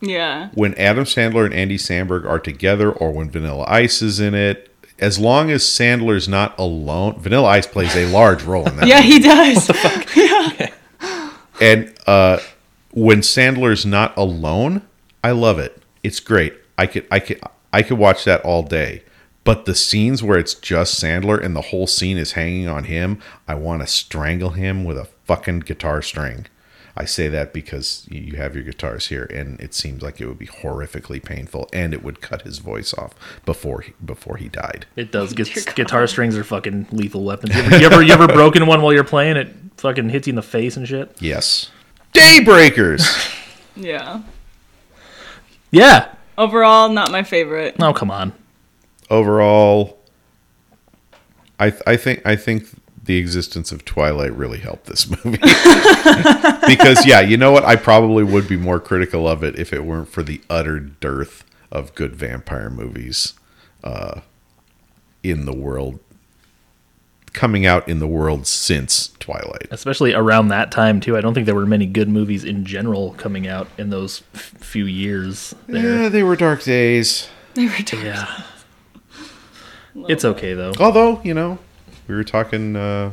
Yeah. 0.00 0.48
When 0.54 0.74
Adam 0.74 1.04
Sandler 1.04 1.44
and 1.44 1.54
Andy 1.54 1.76
Samberg 1.78 2.26
are 2.26 2.40
together 2.40 2.90
or 2.90 3.12
when 3.12 3.30
Vanilla 3.30 3.64
Ice 3.68 4.02
is 4.02 4.18
in 4.18 4.34
it, 4.34 4.68
as 4.98 5.18
long 5.18 5.50
as 5.50 5.62
Sandler's 5.62 6.28
not 6.28 6.58
alone, 6.58 7.20
Vanilla 7.20 7.48
Ice 7.50 7.66
plays 7.66 7.94
a 7.94 8.06
large 8.06 8.42
role 8.42 8.66
in 8.68 8.76
that. 8.76 8.86
Yeah, 8.88 9.00
he 9.00 9.18
does. 9.20 9.56
What 9.56 9.66
the 9.66 9.74
fuck? 9.74 10.16
yeah. 10.16 10.48
Okay. 10.52 10.72
And 11.60 11.94
uh, 12.06 12.38
when 12.92 13.20
Sandler's 13.20 13.86
not 13.86 14.16
alone, 14.16 14.82
I 15.22 15.30
love 15.32 15.58
it. 15.60 15.80
It's 16.02 16.18
great. 16.20 16.54
I 16.76 16.86
could 16.86 17.06
I 17.10 17.20
could 17.20 17.40
I 17.72 17.82
could 17.82 17.98
watch 17.98 18.24
that 18.24 18.42
all 18.42 18.62
day. 18.62 19.02
But 19.44 19.64
the 19.64 19.74
scenes 19.74 20.22
where 20.22 20.38
it's 20.38 20.54
just 20.54 21.02
Sandler 21.02 21.42
and 21.42 21.56
the 21.56 21.62
whole 21.62 21.86
scene 21.88 22.16
is 22.16 22.32
hanging 22.32 22.68
on 22.68 22.84
him, 22.84 23.20
I 23.48 23.54
want 23.56 23.82
to 23.82 23.88
strangle 23.88 24.50
him 24.50 24.84
with 24.84 24.96
a 24.96 25.08
fucking 25.24 25.60
guitar 25.60 26.00
string. 26.00 26.46
I 26.94 27.06
say 27.06 27.28
that 27.28 27.52
because 27.54 28.06
you 28.10 28.36
have 28.36 28.54
your 28.54 28.64
guitars 28.64 29.06
here, 29.06 29.24
and 29.34 29.58
it 29.60 29.72
seems 29.72 30.02
like 30.02 30.20
it 30.20 30.26
would 30.26 30.38
be 30.38 30.46
horrifically 30.46 31.24
painful, 31.24 31.68
and 31.72 31.94
it 31.94 32.04
would 32.04 32.20
cut 32.20 32.42
his 32.42 32.58
voice 32.58 32.92
off 32.92 33.14
before 33.46 33.80
he, 33.80 33.94
before 34.04 34.36
he 34.36 34.48
died. 34.48 34.84
It 34.94 35.10
does. 35.10 35.32
Gu- 35.34 35.44
guitar 35.74 36.06
strings 36.06 36.36
are 36.36 36.44
fucking 36.44 36.88
lethal 36.92 37.24
weapons. 37.24 37.54
You 37.56 37.62
ever, 37.62 37.76
you 37.78 37.86
ever, 37.86 38.02
you 38.02 38.12
ever 38.12 38.28
broken 38.28 38.66
one 38.66 38.82
while 38.82 38.92
you're 38.92 39.04
playing? 39.04 39.38
It 39.38 39.54
fucking 39.78 40.10
hits 40.10 40.26
you 40.26 40.32
in 40.32 40.36
the 40.36 40.42
face 40.42 40.76
and 40.76 40.86
shit. 40.86 41.16
Yes, 41.18 41.70
Daybreakers. 42.12 43.38
yeah. 43.76 44.22
Yeah. 45.70 46.14
Overall, 46.38 46.88
not 46.88 47.10
my 47.10 47.22
favorite. 47.22 47.76
Oh 47.80 47.92
come 47.92 48.10
on. 48.10 48.32
overall 49.10 49.98
I 51.58 51.70
th- 51.70 51.82
I 51.86 51.96
think 51.96 52.26
I 52.26 52.34
think 52.36 52.68
the 53.04 53.16
existence 53.16 53.72
of 53.72 53.84
Twilight 53.84 54.32
really 54.36 54.58
helped 54.58 54.86
this 54.86 55.08
movie. 55.08 55.38
because 56.66 57.04
yeah, 57.04 57.20
you 57.20 57.36
know 57.36 57.52
what? 57.52 57.64
I 57.64 57.76
probably 57.76 58.24
would 58.24 58.48
be 58.48 58.56
more 58.56 58.80
critical 58.80 59.28
of 59.28 59.42
it 59.42 59.58
if 59.58 59.72
it 59.72 59.84
weren't 59.84 60.08
for 60.08 60.22
the 60.22 60.40
utter 60.48 60.78
dearth 60.80 61.44
of 61.70 61.94
good 61.94 62.14
vampire 62.14 62.70
movies 62.70 63.34
uh, 63.84 64.20
in 65.22 65.44
the 65.44 65.54
world 65.54 65.98
coming 67.32 67.64
out 67.66 67.88
in 67.88 67.98
the 67.98 68.06
world 68.06 68.46
since 68.46 69.08
Twilight. 69.18 69.68
Especially 69.70 70.12
around 70.14 70.48
that 70.48 70.70
time 70.70 71.00
too. 71.00 71.16
I 71.16 71.20
don't 71.20 71.32
think 71.34 71.46
there 71.46 71.54
were 71.54 71.64
many 71.66 71.86
good 71.86 72.08
movies 72.08 72.44
in 72.44 72.64
general 72.64 73.12
coming 73.14 73.46
out 73.46 73.68
in 73.78 73.90
those 73.90 74.22
f- 74.34 74.40
few 74.58 74.84
years 74.84 75.54
there. 75.66 76.02
Yeah, 76.02 76.08
they 76.08 76.22
were 76.22 76.36
dark 76.36 76.62
days. 76.62 77.28
They 77.54 77.66
were 77.66 77.82
dark. 77.84 78.02
Yeah. 78.02 78.42
It's 80.08 80.24
okay 80.24 80.54
though. 80.54 80.72
Although, 80.80 81.20
you 81.22 81.34
know, 81.34 81.58
we 82.08 82.14
were 82.14 82.24
talking 82.24 82.76
uh 82.76 83.12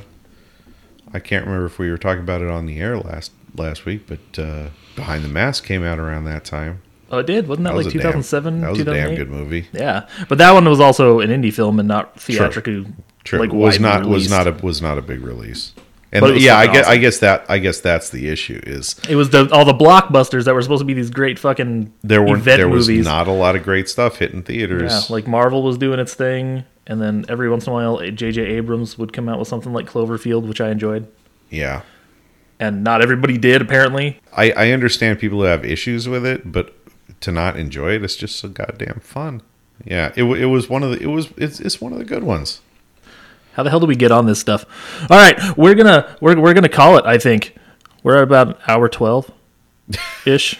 I 1.13 1.20
can't 1.20 1.45
remember 1.45 1.65
if 1.65 1.80
we 1.80 1.89
were 1.91 1.97
talking 1.97 2.22
about 2.24 2.41
it 2.41 2.49
on 2.49 2.65
the 2.65 2.80
air 2.80 2.97
last 2.97 3.32
last 3.55 3.86
week, 3.86 4.07
but 4.07 4.41
uh 4.41 4.70
Behind 4.95 5.24
the 5.24 5.30
Mask 5.30 5.65
came 5.65 5.84
out 5.84 5.99
around 5.99 6.26
that 6.26 6.45
time. 6.45 6.82
Oh, 7.11 7.17
it 7.20 7.26
did. 7.26 7.47
Wasn't 7.47 7.63
that, 7.65 7.72
That 7.72 7.76
was 7.78 7.86
like 7.88 7.95
a 7.95 7.97
damn- 7.97 8.22
2007, 8.22 8.61
That 8.61 8.70
was 8.72 8.80
a 8.82 8.86
damn 8.86 9.15
good 9.15 9.30
movie. 9.30 9.67
Yeah, 9.74 10.07
but 10.30 10.38
that 10.38 10.51
one 10.51 10.63
was 10.70 10.80
also 10.80 11.20
an 11.22 11.30
indie 11.30 11.51
film 11.53 11.80
and 11.80 11.88
not 11.88 12.20
theatrically. 12.20 12.86
True. 13.24 13.39
Like 13.39 13.51
was 13.51 13.80
widely 13.80 14.01
not 14.01 14.05
was 14.09 14.30
not 14.30 14.47
a 14.47 14.51
was 14.51 14.82
not 14.82 14.97
a 14.97 15.01
big 15.01 15.22
release. 15.22 15.74
And 16.11 16.22
But 16.22 16.39
yeah, 16.39 16.57
I 16.57 16.65
fucking 16.65 16.74
guess 16.74 16.88
I 16.88 16.97
guess 16.97 17.20
that 17.20 17.45
I 17.49 17.59
guess 17.59 17.80
that's 17.82 18.09
the 18.09 18.30
issue 18.30 18.59
is 18.65 18.99
It 19.07 19.15
was 19.15 19.30
the 19.30 19.47
all 19.51 19.65
the 19.65 19.74
blockbusters 19.74 20.45
that 20.45 20.55
were 20.55 20.61
supposed 20.61 20.82
to 20.82 20.86
be 20.86 20.93
these 20.93 21.11
great 21.11 21.38
fucking 21.38 21.93
there 22.03 22.22
weren't 22.22 22.39
event 22.39 22.59
there 22.59 22.70
was 22.70 22.88
movies. 22.89 23.05
not 23.05 23.28
a 23.28 23.32
lot 23.32 23.55
of 23.55 23.63
great 23.63 23.88
stuff 23.88 24.17
hitting 24.17 24.41
theaters. 24.41 24.91
yeah, 24.91 25.13
like 25.13 25.28
Marvel 25.28 25.61
was 25.61 25.78
doing 25.78 25.99
its 25.99 26.15
thing, 26.15 26.63
and 26.88 26.99
then 26.99 27.26
every 27.30 27.49
once 27.49 27.67
in 27.67 27.72
a 27.72 27.74
while, 27.74 27.99
J.J. 27.99 28.41
Abrams 28.41 28.97
would 28.97 29.13
come 29.13 29.30
out 29.30 29.38
with 29.38 29.47
something 29.47 29.72
like 29.72 29.88
Cloverfield, 29.88 30.47
which 30.47 30.59
I 30.59 30.72
enjoyed, 30.72 31.07
yeah. 31.51 31.84
and 32.59 32.84
not 32.84 33.03
everybody 33.03 33.38
did 33.38 33.61
apparently. 33.61 34.20
I, 34.36 34.51
I 34.51 34.72
understand 34.72 35.20
people 35.20 35.39
who 35.39 35.45
have 35.45 35.63
issues 35.63 36.07
with 36.09 36.26
it, 36.26 36.51
but 36.51 36.74
to 37.22 37.32
not 37.32 37.55
enjoy 37.55 37.93
it, 37.93 38.03
it's 38.03 38.15
just 38.15 38.38
so 38.38 38.49
goddamn 38.49 39.01
fun. 39.03 39.43
Yeah, 39.86 40.11
it, 40.15 40.24
it 40.24 40.45
was 40.47 40.70
one 40.70 40.82
of 40.82 40.89
the 40.89 40.99
it 40.99 41.07
was 41.07 41.32
it's, 41.38 41.59
it's 41.59 41.80
one 41.80 41.93
of 41.93 41.99
the 41.99 42.05
good 42.05 42.24
ones. 42.24 42.61
How 43.54 43.64
the 43.64 43.70
hell 43.70 43.80
do 43.80 43.86
we 43.88 43.95
get 43.95 44.12
on 44.12 44.26
this 44.26 44.39
stuff? 44.39 44.65
All 45.10 45.18
right, 45.18 45.57
we're 45.57 45.76
gonna 45.76 46.15
we're 46.22 46.40
we're 46.40 46.53
gonna 46.53 46.69
call 46.69 46.98
it. 46.98 47.06
I 47.06 47.18
think 47.18 47.56
we're 48.03 48.18
at 48.18 48.23
about 48.23 48.60
hour 48.69 48.88
twelve 48.90 49.30
ish. 50.26 50.60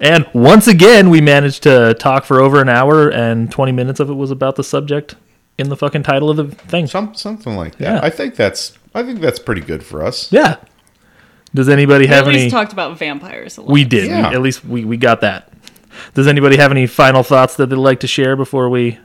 And 0.00 0.26
once 0.32 0.68
again, 0.68 1.10
we 1.10 1.20
managed 1.20 1.64
to 1.64 1.94
talk 1.94 2.24
for 2.24 2.40
over 2.40 2.60
an 2.60 2.68
hour, 2.68 3.08
and 3.08 3.50
20 3.50 3.72
minutes 3.72 3.98
of 3.98 4.08
it 4.08 4.14
was 4.14 4.30
about 4.30 4.54
the 4.54 4.62
subject 4.62 5.16
in 5.58 5.70
the 5.70 5.76
fucking 5.76 6.04
title 6.04 6.30
of 6.30 6.36
the 6.36 6.44
thing. 6.46 6.86
Some 6.86 7.14
something 7.16 7.56
like 7.56 7.78
that. 7.78 7.84
Yeah. 7.84 8.00
I 8.00 8.10
think 8.10 8.36
that's 8.36 8.78
I 8.94 9.02
think 9.02 9.20
that's 9.20 9.40
pretty 9.40 9.60
good 9.60 9.82
for 9.84 10.04
us. 10.04 10.30
Yeah. 10.32 10.56
Does 11.52 11.68
anybody 11.68 12.04
We 12.04 12.08
have 12.08 12.28
at 12.28 12.32
least 12.32 12.42
any? 12.42 12.50
talked 12.50 12.72
about 12.72 12.96
vampires 12.98 13.56
a 13.56 13.62
lot. 13.62 13.70
we 13.72 13.82
did. 13.84 14.06
We- 14.08 14.14
at 14.14 14.40
least 14.40 14.64
we, 14.64 14.84
we 14.84 14.96
got 14.98 15.20
that. 15.22 15.52
Does 16.14 16.28
anybody 16.28 16.56
have 16.58 16.70
any 16.70 16.86
final 16.86 17.24
thoughts 17.24 17.56
that 17.56 17.68
they'd 17.70 17.76
like 17.76 17.98
to 18.00 18.06
share 18.06 18.36
before 18.36 18.68
we 18.70 18.98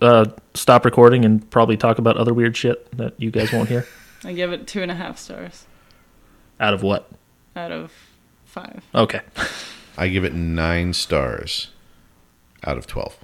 uh, 0.00 0.26
stop 0.54 0.84
recording 0.84 1.24
and 1.24 1.48
probably 1.50 1.76
talk 1.76 1.98
about 1.98 2.16
other 2.16 2.32
weird 2.34 2.56
shit 2.56 2.96
that 2.96 3.14
you 3.20 3.30
guys 3.30 3.52
won't 3.52 3.68
hear? 3.68 3.86
I 4.24 4.32
give 4.32 4.52
it 4.52 4.66
two 4.66 4.82
and 4.82 4.90
a 4.90 4.94
half 4.94 5.18
stars 5.18 5.66
Out 6.60 6.74
of 6.74 6.82
what? 6.82 7.10
out 7.56 7.72
of 7.72 7.92
five. 8.44 8.82
Okay. 8.94 9.20
I 9.98 10.08
give 10.08 10.24
it 10.24 10.32
nine 10.32 10.92
stars 10.94 11.68
out 12.64 12.78
of 12.78 12.86
twelve. 12.86 13.18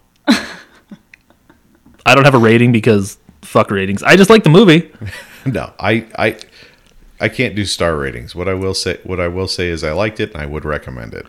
I 2.07 2.15
don't 2.15 2.25
have 2.25 2.35
a 2.35 2.39
rating 2.39 2.73
because 2.73 3.19
fuck 3.43 3.71
ratings. 3.71 4.03
I 4.03 4.17
just 4.17 4.31
like 4.31 4.45
the 4.45 4.51
movie. 4.51 4.91
No, 5.47 5.73
I 5.79 6.05
I 6.19 6.37
I 7.21 7.29
can't 7.31 7.55
do 7.55 7.65
star 7.65 7.97
ratings. 7.97 8.35
What 8.35 8.49
I 8.49 8.55
will 8.55 8.75
say, 8.75 8.99
what 9.05 9.19
I 9.19 9.29
will 9.29 9.49
say 9.49 9.69
is, 9.69 9.83
I 9.83 9.93
liked 9.93 10.21
it 10.21 10.33
and 10.35 10.43
I 10.43 10.47
would 10.47 10.65
recommend 10.67 11.15
it. 11.15 11.27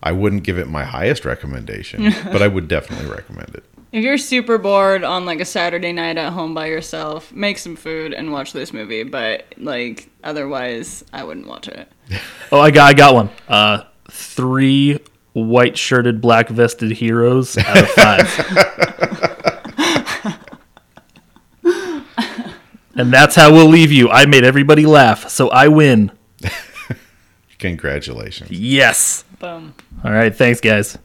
I 0.00 0.12
wouldn't 0.12 0.44
give 0.44 0.58
it 0.58 0.68
my 0.68 0.84
highest 0.84 1.24
recommendation, 1.24 2.12
but 2.30 2.40
I 2.40 2.46
would 2.46 2.68
definitely 2.68 3.10
recommend 3.10 3.54
it. 3.56 3.64
If 3.92 4.02
you're 4.02 4.16
super 4.16 4.56
bored 4.56 5.04
on 5.04 5.26
like 5.26 5.40
a 5.40 5.44
Saturday 5.44 5.92
night 5.92 6.16
at 6.16 6.32
home 6.32 6.54
by 6.54 6.66
yourself, 6.66 7.30
make 7.30 7.58
some 7.58 7.76
food 7.76 8.14
and 8.14 8.32
watch 8.32 8.54
this 8.54 8.72
movie. 8.72 9.02
But 9.02 9.54
like 9.58 10.08
otherwise, 10.24 11.04
I 11.12 11.24
wouldn't 11.24 11.46
watch 11.46 11.68
it. 11.68 11.90
Oh, 12.50 12.60
I 12.60 12.70
got 12.70 12.90
I 12.90 12.92
got 12.92 13.14
one. 13.14 13.30
Uh, 13.48 13.84
three 14.10 14.98
white 15.32 15.78
shirted, 15.78 16.20
black 16.20 16.50
vested 16.50 16.90
heroes 16.90 17.56
out 17.56 17.78
of 17.78 17.88
five. 17.88 18.28
and 22.94 23.10
that's 23.10 23.34
how 23.34 23.50
we'll 23.50 23.68
leave 23.68 23.90
you. 23.90 24.10
I 24.10 24.26
made 24.26 24.44
everybody 24.44 24.84
laugh, 24.84 25.30
so 25.30 25.48
I 25.48 25.68
win. 25.68 26.12
Congratulations. 27.58 28.50
Yes. 28.50 29.24
Boom. 29.38 29.74
All 30.04 30.12
right. 30.12 30.34
Thanks, 30.34 30.60
guys. 30.60 30.98